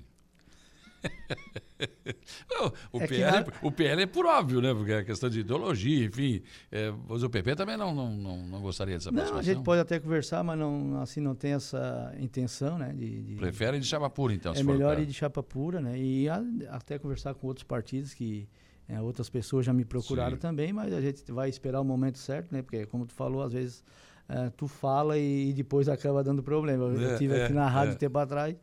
o, 2.93 3.01
é 3.01 3.07
PL, 3.07 3.33
na... 3.33 3.47
o 3.63 3.73
PL 3.73 4.03
é 4.03 4.07
por 4.07 4.27
óbvio, 4.27 4.61
né? 4.61 4.75
Porque 4.75 4.93
é 4.93 5.05
questão 5.05 5.29
de 5.29 5.41
ideologia, 5.41 6.07
enfim. 6.07 6.43
É, 6.71 6.93
mas 7.09 7.23
o 7.23 7.31
PP 7.31 7.57
também 7.57 7.77
não, 7.77 7.95
não, 7.95 8.11
não, 8.11 8.37
não 8.47 8.61
gostaria 8.61 8.95
dessa 8.95 9.11
Não, 9.11 9.37
a 9.37 9.43
gente 9.43 9.63
pode 9.63 9.81
até 9.81 9.99
conversar, 9.99 10.43
mas 10.43 10.59
não, 10.59 11.01
assim, 11.01 11.21
não 11.21 11.35
tem 11.35 11.53
essa 11.53 12.15
intenção, 12.19 12.79
né? 12.79 12.93
De, 12.93 13.23
de... 13.23 13.35
Prefere 13.37 13.79
de 13.79 13.87
chapa 13.87 14.09
pura, 14.11 14.35
então, 14.35 14.55
É 14.55 14.63
melhor 14.63 14.99
ir 14.99 15.07
de 15.07 15.15
chapa 15.15 15.43
pura, 15.43 15.81
né? 15.81 15.99
E 15.99 16.29
a, 16.29 16.43
até 16.71 16.99
conversar 16.99 17.35
com 17.35 17.47
outros 17.47 17.65
partidos 17.65 18.15
que... 18.15 18.49
É, 18.89 19.01
outras 19.01 19.29
pessoas 19.29 19.67
já 19.67 19.73
me 19.73 19.85
procuraram 19.85 20.37
Sim. 20.37 20.41
também, 20.41 20.73
mas 20.73 20.93
a 20.93 21.01
gente 21.01 21.33
vai 21.33 21.49
esperar 21.49 21.81
o 21.81 21.85
momento 21.85 22.19
certo, 22.19 22.53
né? 22.53 22.63
Porque, 22.63 22.87
como 22.87 23.05
tu 23.05 23.13
falou, 23.13 23.43
às 23.43 23.53
vezes 23.53 23.83
uh, 24.29 24.51
tu 24.57 24.67
fala 24.69 25.19
e, 25.19 25.51
e, 25.51 25.53
depois 25.53 25.89
acaba 25.89 26.23
dando 26.23 26.43
problema. 26.43 26.85
Eu, 26.85 27.15
é, 27.15 27.19
tive 27.19 27.43
aqui 27.43 27.53
na 27.53 27.69
rádio 27.69 27.95
é. 27.95 27.97
tempo 27.97 28.19
atrás, 28.19 28.57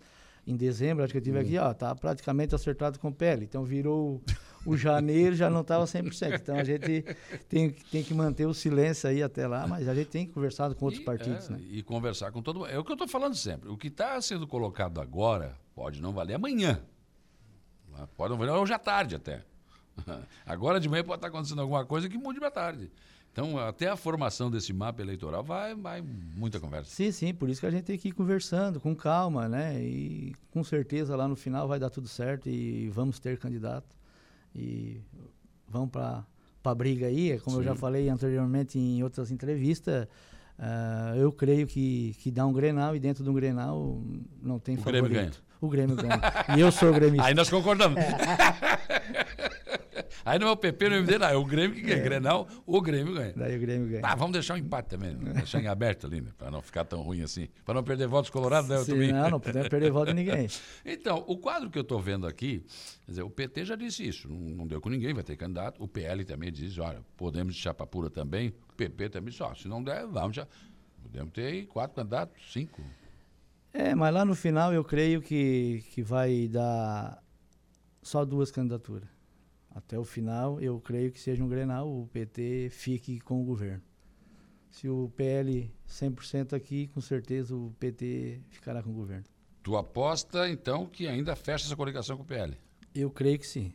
em 0.46 0.56
dezembro, 0.56 1.04
acho 1.04 1.14
que 1.14 1.18
eu 1.18 1.24
tive 1.24 1.40
aqui, 1.40 1.58
ó, 1.58 1.74
tá 1.74 1.96
praticamente 1.96 2.54
acertado 2.54 3.00
com 3.00 3.12
pele. 3.12 3.46
Então 3.46 3.64
virou 3.64 4.22
o 4.66 4.78
janeiro 4.78 5.36
já 5.36 5.50
não 5.50 5.62
estava 5.62 5.86
100%. 5.86 6.40
Então 6.42 6.56
a 6.56 6.64
gente 6.64 7.04
tem, 7.50 7.72
tem 7.72 8.04
que 8.04 8.14
manter 8.14 8.46
o 8.46 8.54
silêncio 8.54 9.10
aí 9.10 9.22
até 9.22 9.48
lá, 9.48 9.68
mas 9.68 9.88
a 9.88 9.96
gente 9.96 10.08
tem 10.08 10.26
conversado 10.26 10.76
com 10.76 10.86
outros 10.86 11.02
e, 11.02 11.06
partidos. 11.06 11.50
É, 11.50 11.54
né? 11.54 11.60
E 11.70 11.84
conversar 11.84 12.32
com 12.32 12.42
todo 12.42 12.60
mundo. 12.60 12.70
É 12.70 12.78
o 12.78 12.84
que 12.84 12.92
eu 12.92 12.96
estou 12.96 13.08
falando 13.08 13.36
sempre. 13.36 13.70
O 13.70 13.78
que 13.78 13.88
está 13.88 14.20
sendo 14.22 14.48
colocado 14.48 15.02
agora 15.02 15.58
pode 15.76 16.02
não 16.02 16.14
valer 16.14 16.36
amanhã. 16.36 16.82
Pode 18.16 18.32
não 18.32 18.38
valer 18.38 18.52
hoje 18.52 18.74
à 18.74 18.80
tarde 18.80 19.16
até. 19.16 19.44
Agora 20.44 20.80
de 20.80 20.90
manhã 20.90 21.04
pode 21.04 21.20
estar 21.20 21.28
acontecendo 21.28 21.62
alguma 21.62 21.86
coisa 21.86 22.10
que 22.10 22.18
mude 22.18 22.40
para 22.40 22.50
tarde. 22.50 22.92
Então, 23.34 23.58
até 23.58 23.90
a 23.90 23.98
formação 23.98 24.52
desse 24.52 24.72
mapa 24.72 25.02
eleitoral 25.02 25.44
vai, 25.44 25.74
vai 25.74 26.04
muita 26.04 26.60
conversa. 26.60 26.92
Sim, 26.92 27.12
sim, 27.12 27.34
por 27.34 27.50
isso 27.50 27.60
que 27.60 27.66
a 27.66 27.72
gente 27.72 27.84
tem 27.84 27.98
que 27.98 28.10
ir 28.10 28.12
conversando 28.12 28.80
com 28.80 28.96
calma, 28.96 29.50
né? 29.50 29.82
E 29.82 30.36
com 30.52 30.64
certeza 30.64 31.16
lá 31.16 31.28
no 31.28 31.36
final 31.36 31.68
vai 31.68 31.80
dar 31.80 31.90
tudo 31.90 32.08
certo 32.08 32.48
e 32.48 32.90
vamos 32.90 33.20
ter 33.20 33.40
candidato. 33.40 33.96
E 34.56 35.02
vamos 35.68 35.90
para 35.90 36.24
a 36.64 36.76
briga 36.76 37.08
aí, 37.08 37.40
como 37.40 37.56
sim. 37.56 37.64
eu 37.64 37.66
já 37.66 37.76
falei 37.76 38.08
anteriormente 38.08 38.78
em 38.78 39.02
outras 39.02 39.32
entrevistas. 39.32 40.08
Uh, 40.60 41.16
eu 41.18 41.32
creio 41.32 41.66
que, 41.66 42.16
que 42.20 42.30
dá 42.30 42.46
um 42.46 42.54
Grenal 42.54 42.96
e 42.96 43.00
dentro 43.00 43.24
de 43.24 43.30
um 43.32 43.34
Grenal 43.34 44.00
não 44.44 44.60
tem 44.60 44.76
o 44.76 44.78
favorito. 44.78 45.10
Grêmio 45.10 45.32
ganha. 45.32 45.32
O 45.60 45.68
Grêmio 45.68 45.96
ganha. 45.96 46.22
e 46.56 46.60
eu 46.62 46.72
sou 46.72 46.94
gremista. 46.94 47.26
Aí 47.26 47.34
nós 47.34 47.50
concordamos. 47.50 48.00
É. 50.26 50.32
Aí 50.32 50.40
não 50.40 50.48
é 50.48 50.52
o 50.52 50.58
PP 50.58 50.90
no 50.90 50.96
MD, 50.96 51.18
não. 51.18 51.28
É 51.28 51.36
o 51.36 51.46
Grêmio 51.46 51.76
que 51.76 51.82
ganha. 51.82 52.00
É. 52.00 52.04
Grenal, 52.04 52.48
o 52.66 52.82
Grêmio 52.82 53.14
ganha. 53.14 53.34
Daí 53.36 53.58
o 53.58 53.60
Grêmio 53.60 53.90
ganha. 53.90 54.02
Ah, 54.04 54.16
vamos 54.16 54.34
deixar 54.34 54.56
um 54.56 54.58
empate 54.58 54.90
também. 54.90 55.16
Né? 55.16 55.34
Deixar 55.34 55.62
em 55.62 55.68
aberto 55.68 56.08
ali, 56.08 56.22
né? 56.22 56.32
Para 56.38 56.52
não 56.52 56.62
ficar 56.62 56.86
tão 56.86 57.02
ruim 57.02 57.22
assim. 57.22 57.48
Para 57.66 57.76
não 57.76 57.84
perder 57.84 58.08
votos 58.08 58.30
colorados, 58.30 58.70
né? 58.70 58.78
Sim, 58.84 59.12
não, 59.12 59.32
não 59.32 59.40
podemos 59.40 59.68
perder 59.68 59.92
voto 59.92 60.08
de 60.08 60.14
ninguém. 60.14 60.48
então, 60.86 61.24
o 61.28 61.38
quadro 61.38 61.70
que 61.70 61.78
eu 61.78 61.84
estou 61.84 62.00
vendo 62.00 62.28
aqui, 62.28 62.66
quer 63.06 63.12
dizer, 63.12 63.24
o 63.24 63.30
PT 63.30 63.66
já 63.66 63.76
disse 63.76 64.08
isso. 64.08 64.28
Não, 64.28 64.38
não, 64.38 64.68
deu 64.68 64.82
com 64.82 64.90
ninguém, 64.90 65.14
vai 65.14 65.24
ter 65.24 65.36
candidato. 65.36 65.84
O 65.84 65.88
PL 65.88 66.24
também 66.26 66.52
diz, 66.52 66.78
olha, 66.78 67.02
podemos 67.18 67.56
de 67.56 67.62
chapa 67.62 67.86
pura 67.86 68.10
também. 68.10 68.54
O 68.70 68.74
PP 68.76 69.10
também 69.10 69.32
disse, 69.32 69.44
ó, 69.44 69.54
se 69.54 69.68
não 69.68 69.84
der, 69.84 70.06
vamos 70.08 70.36
já. 70.36 70.48
Podemos 71.02 71.34
ter 71.34 71.46
aí 71.46 71.66
quatro 71.66 71.96
candidatos, 71.96 72.52
cinco. 72.52 72.82
É, 73.74 73.96
mas 73.96 74.14
lá 74.14 74.24
no 74.24 74.36
final 74.36 74.72
eu 74.72 74.84
creio 74.84 75.22
que, 75.22 75.84
que 75.92 76.04
vai 76.04 76.48
dar 76.48 77.22
só 78.04 78.24
duas 78.24 78.52
candidaturas. 78.52 79.13
Até 79.76 79.98
o 79.98 80.04
final, 80.04 80.62
eu 80.62 80.80
creio 80.80 81.12
que 81.12 81.20
seja 81.20 81.44
um 81.44 81.48
Grenal, 81.48 81.90
o 81.90 82.08
PT 82.08 82.70
fique 82.70 83.20
com 83.20 83.42
o 83.42 83.44
governo. 83.44 83.82
Se 84.70 84.88
o 84.88 85.12
PL 85.16 85.72
100% 85.88 86.54
aqui, 86.54 86.88
com 86.88 87.02
certeza 87.02 87.56
o 87.56 87.74
PT 87.80 88.42
ficará 88.50 88.84
com 88.84 88.92
o 88.92 88.94
governo. 88.94 89.24
Tu 89.64 89.76
aposta, 89.76 90.50
então, 90.50 90.86
que 90.86 91.08
ainda 91.08 91.36
fecha 91.36 91.66
essa 91.66 91.76
coligação 91.76 92.18
com 92.18 92.24
o 92.24 92.26
PL? 92.26 92.56
Eu 92.94 93.10
creio 93.10 93.40
que 93.40 93.48
sim. 93.48 93.74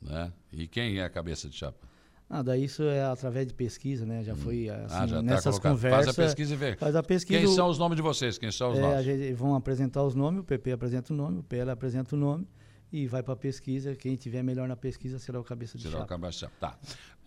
Né? 0.00 0.32
E 0.52 0.66
quem 0.66 0.98
é 0.98 1.04
a 1.04 1.10
cabeça 1.10 1.48
de 1.48 1.56
chapa? 1.56 1.88
Ah, 2.28 2.42
daí 2.42 2.64
isso 2.64 2.82
é 2.82 3.02
através 3.02 3.46
de 3.46 3.54
pesquisa, 3.54 4.04
né? 4.04 4.24
Já 4.24 4.32
hum. 4.32 4.36
foi 4.36 4.68
assim, 4.68 4.94
ah, 4.94 5.06
já 5.06 5.16
tá 5.16 5.22
nessas 5.22 5.58
tá 5.58 5.70
conversas. 5.70 6.04
Faz 6.04 6.18
a 6.18 6.22
pesquisa 6.22 6.54
e 6.54 6.56
vê. 6.56 6.76
Faz 6.76 6.96
a 6.96 7.02
pesquisa. 7.02 7.38
Quem 7.38 7.48
são 7.54 7.68
os 7.68 7.78
nomes 7.78 7.96
de 7.96 8.02
vocês? 8.02 8.36
Quem 8.36 8.50
são 8.50 8.72
os 8.72 8.78
é, 8.78 8.80
nossos? 8.80 8.98
A 8.98 9.02
gente, 9.02 9.32
vão 9.34 9.54
apresentar 9.54 10.02
os 10.02 10.14
nomes, 10.14 10.40
o 10.40 10.44
PP 10.44 10.72
apresenta 10.72 11.12
o 11.12 11.16
nome, 11.16 11.38
o 11.38 11.42
PL 11.42 11.70
apresenta 11.70 12.16
o 12.16 12.18
nome 12.18 12.46
e 12.94 13.08
vai 13.08 13.24
para 13.24 13.34
a 13.34 13.36
pesquisa. 13.36 13.96
Quem 13.96 14.14
tiver 14.14 14.40
melhor 14.44 14.68
na 14.68 14.76
pesquisa 14.76 15.18
será 15.18 15.40
o 15.40 15.42
cabeça 15.42 15.76
de 15.76 15.82
será 15.82 15.98
chapa. 15.98 16.04
Será 16.04 16.16
o 16.16 16.20
cabeça 16.20 16.32
de 16.32 16.40
chapa. 16.40 16.54
Tá. 16.60 16.78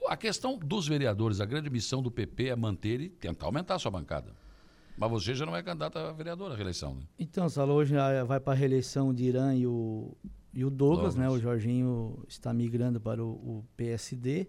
A 0.07 0.15
questão 0.15 0.57
dos 0.57 0.87
vereadores, 0.87 1.41
a 1.41 1.45
grande 1.45 1.69
missão 1.69 2.01
do 2.01 2.09
PP 2.09 2.47
é 2.47 2.55
manter 2.55 3.01
e 3.01 3.09
tentar 3.09 3.47
aumentar 3.47 3.75
a 3.75 3.79
sua 3.79 3.91
bancada. 3.91 4.31
Mas 4.97 5.11
você 5.11 5.35
já 5.35 5.45
não 5.45 5.53
é 5.53 5.61
candidato 5.61 5.99
a 5.99 6.13
vereador 6.13 6.53
à 6.53 6.55
reeleição, 6.55 6.95
né? 6.95 7.01
Então, 7.19 7.49
Salo, 7.49 7.73
hoje 7.73 7.93
vai 8.25 8.39
para 8.39 8.53
a 8.53 8.55
reeleição 8.55 9.13
de 9.13 9.25
Irã 9.25 9.53
e 9.53 9.67
o, 9.67 10.15
e 10.53 10.63
o 10.63 10.69
Douglas, 10.69 11.15
Douglas, 11.15 11.15
né? 11.17 11.29
O 11.29 11.37
Jorginho 11.37 12.23
está 12.29 12.53
migrando 12.53 13.01
para 13.01 13.21
o, 13.21 13.27
o 13.27 13.65
PSD. 13.75 14.47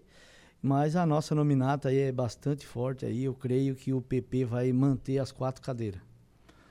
Mas 0.61 0.95
a 0.95 1.05
nossa 1.05 1.35
nominata 1.35 1.89
aí 1.89 1.97
é 1.97 2.11
bastante 2.13 2.65
forte 2.65 3.05
aí. 3.05 3.25
Eu 3.25 3.33
creio 3.33 3.75
que 3.75 3.91
o 3.91 4.01
PP 4.01 4.45
vai 4.45 4.71
manter 4.71 5.19
as 5.19 5.33
quatro 5.33 5.61
cadeiras. 5.61 6.01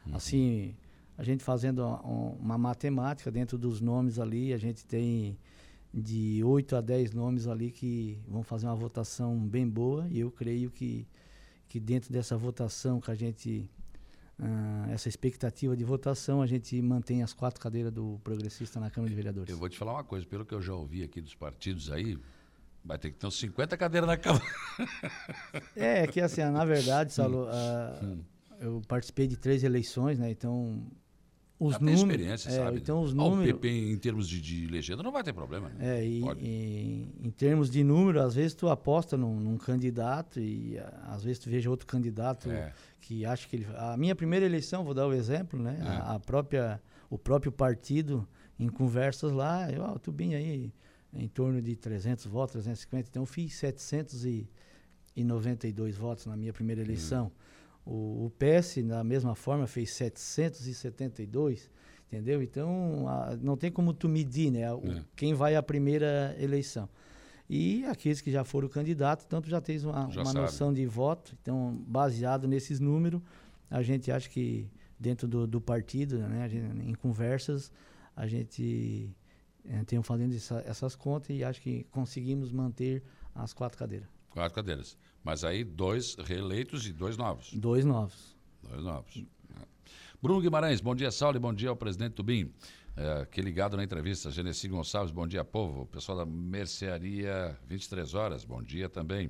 Uhum. 0.06 0.16
Assim, 0.16 0.74
a 1.18 1.24
gente 1.24 1.42
fazendo 1.42 1.84
uma, 1.84 2.56
matemática 2.56 3.28
dentro 3.28 3.58
dos 3.58 3.80
nomes 3.80 4.20
ali, 4.20 4.52
a 4.52 4.56
gente 4.56 4.86
tem 4.86 5.36
de 5.92 6.42
8 6.44 6.76
a 6.76 6.80
10 6.80 7.12
nomes 7.12 7.48
ali 7.48 7.72
que 7.72 8.16
vão 8.28 8.44
fazer 8.44 8.66
uma 8.66 8.76
votação 8.76 9.36
bem 9.36 9.68
boa. 9.68 10.06
E 10.08 10.20
eu 10.20 10.30
creio 10.30 10.70
que, 10.70 11.04
que 11.68 11.80
dentro 11.80 12.12
dessa 12.12 12.36
votação 12.36 13.00
que 13.00 13.10
a 13.10 13.14
gente. 13.16 13.68
Uh, 14.38 14.92
essa 14.92 15.08
expectativa 15.08 15.76
de 15.76 15.82
votação, 15.82 16.40
a 16.40 16.46
gente 16.46 16.80
mantém 16.80 17.24
as 17.24 17.32
quatro 17.32 17.60
cadeiras 17.60 17.92
do 17.92 18.20
progressista 18.22 18.78
na 18.78 18.88
Câmara 18.88 19.10
de 19.10 19.16
Vereadores. 19.16 19.50
Eu 19.50 19.58
vou 19.58 19.68
te 19.68 19.76
falar 19.76 19.94
uma 19.94 20.04
coisa, 20.04 20.24
pelo 20.24 20.46
que 20.46 20.54
eu 20.54 20.62
já 20.62 20.72
ouvi 20.72 21.02
aqui 21.02 21.20
dos 21.20 21.34
partidos 21.34 21.90
aí, 21.90 22.16
Vai 22.84 22.96
ter 22.96 23.10
que 23.10 23.18
ter 23.18 23.26
uns 23.26 23.38
50 23.38 23.76
cadeiras 23.76 24.08
na 24.08 24.16
Câmara. 24.16 24.44
É, 25.76 26.04
é 26.04 26.06
que 26.06 26.20
assim, 26.20 26.42
na 26.44 26.64
verdade, 26.64 27.12
Saulo, 27.12 27.46
uh, 27.46 28.18
eu 28.60 28.80
participei 28.86 29.26
de 29.26 29.36
três 29.36 29.62
eleições, 29.62 30.18
né? 30.18 30.30
Então, 30.30 30.86
os 31.58 31.72
Já 31.72 31.80
números. 31.80 32.00
experiência, 32.00 32.50
é, 32.50 32.52
sabe? 32.52 32.78
Então, 32.78 33.02
os 33.02 33.12
números. 33.12 33.38
Ah, 33.38 33.50
o 33.50 33.54
PP, 33.54 33.68
em 33.68 33.98
termos 33.98 34.28
de, 34.28 34.40
de 34.40 34.68
legenda, 34.68 35.02
não 35.02 35.10
vai 35.10 35.24
ter 35.24 35.32
problema. 35.32 35.70
Né? 35.70 35.98
É, 35.98 36.06
e, 36.06 36.22
e, 36.38 37.08
em 37.20 37.30
termos 37.30 37.68
de 37.68 37.82
número, 37.82 38.22
às 38.22 38.36
vezes 38.36 38.54
tu 38.54 38.68
aposta 38.68 39.16
num, 39.16 39.40
num 39.40 39.56
candidato 39.56 40.38
e 40.38 40.78
às 41.06 41.24
vezes 41.24 41.40
tu 41.40 41.50
veja 41.50 41.68
outro 41.68 41.84
candidato 41.86 42.48
é. 42.50 42.72
que 43.00 43.24
acha 43.24 43.48
que 43.48 43.56
ele. 43.56 43.66
A 43.76 43.96
minha 43.96 44.14
primeira 44.14 44.46
eleição, 44.46 44.84
vou 44.84 44.94
dar 44.94 45.08
o 45.08 45.12
exemplo, 45.12 45.60
né? 45.60 45.78
É. 45.80 45.88
A, 45.88 46.14
a, 46.14 46.20
própria, 46.20 46.80
o 47.10 47.18
próprio 47.18 47.50
partido, 47.50 48.24
em 48.58 48.68
conversas 48.68 49.32
lá, 49.32 49.68
eu, 49.72 49.82
oh, 49.82 49.98
tu 49.98 50.12
bem 50.12 50.36
aí 50.36 50.72
em 51.12 51.26
torno 51.26 51.60
de 51.60 51.74
300 51.74 52.26
votos, 52.26 52.52
350. 52.52 53.08
Então, 53.08 53.22
eu 53.22 53.26
fiz 53.26 53.54
792 53.54 55.96
votos 55.96 56.26
na 56.26 56.36
minha 56.36 56.52
primeira 56.52 56.80
eleição. 56.82 57.24
Uhum. 57.24 57.32
O, 57.90 58.26
o 58.26 58.32
PS, 58.32 58.82
da 58.84 59.02
mesma 59.02 59.34
forma, 59.34 59.66
fez 59.66 59.92
772, 59.92 61.70
entendeu? 62.06 62.42
Então, 62.42 63.08
a, 63.08 63.34
não 63.40 63.56
tem 63.56 63.72
como 63.72 63.94
tu 63.94 64.10
medir, 64.10 64.50
né? 64.50 64.70
O, 64.74 64.86
é. 64.92 65.02
Quem 65.16 65.32
vai 65.32 65.56
à 65.56 65.62
primeira 65.62 66.36
eleição. 66.38 66.86
E 67.48 67.86
aqueles 67.86 68.20
que 68.20 68.30
já 68.30 68.44
foram 68.44 68.68
candidatos, 68.68 69.24
tanto 69.24 69.48
já 69.48 69.58
tens 69.58 69.84
uma, 69.84 70.10
já 70.10 70.20
uma 70.20 70.34
noção 70.34 70.70
de 70.70 70.84
voto. 70.84 71.34
Então, 71.40 71.82
baseado 71.86 72.46
nesses 72.46 72.78
números, 72.78 73.22
a 73.70 73.82
gente 73.82 74.12
acha 74.12 74.28
que 74.28 74.70
dentro 75.00 75.26
do, 75.26 75.46
do 75.46 75.58
partido, 75.58 76.18
né, 76.18 76.46
gente, 76.46 76.90
em 76.90 76.94
conversas, 76.94 77.72
a 78.14 78.26
gente 78.26 79.10
é, 79.64 79.82
tenho 79.84 80.02
fazendo 80.02 80.34
essa, 80.34 80.62
essas 80.66 80.94
contas 80.94 81.30
e 81.30 81.42
acho 81.42 81.62
que 81.62 81.84
conseguimos 81.84 82.52
manter 82.52 83.02
as 83.34 83.54
quatro 83.54 83.78
cadeiras. 83.78 84.08
Quatro 84.28 84.54
cadeiras. 84.54 84.98
Mas 85.28 85.44
aí 85.44 85.62
dois 85.62 86.14
reeleitos 86.14 86.86
e 86.86 86.90
dois 86.90 87.18
novos. 87.18 87.52
Dois 87.52 87.84
novos. 87.84 88.34
Dois 88.62 88.82
novos. 88.82 89.26
Bruno 90.22 90.40
Guimarães, 90.40 90.80
bom 90.80 90.94
dia, 90.94 91.10
Saulo, 91.10 91.36
e 91.36 91.38
bom 91.38 91.52
dia 91.52 91.68
ao 91.68 91.76
presidente 91.76 92.14
Tubim. 92.14 92.50
É, 92.96 93.26
que 93.26 93.42
ligado 93.42 93.76
na 93.76 93.84
entrevista. 93.84 94.30
Genesi 94.30 94.66
Gonçalves, 94.68 95.12
bom 95.12 95.26
dia, 95.26 95.44
povo. 95.44 95.82
O 95.82 95.86
pessoal 95.86 96.16
da 96.16 96.24
Mercearia 96.24 97.54
23 97.66 98.14
Horas, 98.14 98.42
bom 98.42 98.62
dia 98.62 98.88
também. 98.88 99.28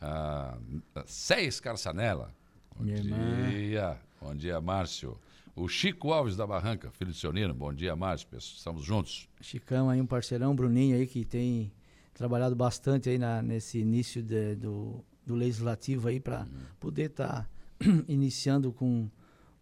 Ah, 0.00 0.58
Seis 1.06 1.60
Carçanela, 1.60 2.34
bom 2.76 2.82
Minha 2.82 3.00
dia. 3.00 3.14
Irmã. 3.14 3.96
Bom 4.20 4.34
dia, 4.34 4.60
Márcio. 4.60 5.20
O 5.54 5.68
Chico 5.68 6.12
Alves 6.12 6.34
da 6.34 6.48
Barranca, 6.48 6.90
filho 6.90 7.12
de 7.12 7.16
Sionino. 7.16 7.54
Bom 7.54 7.72
dia, 7.72 7.94
Márcio. 7.94 8.26
Estamos 8.36 8.82
juntos. 8.82 9.28
Chicão 9.40 9.88
aí, 9.88 10.00
um 10.00 10.06
parceirão, 10.06 10.52
Bruninho 10.52 10.96
aí, 10.96 11.06
que 11.06 11.24
tem 11.24 11.70
trabalhado 12.12 12.56
bastante 12.56 13.08
aí 13.08 13.16
na, 13.18 13.40
nesse 13.40 13.78
início 13.78 14.20
de, 14.20 14.56
do, 14.56 15.04
do 15.28 15.34
legislativo 15.34 16.08
aí 16.08 16.18
para 16.18 16.40
uhum. 16.40 16.46
poder 16.80 17.10
estar 17.10 17.42
tá 17.42 17.48
iniciando 18.08 18.72
com, 18.72 19.08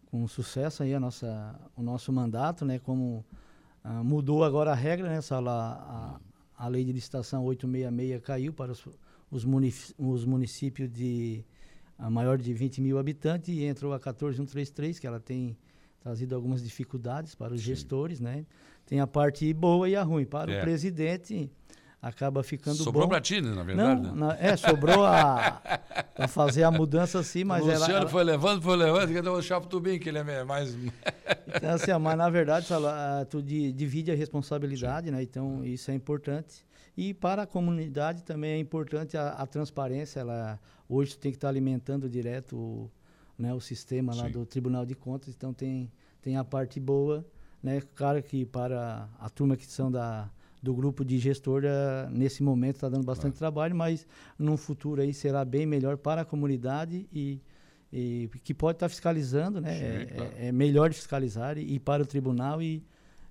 com 0.05 0.27
sucesso 0.27 0.81
aí 0.81 0.93
a 0.93 0.99
nossa, 0.99 1.59
o 1.75 1.83
nosso 1.83 2.11
mandato, 2.11 2.65
né? 2.65 2.79
Como 2.79 3.23
ah, 3.83 4.01
mudou 4.03 4.43
agora 4.43 4.71
a 4.71 4.75
regra, 4.75 5.09
né? 5.09 5.17
Essa, 5.17 5.37
a, 5.37 6.19
a 6.57 6.67
lei 6.67 6.85
de 6.85 6.93
licitação 6.93 7.43
866 7.43 8.21
caiu 8.23 8.53
para 8.53 8.71
os, 8.71 8.87
os, 9.29 9.43
munic, 9.43 9.93
os 9.97 10.23
municípios 10.23 10.89
de 10.89 11.43
a 11.99 12.09
maior 12.09 12.37
de 12.37 12.53
20 12.53 12.79
mil 12.79 12.97
habitantes 12.97 13.49
e 13.49 13.63
entrou 13.63 13.91
a 13.91 13.99
14133, 13.99 14.99
que 14.99 15.07
ela 15.07 15.19
tem 15.19 15.57
trazido 15.99 16.35
algumas 16.35 16.63
dificuldades 16.63 17.35
para 17.35 17.53
os 17.53 17.59
Sim. 17.59 17.67
gestores, 17.67 18.19
né? 18.19 18.45
Tem 18.85 19.01
a 19.01 19.07
parte 19.07 19.51
boa 19.53 19.89
e 19.89 19.95
a 19.95 20.03
ruim. 20.03 20.25
Para 20.25 20.53
é. 20.53 20.59
o 20.59 20.61
presidente, 20.61 21.51
acaba 22.01 22.43
ficando 22.43 22.77
sobrou 22.77 23.05
bom. 23.05 23.09
para 23.09 23.21
ti, 23.21 23.41
né, 23.41 23.53
na 23.53 23.63
verdade. 23.63 24.01
Não, 24.01 24.15
né? 24.15 24.37
é, 24.39 24.55
sobrou 24.55 25.05
a, 25.05 25.61
a 26.15 26.27
fazer 26.27 26.63
a 26.63 26.71
mudança 26.71 27.21
sim, 27.23 27.43
mas 27.43 27.63
o 27.63 27.67
Luciano 27.67 27.93
ela, 27.93 28.07
foi 28.07 28.23
levando, 28.23 28.61
foi 28.61 28.77
levando, 28.77 29.11
que 29.11 29.29
o 29.29 29.41
Chapo 29.41 29.67
Tubim, 29.67 29.99
que 29.99 30.09
ele 30.09 30.19
é 30.19 30.43
mais... 30.43 30.75
então, 31.47 31.71
assim, 31.71 31.91
mas 31.99 32.17
na 32.17 32.29
verdade, 32.29 32.67
tu 33.29 33.41
divide 33.41 34.11
a 34.11 34.15
responsabilidade, 34.15 35.07
sim. 35.07 35.11
né? 35.11 35.21
Então, 35.21 35.63
isso 35.65 35.89
é 35.91 35.93
importante. 35.93 36.65
E 36.95 37.13
para 37.13 37.43
a 37.43 37.47
comunidade 37.47 38.23
também 38.23 38.51
é 38.53 38.59
importante 38.59 39.15
a, 39.17 39.29
a 39.29 39.45
transparência. 39.45 40.19
Ela, 40.19 40.59
hoje 40.89 41.11
tu 41.11 41.19
tem 41.19 41.31
que 41.31 41.37
estar 41.37 41.47
alimentando 41.47 42.09
direto 42.09 42.89
né, 43.37 43.53
o 43.53 43.59
sistema 43.59 44.15
lá 44.15 44.25
Sim. 44.25 44.31
do 44.31 44.45
Tribunal 44.45 44.85
de 44.85 44.95
Contas, 44.95 45.33
então 45.35 45.53
tem, 45.53 45.91
tem 46.21 46.37
a 46.37 46.43
parte 46.43 46.79
boa, 46.79 47.23
né? 47.61 47.81
Claro 47.93 48.21
que 48.23 48.45
para 48.45 49.07
a 49.19 49.29
turma 49.29 49.55
que 49.55 49.65
são 49.67 49.91
da, 49.91 50.29
do 50.67 50.73
grupo 50.75 51.05
de 51.05 51.17
gestor, 51.17 51.63
eh, 51.63 52.09
nesse 52.11 52.43
momento 52.43 52.75
está 52.75 52.89
dando 52.89 53.05
bastante 53.05 53.37
trabalho, 53.37 53.73
mas 53.73 54.05
num 54.37 54.57
futuro 54.57 55.01
aí 55.01 55.13
será 55.13 55.45
bem 55.45 55.65
melhor 55.65 55.95
para 55.97 56.21
a 56.23 56.25
comunidade 56.25 57.07
e, 57.13 57.39
e 57.91 58.29
que 58.43 58.53
pode 58.53 58.75
estar 58.75 58.89
fiscalizando, 58.89 59.61
né? 59.61 59.73
Sim, 59.77 59.85
é, 59.85 60.05
claro. 60.05 60.31
é- 60.37 60.47
é 60.47 60.51
melhor 60.51 60.91
fiscalizar 60.93 61.57
e, 61.57 61.79
para 61.79 62.03
o 62.03 62.05
tribunal 62.05 62.61
e, 62.61 62.83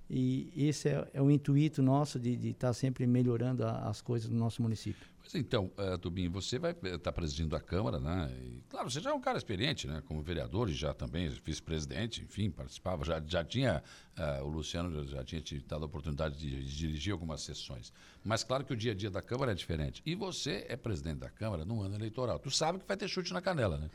e 0.09 0.51
esse 0.67 0.89
é, 0.89 1.07
é 1.13 1.21
o 1.21 1.29
intuito 1.29 1.81
nosso 1.83 2.19
de 2.19 2.49
estar 2.49 2.73
sempre 2.73 3.05
melhorando 3.05 3.63
a- 3.63 3.87
as 3.87 4.01
coisas 4.01 4.29
no 4.31 4.37
nosso 4.39 4.61
município. 4.63 5.07
Então, 5.35 5.71
uh, 5.77 5.97
Tubinho, 5.97 6.31
você 6.31 6.57
vai 6.57 6.75
estar 6.83 7.11
presidindo 7.11 7.55
a 7.55 7.59
Câmara, 7.59 7.99
né? 7.99 8.31
E, 8.43 8.61
claro, 8.69 8.89
você 8.89 8.99
já 8.99 9.09
é 9.09 9.13
um 9.13 9.19
cara 9.19 9.37
experiente, 9.37 9.87
né? 9.87 10.01
Como 10.05 10.21
vereador 10.21 10.69
e 10.69 10.73
já 10.73 10.93
também 10.93 11.27
vice-presidente, 11.43 12.21
enfim, 12.21 12.49
participava. 12.49 13.03
Já, 13.03 13.21
já 13.25 13.43
tinha, 13.43 13.83
uh, 14.17 14.43
o 14.43 14.47
Luciano 14.47 15.03
já, 15.05 15.17
já 15.17 15.23
tinha 15.23 15.41
te 15.41 15.59
dado 15.59 15.83
a 15.83 15.85
oportunidade 15.85 16.37
de, 16.37 16.63
de 16.63 16.77
dirigir 16.77 17.11
algumas 17.11 17.41
sessões. 17.41 17.91
Mas 18.23 18.43
claro 18.43 18.63
que 18.63 18.73
o 18.73 18.77
dia 18.77 18.91
a 18.91 18.95
dia 18.95 19.09
da 19.09 19.21
Câmara 19.21 19.51
é 19.51 19.55
diferente. 19.55 20.01
E 20.05 20.15
você 20.15 20.65
é 20.69 20.75
presidente 20.75 21.19
da 21.19 21.29
Câmara 21.29 21.65
num 21.65 21.81
ano 21.81 21.95
eleitoral. 21.95 22.39
Tu 22.39 22.51
sabe 22.51 22.79
que 22.79 22.87
vai 22.87 22.95
ter 22.95 23.07
chute 23.07 23.33
na 23.33 23.41
canela, 23.41 23.77
né? 23.77 23.89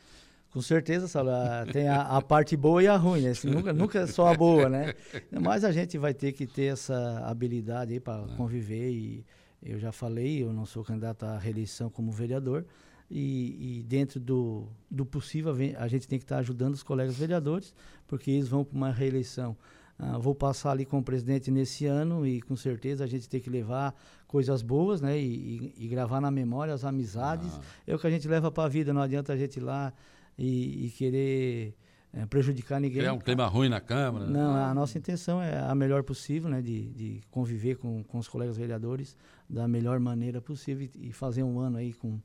Com 0.52 0.60
certeza, 0.60 1.08
Saulo, 1.08 1.30
ah, 1.30 1.64
tem 1.72 1.88
a, 1.88 2.02
a 2.02 2.20
parte 2.20 2.54
boa 2.58 2.82
e 2.82 2.86
a 2.86 2.94
ruim, 2.94 3.22
né? 3.22 3.30
Assim, 3.30 3.48
nunca, 3.48 3.72
nunca 3.72 4.00
é 4.00 4.06
só 4.06 4.28
a 4.28 4.36
boa, 4.36 4.68
né? 4.68 4.94
Mas 5.30 5.64
a 5.64 5.72
gente 5.72 5.96
vai 5.96 6.12
ter 6.12 6.32
que 6.32 6.46
ter 6.46 6.74
essa 6.74 7.20
habilidade 7.24 7.94
aí 7.94 8.00
para 8.00 8.26
conviver 8.36 8.90
e 8.90 9.24
eu 9.62 9.78
já 9.78 9.92
falei, 9.92 10.42
eu 10.42 10.52
não 10.52 10.66
sou 10.66 10.82
candidato 10.84 11.24
à 11.24 11.38
reeleição 11.38 11.88
como 11.90 12.10
vereador 12.12 12.64
e, 13.10 13.78
e 13.78 13.82
dentro 13.84 14.18
do, 14.18 14.66
do 14.90 15.04
possível 15.04 15.54
a 15.78 15.88
gente 15.88 16.08
tem 16.08 16.18
que 16.18 16.24
estar 16.24 16.38
ajudando 16.38 16.74
os 16.74 16.82
colegas 16.82 17.16
vereadores 17.16 17.74
porque 18.06 18.30
eles 18.30 18.48
vão 18.48 18.64
para 18.64 18.76
uma 18.76 18.90
reeleição. 18.90 19.56
Ah, 19.98 20.18
vou 20.18 20.34
passar 20.34 20.70
ali 20.72 20.84
com 20.84 20.98
o 20.98 21.02
presidente 21.02 21.50
nesse 21.50 21.86
ano 21.86 22.26
e 22.26 22.40
com 22.40 22.56
certeza 22.56 23.04
a 23.04 23.06
gente 23.06 23.28
tem 23.28 23.40
que 23.40 23.50
levar 23.50 23.94
coisas 24.26 24.62
boas, 24.62 25.00
né? 25.00 25.18
E, 25.20 25.72
e- 25.76 25.84
e 25.84 25.88
gravar 25.88 26.20
na 26.20 26.30
memória 26.30 26.72
as 26.74 26.84
amizades. 26.84 27.52
É 27.86 27.94
o 27.94 27.98
que 27.98 28.06
a 28.06 28.10
gente 28.10 28.26
leva 28.26 28.50
para 28.50 28.64
a 28.64 28.68
vida, 28.68 28.92
não 28.92 29.02
adianta 29.02 29.32
a 29.32 29.36
gente 29.36 29.58
ir 29.58 29.60
lá 29.60 29.92
e, 30.38 30.86
e 30.86 30.90
querer 30.90 31.74
eh, 32.12 32.26
prejudicar 32.26 32.80
ninguém. 32.80 32.98
Criar 32.98 33.12
um 33.14 33.18
clima 33.18 33.46
ruim 33.46 33.68
na 33.68 33.80
Câmara. 33.80 34.26
né? 34.26 34.32
Não, 34.32 34.54
a 34.54 34.74
nossa 34.74 34.98
intenção 34.98 35.40
é 35.42 35.58
a 35.58 35.74
melhor 35.74 36.02
possível, 36.02 36.50
né? 36.50 36.60
De, 36.62 36.88
de 36.92 37.20
conviver 37.30 37.76
com, 37.76 38.02
com 38.04 38.18
os 38.18 38.28
colegas 38.28 38.56
vereadores 38.56 39.16
da 39.48 39.66
melhor 39.68 39.98
maneira 40.00 40.40
possível 40.40 40.88
e, 40.94 41.08
e 41.08 41.12
fazer 41.12 41.42
um 41.42 41.58
ano 41.58 41.76
aí 41.78 41.92
com, 41.92 42.20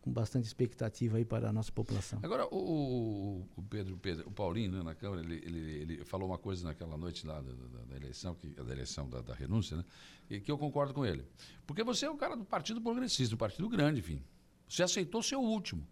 com 0.00 0.12
bastante 0.12 0.44
expectativa 0.46 1.16
aí 1.18 1.24
para 1.24 1.48
a 1.48 1.52
nossa 1.52 1.70
população. 1.72 2.18
Agora, 2.22 2.46
o, 2.46 3.44
o- 3.56 3.62
Pedro, 3.68 3.96
Pedro- 3.96 4.26
o 4.28 4.30
Paulinho, 4.30 4.72
né, 4.72 4.82
na 4.82 4.94
Câmara, 4.94 5.22
ele, 5.22 5.36
ele, 5.44 5.58
ele 5.94 6.04
falou 6.04 6.28
uma 6.28 6.38
coisa 6.38 6.64
naquela 6.66 6.96
noite 6.96 7.26
lá 7.26 7.40
da, 7.40 7.52
da- 7.52 7.84
da 7.90 7.96
eleição, 7.96 8.34
que, 8.34 8.48
da 8.48 8.72
eleição 8.72 9.08
da, 9.08 9.20
da 9.20 9.34
renúncia, 9.34 9.76
né? 9.76 9.84
E 10.30 10.40
que 10.40 10.50
eu 10.50 10.58
concordo 10.58 10.92
com 10.94 11.04
ele. 11.06 11.24
Porque 11.66 11.82
você 11.82 12.06
é 12.06 12.10
um 12.10 12.16
cara 12.16 12.36
do 12.36 12.44
Partido 12.44 12.80
Progressista, 12.80 13.34
um 13.34 13.38
partido 13.38 13.68
grande, 13.68 14.00
enfim. 14.00 14.20
Você 14.68 14.82
aceitou 14.82 15.22
ser 15.22 15.36
o 15.36 15.40
último. 15.40 15.86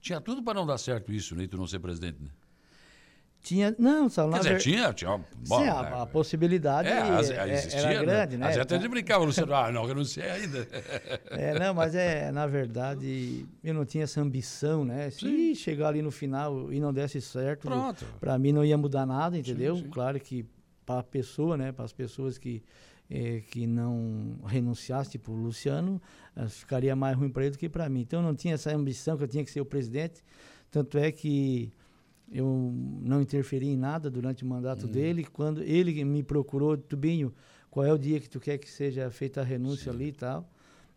Tinha 0.00 0.20
tudo 0.20 0.42
para 0.42 0.54
não 0.54 0.66
dar 0.66 0.78
certo 0.78 1.12
isso, 1.12 1.34
né? 1.36 1.44
E 1.44 1.48
tu 1.48 1.56
não 1.56 1.66
ser 1.66 1.78
presidente, 1.78 2.20
né? 2.22 2.30
Tinha, 3.42 3.74
não, 3.76 4.08
Saulo, 4.08 4.32
Quer 4.34 4.36
na 4.36 4.42
dizer, 4.56 4.58
tinha, 4.60 4.92
tinha. 4.92 5.16
Sim, 5.18 5.24
bom, 5.48 5.60
a, 5.62 5.82
né? 5.82 6.02
a 6.02 6.06
possibilidade 6.06 6.88
É, 6.88 6.98
as- 7.00 7.28
é- 7.30 7.36
é- 7.48 7.52
existia, 7.54 7.80
era 7.80 8.00
grande, 8.04 8.36
né? 8.36 8.44
Às 8.46 8.54
vezes 8.54 8.62
até 8.62 8.78
de 8.78 8.86
brincava, 8.88 9.24
Luciano, 9.24 9.52
ah, 9.52 9.72
não, 9.72 9.84
renunciei 9.84 10.30
ainda. 10.30 10.68
É, 11.30 11.58
não, 11.58 11.74
mas 11.74 11.94
é, 11.96 12.30
na 12.30 12.46
verdade, 12.46 13.44
eu 13.64 13.74
não 13.74 13.84
tinha 13.84 14.04
essa 14.04 14.20
ambição, 14.20 14.84
né? 14.84 15.10
Se 15.10 15.54
chegar 15.56 15.88
ali 15.88 16.02
no 16.02 16.12
final 16.12 16.72
e 16.72 16.78
não 16.78 16.92
desse 16.92 17.20
certo, 17.20 17.68
para 18.20 18.38
mim 18.38 18.52
não 18.52 18.64
ia 18.64 18.78
mudar 18.78 19.04
nada, 19.06 19.36
entendeu? 19.36 19.82
Claro 19.90 20.20
que 20.20 20.46
para 20.86 21.00
a 21.00 21.02
pessoa, 21.02 21.56
né, 21.56 21.72
para 21.72 21.84
as 21.84 21.92
pessoas 21.92 22.38
que 22.38 22.62
eh, 23.10 23.42
que 23.50 23.66
não 23.66 24.38
renunciassem, 24.46 25.12
tipo 25.12 25.32
o 25.32 25.36
Luciano, 25.36 26.00
eh, 26.36 26.46
ficaria 26.48 26.94
mais 26.96 27.16
ruim 27.16 27.28
para 27.28 27.42
ele 27.42 27.50
do 27.52 27.58
que 27.58 27.68
para 27.68 27.88
mim. 27.88 28.00
Então 28.02 28.20
eu 28.20 28.26
não 28.26 28.34
tinha 28.34 28.54
essa 28.54 28.74
ambição 28.74 29.16
que 29.18 29.24
eu 29.24 29.28
tinha 29.28 29.44
que 29.44 29.50
ser 29.50 29.60
o 29.60 29.66
presidente, 29.66 30.22
tanto 30.70 30.96
é 30.96 31.10
que 31.12 31.72
eu 32.32 32.72
não 33.02 33.20
interferi 33.20 33.68
em 33.68 33.76
nada 33.76 34.10
durante 34.10 34.42
o 34.42 34.46
mandato 34.46 34.86
dele. 34.88 35.24
Quando 35.24 35.62
ele 35.62 36.04
me 36.04 36.22
procurou, 36.22 36.76
Tubinho, 36.76 37.32
qual 37.70 37.84
é 37.86 37.92
o 37.92 37.98
dia 37.98 38.18
que 38.18 38.28
tu 38.28 38.40
quer 38.40 38.58
que 38.58 38.70
seja 38.70 39.10
feita 39.10 39.40
a 39.40 39.44
renúncia 39.44 39.92
ali 39.92 40.08
e 40.08 40.12
tal. 40.12 40.48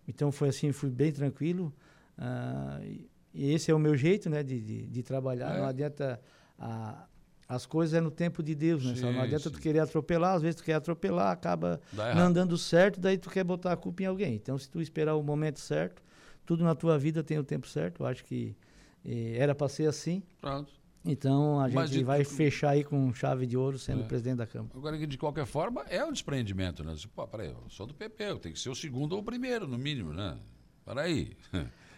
Então 0.08 0.32
foi 0.32 0.50
assim, 0.50 0.72
fui 0.72 0.90
bem 0.90 1.12
tranquilo. 1.12 1.74
ah, 2.18 2.80
e, 2.84 3.10
esse 3.34 3.70
é 3.70 3.76
o 3.76 3.80
meu 3.80 3.98
jeito, 3.98 4.30
né, 4.30 4.42
de, 4.42 4.62
de, 4.62 4.88
de 4.88 5.04
trabalhar. 5.04 5.54
É. 5.56 5.58
Não 5.60 5.66
adianta 5.66 6.22
a- 6.58 7.06
as 7.50 7.66
coisas 7.66 7.94
é 7.94 8.00
no 8.02 8.10
tempo 8.10 8.42
de 8.42 8.56
Deus, 8.56 8.84
né? 8.86 8.96
Só 8.96 9.08
Sim, 9.10 9.14
não 9.14 9.22
adianta 9.22 9.50
sim. 9.50 9.56
tu 9.56 9.60
querer 9.62 9.80
atropelar, 9.80 10.36
às 10.36 10.42
vezes 10.42 10.56
tu 10.56 10.64
quer 10.64 10.76
atropelar, 10.76 11.32
acaba 11.32 11.80
não 12.16 12.32
dando 12.32 12.58
certo, 12.58 13.00
daí 13.00 13.18
tu 13.18 13.30
quer 13.30 13.44
botar 13.44 13.74
a 13.74 13.76
culpa 13.78 14.04
em 14.04 14.06
alguém. 14.06 14.36
Então, 14.36 14.58
se 14.58 14.70
tu 14.70 14.82
esperar 14.82 15.16
o 15.16 15.22
momento 15.22 15.60
certo, 15.60 16.02
tudo 16.46 16.64
na 16.64 16.74
tua 16.74 16.98
vida 16.98 17.22
tem 17.24 17.38
o 17.38 17.44
tempo 17.44 17.68
certo. 17.68 18.02
Eu 18.04 18.08
acho 18.08 18.24
que 18.24 18.56
eh, 19.04 19.36
era 19.38 19.54
para 19.54 19.68
ser 19.68 19.88
assim. 19.88 20.24
Pronto. 20.42 20.72
Então 21.06 21.60
a 21.60 21.70
gente 21.70 21.92
de- 21.92 22.04
vai 22.04 22.24
fechar 22.24 22.70
aí 22.72 22.84
com 22.84 23.14
chave 23.14 23.46
de 23.46 23.56
ouro 23.56 23.78
sendo 23.78 24.02
É. 24.02 24.06
presidente 24.08 24.38
da 24.38 24.48
Câmara. 24.48 24.72
Agora, 24.76 24.98
de 25.08 25.18
qualquer 25.18 25.46
forma, 25.46 25.82
é 25.90 26.04
um 26.04 26.12
despreendimento, 26.12 26.84
né? 26.84 26.96
Você, 26.96 27.08
Pô, 27.08 27.28
peraí, 27.28 27.50
eu 27.50 27.64
sou 27.70 27.86
do 27.86 27.94
PP, 27.94 28.24
eu 28.24 28.40
tenho 28.40 28.54
que 28.56 28.60
ser 28.60 28.70
o 28.70 28.76
segundo 28.76 29.14
ou 29.14 29.20
o 29.20 29.24
primeiro, 29.24 29.68
no 29.68 29.78
mínimo, 29.78 30.14
né? 30.14 30.38
Peraí. 30.84 31.32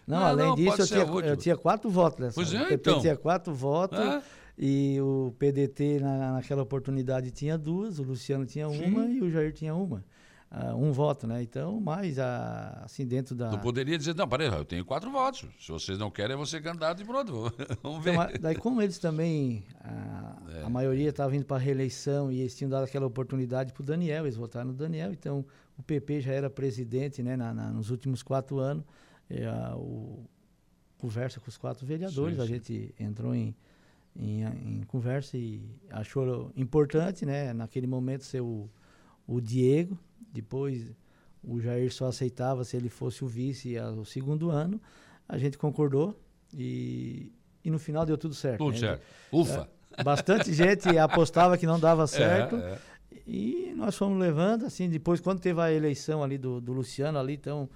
Não, 0.06 0.18
Ah, 0.18 0.30
além 0.30 0.46
não, 0.46 0.56
disso, 0.56 0.82
eu 0.82 0.88
tinha, 0.88 1.02
eu 1.26 1.38
tinha 1.38 1.58
quatro 1.58 1.90
votos 1.90 2.20
nessa. 2.20 2.36
Pois 2.36 2.54
é, 2.54 2.62
o 2.62 2.68
PP 2.68 2.90
então. 2.90 3.02
tinha 3.02 3.16
quatro 3.18 3.54
votos 3.54 4.00
É. 4.00 4.22
e 4.58 5.00
o 5.02 5.34
PDT 5.38 6.00
na, 6.00 6.34
naquela 6.34 6.62
oportunidade 6.64 7.30
tinha 7.32 7.58
duas, 7.58 8.00
o 8.00 8.04
Luciano 8.04 8.46
tinha 8.46 8.68
uma 8.70 9.06
e 9.06 9.22
o 9.22 9.30
Jair 9.30 9.52
tinha 9.54 9.74
uma. 9.76 10.04
Ah, 10.50 10.74
um 10.76 10.94
voto, 10.94 11.28
né? 11.28 11.42
Então, 11.44 11.78
mais 11.82 12.18
a, 12.18 12.82
assim 12.86 13.06
dentro 13.06 13.36
da. 13.36 13.50
Tu 13.50 13.60
poderia 13.60 13.98
dizer, 13.98 14.16
não, 14.16 14.26
peraí, 14.28 14.48
eu 14.48 14.64
tenho 14.64 14.86
quatro 14.86 15.12
votos. 15.12 15.46
Se 15.60 15.70
vocês 15.72 15.98
não 16.00 16.10
querem, 16.10 16.32
eu 16.32 16.38
vou 16.38 16.46
ser 16.46 16.62
candidato 16.64 17.02
e 17.02 17.06
pronto. 17.06 17.52
Vamos 17.84 18.02
ver. 18.02 18.12
Então, 18.14 18.22
a- 18.22 18.32
daí 18.40 18.56
como 18.56 18.82
eles 18.82 18.98
também, 18.98 19.66
a, 19.82 20.38
É. 20.60 20.64
a 20.64 20.70
maioria 20.70 21.10
estava 21.10 21.36
indo 21.36 21.46
para 21.46 21.58
a 21.58 21.60
reeleição 21.60 22.32
e 22.32 22.40
eles 22.40 22.56
tinham 22.56 22.70
dado 22.70 22.86
aquela 22.86 23.06
oportunidade 23.06 23.74
para 23.74 23.82
o 23.82 23.86
Daniel, 23.86 24.24
eles 24.26 24.38
votaram 24.38 24.68
no 24.68 24.74
Daniel, 24.74 25.12
então 25.12 25.46
o 25.78 25.84
PP 25.84 26.22
já 26.22 26.32
era 26.32 26.50
presidente 26.50 27.22
né, 27.22 27.36
na, 27.36 27.54
na- 27.54 27.70
nos 27.70 27.90
últimos 27.92 28.24
quatro 28.24 28.58
anos, 28.60 28.86
e, 29.30 29.44
a- 29.44 29.76
o, 29.76 30.24
conversa 30.98 31.42
com 31.42 31.50
os 31.50 31.58
quatro 31.58 31.86
vereadores, 31.86 32.38
Sim, 32.38 32.42
a 32.42 32.46
sim. 32.46 32.54
gente 32.54 32.96
entrou 32.98 33.36
em, 33.36 33.54
em, 34.16 34.44
em 34.46 34.84
conversa 34.88 35.38
e 35.38 35.62
achou 35.92 36.52
importante, 36.56 37.26
né, 37.26 37.52
naquele 37.54 37.86
momento 37.86 38.24
ser 38.24 38.42
o, 38.42 38.70
o 39.28 39.42
Diego, 39.42 39.98
depois 40.34 40.92
o 41.44 41.60
Jair 41.60 41.92
só 41.94 42.08
aceitava 42.08 42.64
se 42.64 42.76
ele 42.78 42.90
fosse 42.90 43.24
o 43.24 43.28
vice 43.28 43.78
ao 43.78 44.04
segundo 44.06 44.50
ano, 44.50 44.82
a 45.28 45.38
gente 45.38 45.58
concordou 45.58 46.20
e, 46.54 47.32
e 47.64 47.70
no 47.70 47.78
final 47.80 48.06
deu 48.06 48.18
tudo 48.18 48.34
certo. 48.34 48.60
Tudo 48.60 48.74
né? 48.74 48.80
certo. 48.80 49.02
Ufa. 49.32 49.70
É, 49.98 50.04
bastante 50.04 50.54
gente 50.54 50.98
apostava 50.98 51.58
que 51.58 51.66
não 51.66 51.80
dava 51.80 52.06
certo. 52.08 52.56
é. 52.56 52.78
E 53.26 53.74
nós 53.76 53.96
fomos 53.98 54.18
levando, 54.20 54.66
assim, 54.66 54.90
depois, 54.90 55.20
quando 55.20 55.40
teve 55.42 55.60
a 55.60 55.72
eleição 55.72 56.24
ali 56.24 56.38
do, 56.38 56.62
do 56.62 56.72
Luciano 56.72 57.20
ali, 57.20 57.34
então, 57.34 57.70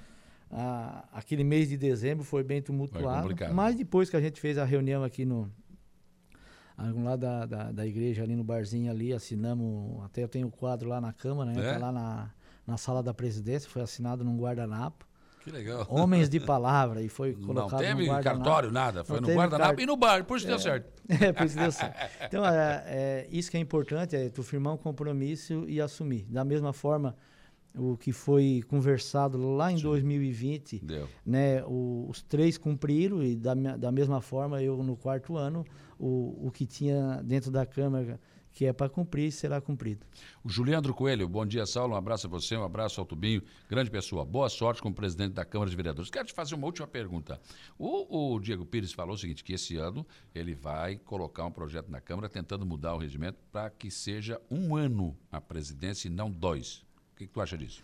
a- 0.49 1.03
aquele 1.11 1.43
mês 1.43 1.67
de 1.67 1.77
dezembro 1.77 2.23
foi 2.23 2.41
bem 2.43 2.61
tumultuado. 2.61 3.21
complicado. 3.23 3.53
Mas 3.53 3.75
depois 3.75 4.09
que 4.09 4.15
a 4.15 4.21
gente 4.21 4.39
fez 4.39 4.57
a 4.57 4.63
reunião 4.63 5.03
aqui 5.03 5.25
no. 5.25 5.51
Lá 7.03 7.15
da, 7.15 7.45
da, 7.45 7.71
da 7.71 7.85
igreja, 7.87 8.23
ali 8.23 8.35
no 8.35 8.43
barzinho 8.43 8.89
ali, 8.91 9.13
assinamos. 9.13 10.03
Até 10.05 10.23
eu 10.23 10.27
tenho 10.27 10.47
o 10.47 10.51
quadro 10.51 10.89
lá 10.89 10.99
na 11.01 11.13
Câmara, 11.13 11.51
né? 11.51 11.69
É? 11.69 11.73
Tá 11.73 11.79
lá 11.79 11.91
na, 11.91 12.29
na 12.65 12.77
sala 12.77 13.01
da 13.03 13.13
presidência, 13.13 13.69
foi 13.69 13.81
assinado 13.81 14.23
num 14.23 14.37
guardanapo. 14.37 15.05
Que 15.43 15.49
legal. 15.51 15.87
Homens 15.89 16.29
de 16.29 16.39
palavra, 16.45 17.01
e 17.01 17.09
foi 17.09 17.33
Não 17.33 17.47
colocado 17.47 17.79
teve 17.79 17.93
no 18.05 18.11
guardanapo. 18.11 18.43
cartório, 18.43 18.71
nada. 18.71 19.03
Foi 19.03 19.19
Não 19.19 19.27
no 19.29 19.35
guardanapo 19.35 19.81
e 19.81 19.85
no 19.85 19.97
bar, 19.97 20.23
por 20.25 20.37
isso 20.37 20.45
deu 20.47 20.55
É. 20.55 20.59
certo. 20.59 21.01
É, 21.09 21.33
por 21.33 21.45
isso 21.45 21.57
deu 21.57 21.71
certo. 21.71 21.95
Então, 22.25 22.45
é, 22.45 22.83
é, 22.85 23.27
isso 23.31 23.49
que 23.51 23.57
é 23.57 23.59
importante, 23.59 24.15
é 24.15 24.29
tu 24.29 24.43
firmar 24.43 24.73
um 24.73 24.77
compromisso 24.77 25.65
e 25.67 25.81
assumir. 25.81 26.25
Da 26.29 26.45
mesma 26.45 26.71
forma, 26.73 27.15
o 27.75 27.97
que 27.97 28.11
foi 28.11 28.61
conversado 28.67 29.37
lá 29.55 29.71
em 29.71 29.77
2020, 29.77 30.79
Deu. 30.83 31.07
né, 31.25 31.63
o- 31.65 32.05
os 32.09 32.21
três 32.21 32.57
cumpriram 32.57 33.23
e 33.23 33.35
da, 33.35 33.53
da 33.55 33.91
mesma 33.91 34.21
forma, 34.21 34.61
eu 34.61 34.83
no 34.83 34.95
quarto 34.95 35.35
ano, 35.37 35.65
o, 36.01 36.47
o 36.47 36.51
que 36.51 36.65
tinha 36.65 37.21
dentro 37.23 37.51
da 37.51 37.65
Câmara 37.65 38.19
que 38.53 38.65
é 38.65 38.73
para 38.73 38.89
cumprir, 38.89 39.31
será 39.31 39.61
cumprido. 39.61 40.05
O 40.43 40.49
Juliandro 40.49 40.93
Coelho, 40.93 41.27
bom 41.27 41.45
dia, 41.45 41.65
Saulo. 41.65 41.93
Um 41.93 41.97
abraço 41.97 42.27
a 42.27 42.29
você, 42.29 42.55
um 42.57 42.63
abraço 42.63 42.99
ao 42.99 43.05
Tubinho. 43.05 43.41
Grande 43.69 43.89
pessoa. 43.89 44.25
Boa 44.25 44.49
sorte 44.49 44.81
como 44.81 44.93
presidente 44.93 45.33
da 45.33 45.45
Câmara 45.45 45.69
de 45.69 45.75
Vereadores. 45.75 46.11
Quero 46.11 46.27
te 46.27 46.33
fazer 46.33 46.55
uma 46.55 46.65
última 46.65 46.87
pergunta. 46.87 47.39
O, 47.77 48.33
o 48.33 48.39
Diego 48.39 48.65
Pires 48.65 48.91
falou 48.91 49.15
o 49.15 49.17
seguinte: 49.17 49.43
que 49.43 49.53
esse 49.53 49.77
ano 49.77 50.05
ele 50.35 50.53
vai 50.53 50.97
colocar 50.97 51.45
um 51.45 51.51
projeto 51.51 51.89
na 51.89 52.01
Câmara 52.01 52.27
tentando 52.27 52.65
mudar 52.65 52.93
o 52.93 52.97
regimento 52.97 53.39
para 53.51 53.69
que 53.69 53.89
seja 53.89 54.39
um 54.49 54.75
ano 54.75 55.15
a 55.31 55.39
presidência 55.39 56.07
e 56.07 56.11
não 56.11 56.29
dois. 56.29 56.83
O 57.13 57.17
que, 57.17 57.27
que 57.27 57.33
tu 57.33 57.39
acha 57.39 57.57
disso? 57.57 57.81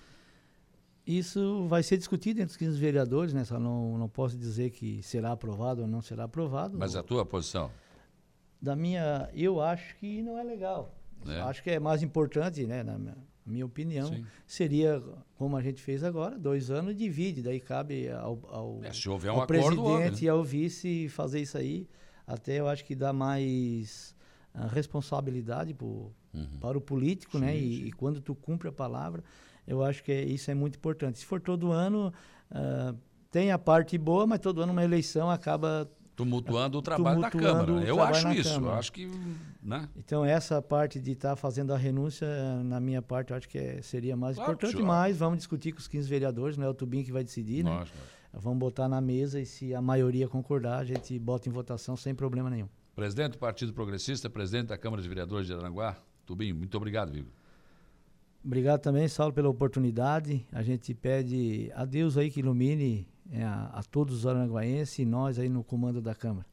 Isso 1.05 1.65
vai 1.69 1.81
ser 1.83 1.95
discutido 1.95 2.41
entre 2.41 2.51
os 2.51 2.57
15 2.57 2.77
vereadores, 2.77 3.33
né? 3.33 3.45
Só 3.45 3.57
não, 3.57 3.97
não 3.97 4.09
posso 4.09 4.37
dizer 4.37 4.71
que 4.71 5.01
será 5.01 5.31
aprovado 5.31 5.83
ou 5.83 5.87
não 5.87 6.01
será 6.01 6.25
aprovado. 6.25 6.77
Mas 6.77 6.97
a 6.97 7.01
tua 7.01 7.25
posição? 7.25 7.71
Da 8.61 8.75
minha, 8.75 9.29
eu 9.33 9.61
acho 9.61 9.95
que 9.97 10.21
não 10.21 10.37
é 10.37 10.43
legal. 10.43 10.95
É. 11.27 11.41
Acho 11.41 11.61
que 11.63 11.69
é 11.71 11.79
mais 11.79 12.01
importante, 12.03 12.65
né, 12.65 12.83
na 12.83 12.97
minha, 12.97 13.17
minha 13.45 13.65
opinião, 13.65 14.07
Sim. 14.07 14.25
seria 14.45 15.01
como 15.37 15.55
a 15.57 15.61
gente 15.61 15.81
fez 15.81 16.03
agora, 16.03 16.37
dois 16.37 16.69
anos 16.71 16.95
divide, 16.95 17.41
daí 17.41 17.59
cabe 17.59 18.09
ao, 18.09 18.39
ao, 18.49 18.79
É, 18.83 18.91
se 18.93 19.07
houver 19.09 19.29
ao 19.29 19.37
um 19.37 19.41
acordo, 19.41 19.47
presidente 19.81 19.81
houve, 19.89 20.11
né? 20.11 20.17
e 20.21 20.29
ao 20.29 20.43
vice 20.43 21.09
fazer 21.09 21.41
isso 21.41 21.57
aí. 21.57 21.87
Até 22.25 22.59
eu 22.59 22.67
acho 22.67 22.83
que 22.83 22.93
dá 22.95 23.13
mais 23.13 24.15
ah, 24.53 24.67
responsabilidade 24.67 25.73
pro, 25.73 26.11
para 26.59 26.77
o 26.77 26.81
político, 26.81 27.39
né? 27.39 27.53
Uhum. 27.53 27.59
Sim, 27.59 27.65
E, 27.65 27.77
sim. 27.77 27.85
e 27.87 27.91
quando 27.93 28.21
tu 28.21 28.35
cumpre 28.35 28.67
a 28.67 28.71
palavra, 28.71 29.23
eu 29.65 29.83
acho 29.83 30.03
que 30.03 30.11
é- 30.11 30.23
isso 30.23 30.49
é 30.51 30.53
muito 30.53 30.75
importante. 30.77 31.19
Se 31.19 31.25
for 31.25 31.39
todo 31.41 31.71
ano, 31.71 32.13
ah, 32.51 32.93
tem 33.31 33.51
a 33.51 33.57
parte 33.57 33.97
boa, 33.97 34.25
mas 34.27 34.39
todo 34.39 34.61
ano 34.61 34.71
uma 34.71 34.83
eleição 34.83 35.29
acaba 35.29 35.89
Tumultuando 36.17 36.79
o 36.79 36.81
trabalho 36.81 37.21
da 37.21 37.29
Tumultuando 37.29 37.65
Câmara. 37.67 37.85
o 37.85 37.87
Eu 37.87 38.01
acho 38.01 38.27
isso. 38.33 38.49
Eu 38.49 38.53
Câmara. 38.55 38.77
acho 38.79 38.91
que. 38.91 39.07
Né? 39.63 39.87
Então, 39.95 40.25
essa 40.25 40.59
parte 40.61 40.99
de 40.99 41.11
estar 41.11 41.35
fazendo 41.35 41.71
a 41.73 41.77
renúncia, 41.77 42.27
na 42.63 42.79
minha 42.79 43.01
parte, 43.03 43.31
eu 43.31 43.37
acho 43.37 43.47
que 43.47 43.57
é- 43.57 43.81
seria 43.83 44.17
mais 44.17 44.35
Claro, 44.35 44.51
importante, 44.53 44.71
senhor. 44.77 44.85
mas 44.87 45.15
vamos 45.17 45.37
discutir 45.37 45.71
com 45.73 45.77
os 45.79 45.87
15 45.87 46.09
vereadores, 46.09 46.57
não 46.57 46.65
é 46.65 46.69
o 46.69 46.73
Tubim 46.73 47.03
que 47.03 47.11
vai 47.11 47.23
decidir, 47.23 47.63
né? 47.63 47.85
Vamos 48.33 48.57
botar 48.59 48.87
na 48.89 48.99
mesa 48.99 49.39
e 49.39 49.45
se 49.45 49.73
a 49.75 49.81
maioria 49.81 50.27
concordar, 50.27 50.79
a 50.79 50.83
gente 50.85 51.17
bota 51.19 51.47
em 51.47 51.51
votação 51.51 51.95
sem 51.95 52.13
problema 52.15 52.49
nenhum. 52.49 52.67
Presidente 52.95 53.33
do 53.33 53.37
Partido 53.37 53.71
Progressista, 53.71 54.27
presidente 54.29 54.67
da 54.69 54.77
Câmara 54.77 55.01
de 55.03 55.07
Vereadores 55.07 55.45
de 55.45 55.53
Aranguá, 55.53 55.95
Tubinho, 56.25 56.55
muito 56.55 56.75
obrigado, 56.75 57.11
Vigo. 57.11 57.29
Obrigado 58.43 58.81
também, 58.81 59.07
Saulo, 59.07 59.33
pela 59.33 59.49
oportunidade. 59.49 60.45
A 60.51 60.63
gente 60.63 60.93
pede 60.93 61.71
a 61.75 61.83
Deus 61.85 62.17
aí 62.17 62.29
que 62.31 62.39
ilumine 62.39 63.07
eh, 63.31 63.43
a, 63.43 63.71
a 63.73 63.83
todos 63.83 64.15
os 64.19 64.27
aranguaenses 64.27 64.99
e 64.99 65.05
nós 65.05 65.37
aí 65.37 65.49
no 65.49 65.63
comando 65.63 66.01
da 66.01 66.15
Câmara. 66.15 66.45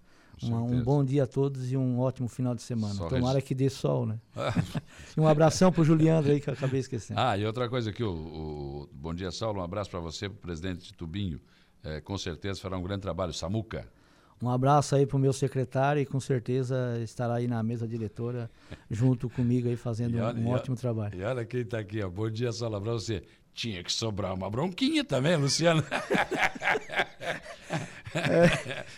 Uma- 0.42 0.60
um 0.62 0.82
bom 0.82 1.04
dia 1.04 1.22
a 1.22 1.26
todos 1.28 1.70
e 1.70 1.76
um 1.76 2.00
ótimo 2.00 2.26
final 2.28 2.56
de 2.56 2.62
semana. 2.62 2.94
Só 2.94 3.08
Tomara 3.08 3.34
regi- 3.34 3.46
que 3.46 3.54
dê 3.54 3.70
sol, 3.70 4.04
né? 4.04 4.18
e 5.16 5.20
um 5.20 5.28
abração 5.28 5.70
pro 5.70 5.84
Juliandro 5.84 6.32
aí 6.32 6.40
que 6.40 6.50
eu 6.50 6.54
acabei 6.54 6.80
esquecendo. 6.80 7.20
Ah, 7.20 7.38
e 7.38 7.46
outra 7.46 7.68
coisa 7.68 7.90
aqui, 7.90 8.02
o, 8.02 8.10
o- 8.12 8.88
Bom 8.92 9.14
dia, 9.14 9.30
Saulo. 9.30 9.60
Um 9.60 9.62
abraço 9.64 9.90
para 9.90 10.00
você, 10.00 10.28
para 10.28 10.36
o 10.36 10.40
presidente 10.40 10.86
de 10.88 10.94
Tubinho. 10.94 11.40
É, 11.84 12.00
com 12.00 12.18
certeza 12.18 12.60
fará 12.60 12.76
um 12.76 12.82
grande 12.82 13.02
trabalho. 13.02 13.32
Samuca. 13.32 13.86
Um 14.42 14.50
abraço 14.50 14.94
aí 14.94 15.06
pro 15.06 15.18
meu 15.18 15.32
secretário 15.32 16.02
e 16.02 16.06
com 16.06 16.20
certeza 16.20 16.98
estará 17.02 17.34
aí 17.36 17.46
na 17.48 17.62
mesa 17.62 17.86
diretora 17.88 18.50
junto 18.90 19.28
comigo 19.30 19.68
aí 19.68 19.76
fazendo 19.76 20.18
olha- 20.22 20.38
um 20.38 20.48
ótimo 20.48 20.74
olha- 20.74 20.80
trabalho. 20.80 21.18
E 21.18 21.22
olha 21.24 21.44
quem 21.44 21.60
está 21.60 21.78
aqui, 21.78 22.02
ó. 22.02 22.08
Bom 22.10 22.28
dia, 22.30 22.50
para 22.52 22.78
você. 22.92 23.22
Tinha 23.54 23.84
que 23.84 23.92
sobrar 23.92 24.34
uma 24.34 24.50
bronquinha 24.50 25.04
também, 25.04 25.36
Luciano. 25.36 25.82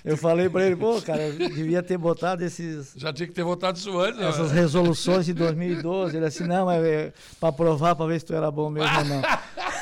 Eu 0.05 0.17
falei 0.17 0.49
para 0.49 0.65
ele, 0.67 0.77
pô, 0.77 1.01
cara, 1.03 1.31
devia 1.33 1.83
ter 1.83 1.97
botado 1.99 2.43
esses, 2.45 2.95
Já 2.97 3.13
tinha 3.13 3.27
que 3.27 3.35
ter 3.35 3.45
votado 3.45 3.77
isso 3.79 3.99
antes. 3.99 4.19
né? 4.21 4.29
essas 4.29 4.53
resoluções 4.53 5.27
de 5.27 5.35
2012. 5.35 6.17
Ele 6.17 6.27
assim, 6.27 6.45
não, 6.47 6.67
mas 6.67 6.83
é 6.85 7.13
para 7.41 7.53
provar, 7.53 7.95
para 7.97 8.07
ver 8.07 8.19
se 8.21 8.27
tu 8.27 8.35
era 8.35 8.51
bom 8.51 8.71
mesmo 8.71 8.97
ou 8.99 9.05
não. 9.05 9.23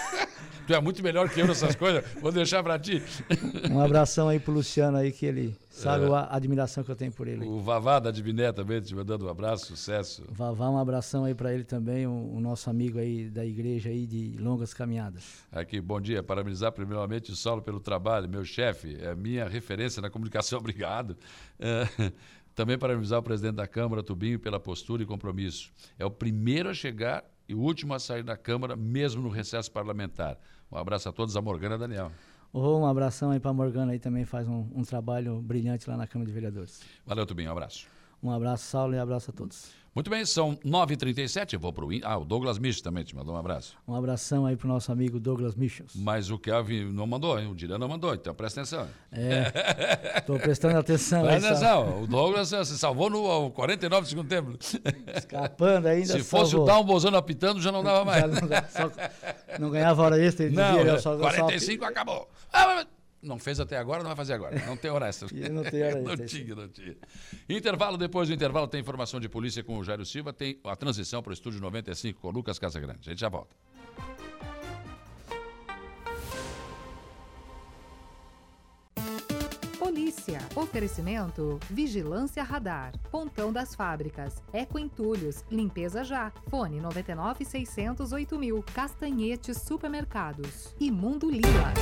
Tu 0.67 0.73
é 0.73 0.81
muito 0.81 1.03
melhor 1.03 1.29
que 1.29 1.41
eu 1.41 1.47
nessas 1.47 1.77
coisas. 1.77 2.03
Vou 2.21 2.33
deixar 2.33 2.63
para 2.63 2.79
ti. 2.79 3.03
Um 3.71 3.81
abração 3.81 4.29
aí 4.29 4.41
pro 4.41 4.53
Luciano 4.53 4.97
aí, 4.97 5.13
que 5.13 5.27
ele 5.27 5.55
sabe 5.69 6.07
É. 6.07 6.09
a 6.09 6.29
admiração 6.35 6.83
que 6.83 6.91
eu 6.91 6.97
tenho 6.97 7.13
por 7.13 7.29
ele. 7.29 7.45
O 7.45 7.61
Vavá 7.61 7.99
da 7.99 8.11
Diviné 8.11 8.51
também 8.51 8.81
te 8.81 8.95
mandando 8.95 9.27
um 9.27 9.29
abraço, 9.29 9.67
sucesso. 9.67 10.25
Vavá, 10.31 10.71
um 10.71 10.79
abração 10.79 11.25
aí 11.25 11.35
para 11.35 11.53
ele 11.53 11.65
também, 11.65 12.07
o, 12.07 12.11
o 12.35 12.41
nosso 12.41 12.71
amigo 12.71 12.99
aí 12.99 13.29
da 13.29 13.45
igreja 13.45 13.91
aí 13.91 14.07
de 14.07 14.37
longas 14.39 14.73
caminhadas. 14.73 15.25
Aqui, 15.53 15.81
bom 15.81 16.01
dia. 16.01 16.23
Parabenizar 16.23 16.73
primeiramente 16.73 17.31
o 17.31 17.37
Saulo 17.37 17.61
pelo 17.61 17.81
trabalho, 17.81 18.27
meu 18.29 18.45
chefe, 18.45 18.97
é 19.01 19.15
minha 19.15 19.47
referência 19.47 20.01
na 20.01 20.09
comunicação, 20.09 20.59
obrigado. 20.61 21.15
É, 21.59 21.87
também 22.55 22.79
parabenizar 22.79 23.19
o 23.19 23.23
presidente 23.23 23.57
da 23.57 23.67
Câmara, 23.67 24.03
Tubinho, 24.03 24.39
pela 24.39 24.59
postura 24.59 25.03
e 25.03 25.07
compromisso. 25.07 25.71
É 25.99 26.07
o 26.07 26.11
primeiro 26.11 26.71
a 26.71 26.75
chegar 26.75 27.23
e 27.47 27.55
o 27.55 27.59
último 27.59 27.93
a 27.93 27.99
sair 27.99 28.23
da 28.23 28.37
Câmara, 28.39 28.75
mesmo 28.75 29.21
no 29.23 29.29
recesso 29.29 29.71
parlamentar. 29.71 30.39
Um 30.71 30.77
abraço 30.77 31.09
a 31.09 31.13
todos, 31.13 31.37
a 31.37 31.43
Morgana 31.43 31.79
Daniel. 31.79 32.11
Ô, 32.53 32.79
um 32.79 32.87
abração 32.87 33.31
aí 33.31 33.41
para 33.41 33.53
Morgana 33.53 33.93
aí 33.93 33.99
também 33.99 34.25
faz 34.25 34.49
um, 34.49 34.69
um 34.75 34.83
trabalho 34.83 35.41
brilhante 35.43 35.89
lá 35.91 35.97
na 35.97 36.07
Câmara 36.07 36.29
de 36.29 36.33
Vereadores. 36.33 36.83
Valeu, 37.05 37.27
Tubinho, 37.27 37.49
um 37.49 37.53
abraço. 37.53 37.87
Um 38.23 38.31
abraço, 38.31 38.65
Saulo, 38.65 38.95
e 38.95 38.99
abraço 38.99 39.31
a 39.31 39.35
todos. 39.35 39.73
Muito 39.95 40.11
bem, 40.11 40.27
são 40.27 40.57
9h37, 40.57 41.53
eu 41.53 41.61
vou 41.61 41.73
para 41.73 41.85
o... 41.85 41.89
Ah, 42.03 42.19
o 42.19 42.25
Douglas 42.25 42.59
Mich 42.59 42.83
também 42.83 43.05
te 43.05 43.15
mandou 43.15 43.33
um 43.33 43.39
abraço. 43.39 43.77
Um 43.87 43.95
abração 43.95 44.45
aí 44.45 44.57
pro 44.57 44.67
nosso 44.67 44.91
amigo 44.91 45.21
Douglas 45.21 45.55
Michels. 45.55 45.93
Mas 45.95 46.31
o 46.31 46.39
Kelvin 46.39 46.87
não 46.93 47.07
mandou, 47.07 47.39
hein? 47.39 47.47
o 47.49 47.55
Dirã 47.55 47.79
não 47.79 47.87
mandou, 47.87 48.13
então 48.13 48.35
presta 48.35 48.63
atenção. 48.63 48.89
É, 49.13 50.21
tô 50.27 50.37
prestando 50.37 50.77
atenção 50.79 51.23
Presta 51.23 51.49
atenção, 51.51 52.03
o 52.03 52.07
Douglas 52.09 52.53
eh, 52.53 52.65
se 52.65 52.77
salvou 52.77 53.09
no 53.09 53.25
ao 53.31 53.53
49 53.53 54.03
do 54.03 54.09
segundo 54.09 54.29
tempo. 54.29 54.59
Escapando 55.17 55.87
ainda 55.87 56.07
Se 56.07 56.25
fosse 56.25 56.51
salvou. 56.51 56.63
o 56.63 56.73
Down 56.73 56.85
Bozano 56.85 57.17
apitando, 57.17 57.63
já 57.63 57.71
não 57.71 57.85
dava 57.85 58.05
mais. 58.05 58.25
Não, 58.25 58.41
só- 58.69 59.59
não 59.61 59.71
ganhava 59.71 60.03
hora 60.03 60.19
extra, 60.21 60.51
Não, 60.51 60.81
eu 60.81 60.95
é, 60.97 60.99
só, 60.99 61.17
45 61.17 61.85
acabou. 61.85 62.29
Ah, 62.53 62.67
mas 62.67 62.87
não 63.25 63.39
fez 63.39 63.59
até 63.59 63.77
agora, 63.77 64.01
não 64.03 64.09
vai 64.09 64.17
fazer 64.17 64.35
agora. 64.35 64.65
Não 64.67 64.77
tem 64.77 64.91
hora 64.91 65.09
extra. 65.09 65.29
Não 65.51 65.63
tem 65.65 65.83
hora 65.83 66.01
Não 66.03 66.13
extra, 66.13 66.27
tinha, 66.27 66.55
não 66.55 66.69
tinha. 66.69 66.97
Intervalo, 67.49 67.97
depois 67.97 68.29
do 68.29 68.35
intervalo 68.35 68.67
tem 68.69 68.81
informação 68.81 69.19
de 69.19 69.29
polícia 69.29 69.63
com 69.63 69.79
o 69.79 69.85
Jairo 69.85 70.05
Silva, 70.05 70.33
tem 70.33 70.59
a 70.65 70.77
transição 70.77 71.23
para 71.23 71.31
o 71.31 71.33
estúdio 71.33 71.61
95 71.61 72.21
com 72.21 72.29
o 72.29 72.31
Lucas 72.31 72.59
Casagrande. 72.59 73.01
A 73.07 73.11
gente 73.11 73.21
já 73.21 73.29
volta. 73.29 73.55
Polícia. 79.79 80.41
Oferecimento 80.57 81.61
Vigilância 81.71 82.43
Radar. 82.43 82.93
Pontão 83.11 83.53
das 83.53 83.75
Fábricas. 83.75 84.43
Eco 84.53 84.79
Entulhos. 84.79 85.45
Limpeza 85.51 86.03
Já. 86.03 86.33
Fone 86.49 86.81
99 86.81 87.45
608 87.45 88.39
mil. 88.39 88.65
Castanhetes 88.75 89.59
Supermercados. 89.59 90.75
E 90.81 90.91
Mundo 90.91 91.31
Lila. 91.31 91.73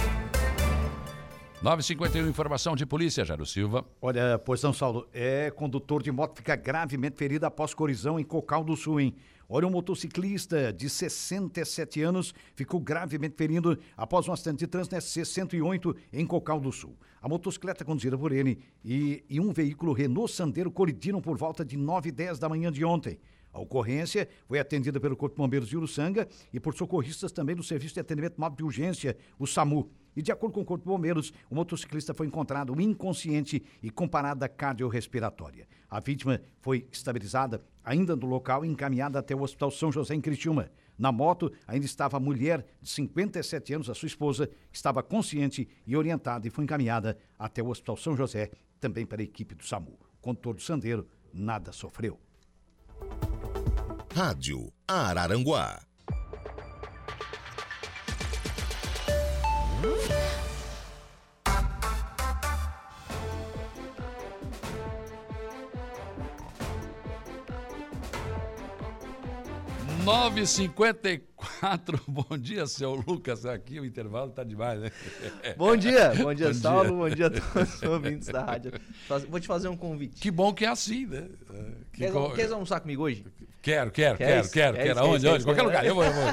951 1.63 2.29
informação 2.29 2.75
de 2.75 2.85
polícia, 2.85 3.25
Jairo 3.25 3.47
Silva. 3.47 3.85
Olha, 4.01 4.37
pois 4.37 4.61
não, 4.65 4.73
Saulo, 4.73 5.07
é 5.13 5.49
condutor 5.49 6.03
de 6.03 6.11
moto 6.11 6.39
fica 6.39 6.57
gravemente 6.57 7.17
ferido 7.17 7.47
após 7.47 7.73
colisão 7.73 8.19
em 8.19 8.25
Cocal 8.25 8.65
do 8.65 8.77
Sul, 8.77 8.99
hein? 8.99 9.15
Olha, 9.49 9.69
um 9.69 9.71
motociclista 9.71 10.73
de 10.73 10.91
67 10.91 12.03
anos 12.03 12.35
ficou 12.57 12.81
gravemente 12.81 13.37
ferido 13.37 13.79
após 13.97 14.27
um 14.27 14.33
acidente 14.33 14.59
de 14.59 14.67
trânsito 14.67 14.97
na 14.97 15.01
SC-108 15.01 15.95
em 16.13 16.27
Cocal 16.27 16.59
do 16.59 16.73
Sul. 16.73 16.97
A 17.21 17.29
motocicleta 17.29 17.85
conduzida 17.85 18.19
por 18.19 18.33
ele 18.33 18.59
e, 18.85 19.23
e 19.31 19.39
um 19.39 19.53
veículo 19.53 19.93
Renault 19.93 20.33
Sandero 20.33 20.69
colidiram 20.69 21.21
por 21.21 21.37
volta 21.37 21.65
de 21.65 21.77
9 21.77 22.09
e 22.09 22.13
10 22.13 22.41
da 22.41 22.49
manhã 22.49 22.73
de 22.73 22.85
ontem. 22.85 23.21
A 23.53 23.61
ocorrência 23.61 24.29
foi 24.47 24.59
atendida 24.59 24.99
pelo 24.99 25.17
Corpo 25.17 25.37
de 25.37 25.43
Bombeiros 25.43 25.69
de 25.69 25.77
Uruçanga 25.77 26.27
e 26.53 26.59
por 26.59 26.75
socorristas 26.75 27.31
também 27.31 27.55
do 27.55 27.63
Serviço 27.63 27.95
de 27.95 28.01
Atendimento 28.01 28.41
Móvel 28.41 28.57
de 28.57 28.65
Urgência, 28.65 29.17
o 29.39 29.47
SAMU. 29.47 29.91
E 30.17 30.23
de 30.23 30.33
acordo 30.33 30.55
com 30.55 30.61
o 30.61 30.65
Corpo 30.65 30.85
de 30.85 30.91
Bombeiros, 30.91 31.33
o 31.51 31.55
motociclista 31.55 32.15
foi 32.15 32.27
encontrado 32.27 32.79
inconsciente 32.81 33.63
e 33.83 33.91
com 33.91 34.09
parada 34.09 34.49
cardiorrespiratória. 34.49 35.67
A 35.89 36.01
vítima 36.01 36.41
foi 36.61 36.87
estabilizada 36.91 37.63
ainda 37.85 38.17
no 38.17 38.27
local 38.27 38.65
e 38.65 38.69
encaminhada 38.69 39.19
até 39.19 39.35
o 39.35 39.43
Hospital 39.43 39.71
São 39.71 39.93
José 39.93 40.15
em 40.15 40.21
Criciúma. 40.21 40.71
Na 40.99 41.11
moto 41.11 41.53
ainda 41.67 41.85
estava 41.85 42.17
a 42.17 42.21
mulher 42.21 42.65
de 42.81 42.89
57 42.89 43.75
anos, 43.75 43.91
a 43.91 43.95
sua 43.95 44.07
esposa, 44.07 44.49
estava 44.73 45.03
consciente 45.03 45.69
e 45.87 45.97
orientada 45.97 46.47
e 46.47 46.51
foi 46.51 46.65
encaminhada 46.65 47.19
até 47.39 47.63
o 47.63 47.69
Hospital 47.69 47.97
São 47.97 48.17
José, 48.17 48.51
também 48.81 49.05
para 49.05 49.21
a 49.21 49.25
equipe 49.25 49.55
do 49.55 49.65
SAMU. 49.65 49.99
O 50.19 50.23
condutor 50.23 50.55
do 50.55 50.63
Sandeiro 50.63 51.07
nada 51.33 51.73
sofreu. 51.73 52.19
Rádio 54.15 54.73
Araranguá. 54.87 55.81
Nove 70.05 70.47
cinquenta 70.47 71.11
e 71.11 71.19
quatro. 71.37 72.01
Bom 72.09 72.37
dia, 72.37 72.67
seu 72.67 72.95
Lucas. 72.95 73.47
Aqui 73.47 73.79
o 73.79 73.85
intervalo 73.85 74.31
tá 74.31 74.43
demais, 74.43 74.81
né? 74.81 74.91
Bom 75.57 75.77
dia, 75.77 76.13
bom 76.15 76.35
dia, 76.35 76.49
Bom 76.51 76.55
Saulo, 76.55 76.97
bom 76.97 77.09
dia 77.09 77.27
a 77.27 77.31
todos 77.31 77.75
os 77.77 77.83
ouvintes 77.83 78.29
da 78.29 78.45
rádio. 78.45 78.73
Faz- 79.07 79.25
Vou 79.25 79.39
te 79.39 79.47
fazer 79.47 79.69
um 79.69 79.77
convite. 79.77 80.21
Que 80.21 80.31
bom 80.31 80.53
que 80.53 80.65
é 80.65 80.69
assim, 80.69 81.07
né? 81.07 81.29
Que 81.93 82.01
Quer, 82.05 82.13
co- 82.13 82.31
quer 82.33 82.51
almoçar 82.53 82.81
comigo 82.81 83.03
hoje? 83.03 83.25
Quero, 83.63 83.91
quero, 83.93 84.19
Quer 84.19 84.27
quero, 84.27 84.41
isso? 84.41 84.53
quero, 84.53 84.77
Quer 84.77 84.83
quero. 84.83 84.93
isso, 84.99 85.01
Aonde, 85.09 85.23
quer 85.25 85.29
onde? 85.31 85.37
isso, 85.39 85.47
Qualquer 85.47 85.61
quer 85.61 85.67
lugar. 85.67 85.87
Eu 85.87 85.95
vou, 85.95 86.05
eu 86.05 86.13
vou. 86.13 86.23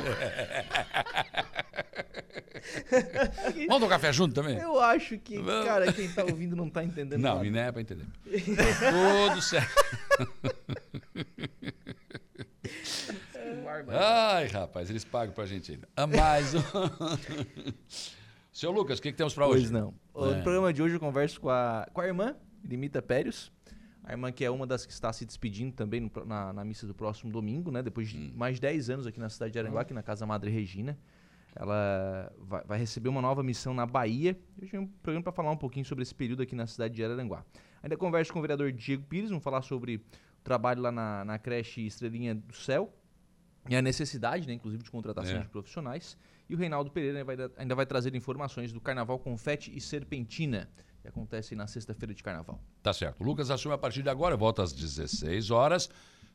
Vamos 3.68 3.68
tomar 3.80 3.90
café 3.90 4.12
junto 4.12 4.34
também? 4.34 4.58
Eu 4.58 4.80
acho 4.80 5.18
que, 5.20 5.38
Vamos. 5.40 5.66
cara, 5.66 5.94
quem 5.94 6.10
tá 6.10 6.24
ouvindo 6.24 6.56
não 6.56 6.70
tá 6.70 6.84
entendendo 6.84 7.22
Não, 7.22 7.36
nada. 7.36 7.46
e 7.48 7.52
não 7.52 7.60
é 7.60 7.72
pra 7.72 7.82
entender. 7.82 8.06
Tá 8.06 9.30
tudo 9.30 9.42
certo. 9.42 9.86
Ai, 13.90 14.48
rapaz, 14.48 14.90
eles 14.90 15.04
pagam 15.06 15.34
pra 15.34 15.46
gente 15.46 15.72
ainda. 15.72 15.88
Ah, 15.96 16.08
Mais 16.08 16.54
um. 16.54 16.62
Seu 18.52 18.72
Lucas, 18.72 19.00
o 19.00 19.02
que, 19.02 19.12
que 19.12 19.18
temos 19.18 19.34
pra 19.34 19.48
hoje? 19.48 19.70
Pois 19.70 19.72
não. 19.72 19.94
No 20.14 20.32
É. 20.34 20.42
programa 20.42 20.74
de 20.74 20.82
hoje 20.82 20.96
eu 20.96 21.00
converso 21.00 21.40
com 21.40 21.50
a, 21.50 21.88
com 21.94 22.02
a 22.02 22.08
irmã, 22.08 22.36
Limita 22.64 23.02
Périos. 23.02 23.52
A 24.10 24.14
irmã 24.14 24.32
que 24.32 24.44
é 24.44 24.50
uma 24.50 24.66
das 24.66 24.88
que 24.88 24.92
está 24.92 25.14
se 25.14 25.24
despedindo 25.24 25.72
também 25.72 26.00
no, 26.02 26.26
na, 26.26 26.52
na, 26.52 26.66
missa 26.66 26.88
do 26.88 26.96
próximo 26.96 27.32
domingo, 27.32 27.70
né? 27.70 27.84
Depois 27.84 28.10
de 28.10 28.18
hum. 28.18 28.34
mais 28.36 28.56
de 28.56 28.62
10 28.62 28.90
anos 28.90 29.06
aqui 29.06 29.20
na 29.20 29.30
cidade 29.30 29.54
de 29.54 29.60
Aranguá, 29.60 29.82
aqui 29.82 29.94
na 29.94 30.02
Casa 30.02 30.26
Madre 30.26 30.50
Regina. 30.50 30.98
Ela 31.56 32.34
vai, 32.40 32.64
vai, 32.64 32.80
receber 32.80 33.08
uma 33.08 33.22
nova 33.22 33.44
missão 33.44 33.72
na 33.72 33.86
Bahia. 33.86 34.36
Hoje 34.60 34.76
é 34.76 34.80
um 34.80 34.88
programa 34.88 35.24
para 35.24 35.32
falar 35.32 35.52
um 35.52 35.58
pouquinho 35.58 35.86
sobre 35.86 36.02
esse 36.02 36.16
período 36.16 36.42
aqui 36.42 36.56
na 36.56 36.66
cidade 36.66 36.96
de 36.96 37.04
Araranguá. 37.04 37.46
Ainda 37.84 37.96
converso 37.96 38.34
com 38.34 38.40
o 38.40 38.42
vereador 38.42 38.72
Diego 38.72 39.04
Pires, 39.04 39.30
vamos 39.30 39.44
falar 39.44 39.62
sobre 39.62 39.98
o 39.98 40.02
trabalho 40.44 40.82
lá 40.82 40.92
na, 40.92 41.24
na 41.24 41.38
creche 41.38 41.86
Estrelinha 41.86 42.34
do 42.34 42.56
Céu 42.56 42.92
e 43.70 43.76
a 43.76 43.82
necessidade, 43.82 44.48
né, 44.48 44.54
inclusive, 44.54 44.82
de 44.82 44.90
contratação 44.90 45.38
é. 45.38 45.42
de 45.42 45.50
profissionais. 45.50 46.18
E 46.50 46.56
o 46.56 46.58
Reinaldo 46.58 46.90
Pereira 46.90 47.24
vai, 47.24 47.36
ainda 47.58 47.76
vai 47.76 47.86
trazer 47.86 48.16
informações 48.16 48.74
do 48.74 48.82
Carnaval 48.82 49.20
Confete 49.20 49.72
e 49.72 49.80
Serpentina, 49.80 50.68
que 51.02 51.08
acontece 51.08 51.56
na 51.56 51.68
sexta-feira 51.68 52.14
de 52.14 52.22
Carnaval. 52.22 52.60
Tá 52.82 52.94
certo. 52.94 53.22
O 53.22 53.24
Lucas 53.24 53.50
assume 53.50 53.74
a 53.74 53.78
partir 53.78 54.04
de 54.04 54.10
agora, 54.10 54.36
volta 54.36 54.64
às 54.64 54.74
16 54.74 55.52
horas, 55.52 55.90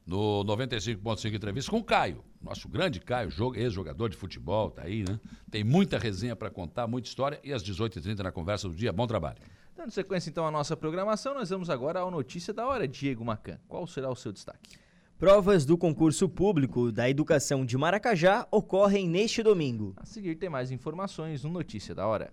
no 0.06 0.44
95.5 0.44 1.34
Entrevista 1.34 1.70
com 1.70 1.78
o 1.78 1.84
Caio, 1.84 2.22
nosso 2.42 2.68
grande 2.68 3.00
Caio, 3.00 3.30
ex-jogador 3.54 4.08
de 4.08 4.16
futebol, 4.16 4.70
tá 4.70 4.82
aí, 4.82 5.04
né? 5.08 5.18
Tem 5.50 5.64
muita 5.64 5.98
resenha 5.98 6.36
para 6.36 6.50
contar, 6.50 6.86
muita 6.86 7.08
história, 7.08 7.40
e 7.42 7.52
às 7.52 7.62
18h30 7.62 8.18
na 8.20 8.32
conversa 8.32 8.68
do 8.68 8.74
dia. 8.74 8.92
Bom 8.92 9.06
trabalho. 9.06 9.38
Dando 9.76 9.90
sequência 9.90 10.30
então 10.30 10.46
à 10.46 10.50
nossa 10.50 10.76
programação, 10.76 11.34
nós 11.34 11.50
vamos 11.50 11.68
agora 11.68 12.00
ao 12.00 12.10
Notícia 12.10 12.52
da 12.52 12.66
Hora. 12.66 12.86
Diego 12.86 13.24
Macan, 13.24 13.58
qual 13.66 13.86
será 13.86 14.10
o 14.10 14.14
seu 14.14 14.30
destaque? 14.30 14.78
Provas 15.18 15.64
do 15.64 15.78
concurso 15.78 16.28
público 16.28 16.92
da 16.92 17.08
educação 17.08 17.64
de 17.64 17.76
Maracajá 17.78 18.46
ocorrem 18.50 19.08
neste 19.08 19.42
domingo. 19.42 19.94
A 19.96 20.04
seguir 20.04 20.34
tem 20.36 20.50
mais 20.50 20.70
informações 20.70 21.44
no 21.44 21.50
Notícia 21.50 21.94
da 21.94 22.06
Hora. 22.06 22.32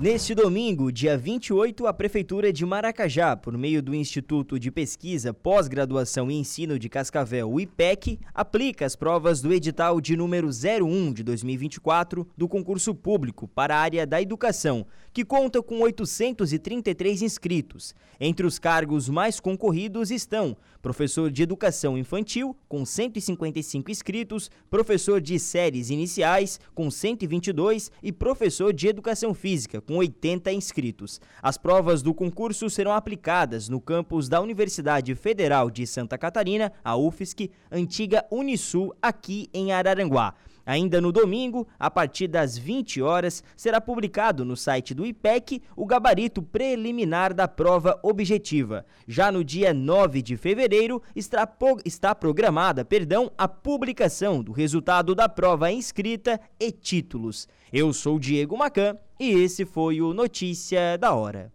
Neste 0.00 0.34
domingo, 0.34 0.90
dia 0.90 1.14
28, 1.14 1.86
a 1.86 1.92
Prefeitura 1.92 2.50
de 2.50 2.64
Maracajá, 2.64 3.36
por 3.36 3.58
meio 3.58 3.82
do 3.82 3.94
Instituto 3.94 4.58
de 4.58 4.70
Pesquisa, 4.70 5.34
Pós-Graduação 5.34 6.30
e 6.30 6.36
Ensino 6.36 6.78
de 6.78 6.88
Cascavel, 6.88 7.52
o 7.52 7.60
IPEC, 7.60 8.18
aplica 8.32 8.86
as 8.86 8.96
provas 8.96 9.42
do 9.42 9.52
edital 9.52 10.00
de 10.00 10.16
número 10.16 10.48
01 10.48 11.12
de 11.12 11.22
2024 11.22 12.26
do 12.34 12.48
concurso 12.48 12.94
público 12.94 13.46
para 13.46 13.76
a 13.76 13.78
área 13.78 14.06
da 14.06 14.22
educação, 14.22 14.86
que 15.12 15.22
conta 15.22 15.62
com 15.62 15.80
833 15.80 17.20
inscritos. 17.20 17.94
Entre 18.18 18.46
os 18.46 18.58
cargos 18.58 19.06
mais 19.06 19.38
concorridos 19.38 20.10
estão 20.10 20.56
professor 20.80 21.30
de 21.30 21.42
educação 21.42 21.96
infantil, 21.96 22.56
com 22.68 22.84
155 22.84 23.90
inscritos, 23.90 24.50
professor 24.70 25.20
de 25.20 25.38
séries 25.38 25.90
iniciais, 25.90 26.58
com 26.74 26.90
122 26.90 27.90
e 28.02 28.12
professor 28.12 28.72
de 28.72 28.88
educação 28.88 29.34
física, 29.34 29.80
com 29.80 29.96
80 29.96 30.52
inscritos. 30.52 31.20
As 31.42 31.58
provas 31.58 32.02
do 32.02 32.14
concurso 32.14 32.68
serão 32.70 32.92
aplicadas 32.92 33.68
no 33.68 33.80
campus 33.80 34.28
da 34.28 34.40
Universidade 34.40 35.14
Federal 35.14 35.70
de 35.70 35.86
Santa 35.86 36.16
Catarina, 36.16 36.72
a 36.84 36.96
UFSC, 36.96 37.50
antiga 37.70 38.24
Unisul, 38.30 38.94
aqui 39.00 39.48
em 39.52 39.72
Araranguá. 39.72 40.34
Ainda 40.70 41.00
no 41.00 41.10
domingo, 41.10 41.66
a 41.76 41.90
partir 41.90 42.28
das 42.28 42.56
20 42.56 43.02
horas, 43.02 43.42
será 43.56 43.80
publicado 43.80 44.44
no 44.44 44.56
site 44.56 44.94
do 44.94 45.04
IPEC 45.04 45.60
o 45.74 45.84
gabarito 45.84 46.40
preliminar 46.40 47.34
da 47.34 47.48
prova 47.48 47.98
objetiva. 48.04 48.86
Já 49.04 49.32
no 49.32 49.42
dia 49.42 49.74
9 49.74 50.22
de 50.22 50.36
fevereiro, 50.36 51.02
está, 51.16 51.52
está 51.84 52.14
programada 52.14 52.84
perdão, 52.84 53.32
a 53.36 53.48
publicação 53.48 54.44
do 54.44 54.52
resultado 54.52 55.12
da 55.12 55.28
prova 55.28 55.72
inscrita 55.72 56.40
e 56.60 56.70
títulos. 56.70 57.48
Eu 57.72 57.92
sou 57.92 58.16
Diego 58.16 58.56
Macan 58.56 58.96
e 59.18 59.28
esse 59.28 59.64
foi 59.64 60.00
o 60.00 60.14
Notícia 60.14 60.96
da 60.96 61.12
Hora. 61.12 61.52